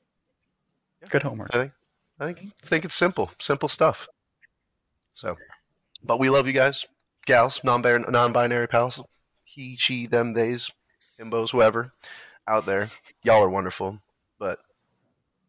Yeah. 1.01 1.07
Good 1.09 1.23
homework. 1.23 1.53
I 1.53 1.57
think 1.59 1.71
I 2.19 2.25
think 2.25 2.53
I 2.63 2.67
think 2.67 2.85
it's 2.85 2.95
simple, 2.95 3.31
simple 3.39 3.69
stuff. 3.69 4.07
So, 5.13 5.35
but 6.03 6.19
we 6.19 6.29
love 6.29 6.47
you 6.47 6.53
guys, 6.53 6.85
gals, 7.25 7.61
non-binary, 7.63 8.05
non-binary 8.09 8.67
pals, 8.67 9.01
he, 9.43 9.75
she, 9.77 10.07
them, 10.07 10.33
theys, 10.33 10.71
himbos, 11.19 11.51
whoever 11.51 11.91
out 12.47 12.65
there. 12.65 12.87
Y'all 13.23 13.43
are 13.43 13.49
wonderful. 13.49 13.99
But 14.37 14.59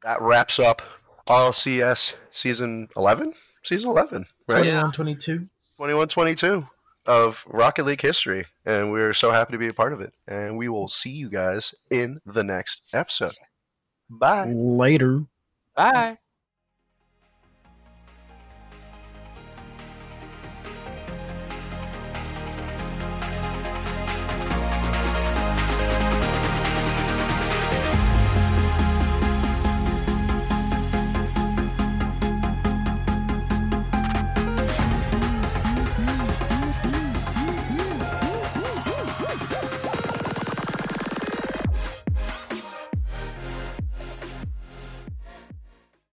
that 0.03 0.21
wraps 0.21 0.59
up 0.59 0.83
RLCS 1.29 2.15
season 2.31 2.89
eleven, 2.97 3.35
season 3.63 3.91
eleven, 3.91 4.27
right? 4.49 4.59
21, 4.59 4.93
22. 4.93 5.49
21-22 5.79 6.69
of 7.07 7.43
Rocket 7.47 7.87
League 7.87 8.03
history, 8.03 8.47
and 8.67 8.93
we're 8.93 9.15
so 9.15 9.31
happy 9.31 9.53
to 9.53 9.59
be 9.59 9.69
a 9.69 9.75
part 9.75 9.93
of 9.93 10.01
it. 10.01 10.13
And 10.29 10.59
we 10.59 10.69
will 10.69 10.89
see 10.89 11.11
you 11.11 11.31
guys 11.31 11.75
in 11.91 12.21
the 12.27 12.45
next 12.45 12.95
episode. 12.95 13.33
Bye. 14.11 14.53
Later. 14.53 15.25
Bye. 15.75 16.19